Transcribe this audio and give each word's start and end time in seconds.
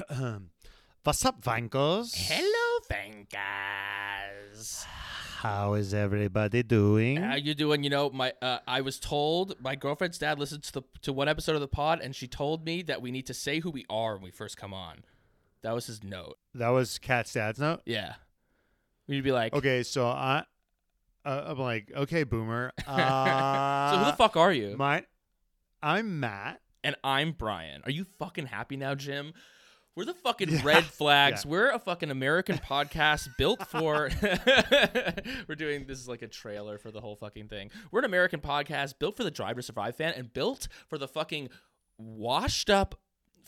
What's 1.04 1.24
up, 1.26 1.42
Vankos? 1.42 2.14
Hello, 2.16 2.78
Vankas. 2.90 4.84
How 5.38 5.74
is 5.74 5.92
everybody 5.92 6.62
doing? 6.62 7.16
How 7.18 7.34
you 7.34 7.54
doing? 7.54 7.84
You 7.84 7.90
know, 7.90 8.08
my 8.08 8.32
uh, 8.40 8.60
I 8.66 8.80
was 8.80 8.98
told 8.98 9.60
my 9.60 9.74
girlfriend's 9.74 10.16
dad 10.16 10.38
listened 10.38 10.62
to 10.64 10.72
the 10.72 10.82
to 11.02 11.12
one 11.12 11.28
episode 11.28 11.56
of 11.56 11.60
the 11.60 11.68
pod, 11.68 12.00
and 12.00 12.16
she 12.16 12.26
told 12.26 12.64
me 12.64 12.80
that 12.82 13.02
we 13.02 13.10
need 13.10 13.26
to 13.26 13.34
say 13.34 13.60
who 13.60 13.70
we 13.70 13.84
are 13.90 14.14
when 14.14 14.22
we 14.22 14.30
first 14.30 14.56
come 14.56 14.72
on. 14.72 15.04
That 15.62 15.74
was 15.74 15.86
his 15.86 16.02
note. 16.02 16.38
that 16.54 16.70
was 16.70 16.98
Cat's 16.98 17.34
dad's 17.34 17.58
note. 17.58 17.82
Yeah, 17.84 18.14
need 19.08 19.22
be 19.22 19.32
like, 19.32 19.52
Okay, 19.52 19.82
so 19.82 20.06
I, 20.06 20.44
uh, 21.24 21.44
I'm 21.48 21.58
like, 21.58 21.92
okay, 21.94 22.24
boomer. 22.24 22.72
Uh, 22.86 23.90
so 23.92 23.98
who 23.98 24.04
the 24.06 24.16
fuck 24.16 24.36
are 24.38 24.52
you? 24.52 24.74
My, 24.76 25.04
I'm 25.82 26.18
Matt. 26.18 26.62
and 26.82 26.96
I'm 27.04 27.32
Brian. 27.32 27.82
Are 27.84 27.90
you 27.90 28.06
fucking 28.18 28.46
happy 28.46 28.76
now, 28.76 28.94
Jim? 28.94 29.34
We're 29.94 30.04
the 30.06 30.14
fucking 30.14 30.48
Yeah, 30.50 30.60
red 30.64 30.84
flags. 30.98 31.44
yeah. 31.44 31.50
We're 31.50 31.70
a 31.70 31.78
fucking 31.78 32.10
American 32.10 32.56
podcast 32.58 33.28
built 33.36 33.66
for. 33.68 34.08
We're 35.48 35.54
doing 35.54 35.84
this 35.86 35.98
is 35.98 36.08
like 36.08 36.22
a 36.22 36.28
trailer 36.28 36.78
for 36.78 36.90
the 36.90 37.00
whole 37.00 37.16
fucking 37.16 37.48
thing. 37.48 37.70
We're 37.90 38.00
an 38.00 38.04
American 38.06 38.40
podcast 38.40 38.98
built 38.98 39.16
for 39.16 39.24
the 39.24 39.30
Drive 39.30 39.56
to 39.56 39.62
Survive 39.62 39.96
fan 39.96 40.14
and 40.16 40.32
built 40.32 40.68
for 40.88 40.96
the 40.98 41.08
fucking 41.08 41.50
washed 41.98 42.70
up 42.70 42.98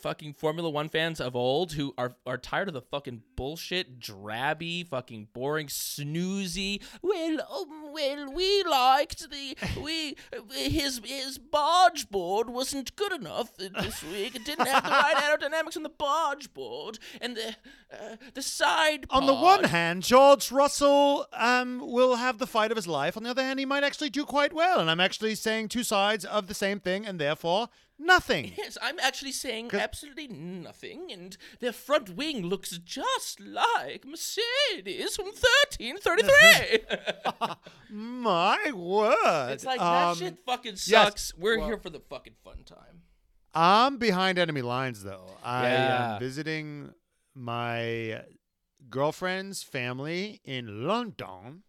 fucking 0.04 0.34
Formula 0.34 0.68
One 0.68 0.90
fans 0.90 1.18
of 1.18 1.34
old 1.34 1.72
who 1.72 1.94
are 1.96 2.14
are 2.26 2.36
tired 2.36 2.68
of 2.68 2.74
the 2.74 2.82
fucking 2.82 3.22
bullshit, 3.36 3.98
drabby, 3.98 4.86
fucking 4.86 5.28
boring, 5.32 5.68
snoozy. 5.68 6.82
Well, 7.00 7.40
um, 7.50 7.90
well, 7.90 8.30
we 8.30 8.62
liked 8.64 9.30
the 9.30 9.56
we 9.82 10.16
his 10.52 11.00
his 11.02 11.38
barge 11.38 12.10
board 12.10 12.50
wasn't 12.50 12.94
good 12.96 13.12
enough 13.12 13.56
this 13.56 14.02
week. 14.02 14.34
It 14.34 14.44
didn't 14.44 14.66
have 14.66 14.84
the 14.84 14.90
right 14.90 15.16
aerodynamics 15.16 15.78
on 15.78 15.84
the 15.84 15.88
barge 15.88 16.52
board, 16.52 16.98
and 17.22 17.34
the 17.34 17.56
uh, 17.90 18.16
the 18.34 18.42
side. 18.42 19.06
On 19.08 19.24
the 19.24 19.34
one 19.34 19.64
hand, 19.64 20.02
George 20.02 20.52
Russell 20.52 21.26
um, 21.32 21.80
will 21.80 22.16
have 22.16 22.36
the 22.36 22.46
fight 22.46 22.70
of 22.70 22.76
his 22.76 22.86
life. 22.86 23.16
On 23.16 23.22
the 23.22 23.30
other 23.30 23.42
hand, 23.42 23.58
he 23.58 23.64
might 23.64 23.84
actually 23.84 24.10
do 24.10 24.26
quite 24.26 24.52
well. 24.52 24.80
And 24.80 24.90
I'm 24.90 25.00
actually 25.00 25.34
saying 25.34 25.68
two 25.68 25.82
sides 25.82 26.26
of 26.26 26.46
the 26.46 26.54
same 26.54 26.78
thing, 26.78 27.06
and 27.06 27.18
therefore 27.18 27.70
nothing. 27.98 28.52
Yes, 28.56 28.76
I'm 28.82 28.98
actually 29.00 29.32
saying 29.32 29.70
absolutely 29.72 30.28
nothing, 30.28 31.10
and 31.12 31.36
their 31.60 31.72
front 31.72 32.10
wing 32.10 32.46
looks 32.46 32.70
just 32.78 33.40
like 33.40 34.04
Mercedes 34.04 35.16
from 35.16 35.26
1333. 35.26 37.50
My 37.90 38.70
word! 38.72 39.50
it's 39.52 39.64
like 39.64 39.80
Um, 39.80 39.86
that 39.86 40.16
shit 40.16 40.38
fucking 40.46 40.76
sucks. 40.76 41.32
We're 41.36 41.58
well- 41.58 41.66
here 41.68 41.78
for 41.78 41.90
the 41.90 42.00
fucking 42.00 42.34
fun 42.44 42.64
time. 42.64 43.02
I'm 43.56 43.98
behind 43.98 44.36
enemy 44.38 44.62
lines 44.62 45.04
though. 45.04 45.36
I 45.44 45.68
Yeah. 45.68 46.14
am 46.14 46.18
visiting 46.20 46.92
my 47.36 48.22
girlfriend's 48.90 49.62
family 49.62 50.40
in 50.44 50.86
London. 50.88 51.62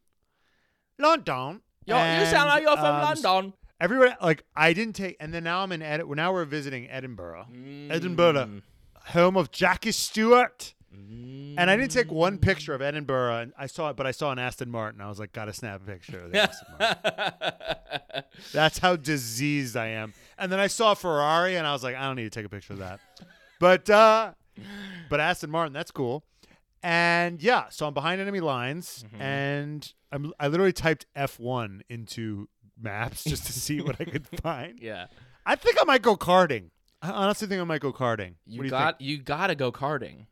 London. 0.98 1.62
Yo, 1.86 1.96
you 2.20 2.26
sound 2.26 2.50
like 2.50 2.64
you're 2.64 2.76
from 2.76 2.86
um, 2.86 3.02
London. 3.22 3.54
Everyone 3.86 4.16
like 4.22 4.44
I 4.56 4.74
didn't 4.74 4.96
take, 4.96 5.16
and 5.20 5.32
then 5.34 5.44
now 5.44 5.62
I'm 5.62 5.72
in 5.72 5.82
Ed. 5.84 6.02
Now 6.08 6.34
we're 6.34 6.44
visiting 6.46 6.90
Edinburgh, 6.90 7.46
Edinburgh, 7.90 8.34
Mm. 8.34 8.62
home 9.14 9.38
of 9.38 9.52
Jackie 9.52 9.92
Stewart. 9.92 10.74
Mm. 10.92 11.56
And 11.58 11.70
I 11.70 11.76
didn't 11.78 11.92
take 11.92 12.10
one 12.12 12.38
picture 12.40 12.74
of 12.74 12.82
Edinburgh. 12.82 13.36
And 13.38 13.54
I 13.58 13.68
saw 13.68 13.90
it, 13.90 13.96
but 13.98 14.08
I 14.08 14.12
saw 14.12 14.32
an 14.32 14.40
Aston 14.40 14.72
Martin. 14.72 15.02
I 15.02 15.08
was 15.10 15.20
like, 15.20 15.34
gotta 15.34 15.54
snap 15.54 15.82
a 15.84 15.86
picture 15.92 16.20
of 16.24 16.32
the 16.32 16.42
Aston 16.44 16.68
Martin. 16.80 18.24
That's 18.54 18.80
how 18.80 18.96
diseased 18.96 19.76
I 19.78 19.88
am. 19.88 20.14
And 20.38 20.52
then 20.52 20.60
I 20.60 20.68
saw 20.68 20.94
a 20.94 20.96
Ferrari, 20.96 21.56
and 21.58 21.68
I 21.68 21.74
was 21.74 21.84
like, 21.84 21.96
I 21.96 22.08
don't 22.08 22.16
need 22.16 22.24
to 22.24 22.30
take 22.30 22.46
a 22.46 22.50
picture 22.50 22.74
of 22.74 22.80
that. 22.80 23.00
But 23.60 23.90
uh, 23.90 24.32
but 25.10 25.20
Aston 25.20 25.50
Martin, 25.52 25.74
that's 25.74 25.92
cool. 25.92 26.24
And 26.84 27.42
yeah, 27.42 27.66
so 27.70 27.88
I'm 27.88 27.94
behind 27.94 28.22
enemy 28.22 28.40
lines, 28.42 29.04
Mm-hmm. 29.08 29.22
and 29.22 29.94
I'm 30.12 30.34
I 30.40 30.48
literally 30.48 30.74
typed 30.74 31.06
F1 31.16 31.82
into 31.90 32.48
maps 32.82 33.24
just 33.24 33.46
to 33.48 33.54
see 33.54 33.82
what 33.82 33.96
I 34.00 34.06
could 34.06 34.28
find. 34.42 34.80
yeah, 34.80 35.08
I 35.46 35.56
think 35.56 35.78
I 35.82 35.84
might 35.86 36.02
go 36.02 36.16
karting. 36.16 36.70
I 37.02 37.10
honestly 37.12 37.48
think 37.48 37.62
I 37.62 37.64
might 37.66 37.82
go 37.82 37.94
karting. 37.94 38.36
you, 38.46 38.60
what 38.60 38.64
do 38.64 38.66
you 38.66 38.70
got 38.72 38.98
think? 39.00 39.10
you 39.10 39.18
gotta 39.20 39.56
go 39.56 39.72
karting. 39.72 40.26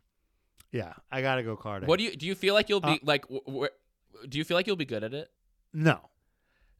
Yeah, 0.72 0.94
I 1.12 1.22
gotta 1.22 1.44
go 1.44 1.56
karting. 1.56 1.86
What 1.88 2.00
do 2.00 2.06
you 2.06 2.16
do? 2.16 2.26
You 2.26 2.36
feel 2.36 2.54
like 2.54 2.68
you'll 2.70 2.80
be 2.82 2.88
Uh, 2.88 2.98
like? 3.04 3.24
W- 3.24 3.42
w- 3.46 3.70
do 4.28 4.38
you 4.38 4.44
feel 4.44 4.56
like 4.58 4.66
you'll 4.68 4.76
be 4.76 4.86
good 4.86 5.04
at 5.04 5.14
it? 5.14 5.30
No. 5.74 6.00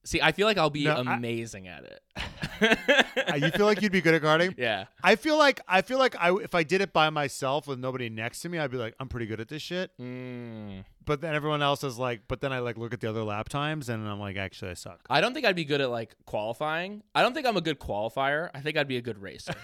See, 0.06 0.22
I 0.22 0.34
feel 0.34 0.48
like 0.48 0.58
I'll 0.58 0.70
be 0.70 0.84
No, 0.84 0.96
I- 1.08 1.16
amazing 1.16 1.68
at 1.68 1.84
it. 1.86 2.00
Uh, 3.32 3.36
you 3.36 3.50
feel 3.52 3.66
like 3.66 3.82
you'd 3.82 3.92
be 3.92 4.02
good 4.02 4.14
at 4.14 4.22
karting? 4.22 4.54
yeah. 4.58 4.86
I 5.04 5.16
feel 5.16 5.38
like 5.38 5.62
I 5.68 5.82
feel 5.82 5.98
like 5.98 6.16
I 6.20 6.34
if 6.36 6.54
I 6.54 6.64
did 6.64 6.82
it 6.82 6.94
by 6.94 7.10
myself 7.10 7.68
with 7.68 7.80
nobody 7.80 8.10
next 8.10 8.42
to 8.42 8.50
me, 8.50 8.60
I'd 8.60 8.70
be 8.72 8.78
like, 8.78 8.96
I'm 9.00 9.08
pretty 9.08 9.26
good 9.26 9.40
at 9.40 9.48
this 9.48 9.62
shit. 9.62 9.92
Mm. 10.00 10.84
But 11.06 11.22
then 11.22 11.34
everyone 11.36 11.62
else 11.62 11.84
is 11.84 11.98
like, 11.98 12.22
but 12.28 12.42
then 12.42 12.52
I 12.54 12.60
like 12.60 12.78
look 12.78 12.94
at 12.94 13.00
the 13.02 13.10
other 13.10 13.24
lap 13.24 13.50
times 13.50 13.90
and 13.90 14.08
I'm 14.08 14.20
like, 14.20 14.38
actually, 14.38 14.72
I 14.72 14.76
suck. 14.76 15.00
I 15.10 15.22
don't 15.22 15.34
think 15.34 15.46
I'd 15.46 15.56
be 15.56 15.66
good 15.66 15.82
at 15.82 15.90
like 15.90 16.16
qualifying. 16.26 17.04
I 17.16 17.22
don't 17.22 17.34
think 17.34 17.48
I'm 17.48 17.58
a 17.58 17.62
good 17.62 17.80
qualifier. 17.80 18.50
I 18.54 18.60
think 18.60 18.78
I'd 18.78 18.88
be 18.88 18.98
a 18.98 19.02
good 19.02 19.18
racer. 19.22 19.54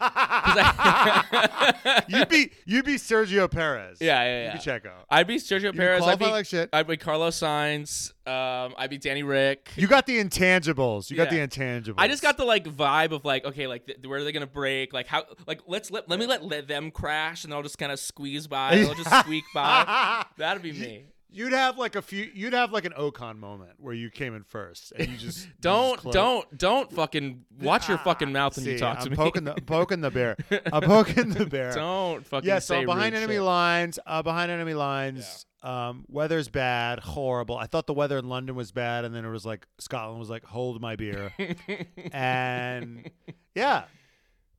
I- 0.00 2.02
you'd 2.08 2.28
be 2.28 2.50
you'd 2.66 2.84
be 2.84 2.96
Sergio 2.96 3.50
Perez. 3.50 3.98
yeah, 4.00 4.22
yeah, 4.22 4.26
yeah. 4.26 4.44
You'd 4.54 4.64
be 4.64 4.70
Checo. 4.88 4.92
I'd 5.10 5.26
be 5.26 5.36
Sergio 5.36 5.64
You 5.64 5.72
Perez. 5.72 6.02
I'd 6.04 6.18
be, 6.18 6.26
like 6.26 6.46
shit. 6.46 6.68
I'd 6.72 6.86
be 6.86 6.96
Carlos 6.96 7.38
Sainz. 7.38 8.10
Um, 8.26 8.74
I'd 8.78 8.90
be 8.90 8.98
Danny 8.98 9.22
Rick. 9.22 9.70
You 9.76 9.86
got 9.86 10.06
the 10.06 10.18
intangibles. 10.18 11.10
You 11.10 11.16
got 11.16 11.32
Yeah. 11.32 11.46
the 11.46 11.48
intangibles. 11.48 11.94
I 11.98 12.08
just 12.08 12.22
got 12.22 12.36
the 12.36 12.44
like 12.44 12.64
vibe 12.64 13.12
of 13.12 13.24
like 13.24 13.44
okay 13.44 13.66
like 13.66 13.86
th- 13.86 13.98
where 14.06 14.20
are 14.20 14.24
they 14.24 14.32
gonna 14.32 14.46
break 14.46 14.92
like 14.92 15.06
how 15.06 15.24
like 15.46 15.60
let's 15.66 15.90
let 15.90 16.08
let 16.08 16.18
me 16.18 16.26
let, 16.26 16.44
let 16.44 16.68
them 16.68 16.90
crash 16.90 17.44
and 17.44 17.52
I'll 17.52 17.62
just 17.62 17.78
kind 17.78 17.92
of 17.92 17.98
squeeze 18.00 18.46
by 18.46 18.80
I'll 18.80 18.94
just 18.94 19.14
squeak 19.20 19.44
by 19.54 20.24
that'd 20.38 20.62
be 20.62 20.72
me 20.72 21.04
You'd 21.34 21.52
have 21.52 21.76
like 21.78 21.96
a 21.96 22.02
few. 22.02 22.30
You'd 22.32 22.52
have 22.52 22.70
like 22.72 22.84
an 22.84 22.92
Ocon 22.98 23.38
moment 23.38 23.72
where 23.78 23.92
you 23.94 24.08
came 24.10 24.34
in 24.34 24.44
first 24.44 24.92
and 24.96 25.08
you 25.08 25.16
just 25.18 25.48
don't 25.60 25.98
closed. 25.98 26.14
don't 26.14 26.58
don't 26.58 26.92
fucking 26.92 27.44
watch 27.60 27.88
your 27.88 27.98
fucking 27.98 28.32
mouth 28.32 28.56
when 28.56 28.64
See, 28.64 28.72
you 28.72 28.78
talk 28.78 28.98
to 29.00 29.04
I'm 29.06 29.10
me 29.10 29.16
Poking 29.16 29.44
the 29.44 29.54
poking 29.54 30.00
the 30.00 30.10
bear. 30.10 30.36
I'm 30.72 30.82
poking 30.94 31.30
the 31.30 31.46
bear. 31.46 31.72
don't 31.74 32.26
fucking 32.26 32.48
yeah, 32.48 32.60
so 32.60 32.84
behind 32.84 33.14
enemy 33.14 33.34
shit. 33.34 33.42
lines, 33.42 33.98
uh, 34.06 34.22
behind 34.22 34.50
enemy 34.52 34.74
lines, 34.74 35.44
um, 35.62 36.04
weather's 36.08 36.48
bad, 36.48 37.00
horrible. 37.00 37.56
I 37.58 37.66
thought 37.66 37.86
the 37.86 37.94
weather 37.94 38.18
in 38.18 38.28
London 38.28 38.54
was 38.54 38.70
bad, 38.70 39.04
and 39.04 39.14
then 39.14 39.24
it 39.24 39.30
was 39.30 39.44
like 39.44 39.66
Scotland 39.78 40.20
was 40.20 40.30
like, 40.30 40.44
hold 40.44 40.80
my 40.80 40.94
beer, 40.96 41.32
and 42.12 43.10
yeah, 43.54 43.84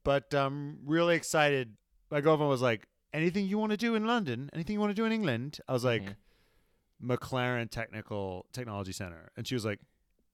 but 0.03 0.33
I'm 0.33 0.79
really 0.85 1.15
excited. 1.15 1.75
My 2.11 2.21
girlfriend 2.21 2.49
was 2.49 2.61
like, 2.61 2.87
anything 3.13 3.47
you 3.47 3.57
want 3.57 3.71
to 3.71 3.77
do 3.77 3.95
in 3.95 4.05
London, 4.05 4.49
anything 4.53 4.73
you 4.73 4.79
want 4.79 4.91
to 4.91 4.95
do 4.95 5.05
in 5.05 5.11
England. 5.11 5.59
I 5.67 5.73
was 5.73 5.83
like, 5.83 6.03
Mhm. 6.03 6.15
McLaren 7.05 7.69
Technical 7.69 8.45
Technology 8.53 8.91
Center, 8.91 9.29
and 9.37 9.47
she 9.47 9.55
was 9.55 9.65
like, 9.65 9.79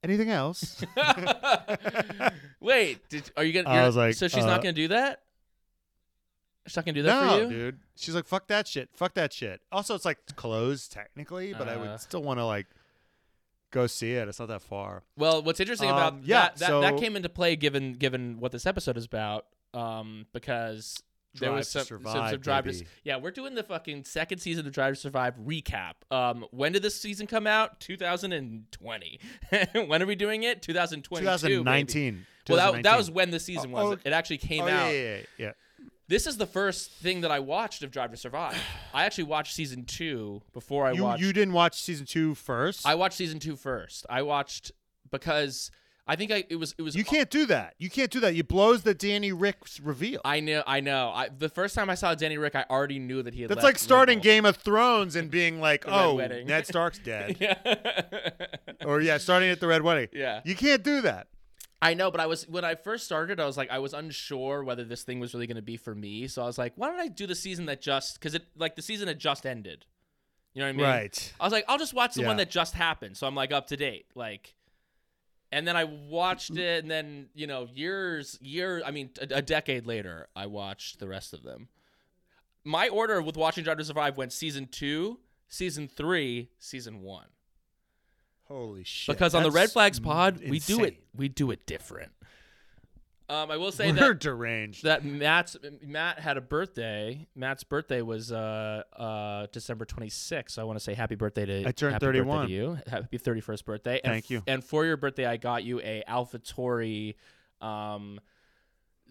anything 0.03 0.29
else? 0.29 0.83
Wait, 2.59 3.07
did, 3.09 3.31
are 3.35 3.43
you 3.43 3.53
gonna? 3.53 3.69
I 3.69 3.85
was 3.85 3.95
like, 3.95 4.15
so 4.15 4.27
she's 4.27 4.43
uh, 4.43 4.47
not 4.47 4.61
gonna 4.61 4.73
do 4.73 4.87
that. 4.89 5.21
She's 6.67 6.75
not 6.75 6.85
gonna 6.85 6.95
do 6.95 7.03
that 7.03 7.25
no, 7.25 7.31
for 7.31 7.43
you, 7.43 7.49
dude. 7.49 7.79
She's 7.95 8.15
like, 8.15 8.25
fuck 8.25 8.47
that 8.47 8.67
shit. 8.67 8.89
Fuck 8.95 9.15
that 9.15 9.33
shit. 9.33 9.61
Also, 9.71 9.95
it's 9.95 10.05
like 10.05 10.19
closed 10.35 10.91
technically, 10.91 11.53
but 11.53 11.67
I 11.67 11.75
Uh. 11.75 11.79
would 11.79 11.99
still 11.99 12.21
want 12.21 12.39
to 12.39 12.45
like 12.45 12.67
go 13.71 13.87
see 13.87 14.13
it. 14.13 14.27
It's 14.27 14.39
not 14.39 14.49
that 14.49 14.61
far. 14.61 15.03
Well, 15.17 15.41
what's 15.41 15.59
interesting 15.59 15.89
Um, 15.89 15.95
about 15.95 16.23
yeah, 16.23 16.49
that, 16.49 16.57
that 16.57 16.81
that 16.81 16.97
came 16.97 17.15
into 17.15 17.29
play 17.29 17.55
given 17.55 17.93
given 17.93 18.39
what 18.39 18.51
this 18.51 18.65
episode 18.65 18.97
is 18.97 19.05
about, 19.05 19.45
um, 19.73 20.27
because 20.33 21.01
there 21.39 21.51
was 21.51 21.69
some, 21.69 21.83
some, 21.85 22.03
some 22.03 22.11
Survive, 22.13 22.41
Drive 22.41 22.63
to- 22.65 22.71
baby. 22.71 22.87
yeah, 23.03 23.17
we're 23.17 23.31
doing 23.31 23.55
the 23.55 23.63
fucking 23.63 24.03
second 24.03 24.39
season 24.39 24.65
of 24.67 24.73
Drive 24.73 24.95
to 24.95 24.99
Survive 24.99 25.35
recap. 25.37 25.93
Um, 26.11 26.45
when 26.51 26.71
did 26.73 26.81
this 26.81 26.99
season 26.99 27.27
come 27.27 27.47
out? 27.47 27.79
2020. 27.79 29.19
when 29.87 30.01
are 30.01 30.05
we 30.05 30.15
doing 30.15 30.43
it? 30.43 30.61
2022. 30.61 31.21
2019. 31.25 32.25
Well, 32.49 32.73
that, 32.73 32.83
that 32.83 32.97
was 32.97 33.09
when 33.09 33.31
the 33.31 33.39
season 33.39 33.71
Oh, 33.73 33.89
was. 33.91 33.97
oh, 33.97 34.07
it 34.07 34.13
actually 34.13 34.39
came 34.39 34.63
Oh, 34.63 34.67
out. 34.67 34.87
yeah, 34.87 34.91
yeah, 35.17 35.17
yeah. 35.37 35.51
This 36.07 36.27
is 36.27 36.35
the 36.35 36.45
first 36.45 36.91
thing 36.91 37.21
that 37.21 37.31
I 37.31 37.39
watched 37.39 37.83
of 37.83 37.91
Drive 37.91 38.11
to 38.11 38.17
Survive. 38.17 38.57
I 38.93 39.05
actually 39.05 39.25
watched 39.25 39.53
season 39.53 39.85
two 39.85 40.41
before 40.53 40.85
I 40.85 40.91
You 40.91 41.03
watched. 41.03 41.21
you 41.23 41.31
didn't 41.31 41.53
watch 41.53 41.81
season 41.81 42.05
two 42.05 42.35
first. 42.35 42.85
I 42.85 42.95
watched 42.95 43.15
season 43.17 43.39
two 43.39 43.55
first. 43.55 44.05
I 44.09 44.21
watched 44.23 44.71
because 45.09 45.71
I 46.11 46.17
think 46.17 46.29
I 46.29 46.43
it 46.49 46.57
was 46.57 46.75
it 46.77 46.81
was 46.81 46.93
you 46.93 47.05
can't 47.05 47.29
do 47.29 47.45
that. 47.45 47.73
You 47.77 47.89
can't 47.89 48.11
do 48.11 48.19
that. 48.19 48.35
You 48.35 48.43
blows 48.43 48.83
the 48.83 48.93
Danny 48.93 49.31
Rick's 49.31 49.79
reveal. 49.79 50.19
I 50.25 50.41
know, 50.41 50.61
I 50.67 50.81
know. 50.81 51.09
I, 51.15 51.29
the 51.29 51.47
first 51.47 51.73
time 51.73 51.89
I 51.89 51.95
saw 51.95 52.13
Danny 52.15 52.37
Rick, 52.37 52.53
I 52.53 52.65
already 52.69 52.99
knew 52.99 53.23
that 53.23 53.33
he 53.33 53.43
had. 53.43 53.49
That's 53.49 53.63
like 53.63 53.79
starting 53.79 54.19
Game 54.19 54.43
of 54.43 54.57
Thrones 54.57 55.15
and 55.15 55.31
being 55.31 55.61
like, 55.61 55.85
"Oh, 55.87 56.15
Wedding. 56.15 56.47
Ned 56.47 56.67
Stark's 56.67 56.99
dead," 57.03 57.37
yeah, 57.39 57.55
or 58.85 58.99
yeah, 58.99 59.19
starting 59.19 59.51
at 59.51 59.61
the 59.61 59.67
Red 59.67 59.83
Wedding. 59.83 60.09
yeah. 60.11 60.41
You 60.43 60.53
can't 60.53 60.83
do 60.83 60.99
that. 60.99 61.27
I 61.81 61.93
know, 61.93 62.11
but 62.11 62.19
I 62.19 62.25
was 62.25 62.45
when 62.45 62.65
I 62.65 62.75
first 62.75 63.05
started, 63.05 63.39
I 63.39 63.45
was 63.45 63.55
like, 63.55 63.71
I 63.71 63.79
was 63.79 63.93
unsure 63.93 64.65
whether 64.65 64.83
this 64.83 65.03
thing 65.03 65.21
was 65.21 65.33
really 65.33 65.47
going 65.47 65.55
to 65.55 65.61
be 65.61 65.77
for 65.77 65.95
me. 65.95 66.27
So 66.27 66.43
I 66.43 66.45
was 66.45 66.57
like, 66.57 66.73
why 66.75 66.89
don't 66.89 66.99
I 66.99 67.07
do 67.07 67.25
the 67.25 67.35
season 67.35 67.67
that 67.67 67.79
just 67.79 68.19
because 68.19 68.35
it 68.35 68.43
like 68.57 68.75
the 68.75 68.81
season 68.81 69.07
had 69.07 69.17
just 69.17 69.45
ended. 69.45 69.85
You 70.53 70.59
know 70.59 70.65
what 70.65 70.69
I 70.69 70.73
mean? 70.73 70.85
Right. 70.85 71.33
I 71.39 71.45
was 71.45 71.53
like, 71.53 71.63
I'll 71.69 71.77
just 71.77 71.93
watch 71.93 72.15
the 72.15 72.25
one 72.25 72.35
that 72.35 72.49
just 72.49 72.73
happened, 72.73 73.15
so 73.15 73.25
I'm 73.27 73.35
like 73.35 73.53
up 73.53 73.67
to 73.67 73.77
date. 73.77 74.07
Like, 74.13 74.55
and 75.51 75.67
then 75.67 75.75
I 75.75 75.83
watched 75.83 76.51
it, 76.57 76.83
and 76.83 76.89
then 76.89 77.27
you 77.33 77.47
know, 77.47 77.67
years, 77.73 78.37
year, 78.41 78.81
I 78.85 78.91
mean, 78.91 79.09
a, 79.19 79.37
a 79.37 79.41
decade 79.41 79.85
later, 79.85 80.27
I 80.35 80.45
watched 80.47 80.99
the 80.99 81.07
rest 81.07 81.33
of 81.33 81.43
them. 81.43 81.67
my 82.63 82.87
order 82.89 83.21
with 83.21 83.37
watching 83.37 83.63
Drive 83.63 83.77
to 83.77 83.85
Survive 83.85 84.17
went 84.17 84.31
season 84.33 84.67
two, 84.67 85.19
season 85.47 85.87
three, 85.87 86.49
season 86.59 87.01
one. 87.01 87.27
Holy 88.47 88.83
shit! 88.83 89.15
Because 89.15 89.33
on 89.33 89.43
the 89.43 89.51
Red 89.51 89.71
Flags 89.71 89.99
pod, 89.99 90.41
we 90.47 90.59
do 90.59 90.83
it 90.83 90.97
we 91.15 91.29
do 91.29 91.51
it 91.51 91.65
different. 91.65 92.11
Um, 93.31 93.49
I 93.49 93.55
will 93.55 93.71
say 93.71 93.93
We're 93.93 94.13
that 94.13 94.19
deranged. 94.19 94.83
that 94.83 95.05
Matt's 95.05 95.55
Matt 95.81 96.19
had 96.19 96.35
a 96.35 96.41
birthday. 96.41 97.27
Matt's 97.33 97.63
birthday 97.63 98.01
was 98.01 98.29
uh 98.33 98.83
uh 98.93 99.47
December 99.53 99.85
26th. 99.85 100.51
So 100.51 100.61
I 100.61 100.65
want 100.65 100.77
to 100.77 100.83
say 100.83 100.93
happy 100.93 101.15
birthday 101.15 101.45
to 101.45 101.65
I 101.65 101.71
turned 101.71 101.93
happy 101.93 102.07
birthday 102.07 102.19
31. 102.19 102.47
to 102.47 102.51
you. 102.51 102.77
Happy 102.87 103.17
31st 103.17 103.63
birthday. 103.65 104.01
And 104.03 104.11
Thank 104.11 104.29
you. 104.29 104.43
And 104.47 104.61
for 104.61 104.83
your 104.83 104.97
birthday, 104.97 105.25
I 105.25 105.37
got 105.37 105.63
you 105.63 105.79
a 105.79 106.03
AlphaTauri 106.09 107.15
um 107.61 108.19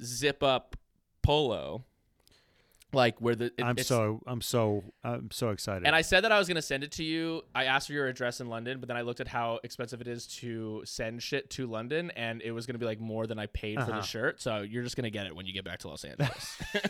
zip 0.02 0.43
up 0.43 0.76
polo. 1.22 1.84
Like 2.93 3.21
where 3.21 3.35
the 3.37 3.47
it- 3.57 3.63
I'm 3.63 3.79
so 3.79 4.21
I'm 4.27 4.41
so 4.41 4.83
I'm 5.05 5.31
so 5.31 5.51
excited. 5.51 5.87
and 5.87 5.95
I 5.95 6.03
said 6.03 6.25
that 6.25 6.33
I 6.33 6.39
was 6.39 6.49
gonna 6.49 6.61
send 6.63 6.83
it 6.83 6.91
to 6.93 7.05
you. 7.05 7.43
I 7.55 7.65
asked 7.67 7.87
for 7.87 7.93
your 7.93 8.09
address 8.09 8.41
in 8.41 8.49
London, 8.49 8.81
but 8.81 8.89
then 8.89 8.97
I 8.97 9.03
looked 9.03 9.21
at 9.21 9.29
how 9.29 9.61
expensive 9.63 10.01
it 10.01 10.09
is 10.09 10.27
to 10.39 10.83
send 10.85 11.23
shit 11.23 11.51
to 11.51 11.67
London, 11.69 12.11
and 12.17 12.43
it 12.43 12.51
was 12.51 12.67
gonna 12.67 12.79
be 12.81 12.87
like 12.87 12.99
more 13.01 13.27
than 13.27 13.39
I 13.39 13.47
paid 13.47 13.79
for 13.79 13.87
the 13.87 13.93
Uh-huh. 13.93 14.03
shirt. 14.03 14.41
So 14.43 14.63
you're 14.63 14.83
just 14.83 14.97
gonna 14.97 15.11
get 15.11 15.27
it 15.27 15.37
when 15.37 15.47
you 15.47 15.53
get 15.53 15.65
back 15.65 15.79
to 15.81 15.89
Los 15.89 16.05
Angeles. 16.05 16.57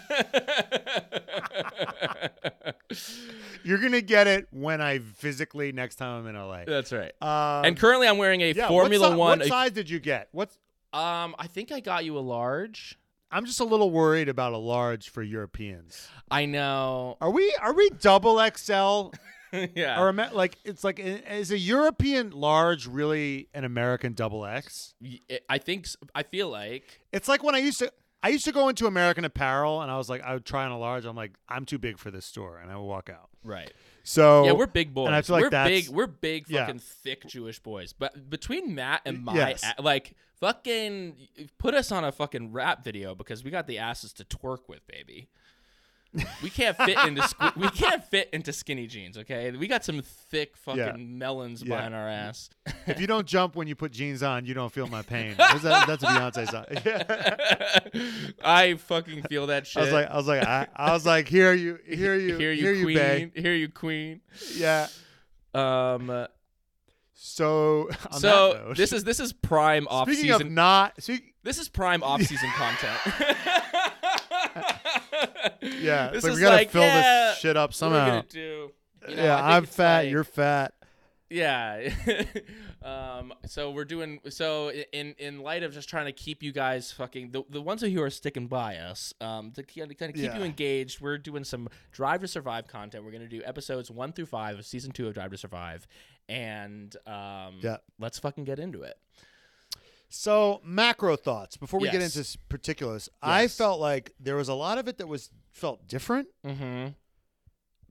You're 3.63 3.79
gonna 3.79 4.01
get 4.01 4.27
it 4.27 4.47
when 4.51 4.81
I 4.81 4.99
physically 4.99 5.73
next 5.73 5.97
time 5.97 6.21
I'm 6.21 6.35
in 6.35 6.37
LA. 6.41 6.65
That's 6.67 6.93
right. 6.93 7.13
Um, 7.23 7.65
and 7.67 7.79
currently, 7.79 8.09
I'm 8.09 8.19
wearing 8.19 8.43
a 8.43 8.53
yeah, 8.53 8.69
Formula 8.69 9.09
what 9.11 9.15
si- 9.15 9.19
One. 9.19 9.39
What 9.41 9.49
size 9.49 9.71
did 9.73 9.91
you 9.91 10.01
get? 10.01 10.29
What's 10.33 10.57
um, 10.93 11.37
I 11.39 11.47
think 11.47 11.71
I 11.73 11.81
got 11.81 12.05
you 12.05 12.19
a 12.19 12.21
large. 12.21 12.99
I'm 13.33 13.45
just 13.47 13.61
a 13.61 13.65
little 13.65 13.91
worried 13.91 14.29
about 14.29 14.53
a 14.53 14.59
large 14.59 15.09
for 15.09 15.23
Europeans. 15.23 16.09
I 16.31 16.47
know. 16.47 17.17
Are 17.21 17.31
we 17.31 17.55
are 17.61 17.73
we 17.73 17.91
double 17.91 18.39
XL 18.57 19.11
yeah. 19.75 20.01
or 20.01 20.09
am 20.09 20.21
I- 20.21 20.31
like 20.33 20.57
it's 20.65 20.83
like 20.85 20.99
is 20.99 21.51
a 21.51 21.59
European 21.59 22.31
large 22.31 22.87
really 22.87 23.49
an 23.55 23.65
American 23.65 24.15
double 24.15 24.45
X? 24.45 24.95
Y- 25.01 25.21
eh, 25.29 25.39
I 25.49 25.59
think. 25.59 25.87
s- 25.87 25.97
I 26.15 26.23
feel 26.25 26.49
like. 26.49 27.01
It's 27.13 27.29
like 27.29 27.43
when 27.43 27.55
I 27.55 27.59
used 27.59 27.79
to 27.81 27.93
I 28.23 28.29
used 28.29 28.45
to 28.45 28.53
go 28.53 28.69
into 28.69 28.87
American 28.87 29.25
Apparel 29.25 29.81
and 29.81 29.91
I 29.91 29.97
was 29.97 30.09
like 30.11 30.23
I 30.23 30.35
would 30.35 30.45
try 30.45 30.65
on 30.65 30.73
a 30.73 30.79
large. 30.79 31.05
I'm 31.05 31.17
like 31.17 31.33
I'm 31.49 31.65
too 31.65 31.79
big 31.79 31.99
for 31.99 32.11
this 32.11 32.27
store 32.27 32.59
and 32.59 32.71
I 32.71 32.77
would 32.77 32.85
walk 32.87 33.09
out. 33.11 33.29
Right. 33.43 33.73
So 34.03 34.45
yeah, 34.45 34.53
we're 34.53 34.67
big 34.67 34.93
boys. 34.95 35.07
and 35.09 35.15
I 35.17 35.23
feel 35.23 35.37
like 35.37 35.45
we're 35.45 35.51
that's- 35.51 35.87
big. 35.87 35.95
We're 35.95 36.07
big, 36.07 36.45
yeah. 36.49 36.67
fucking 36.67 36.81
thick 36.81 37.27
Jewish 37.27 37.59
boys. 37.59 37.93
But 37.93 38.29
between 38.31 38.75
Matt 38.75 39.03
and 39.05 39.25
my, 39.25 39.35
Yes. 39.35 39.63
a- 39.79 39.83
like, 39.83 40.15
fucking, 40.41 41.17
put 41.59 41.75
us 41.75 41.93
on 41.93 42.05
a 42.05 42.11
fucking 42.13 42.53
rap 42.53 42.83
video 42.83 43.15
because 43.15 43.45
we 43.45 43.51
got 43.51 43.67
the 43.67 43.79
asses 43.79 44.13
to 44.15 44.25
twerk 44.25 44.69
with, 44.69 44.87
baby. 44.87 45.29
We 46.43 46.51
can't 46.51 46.77
fit 46.77 46.99
into 47.07 47.23
squ- 47.23 47.55
we 47.57 47.69
can't 47.71 48.03
fit 48.05 48.31
into 48.33 48.53
skinny 48.53 48.89
jeans. 48.89 49.17
Okay, 49.17 49.53
we 49.53 49.69
got 49.69 49.85
some 49.85 50.03
thick 50.03 50.57
fucking 50.57 50.79
Yeah. 50.81 50.97
melons 50.97 51.63
Yeah. 51.63 51.77
behind 51.77 51.95
our 51.95 52.09
ass. 52.09 52.51
if 52.87 53.01
you 53.01 53.07
don't 53.07 53.27
jump 53.29 53.55
when 53.55 53.69
you 53.69 53.77
put 53.77 53.93
jeans 53.93 54.23
on, 54.23 54.45
you 54.45 54.53
don't 54.53 54.73
feel 54.73 54.89
my 54.89 55.03
pain. 55.03 55.35
That's 55.39 55.63
a, 55.65 55.85
that's 55.87 56.03
a 56.03 56.07
Beyonce 56.07 56.51
song. 56.51 58.35
I 58.45 58.75
fucking 58.75 59.23
feel 59.25 59.47
that 59.49 59.67
shit. 59.67 59.81
I 59.83 59.85
was 59.85 59.93
like, 59.93 60.11
I 60.11 60.17
was 60.17 60.27
like, 60.27 60.43
I, 60.45 60.67
I 60.75 60.93
was 60.93 61.07
like, 61.07 61.29
here 61.29 61.53
you, 61.55 61.79
here 61.87 62.17
you, 62.17 62.37
hear 62.37 62.53
you, 62.53 62.63
here 62.63 62.73
you, 62.73 62.85
queen. 62.85 63.33
hear 63.37 63.55
you, 63.55 63.69
queen. 63.69 64.21
Yeah. 64.57 64.89
Um. 65.55 66.27
So, 67.23 67.89
that 67.91 68.15
so 68.15 68.29
note, 68.67 68.77
this 68.77 68.93
is 68.95 69.05
this 69.05 69.21
is 69.21 69.33
prime 69.33 69.87
off 69.89 70.09
season. 70.11 70.31
of 70.43 70.51
not, 70.51 70.97
This 71.43 71.59
is 71.59 71.69
prime 71.69 72.03
off-season 72.03 72.51
content. 72.57 73.37
yeah, 75.63 76.09
this 76.13 76.25
like 76.25 76.35
we 76.35 76.41
gotta 76.41 76.57
like, 76.57 76.71
fill 76.71 76.83
yeah, 76.83 77.31
this 77.31 77.39
shit 77.39 77.57
up 77.57 77.73
somehow. 77.75 78.23
do? 78.29 78.71
You 79.09 79.17
know, 79.17 79.23
yeah, 79.23 79.43
I'm 79.43 79.65
fat, 79.67 80.01
like- 80.05 80.11
you're 80.11 80.25
fat. 80.25 80.75
Yeah. 81.33 81.91
um. 82.83 83.33
So 83.47 83.71
we're 83.71 83.85
doing. 83.85 84.19
So 84.31 84.71
in 84.93 85.15
in 85.19 85.39
light 85.41 85.63
of 85.63 85.73
just 85.73 85.89
trying 85.89 86.07
to 86.07 86.13
keep 86.13 86.43
you 86.43 86.51
guys 86.53 86.91
fucking 86.91 87.31
the 87.31 87.45
the 87.49 87.63
ones 87.63 87.83
who 87.83 88.03
are 88.03 88.11
sticking 88.11 88.49
by 88.49 88.77
us. 88.77 89.15
Um. 89.21 89.53
To 89.53 89.63
kind 89.63 89.91
of 89.93 89.97
keep 89.97 90.17
Yeah. 90.17 90.39
you 90.39 90.43
engaged, 90.45 91.01
we're 91.01 91.19
doing 91.19 91.45
some 91.45 91.69
Drive 91.93 92.21
to 92.23 92.29
Survive 92.29 92.67
content. 92.67 93.05
We're 93.05 93.13
gonna 93.13 93.29
do 93.29 93.43
episodes 93.45 93.91
one 93.93 94.13
through 94.13 94.27
five 94.27 94.59
of 94.59 94.67
season 94.67 94.91
two 94.91 95.07
of 95.07 95.15
Drive 95.15 95.31
to 95.31 95.39
Survive, 95.39 95.87
and 96.29 96.95
um. 97.07 97.59
Yeah. 97.61 97.77
Let's 98.01 98.19
fucking 98.19 98.43
get 98.45 98.59
into 98.59 98.83
it. 98.83 98.97
So 100.13 100.61
macro 100.65 101.17
thoughts 101.17 101.57
before 101.57 101.79
we 101.81 101.89
get 101.89 102.03
into 102.03 102.39
particulars. 102.49 103.09
I 103.23 103.47
felt 103.47 103.81
like 103.81 104.13
there 104.19 104.37
was 104.37 104.49
a 104.49 104.55
lot 104.55 104.77
of 104.77 104.89
it 104.89 104.99
that 104.99 105.07
was 105.07 105.31
felt 105.53 105.87
different, 105.87 106.27
Mm-hmm. 106.45 106.89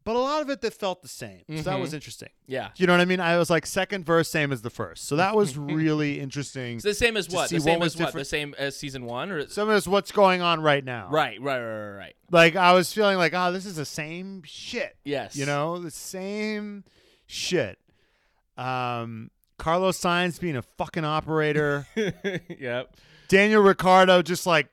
but 0.04 0.16
a 0.16 0.19
lot 0.19 0.42
of 0.42 0.50
it 0.50 0.60
that 0.62 0.74
felt 0.74 1.01
the 1.01 1.07
same. 1.07 1.44
So 1.50 1.62
that 1.63 1.80
was 1.80 1.94
interesting. 1.94 2.30
Yeah. 2.45 2.69
You 2.75 2.88
know 2.88 2.94
what 2.94 3.00
I 3.00 3.06
mean? 3.06 3.19
I 3.21 3.38
was 3.38 3.50
like 3.50 3.66
second 3.66 4.06
verse 4.06 4.27
same 4.27 4.51
as 4.51 4.62
the 4.63 4.69
first. 4.69 5.07
So 5.07 5.16
that 5.16 5.33
was 5.33 5.57
really 5.57 6.19
interesting. 6.19 6.75
It's 6.75 6.83
the 6.83 6.94
same 6.94 7.16
as 7.16 7.30
what? 7.30 7.50
The 7.50 7.56
what 7.57 7.63
same 7.63 7.80
was 7.80 7.95
as 7.95 8.01
what? 8.01 8.13
The 8.13 8.25
same 8.25 8.54
as 8.57 8.75
season 8.75 9.06
one, 9.06 9.31
or 9.31 9.48
Some 9.48 9.69
of 9.69 9.77
it's 9.77 9.88
what's 9.88 10.12
going 10.12 10.42
on 10.42 10.62
right 10.62 10.83
now. 10.83 11.07
right, 11.10 11.39
right, 11.42 11.60
right, 11.62 11.88
right, 11.89 11.95
right. 11.98 12.15
Like 12.31 12.56
I 12.57 12.74
was 12.74 12.92
feeling 12.92 13.18
like, 13.18 13.33
oh, 13.33 13.54
this 13.54 13.65
is 13.65 13.77
the 13.77 13.86
same 13.86 14.42
shit. 14.44 14.98
Yes. 15.06 15.38
You 15.38 15.45
know, 15.45 15.80
the 15.80 15.92
same 15.92 16.83
shit. 17.27 17.77
Um, 18.57 19.31
Carlos 19.60 20.00
Sainz 20.00 20.40
being 20.40 20.56
a 20.58 20.64
fucking 20.64 21.06
operator. 21.06 21.86
yep. 22.60 22.96
Daniel 23.28 23.62
Ricciardo 23.62 24.24
just 24.24 24.48
like 24.48 24.70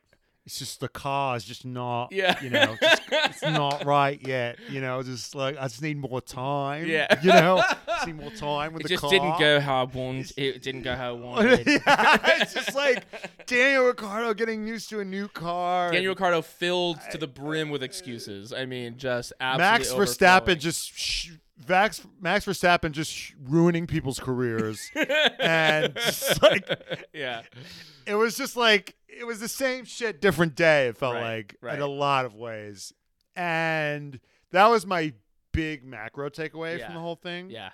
it's 0.46 0.60
just 0.60 0.78
the 0.78 0.88
car 0.88 1.36
is 1.36 1.44
just 1.44 1.64
not 1.66 2.12
Yeah. 2.12 2.40
you 2.40 2.50
know 2.50 2.76
just, 2.80 3.02
it's 3.10 3.42
not 3.42 3.84
right 3.84 4.18
yet 4.24 4.58
you 4.70 4.80
know 4.80 5.02
just 5.02 5.34
like 5.34 5.56
I 5.58 5.64
just 5.66 5.82
need 5.82 5.98
more 5.98 6.20
time 6.20 6.86
Yeah. 6.86 7.20
you 7.20 7.30
know 7.32 7.62
just 7.88 8.06
need 8.06 8.16
more 8.16 8.30
time 8.30 8.72
with. 8.72 8.82
It 8.82 8.84
the 8.84 8.88
just 8.90 9.00
car 9.02 9.10
didn't 9.10 9.38
go 9.40 9.58
how 9.60 9.80
I 9.82 9.84
wanted. 9.84 10.32
It 10.36 10.62
didn't 10.62 10.82
go 10.82 10.94
how 10.94 11.08
I 11.08 11.12
wanted. 11.12 11.66
yeah, 11.66 12.40
it's 12.40 12.54
just 12.54 12.74
like 12.76 13.04
Daniel 13.46 13.86
Ricciardo 13.86 14.32
getting 14.34 14.66
used 14.68 14.88
to 14.90 15.00
a 15.00 15.04
new 15.04 15.26
car 15.28 15.90
Daniel 15.90 16.12
Ricciardo 16.12 16.40
filled 16.42 16.98
to 17.10 17.18
the 17.18 17.26
brim 17.26 17.68
with 17.68 17.82
excuses. 17.82 18.52
I 18.52 18.64
mean, 18.66 18.96
just 18.98 19.32
absolutely 19.40 19.98
Max. 19.98 20.10
Verstappen 20.16 20.58
just 20.60 20.96
sh- 20.96 21.32
Max 21.68 22.06
Max 22.20 22.44
Verstappen 22.44 22.92
just 22.92 23.32
ruining 23.42 23.86
people's 23.86 24.18
careers 24.20 24.90
and 25.40 25.94
just 25.94 26.42
like 26.42 26.68
yeah, 27.14 27.42
it 28.06 28.14
was 28.14 28.36
just 28.36 28.56
like 28.56 28.94
it 29.08 29.26
was 29.26 29.40
the 29.40 29.48
same 29.48 29.84
shit, 29.84 30.20
different 30.20 30.54
day. 30.54 30.88
It 30.88 30.98
felt 30.98 31.14
Right, 31.14 31.36
like 31.36 31.56
right. 31.62 31.76
in 31.76 31.80
a 31.80 31.86
lot 31.86 32.26
of 32.26 32.34
ways, 32.34 32.92
and 33.34 34.20
that 34.50 34.66
was 34.66 34.84
my 34.86 35.14
big 35.52 35.82
macro 35.84 36.28
takeaway 36.28 36.78
Yeah, 36.78 36.86
from 36.86 36.94
the 36.96 37.00
whole 37.00 37.16
thing. 37.16 37.48
yeah, 37.50 37.70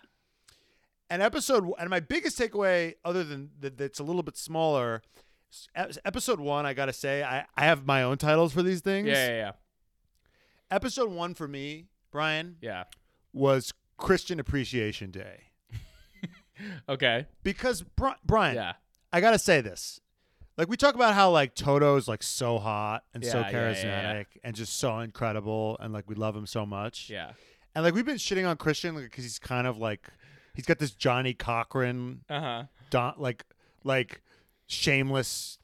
And 1.11 1.21
episode 1.21 1.69
and 1.79 1.91
my 1.91 1.99
biggest 2.01 2.39
takeaway, 2.39 2.95
other 3.05 3.25
than 3.25 3.51
that, 3.61 3.77
that's 3.77 3.99
a 3.99 4.05
little 4.05 4.23
bit 4.23 4.37
smaller. 4.37 5.03
Episode 5.75 6.39
one, 6.41 6.65
I 6.65 6.73
gotta 6.73 6.93
say, 6.95 7.23
I, 7.25 7.45
I 7.57 7.65
have 7.65 7.85
my 7.85 8.05
own 8.05 8.17
titles 8.17 8.53
for 8.55 8.63
these 8.63 8.81
things. 8.81 9.09
yeah, 9.09 9.27
yeah, 9.27 9.37
yeah. 9.37 9.53
Episode 10.71 11.11
one 11.11 11.35
for 11.35 11.47
me, 11.47 11.89
Brian, 12.11 12.57
yeah. 12.63 12.85
was 13.35 13.75
Christian 14.03 14.41
Appreciation 14.41 15.11
Day 15.11 15.41
Okay. 16.89 17.27
because 17.43 17.83
Bri- 17.83 18.15
Brian, 18.25 18.55
Yeah, 18.57 18.75
I 19.13 19.21
gotta 19.21 19.39
say 19.39 19.61
this. 19.61 20.01
Like 20.59 20.69
we 20.69 20.77
talk 20.77 20.95
about 20.95 21.15
how 21.15 21.31
like 21.31 21.55
Toto's 21.55 22.09
like 22.09 22.23
so 22.23 22.59
hot 22.59 23.05
and 23.15 23.25
so 23.25 23.41
Yeah, 23.41 23.51
yeah, 23.51 23.53
charismatic 23.53 24.27
yeah. 24.35 24.41
and 24.45 24.55
just 24.55 24.79
so 24.79 24.99
incredible 25.01 25.77
and 25.81 25.93
like 25.93 26.09
we 26.09 26.15
love 26.15 26.37
him 26.37 26.47
so 26.47 26.67
much. 26.67 27.09
yeah. 27.11 27.33
And 27.75 27.83
like 27.85 27.95
we've 27.95 28.05
been 28.05 28.17
shitting 28.17 28.47
on 28.47 28.57
Christian 28.59 28.95
because 28.97 29.25
he's 29.25 29.39
kind 29.39 29.67
of 29.67 29.79
like 29.79 30.09
he's 30.55 30.67
got 30.67 30.79
this 30.79 30.91
Johnnie 30.91 31.33
Cochran 31.35 32.21
Uh 32.29 32.41
huh. 32.41 32.63
don- 32.91 33.15
like 33.17 33.45
like 33.83 34.21
shameless 34.67 35.59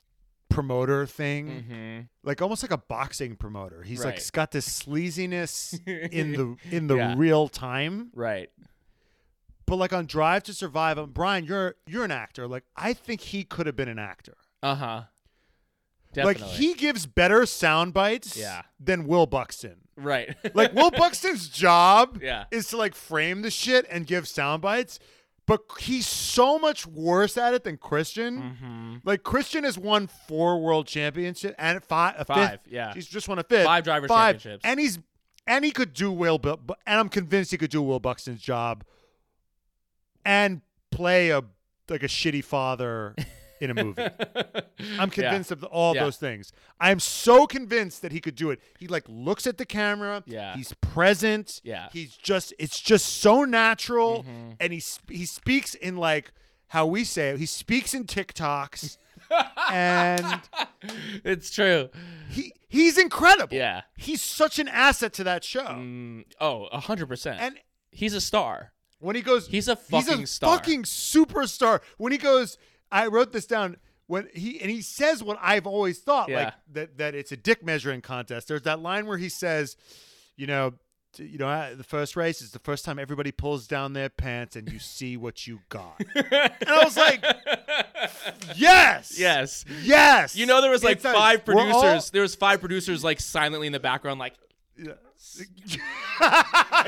promoter 0.58 1.06
thing. 1.06 1.46
Mm-hmm. 1.48 2.00
Like 2.24 2.42
almost 2.42 2.62
like 2.62 2.72
a 2.72 2.78
boxing 2.78 3.36
promoter. 3.36 3.82
He's 3.82 4.04
like 4.04 4.14
he's 4.14 4.30
got 4.30 4.50
this 4.50 4.68
sleaziness 4.68 5.78
in 5.86 6.32
the 6.32 6.56
in 6.76 6.86
the 6.88 6.96
Yeah. 6.96 7.14
real 7.16 7.48
time. 7.48 8.10
right. 8.14 8.50
But 9.66 9.76
like 9.76 9.92
on 9.92 10.06
Drive 10.06 10.44
to 10.44 10.54
Survive, 10.54 10.98
um, 10.98 11.10
Brian, 11.10 11.44
you're 11.44 11.74
you're 11.86 12.04
an 12.04 12.10
actor. 12.10 12.48
Like 12.48 12.64
I 12.74 12.92
think 12.92 13.20
he 13.20 13.44
could 13.44 13.66
have 13.66 13.76
been 13.76 13.88
an 13.88 13.98
actor. 13.98 14.34
Uh 14.62 14.74
huh. 14.74 15.02
Definitely. 16.14 16.42
Like 16.42 16.52
he 16.54 16.74
gives 16.74 17.06
better 17.06 17.44
sound 17.46 17.92
bites 17.92 18.36
Yeah. 18.36 18.62
than 18.80 19.06
Will 19.06 19.26
Buxton. 19.26 19.76
Right. 19.96 20.34
Like 20.54 20.72
Will 20.74 20.90
Buxton's 21.02 21.48
job 21.50 22.20
Yeah. 22.22 22.44
is 22.50 22.68
to 22.68 22.76
like 22.78 22.94
frame 22.94 23.42
the 23.42 23.50
shit 23.50 23.86
and 23.90 24.06
give 24.06 24.26
sound 24.26 24.62
bites, 24.62 24.98
but 25.48 25.62
he's 25.80 26.06
so 26.06 26.58
much 26.60 26.86
worse 26.86 27.36
at 27.36 27.54
it 27.54 27.64
than 27.64 27.76
Christian. 27.78 28.40
Mm-hmm. 28.40 28.94
Like 29.02 29.24
Christian 29.24 29.64
has 29.64 29.76
won 29.76 30.06
four 30.06 30.60
world 30.60 30.86
championships 30.86 31.56
and 31.58 31.82
five, 31.82 32.14
a 32.18 32.24
Five. 32.24 32.50
fifth. 32.50 32.60
Yeah. 32.70 32.94
He's 32.94 33.06
just 33.08 33.28
won 33.28 33.40
a 33.40 33.42
fifth. 33.42 33.64
Five 33.64 33.82
drivers 33.82 34.08
Five. 34.08 34.36
championships. 34.36 34.64
and 34.64 34.78
he's 34.78 34.98
and 35.48 35.64
he 35.64 35.70
could 35.72 35.94
do 35.94 36.12
Will, 36.12 36.38
Bu- 36.38 36.58
Bu- 36.58 36.74
and 36.86 37.00
I'm 37.00 37.08
convinced 37.08 37.50
he 37.50 37.56
could 37.56 37.70
do 37.70 37.80
Will 37.82 37.98
Buxton's 37.98 38.42
job, 38.42 38.84
and 40.24 40.60
play 40.90 41.30
a 41.30 41.42
like 41.88 42.02
a 42.02 42.06
shitty 42.08 42.44
father 42.44 43.14
in 43.60 43.70
a 43.70 43.74
movie. 43.84 44.06
I'm 44.98 45.10
convinced 45.10 45.50
of 45.50 45.60
the, 45.60 45.66
all 45.66 45.94
Yeah. 45.94 46.04
those 46.04 46.16
things. 46.16 46.52
I'm 46.80 47.00
so 47.00 47.46
convinced 47.46 48.02
that 48.02 48.12
he 48.12 48.20
could 48.20 48.34
do 48.34 48.50
it. 48.50 48.60
He 48.78 48.86
like 48.88 49.04
looks 49.08 49.46
at 49.46 49.58
the 49.58 49.66
camera. 49.66 50.22
Yeah. 50.26 50.54
He's 50.56 50.72
present. 50.80 51.60
Yeah. 51.64 51.84
Mm-hmm. 51.86 51.98
He's 51.98 52.16
just 52.16 52.54
it's 52.58 52.80
just 52.80 53.06
so 53.06 53.44
natural 53.44 54.24
and 54.60 54.72
he 54.72 54.82
he 55.08 55.24
speaks 55.26 55.74
in 55.74 55.96
like 55.96 56.32
how 56.68 56.86
we 56.86 57.04
say 57.04 57.30
it. 57.30 57.38
He 57.38 57.46
speaks 57.46 57.94
in 57.94 58.04
TikToks 58.04 58.96
and 59.70 60.40
It's 61.24 61.50
true. 61.50 61.88
he 62.30 62.52
he's 62.68 62.98
incredible. 62.98 63.56
Yeah. 63.56 63.82
He's 63.96 64.22
such 64.22 64.58
an 64.58 64.68
asset 64.68 65.12
to 65.14 65.24
that 65.24 65.44
show. 65.44 65.64
Mm, 65.64 66.24
oh, 66.40 66.66
a 66.66 66.80
hundred 66.80 67.06
percent. 67.08 67.40
And 67.40 67.58
He's 67.90 68.14
a 68.14 68.20
star. 68.20 68.72
when 69.00 69.16
he 69.16 69.22
goes 69.22 69.48
He's 69.48 69.66
a 69.66 69.74
fucking 69.74 70.18
he's 70.20 70.30
a 70.30 70.32
star. 70.32 70.56
fucking 70.58 70.82
superstar. 70.84 71.80
When 71.96 72.12
he 72.12 72.18
goes, 72.18 72.58
I 72.92 73.06
wrote 73.06 73.32
this 73.32 73.46
down. 73.46 73.76
When 74.06 74.28
he 74.34 74.58
and 74.60 74.70
he 74.70 74.80
says 74.80 75.22
what 75.22 75.38
I've 75.42 75.66
always 75.66 75.98
thought, 75.98 76.30
Yeah. 76.30 76.44
like 76.44 76.54
that 76.72 76.98
that 76.98 77.14
it's 77.14 77.30
a 77.32 77.36
dick 77.36 77.62
measuring 77.62 78.00
contest. 78.00 78.48
There's 78.48 78.62
that 78.62 78.80
line 78.80 79.06
where 79.06 79.18
he 79.18 79.28
says, 79.28 79.76
you 80.36 80.46
know, 80.46 80.72
you 81.18 81.36
know, 81.36 81.74
the 81.74 81.84
first 81.84 82.16
race 82.16 82.40
is 82.40 82.52
the 82.52 82.58
first 82.58 82.86
time 82.86 82.98
everybody 82.98 83.32
pulls 83.32 83.66
down 83.66 83.92
their 83.92 84.08
pants 84.08 84.56
and 84.56 84.70
you 84.72 84.78
see 84.78 85.18
what 85.18 85.46
you 85.46 85.60
got. 85.68 86.00
and 86.14 86.68
I 86.70 86.84
was 86.84 86.96
like, 86.96 87.22
yes, 88.56 89.18
Yes. 89.18 89.64
yes. 89.82 90.34
You 90.36 90.46
know 90.46 90.62
there 90.62 90.70
was 90.70 90.82
like 90.84 90.96
It's 90.96 91.04
five 91.04 91.40
all- 91.40 91.44
producers. 91.54 92.08
There 92.10 92.22
was 92.22 92.34
five 92.34 92.60
producers 92.60 93.04
like 93.04 93.20
silently 93.20 93.66
in 93.66 93.74
the 93.74 93.80
background, 93.80 94.18
like 94.20 94.34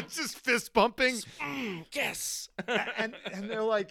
just 0.09 0.39
fist 0.39 0.73
bumping. 0.73 1.17
yes. 1.93 2.49
and 2.97 3.15
and 3.33 3.51
they're 3.51 3.63
like, 3.63 3.91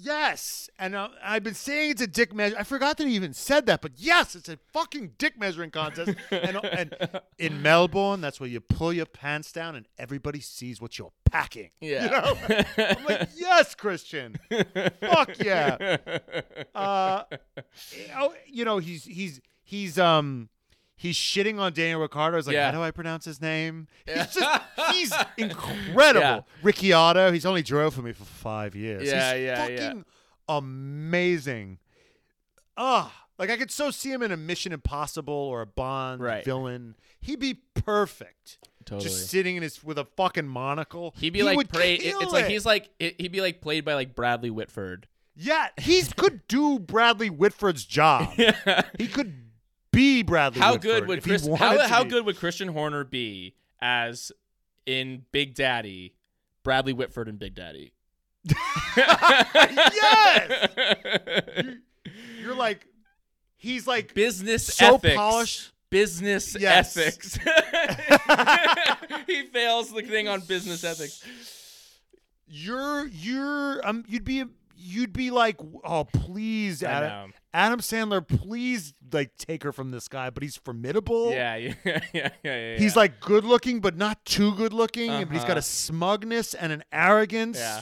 yes. 0.00 0.70
And 0.78 0.94
uh, 0.94 1.08
I've 1.22 1.42
been 1.42 1.54
saying 1.54 1.90
it's 1.92 2.02
a 2.02 2.06
dick 2.06 2.34
measure. 2.34 2.56
I 2.58 2.64
forgot 2.64 2.96
that 2.98 3.06
he 3.06 3.14
even 3.14 3.32
said 3.32 3.66
that, 3.66 3.80
but 3.80 3.92
yes, 3.96 4.34
it's 4.34 4.48
a 4.48 4.58
fucking 4.72 5.12
dick 5.18 5.38
measuring 5.38 5.70
contest. 5.70 6.14
and, 6.30 6.60
and 6.64 7.20
in 7.38 7.62
Melbourne, 7.62 8.20
that's 8.20 8.40
where 8.40 8.48
you 8.48 8.60
pull 8.60 8.92
your 8.92 9.06
pants 9.06 9.52
down 9.52 9.74
and 9.76 9.86
everybody 9.98 10.40
sees 10.40 10.80
what 10.80 10.98
you're 10.98 11.12
packing. 11.24 11.70
Yeah. 11.80 12.04
You 12.04 12.10
know? 12.10 12.64
I'm 12.98 13.04
like, 13.04 13.28
yes, 13.36 13.74
Christian. 13.74 14.36
Fuck 15.00 15.38
yeah. 15.42 15.96
Uh, 16.74 17.24
oh, 18.16 18.34
you 18.46 18.64
know, 18.64 18.78
he's 18.78 19.04
he's 19.04 19.40
he's 19.62 19.98
um. 19.98 20.48
He's 21.00 21.16
shitting 21.16 21.58
on 21.60 21.72
Daniel 21.72 22.00
Ricciardo. 22.00 22.36
He's 22.36 22.46
like, 22.48 22.54
Yeah. 22.54 22.66
how 22.72 22.76
do 22.78 22.82
I 22.82 22.90
pronounce 22.90 23.24
his 23.24 23.40
name? 23.40 23.86
He's 24.04 24.34
just, 24.34 24.62
he's 24.92 25.14
incredible. 25.38 26.20
Yeah. 26.20 26.40
Ricciardo, 26.62 27.30
he's 27.32 27.46
only 27.46 27.62
drove 27.62 27.94
for 27.94 28.02
me 28.02 28.12
for 28.12 28.24
five 28.24 28.74
years. 28.74 29.04
Yeah, 29.06 29.34
he's 29.34 29.44
yeah, 29.44 29.66
yeah. 29.68 29.78
fucking 29.86 30.04
amazing. 30.48 31.78
Ah, 32.76 33.26
like 33.38 33.50
I 33.50 33.56
could 33.56 33.70
so 33.70 33.90
see 33.90 34.10
him 34.12 34.22
in 34.22 34.32
a 34.32 34.36
Mission 34.36 34.72
Impossible 34.72 35.32
or 35.32 35.60
a 35.62 35.66
Bond 35.66 36.20
Right. 36.20 36.44
villain. 36.44 36.94
He'd 37.20 37.40
be 37.40 37.54
perfect. 37.74 38.58
Totally. 38.84 39.04
Just 39.08 39.28
sitting 39.28 39.56
in 39.56 39.62
his 39.62 39.82
with 39.84 39.98
a 39.98 40.04
fucking 40.16 40.48
monocle. 40.48 41.14
He'd 41.18 41.30
be 41.32 41.40
He 41.40 41.44
like 41.44 41.68
played. 41.68 42.00
kill 42.00 42.20
It's 42.20 42.32
like 42.32 42.46
he's 42.46 42.64
like 42.64 42.88
it, 42.98 43.20
he'd 43.20 43.32
be 43.32 43.40
like 43.40 43.60
played 43.60 43.84
by 43.84 43.94
like 43.94 44.14
Bradley 44.14 44.50
Whitford. 44.50 45.06
yeah. 45.36 45.68
He 45.78 46.02
could 46.16 46.46
do 46.48 46.78
Bradley 46.78 47.28
Whitford's 47.30 47.84
job. 47.84 48.30
Yeah. 48.38 48.82
He 48.98 49.06
could 49.08 49.47
be 49.98 50.22
Bradley. 50.22 50.60
How 50.60 50.72
Whitford 50.74 50.82
good 50.90 51.08
would 51.08 51.22
Chris? 51.24 51.46
How 51.56 51.86
how 51.88 52.04
good 52.04 52.24
would 52.24 52.36
Christian 52.36 52.68
Horner 52.68 53.02
be 53.04 53.54
as 53.80 54.30
in 54.86 55.24
Big 55.32 55.54
Daddy? 55.54 56.14
Bradley 56.62 56.92
Whitford 56.92 57.28
and 57.28 57.38
Big 57.38 57.54
Daddy. 57.56 57.92
yes. 58.96 60.68
You- 61.56 61.78
You're 62.40 62.54
like, 62.54 62.86
he's 63.56 63.86
like 63.86 64.14
Business 64.14 64.64
so 64.66 64.94
ethics. 64.96 65.14
polished. 65.16 65.72
Business 65.90 66.56
Yes. 66.58 66.96
ethics. 66.96 67.34
he 69.26 69.46
fails 69.46 69.92
the 69.92 70.02
thing 70.02 70.28
on 70.28 70.40
business 70.40 70.84
ethics. 70.84 71.24
You're 72.46 73.06
you're 73.08 73.86
um 73.86 74.04
you'd 74.08 74.24
be 74.24 74.44
you'd 74.80 75.12
be 75.12 75.30
like 75.30 75.56
oh 75.84 76.04
please 76.04 76.82
Adam. 76.82 77.32
Adam 77.52 77.80
Sandler 77.80 78.26
please 78.26 78.94
like 79.12 79.36
take 79.36 79.62
her 79.64 79.72
from 79.72 79.90
this 79.90 80.06
guy 80.08 80.30
but 80.30 80.42
he's 80.42 80.56
formidable. 80.56 81.30
Yeah, 81.32 81.56
yeah, 81.56 81.74
yeah, 81.84 82.00
yeah, 82.12 82.30
yeah. 82.42 82.78
He's 82.78 82.94
like 82.94 83.20
good 83.20 83.44
looking 83.44 83.80
but 83.80 83.96
not 83.96 84.24
too 84.24 84.54
good 84.54 84.72
looking 84.72 85.10
but 85.10 85.32
he's 85.32 85.42
got 85.42 85.50
Uh-huh. 85.50 85.58
a 85.58 85.62
smugness 85.62 86.54
and 86.54 86.70
an 86.72 86.84
arrogance. 86.92 87.58
yeah, 87.58 87.80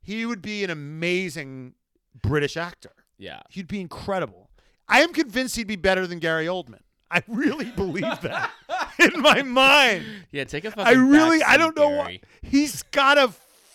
He 0.00 0.24
would 0.26 0.42
be 0.42 0.62
an 0.64 0.70
amazing 0.70 1.74
British 2.22 2.56
actor. 2.56 2.92
yeah. 3.18 3.40
He'd 3.50 3.66
be 3.68 3.80
incredible. 3.80 4.50
I 4.88 5.00
am 5.00 5.12
convinced 5.12 5.56
he'd 5.56 5.66
be 5.66 5.76
better 5.76 6.06
than 6.06 6.18
Gary 6.20 6.46
Oldman. 6.46 6.80
I 7.10 7.22
really 7.28 7.64
believe 7.72 8.20
that 8.22 8.50
in 8.98 9.20
my 9.20 9.42
mind. 9.42 10.04
Yeah, 10.30 10.44
take 10.44 10.64
a 10.64 10.70
fucking 10.70 10.86
I 10.86 10.92
really, 10.92 11.42
I 11.42 11.56
don't 11.56 11.76
know 11.76 11.88
why 11.90 12.20
he's 12.42 12.82
got 12.84 13.18
a 13.18 13.32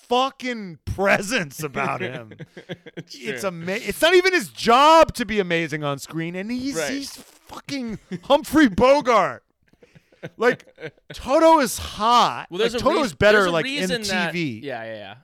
fucking 0.08 0.80
presence 1.02 1.64
about 1.64 2.02
him. 2.02 2.34
it's 2.98 3.16
it's 3.16 3.44
amazing. 3.44 3.90
It's 3.90 4.02
not 4.02 4.14
even 4.16 4.34
his 4.34 4.50
job 4.50 5.14
to 5.16 5.26
be 5.26 5.40
amazing 5.40 5.84
on 5.84 6.00
screen, 6.00 6.36
and 6.36 6.52
he's 6.52 6.76
Right. 6.76 6.92
he's 6.92 7.16
fucking 7.16 8.00
Humphrey 8.24 8.68
Bogart. 8.70 9.44
Like 10.38 10.66
Toto 11.14 11.60
is 11.60 11.78
hot. 11.80 12.48
well, 12.52 12.60
there's 12.60 12.74
like, 12.76 12.84
Toto 12.84 12.98
reas- 12.98 13.08
is 13.08 13.14
better 13.16 13.50
like 13.50 13.66
in 13.66 13.90
that- 13.90 14.02
TV. 14.34 14.62
yeah, 14.64 14.84
yeah, 14.84 14.94
yeah. 14.96 15.16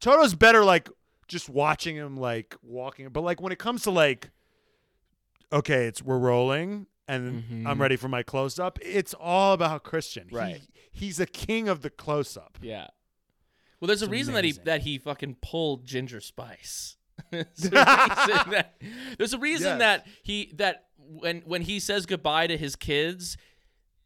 Toto's 0.00 0.34
better 0.34 0.64
like 0.64 0.88
just 1.28 1.48
watching 1.48 1.94
him 1.96 2.16
like 2.16 2.56
walking, 2.62 3.08
but 3.10 3.22
like 3.22 3.40
when 3.40 3.52
it 3.52 3.58
comes 3.60 3.82
to 3.84 3.90
like, 3.92 4.30
okay, 5.52 5.86
it's 5.86 6.02
we're 6.02 6.18
rolling 6.18 6.86
and 7.08 7.44
Mhm. 7.44 7.66
I'm 7.66 7.80
ready 7.80 7.96
for 7.96 8.08
my 8.08 8.22
close 8.22 8.58
up. 8.58 8.78
It's 8.82 9.14
all 9.14 9.52
about 9.52 9.84
Christian. 9.84 10.28
He- 10.28 10.36
Right. 10.36 10.60
he's 10.90 11.20
a 11.20 11.26
king 11.26 11.68
of 11.68 11.82
the 11.82 11.90
close 11.90 12.36
up. 12.36 12.58
Yeah. 12.60 12.88
Well, 13.82 13.88
there's 13.88 14.02
a 14.02 14.04
It's 14.04 14.12
reason 14.12 14.34
that 14.34 14.44
he 14.44 14.52
that 14.52 14.82
he 14.82 14.98
fucking 14.98 15.38
pulled 15.42 15.84
Ginger 15.84 16.20
Spice. 16.20 16.96
there's, 17.32 17.44
a 17.64 17.70
reason 17.70 18.50
that, 18.52 18.74
there's 19.18 19.32
a 19.32 19.38
reason 19.38 19.66
Yes. 19.66 19.78
that 19.80 20.06
he 20.22 20.52
that 20.54 20.84
when 20.98 21.42
when 21.46 21.62
he 21.62 21.80
says 21.80 22.06
goodbye 22.06 22.46
to 22.46 22.56
his 22.56 22.76
kids, 22.76 23.36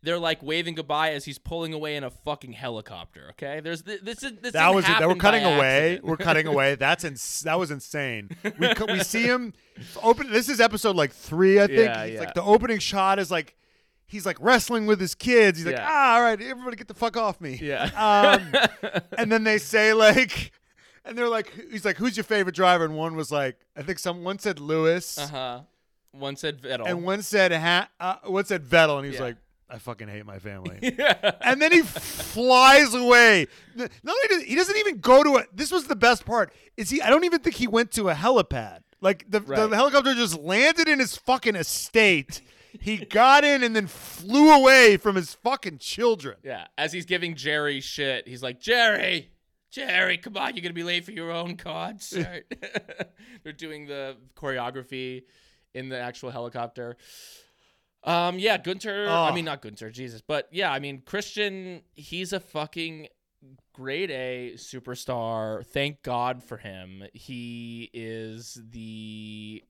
they're 0.02 0.18
like 0.18 0.42
waving 0.42 0.76
goodbye 0.76 1.10
as 1.10 1.26
he's 1.26 1.36
pulling 1.36 1.74
away 1.74 1.96
in 1.96 2.04
a 2.04 2.10
fucking 2.10 2.54
helicopter. 2.54 3.26
Okay, 3.32 3.60
there's 3.60 3.82
th- 3.82 4.00
this. 4.00 4.22
is- 4.22 4.32
this 4.40 4.54
that 4.54 4.74
was 4.74 4.88
it. 4.88 4.98
We're 5.06 5.14
cutting 5.14 5.44
away. 5.44 6.00
We're 6.02 6.16
cutting 6.16 6.46
away. 6.46 6.76
That's 6.76 7.04
ins- 7.04 7.42
that 7.42 7.58
was 7.58 7.70
insane. 7.70 8.30
We 8.58 8.72
we 8.88 9.00
see 9.00 9.22
him 9.26 9.52
open. 10.02 10.32
This 10.32 10.48
is 10.48 10.58
episode 10.58 10.96
like 10.96 11.12
three, 11.12 11.60
I 11.60 11.66
think. 11.66 11.78
Yeah, 11.80 12.04
yeah. 12.04 12.20
like 12.20 12.32
the 12.32 12.42
opening 12.42 12.78
shot 12.78 13.18
is 13.18 13.30
like 13.30 13.54
he's 14.06 14.24
like 14.26 14.36
wrestling 14.40 14.86
with 14.86 15.00
his 15.00 15.14
kids. 15.14 15.58
He's 15.58 15.66
like, 15.66 15.76
Yeah. 15.76 15.86
ah, 15.88 16.14
all 16.16 16.22
right, 16.22 16.40
everybody 16.40 16.76
get 16.76 16.88
the 16.88 16.94
fuck 16.94 17.16
off 17.16 17.40
me. 17.40 17.58
Yeah. 17.62 17.84
Um, 17.96 19.00
and 19.18 19.30
then 19.30 19.44
they 19.44 19.58
say 19.58 19.92
like, 19.92 20.52
and 21.04 21.16
they're 21.16 21.28
like, 21.28 21.52
he's 21.70 21.84
like, 21.84 21.96
who's 21.96 22.16
your 22.16 22.24
favorite 22.24 22.54
driver? 22.54 22.84
And 22.84 22.96
one 22.96 23.16
was 23.16 23.30
like, 23.30 23.56
I 23.76 23.82
think 23.82 23.98
someone 23.98 24.38
said 24.38 24.58
Lewis, 24.60 25.18
uh 25.18 25.26
huh. 25.28 25.60
One 26.12 26.36
said 26.36 26.62
Vettel. 26.62 26.86
and 26.86 27.04
one 27.04 27.20
said 27.22 27.52
ha- 27.52 27.88
uh, 28.00 28.16
one 28.24 28.44
said 28.46 28.64
Vettel, 28.64 28.96
and 28.98 29.06
he's 29.06 29.16
Yeah. 29.16 29.20
like, 29.22 29.36
I 29.68 29.78
fucking 29.78 30.08
hate 30.08 30.24
my 30.24 30.38
family. 30.38 30.78
yeah. 30.98 31.32
and 31.42 31.60
then 31.60 31.72
he 31.72 31.82
flies 31.82 32.94
away. 32.94 33.48
Not 33.74 33.90
only 34.08 34.28
does 34.28 34.42
he 34.44 34.54
doesn't 34.54 34.76
even 34.78 34.98
go 35.00 35.22
to 35.22 35.36
a. 35.38 35.44
This 35.52 35.70
was 35.72 35.86
the 35.88 35.96
best 35.96 36.24
part. 36.24 36.52
Is 36.76 36.88
he? 36.90 37.02
I 37.02 37.10
don't 37.10 37.24
even 37.24 37.40
think 37.40 37.56
he 37.56 37.66
went 37.66 37.90
to 37.92 38.08
a 38.08 38.14
helipad. 38.14 38.80
Like 39.00 39.26
the, 39.28 39.40
Right. 39.42 39.68
the 39.68 39.76
helicopter 39.76 40.14
just 40.14 40.38
landed 40.38 40.88
in 40.88 40.98
his 41.00 41.16
fucking 41.16 41.54
estate. 41.56 42.40
He 42.80 42.98
got 42.98 43.44
in 43.44 43.62
and 43.62 43.74
then 43.76 43.86
flew 43.86 44.50
away 44.52 44.96
from 44.96 45.16
his 45.16 45.34
fucking 45.34 45.78
children. 45.78 46.36
Yeah, 46.42 46.66
as 46.78 46.92
he's 46.92 47.06
giving 47.06 47.34
Geri 47.34 47.80
shit, 47.80 48.26
he's 48.28 48.42
like, 48.42 48.60
Geri, 48.60 49.30
Geri, 49.72 50.18
come 50.18 50.36
on, 50.36 50.54
you're 50.54 50.62
gonna 50.62 50.72
be 50.74 50.82
late 50.84 51.04
for 51.04 51.12
your 51.12 51.30
own 51.32 51.56
concert. 51.56 52.44
They're 53.44 53.52
doing 53.52 53.86
the 53.86 54.16
choreography 54.36 55.24
in 55.74 55.88
the 55.88 55.98
actual 55.98 56.30
helicopter. 56.30 56.96
Um, 58.04 58.38
yeah, 58.38 58.56
Guenther. 58.58 59.08
I 59.08 59.30
Oh. 59.30 59.34
mean, 59.34 59.44
not 59.44 59.62
Guenther, 59.62 59.92
Jesus, 59.92 60.20
but 60.20 60.48
yeah, 60.52 60.70
I 60.70 60.78
mean, 60.78 61.02
Christian. 61.04 61.82
He's 61.94 62.32
a 62.32 62.38
fucking 62.40 63.08
grade 63.72 64.10
A 64.10 64.52
superstar. 64.56 65.66
Thank 65.66 66.02
God 66.02 66.42
for 66.42 66.56
him. 66.56 67.04
He 67.12 67.90
is 67.92 68.58
the 68.70 69.62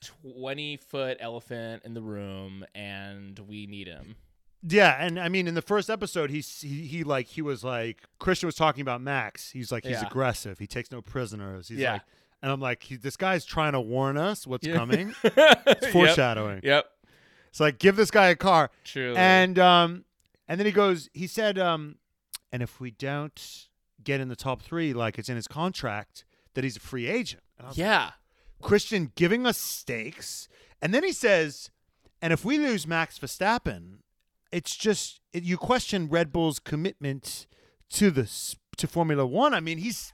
20 0.00 0.76
foot 0.76 1.16
elephant 1.20 1.82
in 1.84 1.94
the 1.94 2.02
room, 2.02 2.64
and 2.74 3.38
we 3.40 3.66
need 3.66 3.86
him. 3.88 4.16
Yeah, 4.66 4.96
and 4.98 5.20
I 5.20 5.28
mean, 5.28 5.46
in 5.46 5.54
the 5.54 5.62
first 5.62 5.88
episode, 5.88 6.30
he 6.30 6.40
he, 6.40 6.86
he 6.86 7.04
like 7.04 7.26
he 7.28 7.42
was 7.42 7.62
like 7.62 8.02
Christian 8.18 8.46
was 8.48 8.56
talking 8.56 8.82
about 8.82 9.00
Max. 9.00 9.50
He's 9.50 9.70
like 9.70 9.84
he's 9.84 9.92
Yeah. 10.00 10.06
aggressive. 10.06 10.58
He 10.58 10.66
takes 10.66 10.90
no 10.90 11.00
prisoners. 11.00 11.68
He's 11.68 11.78
Yeah. 11.78 11.92
like, 11.94 12.02
and 12.42 12.50
I'm 12.50 12.60
like, 12.60 12.82
he, 12.82 12.96
this 12.96 13.16
guy's 13.16 13.44
trying 13.44 13.72
to 13.72 13.80
warn 13.80 14.16
us 14.16 14.46
what's 14.46 14.66
Yeah. 14.66 14.74
coming. 14.74 15.14
It's 15.24 15.86
foreshadowing. 15.88 16.60
Yep. 16.64 16.86
It's 17.50 17.60
like 17.60 17.78
give 17.78 17.94
this 17.96 18.10
guy 18.10 18.28
a 18.28 18.36
car. 18.36 18.70
True. 18.84 19.14
And 19.16 19.58
um, 19.60 20.04
and 20.48 20.58
then 20.58 20.66
he 20.66 20.72
goes. 20.72 21.08
He 21.14 21.26
said, 21.28 21.56
um, 21.58 21.96
and 22.52 22.60
if 22.62 22.80
we 22.80 22.90
don't 22.90 23.68
get 24.02 24.20
in 24.20 24.28
the 24.28 24.36
top 24.36 24.60
three, 24.62 24.92
like 24.92 25.18
it's 25.20 25.28
in 25.28 25.36
his 25.36 25.46
contract, 25.46 26.24
that 26.54 26.64
he's 26.64 26.76
a 26.76 26.80
free 26.80 27.06
agent. 27.06 27.42
And 27.58 27.66
I 27.66 27.68
was 27.70 27.78
like, 27.78 27.84
yeah. 27.84 28.10
Christian 28.62 29.12
giving 29.14 29.46
us 29.46 29.58
stakes, 29.58 30.48
and 30.82 30.92
then 30.94 31.04
he 31.04 31.12
says, 31.12 31.70
"And 32.20 32.32
if 32.32 32.44
we 32.44 32.58
lose 32.58 32.86
Max 32.86 33.18
Verstappen, 33.18 33.98
it's 34.52 34.76
just 34.76 35.20
it, 35.32 35.42
you 35.44 35.56
question 35.56 36.08
Red 36.08 36.32
Bull's 36.32 36.58
commitment 36.58 37.46
to 37.90 38.10
the 38.10 38.28
to 38.76 38.86
Formula 38.86 39.26
One. 39.26 39.54
I 39.54 39.60
mean, 39.60 39.78
he's 39.78 40.12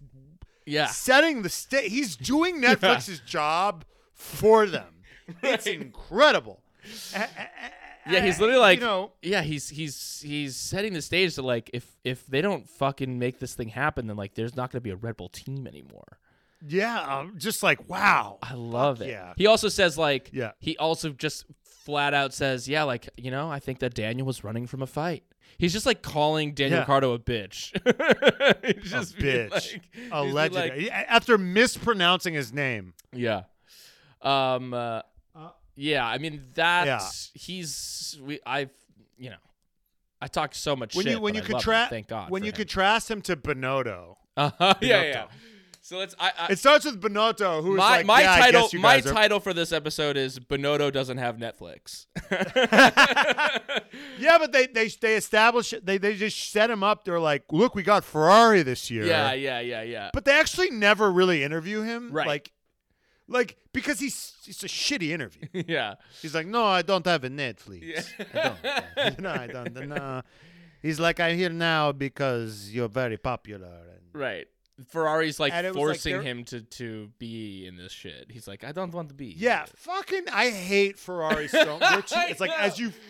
Yeah. 0.66 0.86
setting 0.86 1.42
the 1.42 1.48
state. 1.50 1.90
He's 1.90 2.16
doing 2.16 2.60
Netflix's 2.60 3.20
job 3.20 3.84
for 4.12 4.66
them. 4.66 4.86
It's 5.42 5.66
incredible. 5.66 6.62
Yeah, 8.06 8.20
he's 8.20 8.38
literally 8.38 8.60
like, 8.60 8.80
you 8.80 8.84
know, 8.84 9.12
yeah, 9.22 9.40
he's 9.40 9.70
he's 9.70 10.20
he's 10.20 10.56
setting 10.58 10.92
the 10.92 11.00
stage 11.00 11.36
to 11.36 11.42
like, 11.42 11.70
if 11.72 11.86
if 12.04 12.26
they 12.26 12.42
don't 12.42 12.68
fucking 12.68 13.18
make 13.18 13.38
this 13.38 13.54
thing 13.54 13.68
happen, 13.68 14.08
then 14.08 14.16
like, 14.18 14.34
there's 14.34 14.54
not 14.54 14.70
going 14.70 14.76
to 14.76 14.82
be 14.82 14.90
a 14.90 14.96
Red 14.96 15.16
Bull 15.16 15.30
team 15.30 15.66
anymore. 15.66 16.18
Yeah, 16.66 17.00
um, 17.00 17.34
just 17.38 17.62
like 17.62 17.88
wow. 17.88 18.38
I 18.42 18.54
love 18.54 19.00
it. 19.02 19.08
yeah. 19.08 19.34
He 19.36 19.46
also 19.46 19.68
says 19.68 19.98
like, 19.98 20.30
Yeah. 20.32 20.52
He 20.60 20.76
also 20.78 21.10
just 21.10 21.44
flat 21.84 22.14
out 22.14 22.32
says, 22.32 22.66
yeah, 22.68 22.84
like 22.84 23.08
you 23.16 23.30
know, 23.30 23.50
I 23.50 23.58
think 23.60 23.80
that 23.80 23.94
Daniel 23.94 24.26
was 24.26 24.42
running 24.44 24.66
from 24.66 24.80
a 24.82 24.86
fight. 24.86 25.24
He's 25.58 25.72
just 25.72 25.86
like 25.86 26.02
calling 26.02 26.54
Daniel 26.54 26.76
Yeah. 26.78 26.80
Ricciardo 26.80 27.12
a 27.12 27.18
bitch. 27.18 27.70
He's 28.82 28.90
just 28.90 29.18
being 29.18 29.48
bitch, 29.48 29.50
like- 29.50 29.62
he's 29.62 29.80
being 29.94 30.08
allegedly, 30.12 30.88
like- 30.88 31.06
after 31.08 31.38
mispronouncing 31.38 32.34
his 32.34 32.52
name. 32.52 32.94
Yeah. 33.12 33.42
Um. 34.22 34.72
Uh, 34.74 35.02
Uh, 35.36 35.50
yeah. 35.76 36.06
I 36.06 36.18
mean 36.18 36.42
that's 36.54 37.30
he's 37.34 38.18
we. 38.22 38.40
I've 38.46 38.70
you 39.18 39.30
know. 39.30 39.36
I 40.20 40.26
talk 40.26 40.54
so 40.54 40.74
much 40.74 40.94
When 40.96 41.04
shit. 41.04 41.12
you 41.12 41.20
when 41.20 41.34
but 41.34 41.36
you 41.36 41.40
I 41.42 41.42
love 41.42 41.48
him. 41.50 41.52
contrast 41.52 41.90
thank 41.90 42.06
God. 42.08 42.30
when 42.30 42.42
you 42.44 42.48
him. 42.50 42.56
contrast 42.56 43.10
him 43.10 43.20
to 43.22 43.36
Binotto, 43.36 44.16
Uh-huh. 44.36 44.74
Yeah, 44.80 45.02
yeah. 45.02 45.24
So 45.84 45.98
let's. 45.98 46.14
I, 46.18 46.32
I 46.38 46.52
it 46.52 46.58
starts 46.58 46.86
with 46.86 46.98
Binotto, 46.98 47.62
who's 47.62 47.76
my 47.76 47.98
like, 47.98 48.06
my 48.06 48.20
yeah, 48.22 48.38
title 48.38 48.70
my 48.80 49.00
title 49.00 49.38
for 49.38 49.52
this 49.52 49.70
episode 49.70 50.16
is 50.16 50.38
Binotto 50.40 50.90
doesn't 50.90 51.18
have 51.18 51.36
Netflix. 51.36 52.06
Yeah, 54.18 54.38
but 54.38 54.52
they 54.52 54.66
they 54.66 54.88
they 54.88 55.16
establish 55.16 55.72
it. 55.72 55.84
They 55.86 55.98
they 55.98 56.16
just 56.16 56.50
set 56.50 56.70
him 56.70 56.82
up. 56.82 57.04
They're 57.04 57.20
like, 57.20 57.44
look, 57.52 57.74
we 57.74 57.82
got 57.82 58.04
Ferrari 58.04 58.62
this 58.62 58.90
year. 58.90 59.04
yeah, 59.04 59.32
yeah, 59.34 59.60
yeah, 59.60 59.82
yeah. 59.82 60.10
But 60.12 60.24
they 60.24 60.32
actually 60.32 60.70
never 60.70 61.10
really 61.10 61.42
interview 61.42 61.82
him. 61.82 62.10
Right. 62.10 62.26
Like, 62.26 62.52
like 63.28 63.56
because 63.72 64.00
he's 64.00 64.32
it's 64.46 64.62
a 64.62 64.68
shitty 64.68 65.10
interview. 65.10 65.48
yeah. 65.68 65.94
He's 66.22 66.34
like, 66.34 66.46
no, 66.46 66.64
I 66.64 66.82
don't 66.82 67.06
have 67.06 67.24
a 67.24 67.30
Netflix. 67.30 68.08
Yeah. 68.34 68.54
I 68.96 69.10
don't. 69.10 69.20
no, 69.20 69.30
I 69.30 69.46
don't. 69.46 69.88
No. 69.88 70.22
He's 70.82 71.00
like, 71.00 71.20
I'm 71.20 71.36
here 71.36 71.50
now 71.50 71.92
because 71.92 72.70
you're 72.72 72.88
very 72.88 73.16
popular. 73.16 73.66
And 73.66 74.00
Right. 74.12 74.46
Ferrari's 74.88 75.38
like 75.38 75.52
And 75.52 75.66
it 75.66 75.74
like 75.74 75.76
forcing 75.76 76.22
him 76.22 76.44
to 76.44 76.62
to 76.62 77.10
be 77.18 77.66
in 77.66 77.76
this 77.76 77.92
shit. 77.92 78.26
He's 78.30 78.48
like, 78.48 78.64
I 78.64 78.72
don't 78.72 78.92
want 78.92 79.08
to 79.08 79.14
be. 79.14 79.34
yeah, 79.36 79.58
here." 79.58 79.66
fucking, 79.76 80.24
I 80.32 80.50
hate 80.50 80.98
Ferrari 80.98 81.48
so 81.48 81.78
much. 81.80 82.12
It's 82.14 82.40
like 82.40 82.50
know. 82.50 82.56
as 82.56 82.78
you 82.78 82.92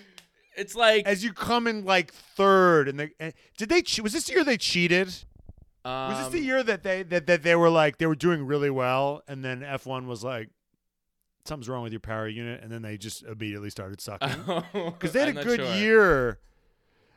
It's 0.56 0.75
like 0.75 1.06
as 1.06 1.25
you 1.25 1.33
come 1.33 1.66
in 1.66 1.85
like 1.85 2.12
third, 2.12 2.88
and 2.88 2.99
they 2.99 3.11
and 3.18 3.35
did 3.56 3.68
they 3.68 3.83
was 4.02 4.12
this 4.12 4.26
the 4.26 4.35
year 4.35 4.44
they 4.44 4.56
cheated? 4.56 5.09
Was 5.85 6.18
this 6.18 6.28
the 6.28 6.38
um, 6.38 6.44
year 6.44 6.62
that 6.62 6.83
they 6.83 7.02
that, 7.02 7.26
that 7.26 7.42
they 7.42 7.56
were 7.56 7.71
like 7.71 7.99
they 7.99 8.06
were 8.06 8.14
doing 8.14 8.47
really 8.47 8.71
well, 8.71 9.23
and 9.28 9.44
then 9.44 9.61
F1 9.61 10.06
was 10.06 10.25
like, 10.25 10.49
something's 11.44 11.68
wrong 11.68 11.83
with 11.83 11.92
your 11.92 12.00
power 12.00 12.28
unit, 12.28 12.62
and 12.62 12.71
then 12.71 12.83
they 12.83 12.97
just 12.97 13.23
immediately 13.25 13.71
started 13.71 14.00
sucking 14.00 14.44
because 14.73 15.12
they 15.12 15.21
had 15.21 15.30
I'm 15.30 15.38
a 15.38 15.44
good 15.44 15.61
sure. 15.61 15.75
year. 15.75 16.38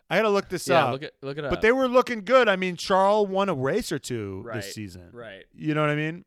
I 0.10 0.18
gotta 0.18 0.30
look 0.30 0.48
this 0.50 0.68
Yeah, 0.68 0.86
up. 0.86 0.92
look 0.94 1.02
it 1.04 1.16
look 1.22 1.38
it 1.38 1.44
up. 1.44 1.50
but 1.50 1.62
they 1.62 1.72
were 1.72 1.88
looking 1.88 2.24
good. 2.24 2.48
I 2.48 2.56
mean, 2.56 2.76
Charles 2.78 3.28
won 3.28 3.50
a 3.50 3.54
race 3.54 3.92
or 3.92 4.00
two 4.00 4.42
Right, 4.46 4.56
this 4.56 4.74
season. 4.74 5.10
right. 5.12 5.46
You 5.54 5.74
know 5.74 5.82
what 5.82 5.90
I 5.90 5.96
mean? 5.96 6.24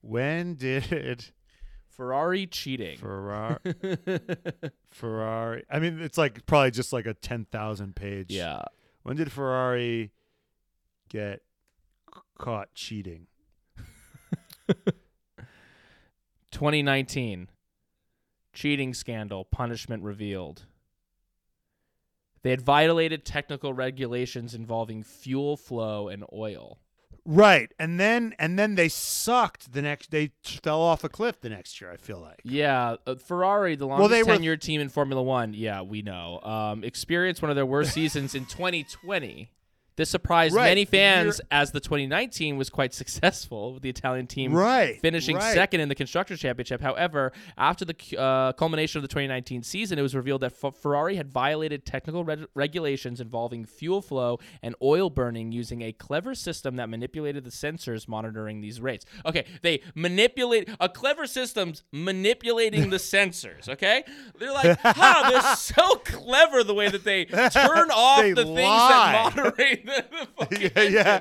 When 0.00 0.54
did 0.56 1.26
Ferrari 1.88 2.46
cheating. 2.46 2.98
Ferrari 2.98 3.58
Ferrari? 4.90 5.64
I 5.70 5.78
mean, 5.78 6.00
it's 6.00 6.18
like 6.18 6.46
probably 6.46 6.70
just 6.72 6.92
like 6.92 7.06
a 7.06 7.14
ten 7.14 7.44
thousand 7.52 7.94
page. 7.96 8.30
yeah. 8.30 8.62
When 9.02 9.16
did 9.16 9.30
Ferrari 9.32 10.10
get 11.08 11.42
caught 12.38 12.74
cheating? 12.74 13.26
2019. 16.50 17.48
Cheating 18.52 18.94
scandal, 18.94 19.44
punishment 19.44 20.02
revealed. 20.02 20.64
They 22.42 22.50
had 22.50 22.62
violated 22.62 23.24
technical 23.24 23.72
regulations 23.74 24.54
involving 24.54 25.02
fuel 25.02 25.56
flow 25.56 26.08
and 26.08 26.24
oil. 26.32 26.78
Right, 27.26 27.70
and 27.78 28.00
then 28.00 28.34
and 28.38 28.58
then 28.58 28.76
they 28.76 28.88
sucked 28.88 29.72
the 29.74 29.82
next. 29.82 30.10
They 30.10 30.32
fell 30.42 30.80
off 30.80 31.04
a 31.04 31.08
cliff 31.10 31.40
the 31.42 31.50
next 31.50 31.78
year. 31.80 31.92
I 31.92 31.96
feel 31.98 32.18
like. 32.18 32.40
Yeah, 32.44 32.96
uh, 33.06 33.16
Ferrari, 33.16 33.76
the 33.76 33.86
Well, 33.86 33.98
longest 34.00 34.26
were- 34.26 34.36
tenured 34.36 34.60
team 34.62 34.80
in 34.80 34.88
Formula 34.88 35.22
One. 35.22 35.52
Yeah, 35.52 35.82
we 35.82 36.00
know. 36.00 36.40
Um, 36.42 36.82
experienced 36.82 37.42
one 37.42 37.50
of 37.50 37.56
their 37.56 37.66
worst 37.66 37.92
seasons 37.92 38.34
in 38.34 38.46
2020. 38.46 39.50
This 40.00 40.08
surprised 40.08 40.54
Right, 40.54 40.64
many 40.70 40.86
fans 40.86 41.42
as 41.50 41.72
the 41.72 41.80
2019 41.80 42.56
was 42.56 42.70
quite 42.70 42.94
successful 43.02 43.74
with 43.74 43.82
the 43.82 43.90
Italian 43.90 44.26
team 44.26 44.54
Right, 44.54 44.98
finishing 44.98 45.36
right. 45.36 45.52
second 45.52 45.80
in 45.82 45.90
the 45.90 45.94
Constructors' 45.94 46.40
Championship. 46.40 46.80
However, 46.80 47.32
after 47.58 47.84
the 47.84 47.94
uh, 48.18 48.54
culmination 48.54 48.96
of 48.98 49.02
the 49.02 49.08
2019 49.08 49.62
season, 49.62 49.98
it 49.98 50.02
was 50.02 50.14
revealed 50.14 50.40
that 50.40 50.54
F- 50.64 50.74
Ferrari 50.74 51.16
had 51.16 51.28
violated 51.30 51.84
technical 51.84 52.24
reg- 52.24 52.46
regulations 52.54 53.20
involving 53.20 53.66
fuel 53.66 54.00
flow 54.00 54.38
and 54.62 54.74
oil 54.82 55.10
burning 55.10 55.52
using 55.52 55.82
a 55.82 55.92
clever 55.92 56.34
system 56.34 56.76
that 56.76 56.88
manipulated 56.88 57.44
the 57.44 57.50
sensors 57.50 58.08
monitoring 58.08 58.62
these 58.62 58.80
rates. 58.80 59.04
Okay, 59.26 59.44
they 59.60 59.82
manipulate 59.94 60.66
a 60.80 60.88
clever 60.88 61.26
system's 61.26 61.82
manipulating 61.92 62.88
the 62.88 62.96
sensors. 63.12 63.68
Okay, 63.68 64.02
they're 64.38 64.50
like, 64.50 64.78
huh, 64.82 65.28
they're 65.30 65.56
so 65.56 65.96
clever 66.06 66.64
the 66.64 66.72
way 66.72 66.88
that 66.88 67.04
they 67.04 67.26
turn 67.26 67.90
off 67.90 68.22
They 68.22 68.32
the 68.32 68.44
things 68.44 68.56
that 68.56 69.32
moderate 69.36 69.89
the, 69.90 70.72
Yeah, 70.76 70.82
yeah. 70.82 71.20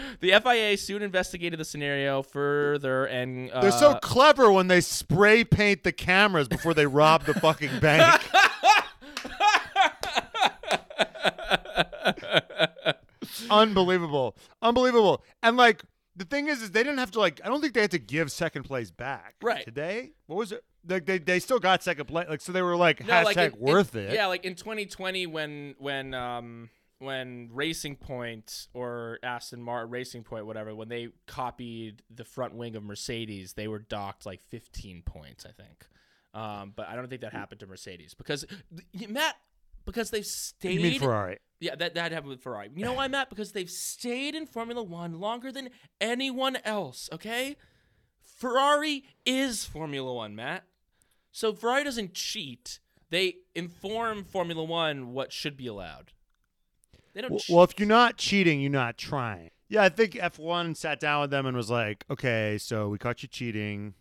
the 0.20 0.40
FIA 0.42 0.76
soon 0.76 1.02
investigated 1.02 1.58
the 1.60 1.64
scenario 1.64 2.22
further 2.22 3.04
and 3.06 3.50
uh, 3.50 3.60
They're 3.60 3.72
so 3.72 3.94
clever 4.02 4.50
when 4.52 4.68
they 4.68 4.80
spray 4.80 5.44
paint 5.44 5.82
the 5.82 5.92
cameras 5.92 6.48
before 6.48 6.74
they 6.74 6.86
rob 6.86 7.24
the 7.24 7.34
fucking 7.34 7.78
bank. 7.80 8.22
Unbelievable. 13.50 14.36
Unbelievable. 14.62 15.24
And 15.42 15.56
like 15.56 15.82
the 16.16 16.24
thing 16.24 16.48
is 16.48 16.62
is 16.62 16.70
they 16.70 16.82
didn't 16.82 16.98
have 16.98 17.10
to 17.12 17.18
like 17.20 17.40
I 17.44 17.48
don't 17.48 17.60
think 17.60 17.74
they 17.74 17.80
had 17.82 17.90
to 17.92 17.98
give 17.98 18.30
second 18.32 18.64
place 18.64 18.90
back. 18.90 19.34
Right. 19.42 19.64
Today? 19.64 20.12
What 20.26 20.36
was 20.36 20.52
it? 20.52 20.64
Like 20.88 21.04
they, 21.06 21.18
they 21.18 21.40
still 21.40 21.58
got 21.58 21.82
second 21.82 22.06
place 22.06 22.28
like 22.28 22.40
so 22.40 22.52
they 22.52 22.62
were 22.62 22.76
like 22.76 23.04
No, 23.06 23.12
hashtag 23.12 23.24
like 23.24 23.36
in- 23.38 23.52
in- 23.54 23.58
worth 23.60 23.96
it. 23.96 24.12
Yeah, 24.14 24.26
like 24.26 24.44
in 24.44 24.54
2020 24.54 25.26
when 25.26 25.74
when 25.78 26.14
um 26.14 26.70
when 26.98 27.50
Racing 27.52 27.96
Point 27.96 28.68
or 28.72 29.18
Aston 29.22 29.62
Martin 29.62 29.90
Racing 29.90 30.22
Point 30.22 30.46
whatever 30.46 30.74
when 30.74 30.88
they 30.88 31.08
copied 31.26 32.02
the 32.14 32.24
front 32.24 32.54
wing 32.54 32.76
of 32.76 32.82
Mercedes, 32.82 33.52
they 33.52 33.68
were 33.68 33.78
docked 33.78 34.24
like 34.26 34.40
15 34.42 35.02
points, 35.02 35.44
I 35.46 35.50
think. 35.50 35.86
Um, 36.32 36.72
but 36.74 36.88
I 36.88 36.96
don't 36.96 37.08
think 37.08 37.22
that 37.22 37.32
happened 37.32 37.60
to 37.60 37.66
Mercedes 37.66 38.14
because 38.14 38.44
Matt 39.08 39.36
because 39.84 40.10
they've 40.10 40.26
stayed 40.26 40.74
You 40.74 40.80
mean 40.80 41.00
Ferrari? 41.00 41.38
Yeah, 41.60 41.74
that 41.76 41.94
that 41.94 42.12
happened 42.12 42.30
with 42.30 42.42
Ferrari. 42.42 42.70
You 42.74 42.84
know 42.84 42.92
why, 42.92 43.08
Matt? 43.08 43.30
Because 43.30 43.52
they've 43.52 43.70
stayed 43.70 44.34
in 44.34 44.46
Formula 44.46 44.82
One 44.82 45.20
longer 45.20 45.50
than 45.50 45.70
anyone 46.00 46.58
else. 46.64 47.08
Okay, 47.12 47.56
Ferrari 48.22 49.04
is 49.24 49.64
Formula 49.64 50.12
One, 50.12 50.34
Matt. 50.36 50.64
So 51.32 51.54
Ferrari 51.54 51.84
doesn't 51.84 52.14
cheat. 52.14 52.80
They 53.10 53.36
inform 53.54 54.24
Formula 54.24 54.64
One 54.64 55.12
what 55.12 55.32
should 55.32 55.56
be 55.56 55.66
allowed. 55.66 56.12
They 57.16 57.22
don't. 57.22 57.30
Well, 57.30 57.40
cheat. 57.40 57.54
well, 57.56 57.64
if 57.64 57.78
you're 57.78 57.88
not 57.88 58.18
cheating, 58.18 58.60
you're 58.60 58.70
not 58.70 58.98
trying. 58.98 59.50
Yeah, 59.70 59.82
I 59.82 59.88
think 59.88 60.12
F1 60.12 60.76
sat 60.76 61.00
down 61.00 61.22
with 61.22 61.30
them 61.30 61.46
and 61.46 61.56
was 61.56 61.70
like, 61.70 62.04
"Okay, 62.10 62.58
so 62.60 62.90
we 62.90 62.98
caught 62.98 63.22
you 63.22 63.28
cheating, 63.28 63.94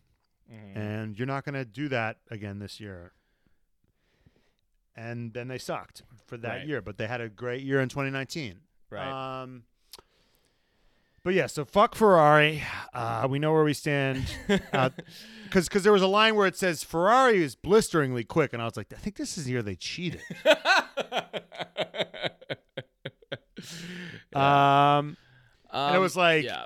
Mhm. 0.51 0.75
and 0.75 1.17
you're 1.17 1.25
not 1.25 1.45
going 1.45 1.55
to 1.55 1.63
do 1.63 1.87
that 1.87 2.17
again 2.29 2.59
this 2.59 2.81
year." 2.81 3.13
And 4.97 5.33
then 5.33 5.47
they 5.47 5.57
sucked 5.57 6.03
for 6.25 6.35
that 6.37 6.57
Right. 6.57 6.67
year, 6.67 6.81
but 6.81 6.97
they 6.97 7.07
had 7.07 7.21
a 7.21 7.29
great 7.29 7.63
year 7.63 7.79
in 7.79 7.87
2019. 7.89 8.59
right. 8.89 9.41
Um, 9.41 9.63
but 11.23 11.33
yeah, 11.33 11.47
so 11.47 11.63
fuck 11.65 11.95
Ferrari. 11.95 12.63
Uh, 12.93 13.27
we 13.29 13.39
know 13.39 13.51
where 13.53 13.63
we 13.63 13.73
stand. 13.73 14.25
Because 15.45 15.65
because 15.69 15.83
there 15.83 15.93
was 15.93 16.01
a 16.01 16.07
line 16.07 16.35
where 16.35 16.47
it 16.47 16.57
says 16.57 16.83
Ferrari 16.83 17.41
is 17.41 17.55
blisteringly 17.55 18.23
quick, 18.25 18.51
and 18.51 18.61
I 18.61 18.65
was 18.65 18.75
like, 18.75 18.91
I 18.91 18.97
think 18.97 19.15
this 19.15 19.37
is 19.37 19.45
the 19.45 19.51
year 19.51 19.63
they 19.63 19.75
cheated. 19.75 20.21
Um, 24.35 25.17
um, 25.71 25.95
it 25.95 25.99
was 25.99 26.15
like- 26.15 26.43
yeah, 26.45 26.65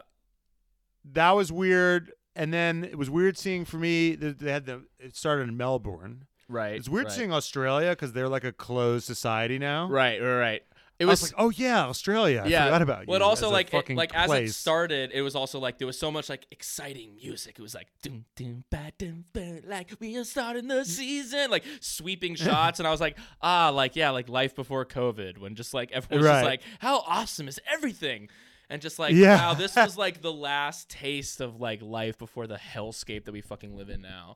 that 1.13 1.32
was 1.32 1.52
weird. 1.52 2.12
And 2.36 2.54
then 2.54 2.84
it 2.86 2.97
was 2.97 3.10
weird 3.10 3.38
seeing 3.38 3.65
for 3.65 3.78
me. 3.78 4.15
that 4.15 4.39
They 4.39 4.52
had 4.52 4.65
the 4.65 4.86
it 4.99 5.15
started 5.15 5.49
in 5.49 5.58
Melbourne. 5.58 6.25
right. 6.47 6.75
It's 6.75 6.88
weird 6.88 7.08
right. 7.08 7.13
seeing 7.13 7.34
Australia 7.34 7.89
because 7.89 8.13
they're 8.13 8.30
like 8.30 8.43
a 8.45 8.54
closed 8.54 9.06
society 9.06 9.60
now. 9.60 9.88
Right, 9.89 10.21
right, 10.21 10.38
right. 10.39 10.62
It 11.00 11.06
I 11.06 11.08
was- 11.08 11.22
was 11.22 11.32
like, 11.32 11.42
oh 11.42 11.50
yeah, 11.50 11.86
Australia. 11.86 12.42
I 12.46 12.48
yeah. 12.50 12.66
forgot 12.66 12.82
about 12.82 13.08
you 13.08 13.24
also 13.24 13.46
as 13.48 13.52
a 13.52 13.54
like 13.54 13.74
it, 13.74 13.96
like 13.96 14.14
as 14.14 14.30
it 14.32 14.52
started, 14.52 15.12
it 15.14 15.22
was 15.22 15.34
also 15.34 15.58
like 15.60 15.78
there 15.78 15.88
was 15.88 15.98
so 15.98 16.12
much 16.12 16.28
like 16.28 16.46
exciting 16.52 17.16
music. 17.16 17.58
It 17.58 17.62
was 17.62 17.74
like 17.74 17.88
doom 18.02 18.26
doom 18.36 18.66
ba 18.70 18.92
doom 18.98 19.24
ba 19.32 19.62
like 19.66 19.94
we 20.02 20.18
are 20.18 20.26
starting 20.26 20.68
the 20.68 20.84
season, 20.84 21.50
like 21.52 21.64
sweeping 21.80 22.36
shots, 22.46 22.80
and 22.80 22.88
I 22.88 22.92
was 22.92 23.00
like, 23.00 23.18
ah, 23.42 23.70
like 23.70 23.96
yeah, 23.96 24.10
like 24.10 24.28
life 24.28 24.56
before 24.56 24.84
COVID, 24.86 25.38
when 25.38 25.56
just 25.56 25.74
like 25.74 25.92
everyone 25.94 26.24
was 26.24 26.30
just 26.32 26.44
Right. 26.44 26.50
like, 26.50 26.62
how 26.80 27.00
awesome 27.08 27.48
is 27.48 27.62
everything, 27.72 28.28
and 28.70 28.82
just 28.82 29.00
like 29.00 29.14
Yeah. 29.16 29.38
wow, 29.38 29.54
this 29.54 29.78
was 29.78 29.98
like 29.98 30.22
the 30.22 30.34
last 30.50 30.90
taste 30.90 31.40
of 31.40 31.62
like 31.62 31.82
life 31.82 32.18
before 32.18 32.46
the 32.46 32.58
hellscape 32.58 33.24
that 33.24 33.32
we 33.32 33.40
fucking 33.40 33.74
live 33.78 33.90
in 33.90 34.02
now. 34.02 34.36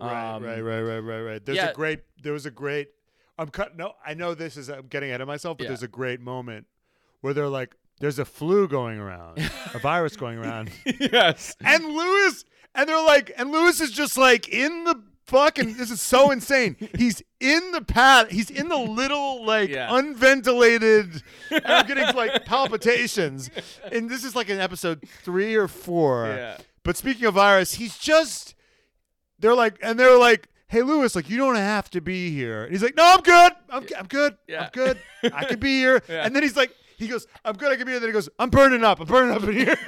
Right, 0.00 0.34
Um, 0.36 0.42
right, 0.44 0.60
right, 0.62 0.80
right, 0.80 0.98
right, 1.00 1.20
right. 1.20 1.44
There's 1.44 1.56
yeah. 1.56 1.68
a 1.70 1.74
great. 1.74 2.00
There 2.22 2.32
was 2.32 2.46
a 2.46 2.50
great. 2.50 2.88
I'm 3.38 3.48
cut. 3.48 3.76
No, 3.76 3.94
I 4.04 4.14
know 4.14 4.34
this 4.34 4.56
is. 4.56 4.68
I'm 4.68 4.86
getting 4.88 5.08
ahead 5.10 5.20
of 5.20 5.28
myself, 5.28 5.58
but 5.58 5.64
Yeah. 5.64 5.68
there's 5.68 5.82
a 5.82 5.88
great 5.88 6.20
moment 6.20 6.66
where 7.20 7.32
they're 7.34 7.48
like, 7.48 7.74
"There's 8.00 8.18
a 8.18 8.24
flu 8.24 8.68
going 8.68 8.98
around, 8.98 9.38
a 9.74 9.78
virus 9.82 10.16
going 10.16 10.38
around," 10.38 10.70
yes. 10.84 11.56
and 11.60 11.84
Lewis, 11.86 12.44
and 12.74 12.88
they're 12.88 13.02
like, 13.04 13.32
and 13.36 13.50
Lewis 13.50 13.80
is 13.80 13.90
just 13.92 14.16
like 14.18 14.48
in 14.48 14.84
the 14.84 15.02
fucking. 15.26 15.74
This 15.76 15.90
is 15.90 16.00
so 16.02 16.30
insane. 16.30 16.76
He's 16.98 17.22
in 17.40 17.72
the 17.72 17.80
pad. 17.82 18.30
He's 18.30 18.50
in 18.50 18.68
the 18.68 18.76
little 18.76 19.44
like 19.44 19.70
Yeah. 19.70 19.94
unventilated. 19.96 21.22
And 21.50 21.66
I'm 21.66 21.86
getting 21.86 22.04
like 22.16 22.44
palpitations, 22.44 23.50
and 23.90 24.08
this 24.10 24.24
is 24.24 24.34
like 24.36 24.48
an 24.48 24.60
episode 24.60 25.04
three 25.22 25.54
or 25.54 25.68
four. 25.68 26.26
Yeah. 26.26 26.58
But 26.82 26.96
speaking 26.96 27.24
of 27.26 27.34
virus, 27.34 27.74
he's 27.74 27.96
just 27.98 28.54
they're 29.38 29.54
like 29.54 29.78
and 29.82 29.98
they're 29.98 30.18
like, 30.18 30.48
"Hey 30.70 30.82
Lewis, 30.82 31.14
like 31.14 31.28
you 31.28 31.36
don't 31.36 31.56
have 31.56 31.90
to 31.90 32.00
be 32.00 32.30
here." 32.30 32.64
And 32.64 32.72
he's 32.72 32.82
like, 32.82 32.96
"No, 32.96 33.04
I'm 33.04 33.20
good. 33.20 33.52
I'm, 33.68 33.86
I'm 33.98 34.06
good. 34.06 34.36
Yeah. 34.48 34.64
I'm 34.64 34.70
good. 34.72 34.98
I 35.34 35.44
could 35.44 35.60
be 35.60 35.78
here." 35.78 36.02
Yeah. 36.08 36.24
And 36.24 36.34
then 36.34 36.42
he's 36.42 36.56
like 36.56 36.74
he 36.96 37.08
goes, 37.08 37.26
"I'm 37.44 37.56
good. 37.56 37.72
I 37.72 37.76
can 37.76 37.86
be 37.86 37.92
here." 37.92 38.00
Then 38.00 38.08
he 38.10 38.12
goes, 38.12 38.28
"I'm 38.38 38.50
burning 38.50 38.84
up. 38.84 39.00
I'm 39.00 39.06
burning 39.06 39.34
up 39.34 39.42
in 39.42 39.52
here. 39.52 39.76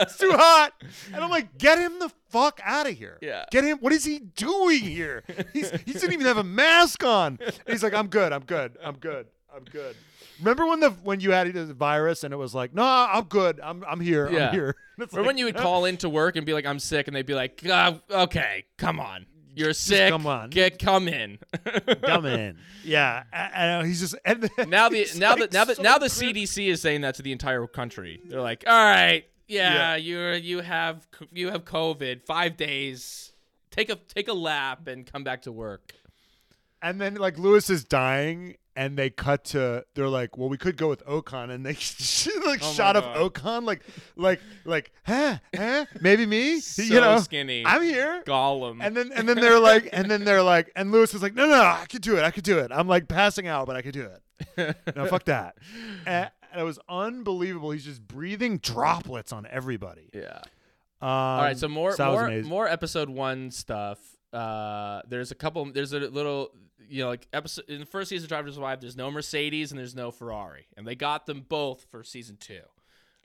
it's 0.00 0.16
too 0.16 0.32
hot." 0.32 0.72
And 1.12 1.22
I'm 1.22 1.30
like, 1.30 1.58
"Get 1.58 1.78
him 1.78 1.98
the 1.98 2.10
fuck 2.30 2.60
out 2.64 2.88
of 2.88 2.96
here. 2.96 3.18
Yeah. 3.20 3.44
Get 3.50 3.64
him. 3.64 3.78
What 3.78 3.92
is 3.92 4.04
he 4.04 4.20
doing 4.20 4.80
here? 4.80 5.24
He's 5.52 5.70
he 5.70 5.92
doesn't 5.92 6.12
even 6.12 6.26
have 6.26 6.38
a 6.38 6.44
mask 6.44 7.04
on." 7.04 7.38
And 7.40 7.52
he's 7.66 7.82
like, 7.82 7.94
"I'm 7.94 8.08
good. 8.08 8.32
I'm 8.32 8.44
good. 8.44 8.76
I'm 8.82 8.96
good. 8.96 9.26
I'm 9.54 9.64
good." 9.64 9.96
Remember 10.38 10.66
when 10.66 10.80
the 10.80 10.90
when 10.90 11.20
you 11.20 11.32
had 11.32 11.52
the 11.52 11.74
virus 11.74 12.24
and 12.24 12.32
it 12.32 12.36
was 12.36 12.54
like, 12.54 12.74
"No, 12.74 12.84
I'm 12.84 13.24
good. 13.24 13.60
I'm 13.60 13.84
I'm 13.86 14.00
here. 14.00 14.30
Yeah. 14.30 14.48
I'm 14.48 14.54
here." 14.54 14.76
Or 15.00 15.06
like, 15.20 15.26
when 15.26 15.38
you 15.38 15.46
would 15.46 15.56
call 15.56 15.86
into 15.86 16.08
work 16.08 16.36
and 16.36 16.46
be 16.46 16.52
like, 16.52 16.64
"I'm 16.64 16.78
sick," 16.78 17.08
and 17.08 17.16
they'd 17.16 17.26
be 17.26 17.34
like, 17.34 17.60
"Ah, 17.68 17.98
"Okay, 18.08 18.66
come 18.76 19.00
on, 19.00 19.26
you're 19.54 19.72
sick. 19.72 20.10
come 20.10 20.26
on. 20.26 20.50
get 20.50 20.78
come 20.78 21.08
in." 21.08 21.38
come 22.04 22.26
in. 22.26 22.56
Yeah, 22.84 23.24
and 23.32 23.86
he's 23.86 24.00
just 24.00 24.16
and 24.24 24.48
now 24.68 24.88
the 24.88 25.08
now 25.16 25.30
like 25.36 25.50
that 25.50 25.52
now 25.52 25.64
that 25.64 25.76
so 25.76 25.82
now 25.82 25.98
the 25.98 26.06
CDC 26.06 26.68
is 26.68 26.80
saying 26.80 27.02
that 27.02 27.14
to 27.16 27.22
the 27.22 27.32
entire 27.32 27.66
country. 27.66 28.20
They're 28.24 28.40
like, 28.40 28.64
"All 28.66 28.72
right, 28.72 29.24
yeah, 29.48 29.94
Yeah. 29.94 29.96
you 29.96 30.18
you 30.32 30.60
have 30.60 31.06
you 31.32 31.50
have 31.50 31.64
COVID, 31.64 32.24
five 32.24 32.56
days. 32.56 33.32
Take 33.70 33.88
a 33.90 33.96
take 33.96 34.28
a 34.28 34.32
lap 34.34 34.86
and 34.88 35.06
come 35.06 35.24
back 35.24 35.42
to 35.42 35.52
work." 35.52 35.92
and 36.84 37.00
then 37.00 37.14
like 37.14 37.38
Lewis 37.38 37.70
is 37.70 37.84
dying, 37.84 38.56
and 38.76 38.96
they 38.96 39.10
cut 39.10 39.44
to 39.46 39.84
they're 39.94 40.08
like, 40.08 40.36
well, 40.36 40.48
we 40.48 40.56
could 40.56 40.76
go 40.76 40.88
with 40.88 41.04
Ocon, 41.06 41.50
and 41.50 41.64
they 41.64 41.72
like 42.46 42.60
Oh 42.62 42.72
shot 42.72 42.96
of. 42.96 43.04
Ocon, 43.04 43.64
like 43.64 43.82
like 44.16 44.40
like, 44.64 44.92
huh, 45.04 45.38
huh, 45.54 45.86
maybe 46.00 46.26
me, 46.26 46.60
So 46.60 46.82
you 46.82 47.00
know, 47.00 47.18
skinny. 47.18 47.64
I'm 47.66 47.82
here. 47.82 48.22
Gollum. 48.26 48.78
And 48.80 48.96
then 48.96 49.12
and 49.12 49.28
then 49.28 49.36
they're 49.36 49.58
like, 49.70 49.88
and 49.92 50.10
then 50.10 50.24
they're 50.24 50.42
like, 50.42 50.72
and 50.76 50.92
Lewis 50.92 51.14
is 51.14 51.22
like, 51.22 51.34
no, 51.34 51.46
no, 51.46 51.60
I 51.60 51.86
could 51.88 52.02
do 52.02 52.16
it, 52.16 52.22
I 52.24 52.30
could 52.30 52.44
do 52.44 52.58
it. 52.58 52.70
I'm 52.72 52.88
like 52.88 53.08
passing 53.08 53.46
out, 53.46 53.66
but 53.66 53.76
I 53.76 53.82
could 53.82 53.94
do 53.94 54.08
it. 54.56 54.76
No, 54.96 55.06
fuck 55.06 55.24
that. 55.24 55.56
And 56.06 56.30
it 56.56 56.64
was 56.64 56.78
unbelievable. 56.88 57.70
He's 57.70 57.84
just 57.84 58.06
breathing 58.06 58.58
droplets 58.58 59.32
on 59.32 59.46
everybody. 59.50 60.10
yeah. 60.12 60.40
Um, 61.00 61.08
All 61.08 61.42
right, 61.42 61.58
so 61.58 61.66
more 61.66 61.88
was 61.90 61.98
more 61.98 62.42
more 62.42 62.68
episode 62.68 63.08
one 63.08 63.50
stuff. 63.50 63.98
Uh, 64.32 65.02
there's 65.08 65.32
a 65.32 65.34
couple. 65.34 65.64
There's 65.72 65.92
a 65.92 65.98
little, 65.98 66.52
you 66.92 67.02
know, 67.02 67.08
like 67.08 67.26
episode 67.32 67.64
in 67.68 67.80
the 67.80 67.86
first 67.86 68.10
season 68.10 68.26
of 68.26 68.28
Driver's 68.28 68.58
Wife. 68.58 68.80
There's 68.80 68.96
no 68.96 69.10
Mercedes 69.10 69.72
and 69.72 69.78
there's 69.78 69.94
no 69.94 70.10
Ferrari, 70.10 70.66
and 70.76 70.86
they 70.86 70.94
got 70.94 71.26
them 71.26 71.44
both 71.48 71.84
for 71.90 72.04
season 72.04 72.36
two. 72.38 72.60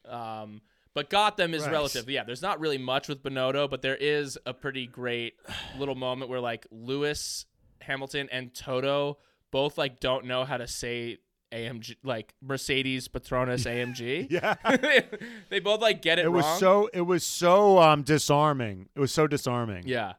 Um, 0.10 0.62
but 0.94 1.10
got 1.10 1.38
them 1.38 1.54
is 1.54 1.64
Right. 1.64 1.72
relative. 1.74 2.10
Yeah, 2.10 2.24
there's 2.24 2.42
not 2.42 2.60
really 2.60 2.78
much 2.78 3.08
with 3.08 3.22
Binotto, 3.22 3.70
but 3.70 3.82
there 3.82 3.96
is 3.98 4.38
a 4.46 4.54
pretty 4.54 4.88
great 4.88 5.34
little 5.78 5.96
moment 5.96 6.30
where 6.32 6.40
like 6.40 6.66
Lewis 6.72 7.46
Hamilton 7.82 8.30
and 8.32 8.54
Toto 8.54 9.18
both 9.52 9.78
like 9.78 10.00
don't 10.00 10.26
know 10.26 10.44
how 10.44 10.58
to 10.58 10.68
say 10.68 11.18
AMG, 11.52 11.96
like 12.04 12.34
Mercedes 12.42 13.08
Petronas 13.08 13.66
AMG. 13.72 14.28
yeah. 14.32 14.56
they 15.50 15.60
both 15.60 15.82
like 15.82 16.02
get 16.02 16.20
it, 16.20 16.26
it 16.26 16.30
was 16.30 16.44
wrong. 16.46 16.60
so 16.60 16.90
it 16.94 17.02
was 17.02 17.26
so 17.26 17.80
um 17.80 18.02
disarming. 18.04 18.90
It 18.96 19.00
was 19.00 19.12
so 19.12 19.28
disarming. 19.28 19.84
yeah. 19.88 20.14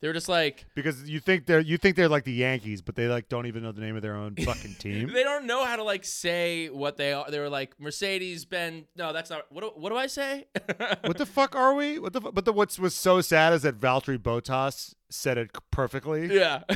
They 0.00 0.08
were 0.08 0.14
just 0.14 0.28
like 0.28 0.66
Because 0.74 1.08
you 1.08 1.20
think 1.20 1.46
they're 1.46 1.60
you 1.60 1.78
think 1.78 1.96
they're 1.96 2.08
like 2.08 2.24
the 2.24 2.32
Yankees, 2.32 2.82
but 2.82 2.96
they 2.96 3.08
like 3.08 3.28
don't 3.28 3.46
even 3.46 3.62
know 3.62 3.72
the 3.72 3.80
name 3.80 3.96
of 3.96 4.02
their 4.02 4.14
own 4.14 4.34
fucking 4.36 4.74
team. 4.78 5.10
they 5.12 5.22
don't 5.22 5.46
know 5.46 5.64
how 5.64 5.76
to 5.76 5.82
like 5.82 6.04
say 6.04 6.68
what 6.68 6.96
they 6.96 7.12
are. 7.12 7.30
They 7.30 7.38
were 7.38 7.48
like 7.48 7.80
Mercedes 7.80 8.44
Benz. 8.44 8.84
No, 8.96 9.12
that's 9.12 9.30
not. 9.30 9.46
What 9.50 9.62
do, 9.62 9.70
what 9.74 9.90
do 9.90 9.96
I 9.96 10.06
say? 10.06 10.46
what 11.04 11.16
the 11.16 11.26
fuck 11.26 11.54
are 11.56 11.74
we? 11.74 11.98
What 11.98 12.12
the 12.12 12.20
but 12.20 12.44
the 12.44 12.52
what's 12.52 12.78
was 12.78 12.94
so 12.94 13.20
sad 13.20 13.52
is 13.52 13.62
that 13.62 13.80
Valtteri 13.80 14.18
Bottas 14.18 14.94
said 15.10 15.38
it 15.38 15.50
perfectly. 15.70 16.34
yeah. 16.34 16.62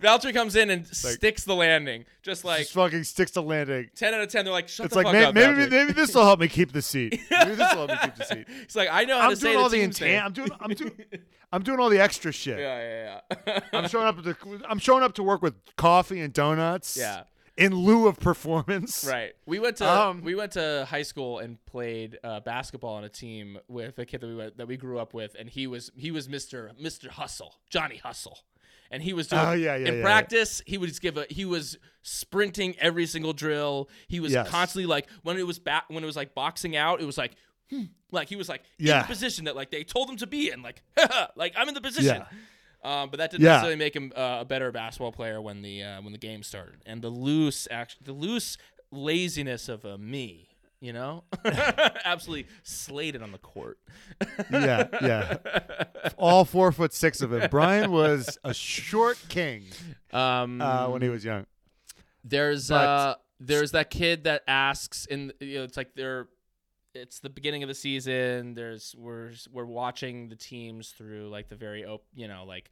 Valtteri 0.00 0.32
comes 0.32 0.56
in 0.56 0.70
and 0.70 0.86
sticks 0.86 1.44
the 1.44 1.54
landing, 1.54 2.04
just 2.22 2.44
like 2.44 2.60
Just 2.60 2.72
fucking 2.74 3.04
sticks 3.04 3.32
to 3.32 3.40
landing. 3.40 3.90
ten 3.94 4.14
out 4.14 4.20
of 4.20 4.28
ten. 4.28 4.44
They're 4.44 4.52
like, 4.52 4.68
shut 4.68 4.86
It's 4.86 4.94
the 4.94 4.98
like 5.02 5.06
fuck 5.06 5.12
may- 5.14 5.24
up, 5.24 5.34
maybe 5.34 5.52
Valtteri." 5.66 5.70
maybe 5.70 5.92
this 5.92 6.14
will 6.14 6.24
help 6.24 6.40
me 6.40 6.48
keep 6.48 6.72
the 6.72 6.82
seat. 6.82 7.20
Maybe 7.30 7.54
this 7.56 7.74
will 7.74 7.86
help 7.88 7.90
me 7.90 7.96
keep 8.02 8.14
the 8.16 8.24
seat. 8.24 8.46
It's 8.62 8.76
like, 8.76 8.88
I 8.90 9.04
know 9.04 9.18
how 9.18 9.24
I'm 9.26 9.30
to 9.30 9.36
say 9.36 9.52
doing 9.52 9.62
all 9.62 9.68
the 9.68 9.84
the 9.86 9.92
team's 9.92 10.00
I'm 10.24 10.32
doing 10.32 10.50
I'm 10.60 10.70
doing 10.74 10.92
I'm 11.52 11.62
doing 11.62 11.78
all 11.80 11.88
the 11.90 12.00
extra 12.00 12.32
shit. 12.32 12.58
Yeah, 12.58 12.78
yeah, 12.80 13.20
yeah. 13.46 13.60
I'm 13.72 13.88
showing 13.88 14.06
up 14.06 14.22
to 14.22 14.36
I'm 14.68 14.78
showing 14.78 15.02
up 15.02 15.14
to 15.14 15.22
work 15.22 15.42
with 15.42 15.54
coffee 15.76 16.20
and 16.20 16.32
donuts. 16.32 16.96
Yeah. 16.96 17.24
In 17.56 17.72
lieu 17.74 18.08
of 18.08 18.18
performance. 18.18 19.04
Right. 19.08 19.32
We 19.46 19.58
went 19.60 19.76
to 19.76 19.88
Um, 19.88 20.22
we 20.22 20.34
went 20.34 20.52
to 20.52 20.86
high 20.90 21.02
school 21.02 21.38
and 21.38 21.64
played 21.66 22.18
uh, 22.24 22.40
basketball 22.40 22.94
on 22.94 23.04
a 23.04 23.08
team 23.08 23.58
with 23.68 23.98
a 23.98 24.04
kid 24.04 24.20
that 24.22 24.26
we 24.26 24.34
went, 24.34 24.56
that 24.58 24.66
we 24.66 24.76
grew 24.76 24.98
up 24.98 25.14
with, 25.14 25.36
and 25.38 25.48
he 25.48 25.66
was 25.66 25.90
he 25.96 26.10
was 26.10 26.28
Mister 26.28 26.72
Mister 26.78 27.10
Hustle, 27.10 27.54
Johnny 27.70 27.98
Hustle, 27.98 28.38
and 28.90 29.02
he 29.04 29.12
was 29.12 29.28
doing 29.28 29.42
Oh, 29.42 29.52
yeah, 29.52 29.76
yeah, 29.76 29.86
in 29.88 29.94
yeah, 29.98 30.02
practice. 30.02 30.62
He 30.66 30.78
would 30.78 30.88
just 30.88 31.00
give 31.00 31.16
a 31.16 31.26
he 31.30 31.44
was 31.44 31.78
sprinting 32.02 32.74
every 32.80 33.06
single 33.06 33.32
drill. 33.32 33.88
He 34.08 34.18
was 34.20 34.32
Yes. 34.32 34.48
constantly 34.48 34.86
like 34.86 35.08
when 35.22 35.38
it 35.38 35.46
was 35.46 35.58
back 35.60 35.84
when 35.88 36.02
it 36.02 36.06
was 36.06 36.16
like 36.16 36.34
boxing 36.34 36.76
out. 36.76 37.00
It 37.00 37.06
was 37.06 37.18
like. 37.18 37.36
hmm, 37.70 37.84
Like 38.10 38.28
he 38.28 38.36
was 38.36 38.48
like 38.48 38.62
in 38.78 38.86
Yeah. 38.86 39.02
the 39.02 39.06
position 39.08 39.44
that 39.46 39.56
like 39.56 39.70
they 39.70 39.84
told 39.84 40.10
him 40.10 40.16
to 40.18 40.26
be 40.26 40.50
in, 40.50 40.60
like 40.62 40.82
like 41.36 41.54
I'm 41.56 41.68
in 41.68 41.74
the 41.74 41.80
position. 41.80 42.22
Yeah. 42.84 43.02
Um, 43.02 43.10
but 43.10 43.18
that 43.18 43.30
didn't 43.30 43.42
Yeah. 43.44 43.50
necessarily 43.52 43.76
make 43.76 43.96
him 43.96 44.12
uh, 44.14 44.38
a 44.40 44.44
better 44.44 44.70
basketball 44.72 45.12
player 45.12 45.40
when 45.40 45.62
the 45.62 45.82
uh, 45.82 46.02
when 46.02 46.12
the 46.12 46.18
game 46.18 46.42
started. 46.42 46.76
And 46.86 47.02
the 47.02 47.08
loose 47.10 47.66
act, 47.70 47.96
the 48.04 48.12
loose 48.12 48.58
laziness 48.90 49.68
of 49.68 49.84
a 49.84 49.98
me, 49.98 50.48
you 50.80 50.92
know, 50.92 51.24
absolutely 52.04 52.46
slayed 52.62 53.14
it 53.14 53.22
on 53.22 53.32
the 53.32 53.38
court. 53.38 53.78
Yeah, 54.50 54.86
yeah. 55.02 55.36
All 56.16 56.44
four 56.44 56.70
foot 56.72 56.92
six 56.92 57.20
of 57.20 57.32
him. 57.32 57.48
Brian 57.50 57.90
was 57.90 58.38
a 58.44 58.52
short 58.54 59.18
king 59.28 59.64
Um, 60.12 60.60
uh, 60.60 60.88
when 60.90 61.02
he 61.02 61.08
was 61.08 61.24
young. 61.24 61.46
there's 62.22 62.68
but- 62.68 62.74
uh, 62.88 63.14
there's 63.40 63.72
that 63.72 63.90
kid 63.90 64.24
that 64.24 64.42
asks 64.46 65.06
in 65.06 65.32
you 65.40 65.58
know 65.58 65.64
it's 65.64 65.76
like 65.76 65.94
they're 65.96 66.28
it's 66.94 67.20
the 67.20 67.30
beginning 67.30 67.62
of 67.62 67.68
the 67.68 67.74
season. 67.74 68.54
There's 68.54 68.94
we're 68.96 69.32
we're 69.52 69.64
watching 69.64 70.28
the 70.28 70.36
teams 70.36 70.90
through 70.90 71.28
like 71.28 71.48
the 71.48 71.56
very 71.56 71.84
op- 71.84 72.06
you 72.14 72.28
know 72.28 72.44
like 72.46 72.70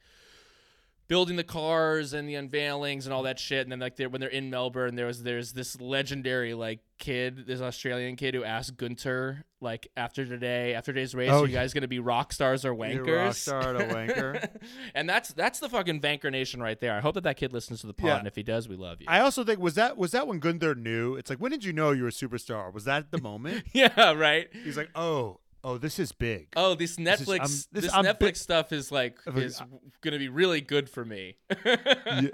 building 1.07 1.35
the 1.35 1.43
cars 1.43 2.13
and 2.13 2.27
the 2.27 2.35
unveilings 2.35 3.05
and 3.05 3.13
all 3.13 3.23
that 3.23 3.37
shit. 3.39 3.61
And 3.63 3.71
then 3.71 3.79
like 3.79 3.95
they're, 3.95 4.09
when 4.09 4.21
they're 4.21 4.29
in 4.29 4.49
Melbourne, 4.49 4.95
there 4.95 5.05
was 5.07 5.23
there's 5.23 5.53
this 5.53 5.79
legendary 5.79 6.53
like 6.53 6.79
kid, 6.97 7.45
this 7.45 7.61
Australian 7.61 8.15
kid 8.15 8.33
who 8.33 8.43
asked 8.43 8.77
Guenther 8.77 9.43
like 9.59 9.87
after 9.95 10.25
today, 10.25 10.73
after 10.73 10.91
today's 10.93 11.13
race, 11.15 11.29
Oh, 11.31 11.43
are 11.43 11.47
you 11.47 11.53
guys 11.53 11.73
gonna 11.73 11.87
be 11.87 11.99
rock 11.99 12.33
stars 12.33 12.65
or 12.65 12.73
wankers? 12.73 13.05
You're 13.07 13.17
rock 13.17 13.35
star 13.35 13.75
or 13.75 13.79
wanker. 13.79 14.47
and 14.95 15.07
that's 15.09 15.33
that's 15.33 15.59
the 15.59 15.69
fucking 15.69 16.01
Vanker 16.01 16.31
Nation 16.31 16.61
right 16.61 16.79
there. 16.79 16.93
I 16.95 16.99
hope 17.01 17.15
that 17.15 17.23
that 17.23 17.37
kid 17.37 17.53
listens 17.53 17.81
to 17.81 17.87
the 17.87 17.93
pod, 17.93 18.07
Yeah. 18.07 18.17
and 18.19 18.27
if 18.27 18.35
he 18.35 18.43
does, 18.43 18.67
we 18.67 18.75
love 18.75 18.99
you. 19.01 19.07
I 19.09 19.19
also 19.19 19.43
think 19.43 19.59
was 19.59 19.75
that 19.75 19.97
was 19.97 20.11
that 20.11 20.27
when 20.27 20.39
Guenther 20.39 20.75
knew? 20.75 21.15
It's 21.15 21.29
like 21.29 21.39
when 21.39 21.51
did 21.51 21.63
you 21.63 21.73
know 21.73 21.91
you 21.91 22.03
were 22.03 22.09
a 22.09 22.11
superstar? 22.11 22.73
Was 22.73 22.85
that 22.85 23.11
the 23.11 23.21
moment? 23.21 23.65
yeah, 23.73 24.13
right. 24.13 24.49
He's 24.63 24.77
like, 24.77 24.89
oh, 24.95 25.39
oh, 25.63 25.77
this 25.77 25.99
is 25.99 26.11
big. 26.11 26.47
Oh, 26.55 26.75
this 26.75 26.97
um, 26.97 27.05
Netflix, 27.05 27.39
I'm- 27.39 27.41
this, 27.49 27.67
this- 27.71 27.91
Netflix 27.91 28.19
big- 28.19 28.35
stuff 28.37 28.71
is 28.71 28.91
like 28.91 29.17
is 29.35 29.61
gonna 30.01 30.19
be 30.19 30.29
really 30.29 30.61
good 30.61 30.89
for 30.89 31.03
me. 31.05 31.37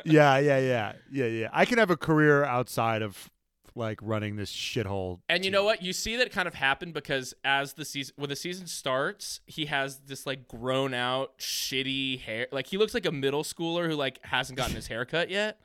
Yeah, 0.05 0.37
yeah, 0.39 0.57
yeah, 0.59 0.93
yeah, 1.11 1.25
yeah. 1.25 1.49
I 1.53 1.65
can 1.65 1.77
have 1.77 1.89
a 1.89 1.97
career 1.97 2.43
outside 2.43 3.01
of 3.01 3.29
like 3.75 3.99
running 4.01 4.35
this 4.35 4.51
shithole. 4.51 5.19
And 5.29 5.45
you 5.45 5.51
team. 5.51 5.53
know 5.53 5.63
what? 5.63 5.81
You 5.81 5.93
see 5.93 6.17
that 6.17 6.31
kind 6.31 6.47
of 6.47 6.53
happen 6.53 6.91
because 6.91 7.33
as 7.45 7.73
the 7.73 7.85
season 7.85 8.13
when 8.17 8.29
the 8.29 8.35
season 8.35 8.67
starts, 8.67 9.39
he 9.45 9.67
has 9.67 9.99
this 9.99 10.25
like 10.25 10.47
grown 10.47 10.93
out 10.93 11.37
shitty 11.39 12.19
hair. 12.21 12.47
Like 12.51 12.67
he 12.67 12.77
looks 12.77 12.93
like 12.93 13.05
a 13.05 13.11
middle 13.11 13.43
schooler 13.43 13.87
who 13.87 13.95
like 13.95 14.19
hasn't 14.25 14.57
gotten 14.57 14.75
his 14.75 14.87
hair 14.87 15.05
cut 15.05 15.29
yet. 15.29 15.59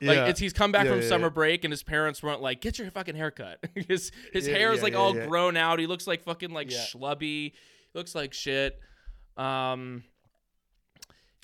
Like 0.00 0.16
Yeah. 0.16 0.26
it's 0.26 0.38
he's 0.40 0.52
come 0.52 0.72
back 0.72 0.84
Yeah, 0.84 0.92
from 0.92 1.00
yeah, 1.02 1.08
summer 1.08 1.26
yeah. 1.26 1.30
break 1.30 1.64
and 1.64 1.72
his 1.72 1.82
parents 1.82 2.22
weren't 2.22 2.42
like, 2.42 2.60
get 2.60 2.78
your 2.78 2.90
fucking 2.90 3.14
haircut. 3.16 3.58
his 3.88 4.12
his 4.32 4.46
Yeah, 4.46 4.54
hair 4.56 4.72
is 4.72 4.82
like 4.82 4.92
yeah, 4.92 4.98
all 4.98 5.16
yeah. 5.16 5.26
grown 5.26 5.56
out. 5.56 5.78
He 5.78 5.86
looks 5.86 6.06
like 6.06 6.22
fucking 6.24 6.50
like 6.50 6.70
Yeah. 6.70 6.78
schlubby. 6.84 7.52
Looks 7.94 8.14
like 8.14 8.32
shit. 8.34 8.78
Um 9.36 10.04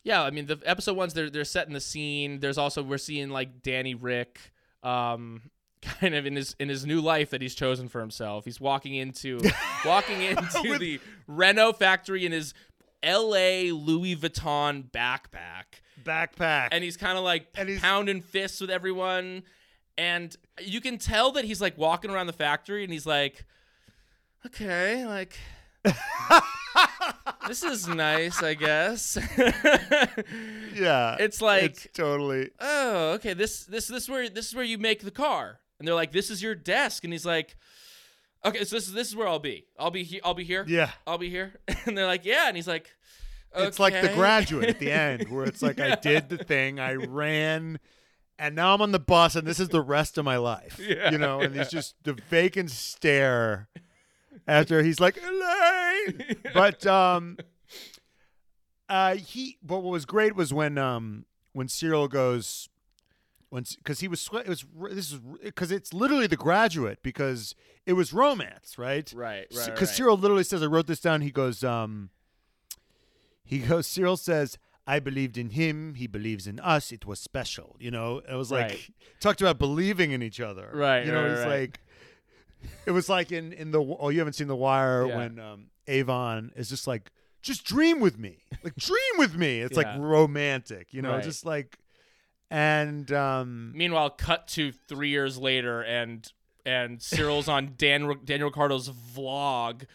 Yeah, 0.04 0.22
I 0.22 0.30
mean 0.30 0.46
the 0.46 0.60
episode 0.64 0.96
ones 0.96 1.14
they're 1.14 1.30
they're 1.30 1.44
setting 1.44 1.72
the 1.74 1.80
scene. 1.80 2.40
There's 2.40 2.58
also 2.58 2.82
we're 2.82 2.98
seeing 2.98 3.30
like 3.30 3.62
Danny 3.62 3.94
Rick 3.94 4.38
um 4.82 5.42
kind 5.82 6.14
of 6.14 6.26
in 6.26 6.36
his 6.36 6.54
in 6.60 6.68
his 6.68 6.84
new 6.86 7.00
life 7.00 7.30
that 7.30 7.40
he's 7.42 7.54
chosen 7.54 7.88
for 7.88 8.00
himself. 8.00 8.44
He's 8.44 8.60
walking 8.60 8.94
into 8.94 9.40
walking 9.86 10.20
into 10.22 10.62
With- 10.68 10.80
the 10.80 11.00
Renault 11.26 11.74
factory 11.74 12.26
in 12.26 12.32
his 12.32 12.52
LA 13.04 13.72
Louis 13.72 14.14
Vuitton 14.16 14.90
backpack 14.90 15.80
Backpack. 16.04 16.68
and 16.72 16.82
he's 16.84 16.96
kind 16.96 17.16
of 17.18 17.24
like 17.24 17.46
And 17.56 17.68
he's- 17.68 17.80
pounding 17.80 18.20
fists 18.22 18.60
with 18.60 18.70
everyone 18.70 19.42
and 19.98 20.34
you 20.60 20.80
can 20.80 20.96
tell 20.98 21.32
that 21.32 21.44
he's 21.44 21.60
like 21.60 21.76
walking 21.76 22.10
around 22.10 22.26
the 22.26 22.32
factory 22.32 22.82
and 22.84 22.92
he's 22.92 23.06
like 23.06 23.44
okay 24.46 25.04
like 25.06 25.36
this 27.48 27.62
is 27.62 27.86
nice 27.88 28.42
i 28.42 28.54
guess 28.54 29.18
yeah. 30.74 31.16
it's 31.18 31.42
like- 31.42 31.64
it's 31.64 31.88
totally. 31.92 32.50
oh 32.60 33.12
okay 33.12 33.34
this 33.34 33.64
this 33.64 33.88
this 33.88 34.04
is 34.04 34.08
where 34.08 34.28
this 34.28 34.48
is 34.48 34.54
where 34.54 34.64
you 34.64 34.78
make 34.78 35.02
the 35.02 35.10
car 35.10 35.58
and 35.78 35.86
they're 35.86 35.94
like 35.94 36.12
this 36.12 36.30
is 36.30 36.42
your 36.42 36.54
desk 36.54 37.04
and 37.04 37.12
he's 37.12 37.26
like 37.26 37.56
okay 38.44 38.64
so 38.64 38.76
this 38.76 38.86
is 38.88 38.92
this 38.94 39.08
is 39.08 39.16
where 39.16 39.28
i'll 39.28 39.38
be 39.38 39.66
i'll 39.78 39.90
be 39.90 40.04
here 40.04 40.20
i'll 40.24 40.34
be 40.34 40.44
here 40.44 40.64
Yeah. 40.66 40.90
i'll 41.06 41.18
be 41.18 41.30
here 41.30 41.54
and 41.86 41.96
they're 41.96 42.06
like 42.06 42.24
yeah 42.24 42.48
and 42.48 42.56
he's 42.56 42.68
like 42.68 42.90
It's 43.54 43.78
like 43.78 44.00
the 44.00 44.08
graduate 44.14 44.68
at 44.68 44.78
the 44.78 44.90
end 44.92 45.28
where 45.28 45.44
it's 45.44 45.62
like 45.62 45.80
I 45.80 45.94
did 45.96 46.28
the 46.28 46.38
thing, 46.38 46.80
I 46.80 46.94
ran, 46.94 47.78
and 48.38 48.54
now 48.54 48.74
I'm 48.74 48.82
on 48.82 48.92
the 48.92 48.98
bus 48.98 49.36
and 49.36 49.46
this 49.46 49.60
is 49.60 49.68
the 49.68 49.82
rest 49.82 50.18
of 50.18 50.24
my 50.24 50.36
life. 50.36 50.80
Yeah, 50.82 51.10
you 51.10 51.18
know, 51.18 51.40
and 51.40 51.54
yeah. 51.54 51.64
just 51.64 51.94
the 52.02 52.14
vacant 52.14 52.70
stare 52.70 53.68
after 54.46 54.82
he's 54.82 55.00
like, 55.00 55.18
Elaine. 55.22 56.36
But 56.54 56.86
um 56.86 57.38
uh 58.88 59.14
he 59.14 59.58
but 59.62 59.78
what 59.78 59.92
was 59.92 60.04
great 60.04 60.34
was 60.34 60.52
when 60.52 60.76
um 60.78 61.24
when 61.52 61.68
Cyril 61.68 62.08
goes 62.08 62.68
when 63.50 63.64
because 63.76 64.00
he 64.00 64.08
was 64.08 64.28
it 64.32 64.48
was 64.48 64.64
this 64.90 65.12
is 65.12 65.20
because 65.42 65.70
it's 65.70 65.92
literally 65.92 66.26
the 66.26 66.36
graduate 66.36 66.98
because 67.02 67.54
it 67.84 67.92
was 67.92 68.12
romance 68.12 68.78
right 68.78 69.12
right 69.14 69.48
because 69.48 69.68
right, 69.68 69.80
right. 69.80 69.88
Cyril 69.88 70.16
literally 70.16 70.44
says, 70.44 70.62
I 70.62 70.66
wrote 70.66 70.86
this 70.86 71.00
down. 71.00 71.20
He 71.20 71.30
goes, 71.30 71.62
um, 71.62 72.10
he 73.44 73.58
goes, 73.58 73.86
Cyril 73.86 74.16
says, 74.16 74.58
I 74.86 74.98
believed 74.98 75.38
in 75.38 75.50
him. 75.50 75.94
He 75.94 76.06
believes 76.06 76.46
in 76.46 76.58
us. 76.60 76.90
It 76.92 77.06
was 77.06 77.20
special. 77.20 77.76
You 77.78 77.90
know, 77.90 78.18
it 78.28 78.34
was 78.34 78.50
like, 78.50 78.70
Right. 78.70 78.90
talked 79.20 79.40
about 79.40 79.58
believing 79.58 80.10
in 80.12 80.22
each 80.22 80.40
other. 80.40 80.70
Right, 80.72 81.06
You 81.06 81.12
know, 81.12 81.22
right, 81.22 81.30
it's 81.30 81.40
right. 81.40 81.60
like, 81.60 81.80
it 82.86 82.90
was 82.92 83.08
like 83.08 83.30
in, 83.32 83.52
in 83.52 83.70
the, 83.70 83.80
oh, 83.80 84.08
you 84.08 84.18
haven't 84.18 84.34
seen 84.34 84.48
The 84.48 84.56
Wire 84.56 85.06
Yeah. 85.06 85.16
when 85.16 85.38
um, 85.38 85.66
Avon 85.86 86.50
is 86.56 86.68
just 86.68 86.86
like, 86.86 87.10
just 87.42 87.64
dream 87.64 88.00
with 88.00 88.18
me. 88.18 88.38
Like, 88.62 88.76
dream 88.76 89.18
with 89.18 89.36
me. 89.36 89.60
It's 89.60 89.76
Yeah. 89.76 89.84
like 89.94 90.00
romantic, 90.00 90.92
you 90.94 91.02
know, 91.02 91.20
just 91.20 91.44
like, 91.44 91.78
and, 92.50 93.10
um, 93.12 93.72
Meanwhile, 93.74 94.10
cut 94.10 94.46
to 94.48 94.72
three 94.72 95.08
years 95.08 95.38
later, 95.38 95.80
and 95.82 96.30
and 96.64 97.02
Cyril's 97.02 97.48
on 97.48 97.74
Dan 97.76 98.14
Daniel 98.24 98.48
Ricciardo's 98.50 98.88
vlog, 98.90 99.86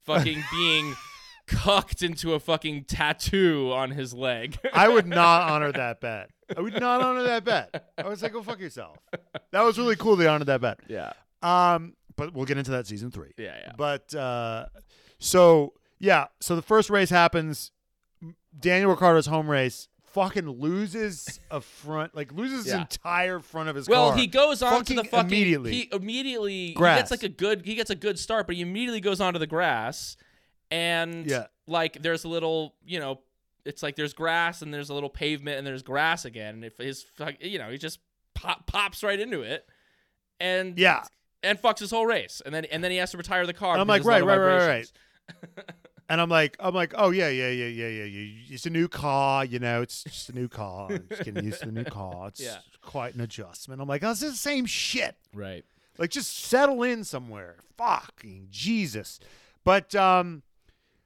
fucking 0.00 0.42
being 0.50 0.96
cucked 1.46 2.02
into 2.02 2.34
a 2.34 2.40
fucking 2.40 2.84
tattoo 2.84 3.70
on 3.72 3.90
his 3.90 4.12
leg. 4.14 4.58
I 4.72 4.88
would 4.88 5.06
not 5.06 5.42
honor 5.50 5.72
that 5.72 6.00
bet. 6.00 6.30
I 6.56 6.60
would 6.60 6.78
not 6.80 7.00
honor 7.02 7.22
that 7.24 7.44
bet. 7.44 7.92
I 7.98 8.08
was 8.08 8.22
like, 8.22 8.32
go 8.32 8.42
fuck 8.42 8.60
yourself. 8.60 8.96
That 9.52 9.62
was 9.62 9.78
really 9.78 9.96
cool. 9.96 10.16
They 10.16 10.26
honored 10.26 10.46
that 10.48 10.60
bet. 10.60 10.80
yeah, 10.88 11.12
Um, 11.42 11.94
but 12.16 12.32
we'll 12.34 12.46
get 12.46 12.58
into 12.58 12.70
that 12.72 12.86
season 12.86 13.10
three. 13.10 13.32
yeah, 13.36 13.56
yeah. 13.64 13.72
But 13.76 14.14
uh, 14.14 14.66
so 15.18 15.72
yeah, 15.98 16.26
so 16.40 16.56
the 16.56 16.62
first 16.62 16.90
race 16.90 17.10
happens. 17.10 17.72
Daniel 18.58 18.90
Ricciardo's 18.90 19.26
home 19.26 19.50
race 19.50 19.88
fucking 20.12 20.48
loses 20.48 21.40
a 21.50 21.60
front, 21.60 22.14
like 22.14 22.32
loses 22.32 22.64
his 22.64 22.72
entire 22.74 23.38
front 23.40 23.68
of 23.68 23.76
his 23.76 23.86
Well, 23.88 24.06
car. 24.06 24.08
Well, 24.10 24.18
he 24.18 24.26
goes 24.26 24.62
on 24.62 24.84
to 24.86 24.94
the 24.94 25.04
Fucking 25.04 25.10
fucking 25.10 25.28
immediately. 25.28 25.72
He 25.72 25.88
immediately 25.92 26.66
he 26.68 26.74
gets 26.74 27.10
like 27.10 27.22
a 27.22 27.28
good 27.28 27.66
he 27.66 27.74
gets 27.74 27.90
a 27.90 27.94
good 27.94 28.18
start, 28.18 28.46
but 28.46 28.56
he 28.56 28.62
immediately 28.62 29.00
goes 29.00 29.20
onto 29.20 29.38
the 29.38 29.46
grass, 29.46 30.16
and 30.70 31.26
Yeah. 31.26 31.46
like 31.66 32.02
there's 32.02 32.24
a 32.24 32.28
little 32.28 32.74
you 32.84 32.98
know 33.00 33.20
it's 33.64 33.82
like 33.82 33.96
there's 33.96 34.12
grass 34.14 34.62
and 34.62 34.72
there's 34.72 34.90
a 34.90 34.94
little 34.94 35.08
pavement 35.10 35.58
and 35.58 35.66
there's 35.66 35.82
grass 35.82 36.24
again. 36.24 36.54
And 36.56 36.64
if 36.64 36.76
his 36.78 37.04
you 37.40 37.58
know 37.58 37.70
he 37.70 37.78
just 37.78 37.98
pop, 38.34 38.66
pops 38.66 39.02
right 39.02 39.18
into 39.18 39.42
it, 39.42 39.66
and 40.40 40.78
Yeah. 40.78 41.04
and 41.42 41.60
fucks 41.60 41.80
his 41.80 41.90
whole 41.90 42.06
race, 42.06 42.40
and 42.46 42.54
then 42.54 42.64
and 42.66 42.82
then 42.84 42.90
he 42.90 42.96
has 42.98 43.10
to 43.12 43.16
retire 43.16 43.44
the 43.46 43.52
car. 43.54 43.72
And 43.72 43.80
I'm 43.80 43.88
like, 43.88 44.02
there's 44.04 44.22
a 44.22 44.24
right, 44.24 44.36
right, 44.36 44.66
right. 44.68 44.92
And 46.08 46.20
I'm 46.20 46.28
like, 46.28 46.56
I'm 46.60 46.72
like, 46.72 46.94
oh 46.96 47.10
yeah, 47.10 47.28
yeah, 47.30 47.48
yeah, 47.48 47.66
yeah, 47.66 47.88
yeah, 47.88 48.04
yeah. 48.04 48.42
It's 48.50 48.64
a 48.64 48.70
new 48.70 48.86
car, 48.86 49.44
you 49.44 49.58
know. 49.58 49.82
It's 49.82 50.04
just 50.04 50.28
a 50.28 50.32
new 50.32 50.46
car. 50.46 50.86
I'm 50.92 51.04
just 51.08 51.24
getting 51.24 51.44
used 51.44 51.58
to 51.62 51.66
the 51.66 51.72
new 51.72 51.82
car. 51.90 52.28
It's 52.28 52.40
Yeah. 52.40 52.58
quite 52.80 53.16
an 53.16 53.20
adjustment. 53.22 53.80
I'm 53.82 53.88
like, 53.88 54.04
oh, 54.04 54.12
it's 54.12 54.20
the 54.20 54.30
same 54.34 54.66
shit. 54.66 55.16
Right. 55.34 55.64
Like, 55.98 56.10
just 56.10 56.32
settle 56.44 56.84
in 56.84 57.02
somewhere. 57.02 57.56
Fucking 57.76 58.46
Jesus. 58.52 59.18
But 59.64 59.96
um, 59.96 60.44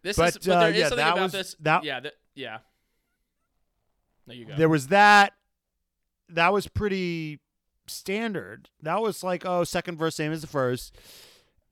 This 0.02 0.16
But, 0.16 0.28
is 0.30 0.38
but 0.38 0.44
there 0.44 0.58
uh, 0.58 0.68
is 0.68 0.76
yeah, 0.76 0.82
something 0.88 0.96
that 0.98 1.12
about 1.12 1.22
was- 1.22 1.32
this. 1.32 1.56
that- 1.60 1.84
yeah, 1.84 2.00
that, 2.00 2.14
yeah. 2.34 2.58
There 4.26 4.36
you 4.36 4.44
go. 4.46 4.54
there 4.56 4.68
was 4.68 4.88
that. 4.88 5.34
That 6.28 6.52
was 6.52 6.68
pretty 6.68 7.40
standard. 7.86 8.70
That 8.82 9.02
was 9.02 9.24
like, 9.24 9.44
oh, 9.44 9.64
second 9.64 9.98
verse 9.98 10.14
same 10.14 10.32
as 10.32 10.40
the 10.40 10.46
first. 10.46 10.96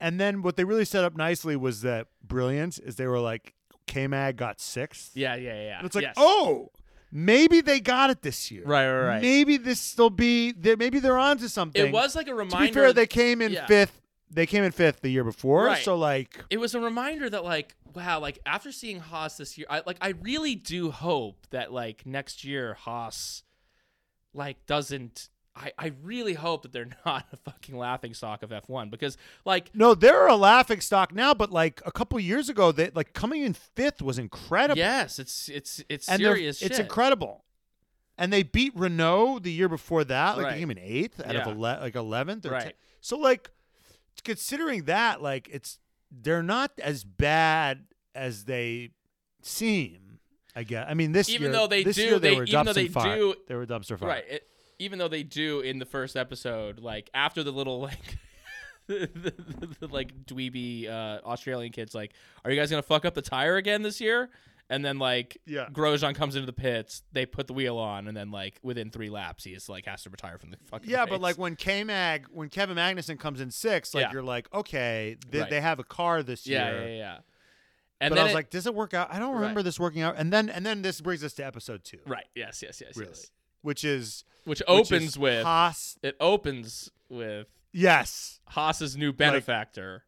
And 0.01 0.19
then 0.19 0.41
what 0.41 0.57
they 0.57 0.63
really 0.63 0.85
set 0.85 1.03
up 1.03 1.15
nicely 1.15 1.55
was 1.55 1.81
that 1.81 2.07
brilliant 2.21 2.79
is 2.79 2.95
they 2.97 3.07
were 3.07 3.19
like, 3.19 3.53
K 3.87 4.07
Mag 4.07 4.37
got 4.37 4.59
sixth. 4.61 5.11
yeah, 5.15 5.35
yeah, 5.35 5.61
yeah. 5.61 5.77
And 5.77 5.85
it's 5.85 5.95
like, 5.95 6.03
yes. 6.03 6.15
oh, 6.17 6.69
maybe 7.11 7.61
they 7.61 7.79
got 7.79 8.09
it 8.09 8.21
this 8.21 8.51
year. 8.51 8.63
right, 8.65 8.87
right, 8.87 9.07
right. 9.07 9.21
Maybe 9.21 9.57
this 9.57 9.97
will 9.97 10.09
be. 10.09 10.53
Maybe 10.53 10.99
they're 10.99 11.17
onto 11.17 11.47
something. 11.47 11.87
It 11.87 11.91
was 11.91 12.15
like 12.15 12.27
a 12.27 12.35
reminder. 12.35 12.49
To 12.49 12.57
reminder. 12.57 12.71
be 12.71 12.73
fair, 12.73 12.93
they 12.93 13.07
came 13.07 13.41
in 13.41 13.53
yeah. 13.53 13.65
fifth. 13.65 13.99
They 14.31 14.45
came 14.45 14.63
in 14.63 14.71
fifth 14.71 15.01
the 15.01 15.09
year 15.09 15.23
before. 15.23 15.65
Right. 15.65 15.83
So 15.83 15.95
like, 15.95 16.43
it 16.51 16.59
was 16.59 16.75
a 16.75 16.79
reminder 16.79 17.29
that 17.29 17.43
like 17.43 17.75
wow 17.95 18.19
like 18.19 18.39
after 18.45 18.71
seeing 18.71 18.99
Haas 18.99 19.37
this 19.37 19.57
year 19.57 19.67
I 19.69 19.81
like 19.85 19.97
I 20.01 20.09
really 20.21 20.55
do 20.55 20.91
hope 20.91 21.47
that 21.51 21.71
like 21.71 22.05
next 22.05 22.43
year 22.43 22.73
Haas 22.75 23.43
like 24.33 24.65
doesn't 24.65 25.29
I, 25.55 25.73
I 25.77 25.91
really 26.03 26.35
hope 26.35 26.61
that 26.61 26.71
they're 26.71 26.87
not 27.05 27.25
a 27.33 27.37
fucking 27.37 27.75
laughing 27.77 28.13
stock 28.13 28.43
of 28.43 28.51
F1 28.51 28.89
because 28.89 29.17
like 29.43 29.71
no, 29.75 29.93
they're 29.93 30.27
a 30.27 30.35
laughing 30.35 30.79
stock 30.79 31.13
now. 31.13 31.33
But 31.33 31.51
like 31.51 31.81
a 31.85 31.91
couple 31.91 32.17
years 32.19 32.47
ago, 32.47 32.71
they 32.71 32.91
like 32.93 33.11
coming 33.13 33.41
in 33.41 33.53
fifth 33.53 34.01
was 34.01 34.17
incredible. 34.17 34.77
yes 34.77 35.19
it's 35.19 35.49
it's 35.49 35.83
it's 35.89 36.07
and 36.07 36.19
serious 36.21 36.61
it's 36.61 36.79
incredible. 36.79 37.43
And 38.17 38.31
they 38.31 38.43
beat 38.43 38.73
Renault 38.75 39.39
the 39.39 39.51
year 39.51 39.67
before 39.69 40.03
that. 40.05 40.37
Like 40.37 40.45
Right. 40.45 40.53
they 40.53 40.59
came 40.59 40.71
in 40.71 40.79
eighth 40.79 41.19
out 41.25 41.33
Yeah. 41.33 41.41
of 41.41 41.47
ele- 41.47 41.79
like 41.81 41.95
eleventh 41.95 42.45
or 42.45 42.51
Right. 42.51 42.67
10th. 42.67 42.73
So 43.01 43.17
like, 43.17 43.49
considering 44.23 44.83
that, 44.85 45.21
like 45.21 45.49
it's 45.51 45.79
they're 46.11 46.43
not 46.43 46.71
as 46.81 47.03
bad 47.03 47.85
as 48.15 48.45
they 48.45 48.89
seem. 49.41 50.19
I 50.55 50.63
guess. 50.63 50.87
I 50.89 50.93
mean, 50.95 51.11
this 51.11 51.29
Even 51.29 51.43
year, 51.43 51.51
though 51.51 51.67
they 51.67 51.83
this 51.83 51.95
do- 51.95 52.03
year 52.03 52.19
they, 52.19 52.31
they- 52.31 52.35
were 52.35 52.43
even 52.43 52.65
though 52.65 52.71
dumpster 52.71 52.75
they 52.75 52.87
fire. 52.87 53.15
do- 53.17 53.35
They 53.47 53.55
were 53.55 53.65
dumpster 53.65 53.97
fire. 53.99 54.09
right 54.09 54.23
it, 54.29 54.47
even 54.79 54.97
though 54.99 55.07
they 55.07 55.23
do 55.23 55.59
in 55.61 55.77
the 55.79 55.85
first 55.85 56.15
episode 56.17 56.79
like 56.79 57.09
after 57.13 57.43
the 57.43 57.51
little 57.51 57.79
like 57.89 58.17
the, 58.87 59.07
the, 59.13 59.67
the, 59.81 59.87
like 59.87 60.25
dweeby 60.25 60.89
uh, 60.89 61.19
Australian 61.25 61.71
kids 61.71 61.93
like 61.93 62.13
are 62.43 62.49
you 62.51 62.57
guys 62.59 62.69
gonna 62.71 62.81
fuck 62.81 63.05
up 63.05 63.13
the 63.13 63.21
tire 63.21 63.57
again 63.57 63.83
this 63.83 64.01
year 64.01 64.29
and 64.69 64.85
then 64.85 64.99
like 64.99 65.37
Yeah. 65.45 65.67
Grosjean 65.71 66.13
comes 66.15 66.35
into 66.35 66.45
the 66.45 66.53
pits 66.53 67.01
they 67.11 67.25
put 67.25 67.47
the 67.47 67.53
wheel 67.53 67.77
on 67.77 68.07
and 68.07 68.15
then 68.15 68.31
like 68.31 68.59
within 68.63 68.91
three 68.91 69.09
laps 69.09 69.43
he's 69.43 69.67
like 69.69 69.85
has 69.85 70.03
to 70.03 70.09
retire 70.09 70.37
from 70.37 70.51
the 70.51 70.57
fucking 70.67 70.89
Yeah, 70.89 71.05
but 71.05 71.19
like 71.21 71.37
when 71.37 71.55
K 71.55 71.83
Mag, 71.83 72.27
when 72.31 72.49
Kevin 72.49 72.77
Magnussen 72.77 73.17
comes 73.19 73.41
in 73.41 73.51
sixth, 73.51 73.93
like 73.95 74.03
Yeah. 74.03 74.11
you're 74.13 74.23
like, 74.23 74.47
okay, 74.53 75.17
they, 75.29 75.39
Right. 75.41 75.49
they 75.49 75.61
have 75.61 75.79
a 75.79 75.83
car 75.83 76.21
this 76.23 76.45
yeah 76.47 76.69
year. 76.71 76.79
yeah 76.81 76.87
yeah 76.87 76.95
yeah. 76.97 77.17
and 78.01 78.11
but 78.11 78.15
then 78.15 78.19
I 78.19 78.23
was 78.23 78.31
it- 78.31 78.35
like, 78.35 78.49
does 78.49 78.67
it 78.67 78.75
work 78.75 78.93
out? 78.93 79.11
I 79.13 79.19
don't 79.19 79.33
Right. 79.33 79.41
remember 79.41 79.63
this 79.63 79.79
working 79.79 80.01
out. 80.01 80.15
And 80.17 80.31
then 80.31 80.49
and 80.49 80.65
then 80.65 80.81
this 80.81 81.01
brings 81.01 81.23
us 81.23 81.33
to 81.33 81.45
episode 81.45 81.83
two, 81.83 81.99
right 82.05 82.25
yes 82.35 82.61
yes 82.61 82.81
yes 82.81 82.95
really, 82.95 83.09
yes 83.11 83.31
which 83.61 83.83
is 83.83 84.23
which 84.45 84.59
which 84.59 84.61
opens 84.67 85.03
is 85.03 85.17
with 85.19 85.43
Haas. 85.43 85.97
it 86.03 86.15
opens 86.19 86.89
with 87.09 87.47
Yes, 87.71 88.39
Haas's 88.47 88.97
new 88.97 89.13
benefactor 89.13 90.03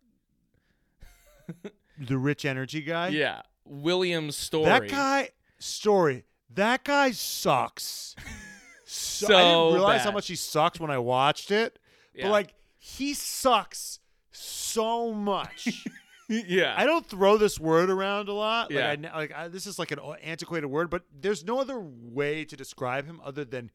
the 2.00 2.17
rich 2.17 2.45
energy 2.45 2.82
guy. 2.82 3.10
yeah 3.10 3.41
William's 3.65 4.38
story 4.38 4.65
that 4.65 4.88
guy 4.89 5.30
story. 5.60 6.26
That 6.54 6.84
guy 6.84 7.12
sucks. 7.12 8.15
so, 8.86 9.28
I 9.28 9.41
didn't 9.41 9.74
realize 9.74 10.02
how 10.02 10.12
much 10.12 10.28
he 10.28 10.36
sucks 10.36 10.80
when 10.80 10.91
I 10.91 10.97
watched 10.97 11.52
it. 11.52 11.80
Yeah. 12.13 12.26
But 12.26 12.32
like 12.32 12.54
he 12.78 13.13
sucks 13.13 14.00
so 14.32 15.13
much. 15.13 15.86
yeah 16.30 16.74
I 16.78 16.86
don't 16.86 17.06
throw 17.06 17.38
this 17.38 17.60
word 17.60 17.89
around 17.89 18.30
a 18.30 18.34
lot. 18.34 18.71
Like, 18.71 19.02
Yeah. 19.02 19.12
I, 19.13 19.17
like 19.17 19.34
I, 19.34 19.47
this 19.47 19.65
is 19.65 19.78
like 19.78 19.91
an 19.91 20.00
antiquated 20.24 20.67
word, 20.67 20.89
but 20.89 21.04
there's 21.13 21.43
no 21.43 21.60
other 21.60 21.80
way 21.80 22.45
to 22.45 22.56
describe 22.56 23.06
him 23.06 23.21
other 23.24 23.45
than 23.45 23.71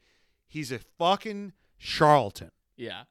he's 0.47 0.73
a 0.73 0.79
fucking 0.79 1.53
charlatan. 1.79 2.51
Yeah. 2.77 3.03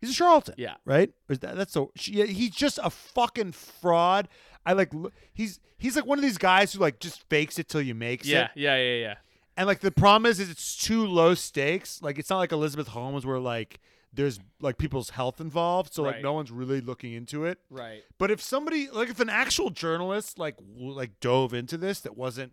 He's 0.00 0.10
a 0.10 0.14
charlatan. 0.14 0.54
Yeah. 0.58 0.76
Right? 0.84 1.12
Is 1.28 1.40
that, 1.40 1.56
that's 1.56 1.72
so. 1.72 1.92
Yeah, 2.04 2.24
he's 2.24 2.50
just 2.50 2.78
a 2.82 2.90
fucking 2.90 3.52
fraud. 3.52 4.28
I 4.68 4.72
like. 4.74 4.92
He's 5.32 5.58
he's 5.78 5.96
like 5.96 6.06
one 6.06 6.18
of 6.18 6.22
these 6.22 6.38
guys 6.38 6.72
who 6.72 6.78
like 6.80 7.00
just 7.00 7.22
fakes 7.28 7.58
it 7.58 7.68
till 7.68 7.80
you 7.82 7.94
makes 7.94 8.26
Yeah. 8.26 8.44
it. 8.44 8.50
Yeah. 8.54 8.76
Yeah. 8.76 8.82
Yeah. 8.94 9.00
Yeah. 9.00 9.14
And 9.56 9.66
like 9.66 9.80
the 9.80 9.90
problem 9.90 10.26
is, 10.30 10.38
is 10.38 10.50
it's 10.50 10.76
too 10.76 11.06
low 11.06 11.34
stakes. 11.34 12.00
Like 12.02 12.18
it's 12.18 12.30
not 12.30 12.38
like 12.38 12.52
Elizabeth 12.52 12.88
Holmes 12.88 13.24
where 13.26 13.38
like 13.40 13.80
there's 14.12 14.38
like 14.60 14.78
people's 14.78 15.10
health 15.10 15.40
involved, 15.40 15.92
so 15.92 16.02
like 16.02 16.14
Right. 16.16 16.22
no 16.22 16.32
one's 16.32 16.50
really 16.50 16.80
looking 16.80 17.12
into 17.12 17.44
it. 17.44 17.58
Right. 17.70 18.02
But 18.18 18.30
if 18.30 18.40
somebody 18.40 18.88
like 18.90 19.08
if 19.08 19.20
an 19.20 19.28
actual 19.30 19.70
journalist 19.70 20.38
like 20.38 20.56
like 20.76 21.18
dove 21.20 21.54
into 21.54 21.76
this 21.76 22.00
that 22.00 22.16
wasn't 22.16 22.52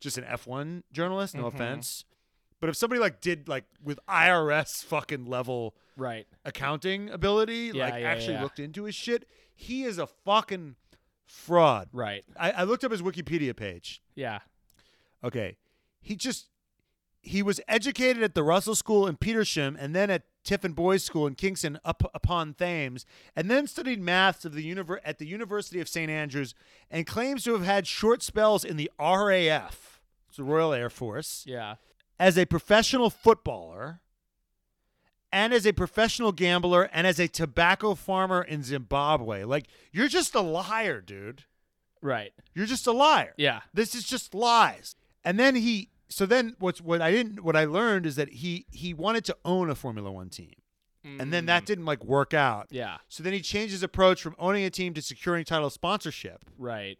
just 0.00 0.18
an 0.18 0.24
F1 0.24 0.82
journalist, 0.92 1.34
no 1.34 1.44
Mhm. 1.44 1.54
offense, 1.54 2.04
but 2.60 2.68
if 2.70 2.76
somebody 2.76 3.00
like 3.00 3.20
did 3.20 3.48
like 3.48 3.64
with 3.82 3.98
IRS 4.08 4.82
fucking 4.84 5.26
level 5.26 5.74
Right. 5.96 6.26
accounting 6.44 7.08
ability, 7.10 7.70
Yeah, 7.74 7.84
like 7.90 8.00
yeah, 8.02 8.08
actually 8.08 8.34
yeah. 8.34 8.42
looked 8.42 8.58
into 8.58 8.84
his 8.84 8.94
shit, 8.94 9.28
he 9.54 9.84
is 9.84 9.98
a 9.98 10.06
fucking 10.06 10.76
fraud. 11.26 11.88
Right. 11.92 12.24
I, 12.38 12.50
I 12.52 12.62
looked 12.64 12.84
up 12.84 12.92
his 12.92 13.02
Wikipedia 13.02 13.54
page. 13.56 14.02
Yeah. 14.14 14.40
Okay. 15.24 15.56
He 16.00 16.16
just 16.16 16.48
he 17.20 17.42
was 17.42 17.60
educated 17.68 18.22
at 18.22 18.34
the 18.34 18.42
Russell 18.42 18.74
School 18.74 19.06
in 19.06 19.16
Petersham 19.16 19.76
and 19.78 19.94
then 19.94 20.10
at 20.10 20.22
Tiffin 20.42 20.72
Boys 20.72 21.04
School 21.04 21.28
in 21.28 21.36
Kingston 21.36 21.78
up 21.84 22.02
upon 22.12 22.54
Thames, 22.54 23.06
and 23.36 23.48
then 23.48 23.68
studied 23.68 24.00
maths 24.00 24.44
of 24.44 24.54
the 24.54 24.68
univer- 24.68 24.98
at 25.04 25.18
the 25.18 25.26
University 25.26 25.78
of 25.80 25.88
St 25.88 26.10
Andrews, 26.10 26.52
and 26.90 27.06
claims 27.06 27.44
to 27.44 27.52
have 27.52 27.62
had 27.64 27.86
short 27.86 28.24
spells 28.24 28.64
in 28.64 28.76
the 28.76 28.90
RAF, 28.98 30.00
it's 30.26 30.36
the 30.38 30.42
Royal 30.42 30.72
Air 30.72 30.90
Force, 30.90 31.44
Yeah. 31.46 31.76
as 32.18 32.36
a 32.36 32.44
professional 32.44 33.08
footballer, 33.08 34.00
and 35.32 35.52
as 35.54 35.66
a 35.66 35.72
professional 35.72 36.30
gambler, 36.32 36.90
and 36.92 37.06
as 37.06 37.18
a 37.18 37.26
tobacco 37.28 37.94
farmer 37.94 38.42
in 38.42 38.62
Zimbabwe. 38.62 39.44
Like 39.44 39.66
you're 39.92 40.08
just 40.08 40.34
a 40.34 40.40
liar, 40.40 41.00
dude. 41.00 41.44
Right. 42.00 42.32
You're 42.54 42.66
just 42.66 42.86
a 42.86 42.92
liar. 42.92 43.32
Yeah. 43.36 43.60
This 43.72 43.94
is 43.94 44.04
just 44.04 44.34
lies. 44.34 44.96
And 45.24 45.38
then 45.38 45.54
he 45.54 45.88
so 46.08 46.26
then 46.26 46.56
what's 46.58 46.80
what 46.80 47.00
I 47.00 47.10
didn't 47.10 47.42
what 47.44 47.56
I 47.56 47.64
learned 47.64 48.06
is 48.06 48.16
that 48.16 48.28
he 48.30 48.66
he 48.70 48.92
wanted 48.92 49.24
to 49.26 49.36
own 49.44 49.70
a 49.70 49.74
Formula 49.74 50.10
1 50.12 50.28
team. 50.30 50.52
And 51.04 51.32
then 51.32 51.46
that 51.46 51.64
Mm. 51.64 51.66
didn't 51.66 51.84
like 51.84 52.04
work 52.04 52.32
out. 52.32 52.68
Yeah. 52.70 52.98
So 53.08 53.22
then 53.24 53.32
he 53.32 53.40
changed 53.40 53.72
his 53.72 53.82
approach 53.82 54.22
from 54.22 54.36
owning 54.38 54.64
a 54.64 54.70
team 54.70 54.94
to 54.94 55.02
securing 55.02 55.44
title 55.44 55.68
sponsorship. 55.70 56.44
Right. 56.58 56.96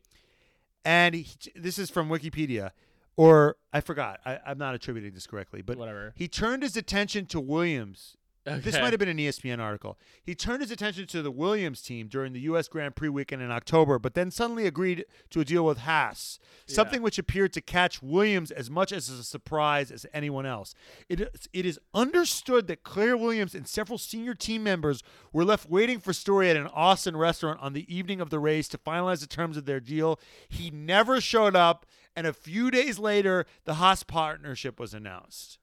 And 0.85 1.15
he, 1.15 1.27
this 1.55 1.79
is 1.79 1.91
from 1.91 2.09
Wikipedia 2.09 2.71
or 3.17 3.57
I 3.73 3.81
forgot. 3.81 4.19
I, 4.27 4.41
I'm 4.47 4.59
not 4.59 4.75
attributing 4.75 5.13
this 5.15 5.27
correctly, 5.29 5.63
but 5.63 5.77
Whatever. 5.79 6.13
he 6.17 6.27
turned 6.27 6.63
his 6.65 6.77
attention 6.77 7.27
to 7.27 7.39
Williams 7.41 8.17
this 8.45 8.75
might 8.81 8.93
have 8.93 8.99
been 8.99 9.09
an 9.09 9.19
ESPN 9.19 9.61
article. 9.61 9.99
He 10.23 10.35
turned 10.35 10.63
his 10.63 10.71
attention 10.71 11.07
to 11.09 11.23
the 11.23 11.31
Williams 11.31 11.81
team 11.81 12.09
during 12.09 12.33
the 12.33 12.41
U.S. 12.41 12.67
Grand 12.69 12.97
Prix 12.97 13.09
weekend 13.09 13.41
in 13.41 13.51
October, 13.53 13.99
but 13.99 14.15
then 14.15 14.31
suddenly 14.31 14.67
agreed 14.67 15.05
to 15.31 15.41
a 15.41 15.45
deal 15.45 15.65
with 15.65 15.79
Haas, 15.79 16.39
something 16.67 17.03
which 17.03 17.19
appeared 17.19 17.53
to 17.53 17.61
catch 17.61 18.03
Williams 18.03 18.51
as 18.51 18.69
much 18.69 18.91
as 18.93 19.09
a 19.09 19.23
surprise 19.23 19.91
as 19.93 20.07
anyone 20.13 20.45
else. 20.47 20.75
It 21.09 21.21
is, 21.21 21.49
it 21.53 21.67
is 21.67 21.79
understood 21.95 22.67
that 22.67 22.83
Claire 22.83 23.17
Williams 23.17 23.55
and 23.55 23.69
several 23.69 23.99
senior 23.99 24.35
team 24.35 24.63
members 24.65 25.03
were 25.33 25.45
left 25.45 25.71
waiting 25.71 26.01
for 26.01 26.13
Storey 26.13 26.51
at 26.51 26.57
an 26.57 26.69
Austin 26.69 27.17
restaurant 27.17 27.61
on 27.61 27.73
the 27.75 27.93
evening 27.95 28.21
of 28.21 28.31
the 28.31 28.41
race 28.41 28.67
to 28.69 28.79
finalize 28.79 29.21
the 29.21 29.27
terms 29.27 29.57
of 29.57 29.67
their 29.67 29.81
deal. 29.81 30.19
He 30.49 30.71
never 30.71 31.21
showed 31.21 31.55
up, 31.55 31.87
and 32.17 32.27
a 32.27 32.33
few 32.33 32.71
days 32.71 32.99
later, 32.99 33.47
the 33.65 33.75
Haas 33.75 34.03
partnership 34.03 34.81
was 34.81 34.95
announced. 34.95 35.59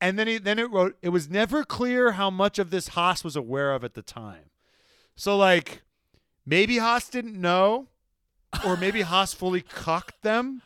And 0.00 0.18
then 0.18 0.26
he 0.26 0.38
then 0.38 0.58
it 0.58 0.70
wrote 0.70 0.96
it 1.02 1.08
was 1.08 1.28
never 1.30 1.64
clear 1.64 2.12
how 2.12 2.30
much 2.30 2.58
of 2.58 2.70
this 2.70 2.88
Haas 2.88 3.24
was 3.24 3.34
aware 3.36 3.72
of 3.72 3.82
at 3.84 3.94
the 3.94 4.02
time. 4.02 4.50
So 5.14 5.36
like 5.36 5.82
maybe 6.44 6.78
Haas 6.78 7.08
didn't 7.08 7.40
know, 7.40 7.88
or 8.64 8.76
maybe 8.76 9.00
Haas 9.12 9.32
fully 9.32 9.62
cocked 9.62 10.20
them, 10.22 10.60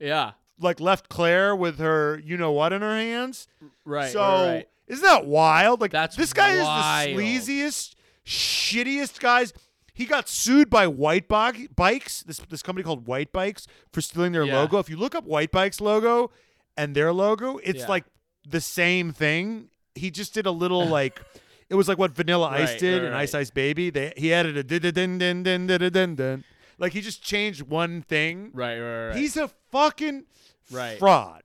Yeah. 0.00 0.32
like 0.58 0.80
left 0.80 1.08
Claire 1.08 1.54
with 1.54 1.78
her 1.78 2.20
you 2.24 2.36
know 2.36 2.50
what 2.52 2.72
in 2.72 2.82
her 2.82 2.96
hands. 2.96 3.46
Right. 3.84 4.10
so 4.12 4.20
right, 4.20 4.68
isn't 4.88 5.04
that 5.04 5.26
wild? 5.26 5.80
Like 5.80 5.92
That's 5.92 6.16
this 6.16 6.32
guy 6.32 6.60
wild. 6.60 7.08
is 7.08 7.46
the 7.46 7.52
sleaziest, 7.52 7.94
shittiest 8.26 9.20
guys. 9.20 9.52
He 9.94 10.06
got 10.06 10.28
sued 10.28 10.70
by 10.70 10.86
White 10.86 11.28
Bog- 11.28 11.76
Bikes, 11.76 12.22
this 12.22 12.38
this 12.48 12.62
company 12.62 12.82
called 12.82 13.06
White 13.06 13.30
Bikes, 13.30 13.66
for 13.92 14.00
stealing 14.00 14.32
their 14.32 14.44
Yeah. 14.44 14.56
logo. 14.60 14.78
If 14.78 14.88
you 14.90 14.96
look 14.96 15.14
up 15.14 15.24
White 15.24 15.52
Bikes 15.52 15.80
logo 15.80 16.30
and 16.76 16.94
their 16.96 17.12
logo, 17.12 17.58
it's 17.58 17.80
Yeah. 17.80 17.88
like 17.88 18.04
the 18.48 18.60
same 18.60 19.12
thing. 19.12 19.68
He 19.94 20.10
just 20.10 20.34
did 20.34 20.46
a 20.46 20.50
little 20.50 20.86
like 20.98 21.20
it 21.68 21.74
was 21.74 21.88
like 21.88 21.98
what 21.98 22.10
Vanilla 22.12 22.48
Ice 22.48 22.70
Right, 22.70 22.78
did 22.78 22.98
right, 23.02 23.06
in 23.08 23.12
right. 23.12 23.22
Ice 23.22 23.34
Ice 23.34 23.50
Baby. 23.50 23.90
They 23.90 24.12
he 24.16 24.32
added 24.32 24.56
a 24.56 24.62
din 24.62 24.80
din 24.82 25.18
din 25.18 25.42
din 25.42 25.66
din 25.66 25.92
din 25.92 26.14
din. 26.14 26.44
Like 26.78 26.92
he 26.92 27.00
just 27.00 27.22
changed 27.22 27.62
one 27.62 28.02
thing. 28.02 28.50
Right. 28.52 28.78
Right. 28.78 29.06
Right. 29.08 29.16
He's 29.16 29.36
a 29.36 29.48
fucking 29.70 30.24
Right. 30.70 30.98
fraud. 30.98 31.42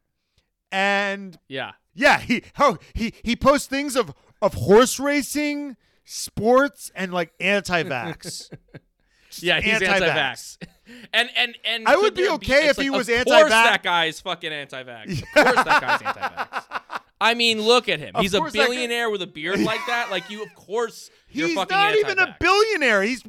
And 0.72 1.38
yeah. 1.48 1.72
yeah, 1.94 2.20
he 2.20 2.44
oh 2.60 2.78
he 2.94 3.14
he 3.24 3.36
posts 3.36 3.68
things 3.68 3.96
of 3.96 4.14
of 4.42 4.54
horse 4.54 5.00
racing, 5.00 5.78
sports, 6.06 6.92
and 6.96 7.14
like 7.14 7.32
anti-vax. 7.40 8.50
Yeah, 9.40 9.60
he's 9.62 9.82
anti-vax. 9.82 9.92
anti-vax. 10.02 10.58
And 11.14 11.30
and 11.36 11.56
and 11.66 11.88
I 11.88 11.96
would 11.96 12.14
be 12.14 12.28
okay 12.30 12.68
it's 12.68 12.78
if 12.78 12.84
he 12.84 12.90
was 12.90 13.10
anti-vax. 13.10 13.40
course 13.40 13.50
that 13.52 13.84
guy's 13.84 14.20
fucking 14.22 14.52
anti-vax. 14.54 15.22
Of 15.22 15.28
course 15.34 15.66
that 15.66 15.82
guy's 15.82 16.02
anti-vax. 16.02 17.02
I 17.20 17.34
mean, 17.34 17.62
look 17.62 17.90
at 17.90 18.00
him. 18.00 18.12
Of 18.16 18.22
He's 18.22 18.34
a 18.34 18.40
guy- 18.40 18.50
billionaire 18.52 19.10
with 19.10 19.22
a 19.22 19.28
beard 19.28 19.60
like 19.62 19.82
that. 19.88 20.12
Like 20.12 20.30
you, 20.30 20.44
of 20.44 20.54
course, 20.56 21.10
you're 21.32 21.48
He's 21.48 21.56
fucking 21.56 21.76
not 21.76 21.96
even 21.96 22.20
a 22.20 22.36
billionaire. 22.40 23.02
He's 23.04 23.24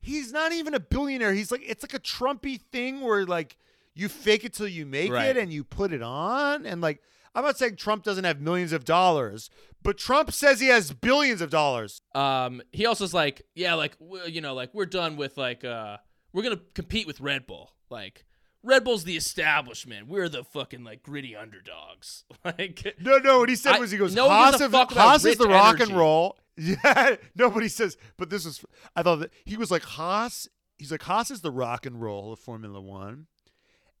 he's 0.00 0.32
not 0.32 0.52
even 0.52 0.74
a 0.74 0.80
billionaire. 0.80 1.32
He's 1.32 1.50
like 1.52 1.62
it's 1.64 1.82
like 1.84 1.94
a 1.94 2.00
Trumpy 2.00 2.60
thing 2.72 3.00
where 3.00 3.24
like 3.26 3.56
you 3.94 4.08
fake 4.08 4.44
it 4.44 4.54
till 4.54 4.68
you 4.68 4.86
make 4.86 5.10
Right. 5.12 5.26
it 5.28 5.36
and 5.36 5.52
you 5.52 5.64
put 5.64 5.92
it 5.92 6.02
on 6.02 6.66
and 6.66 6.80
like 6.80 7.00
I'm 7.34 7.44
not 7.44 7.58
saying 7.58 7.76
Trump 7.76 8.02
doesn't 8.02 8.24
have 8.24 8.40
millions 8.40 8.72
of 8.72 8.84
dollars, 8.84 9.50
but 9.84 9.96
Trump 9.98 10.32
says 10.32 10.58
he 10.60 10.66
has 10.68 10.92
billions 10.92 11.40
of 11.40 11.50
dollars. 11.50 12.00
Um, 12.14 12.62
he 12.72 12.86
also 12.86 13.04
is 13.04 13.14
like, 13.14 13.42
yeah, 13.54 13.74
like 13.74 13.96
you 14.26 14.40
know, 14.40 14.54
like 14.54 14.70
we're 14.74 14.86
done 14.86 15.16
with 15.16 15.36
like 15.36 15.62
uh, 15.64 15.98
we're 16.38 16.44
gonna 16.44 16.60
compete 16.74 17.06
with 17.06 17.20
Red 17.20 17.46
Bull. 17.48 17.72
Like 17.90 18.24
Red 18.62 18.84
Bull's 18.84 19.02
the 19.04 19.16
establishment. 19.16 20.06
We're 20.06 20.28
the 20.28 20.44
fucking 20.44 20.84
like 20.84 21.02
gritty 21.02 21.34
underdogs. 21.34 22.22
Like 22.44 22.94
No, 23.00 23.18
no. 23.18 23.40
What 23.40 23.48
he 23.48 23.56
said 23.56 23.74
I- 23.74 23.78
was 23.80 23.90
he 23.90 23.98
goes, 23.98 24.14
no 24.14 24.28
Haas, 24.28 24.60
of- 24.60 24.72
Haas 24.72 25.24
is 25.24 25.36
the 25.36 25.48
rock 25.48 25.80
and 25.80 25.90
roll. 25.96 26.36
Yeah, 26.60 27.16
nobody 27.36 27.68
says. 27.68 27.96
But 28.16 28.30
this 28.30 28.44
was. 28.44 28.64
I 28.96 29.02
thought 29.04 29.20
that 29.20 29.30
he 29.44 29.56
was 29.56 29.70
like 29.70 29.82
Haas. 29.82 30.48
He's 30.76 30.90
like 30.92 31.02
Haas 31.02 31.30
is 31.30 31.40
the 31.40 31.50
rock 31.52 31.86
and 31.86 32.00
roll 32.00 32.32
of 32.32 32.38
Formula 32.40 32.80
One, 32.80 33.26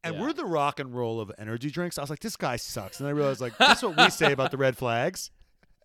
and 0.04 0.14
Yeah. 0.16 0.20
we're 0.20 0.32
the 0.32 0.44
rock 0.44 0.80
and 0.80 0.92
roll 0.94 1.20
of 1.20 1.30
energy 1.38 1.70
drinks. 1.70 1.98
I 1.98 2.00
was 2.00 2.10
like, 2.10 2.18
this 2.20 2.36
guy 2.36 2.56
sucks, 2.56 2.98
and 3.00 3.08
I 3.08 3.12
realized 3.12 3.40
like 3.40 3.56
that's 3.58 3.82
what 3.82 3.96
we 3.96 4.10
say 4.10 4.32
about 4.36 4.50
the 4.52 4.56
red 4.56 4.76
flags. 4.76 5.30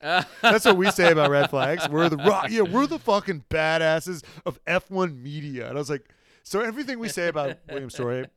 That's 0.01 0.65
what 0.65 0.75
we 0.77 0.89
say 0.91 1.11
about 1.11 1.29
red 1.29 1.49
flags. 1.51 1.87
We're 1.87 2.09
the 2.09 2.17
rock. 2.17 2.47
Yeah, 2.49 2.61
we're 2.63 2.87
the 2.87 2.99
fucking 2.99 3.45
badasses 3.49 4.23
of 4.45 4.59
F1 4.65 5.15
media. 5.21 5.67
And 5.69 5.77
I 5.77 5.79
was 5.79 5.89
like, 5.89 6.09
so 6.43 6.60
everything 6.62 6.99
we 6.99 7.10
say 7.10 7.27
about 7.27 7.58
William 7.69 7.89
Storey, 7.89 8.27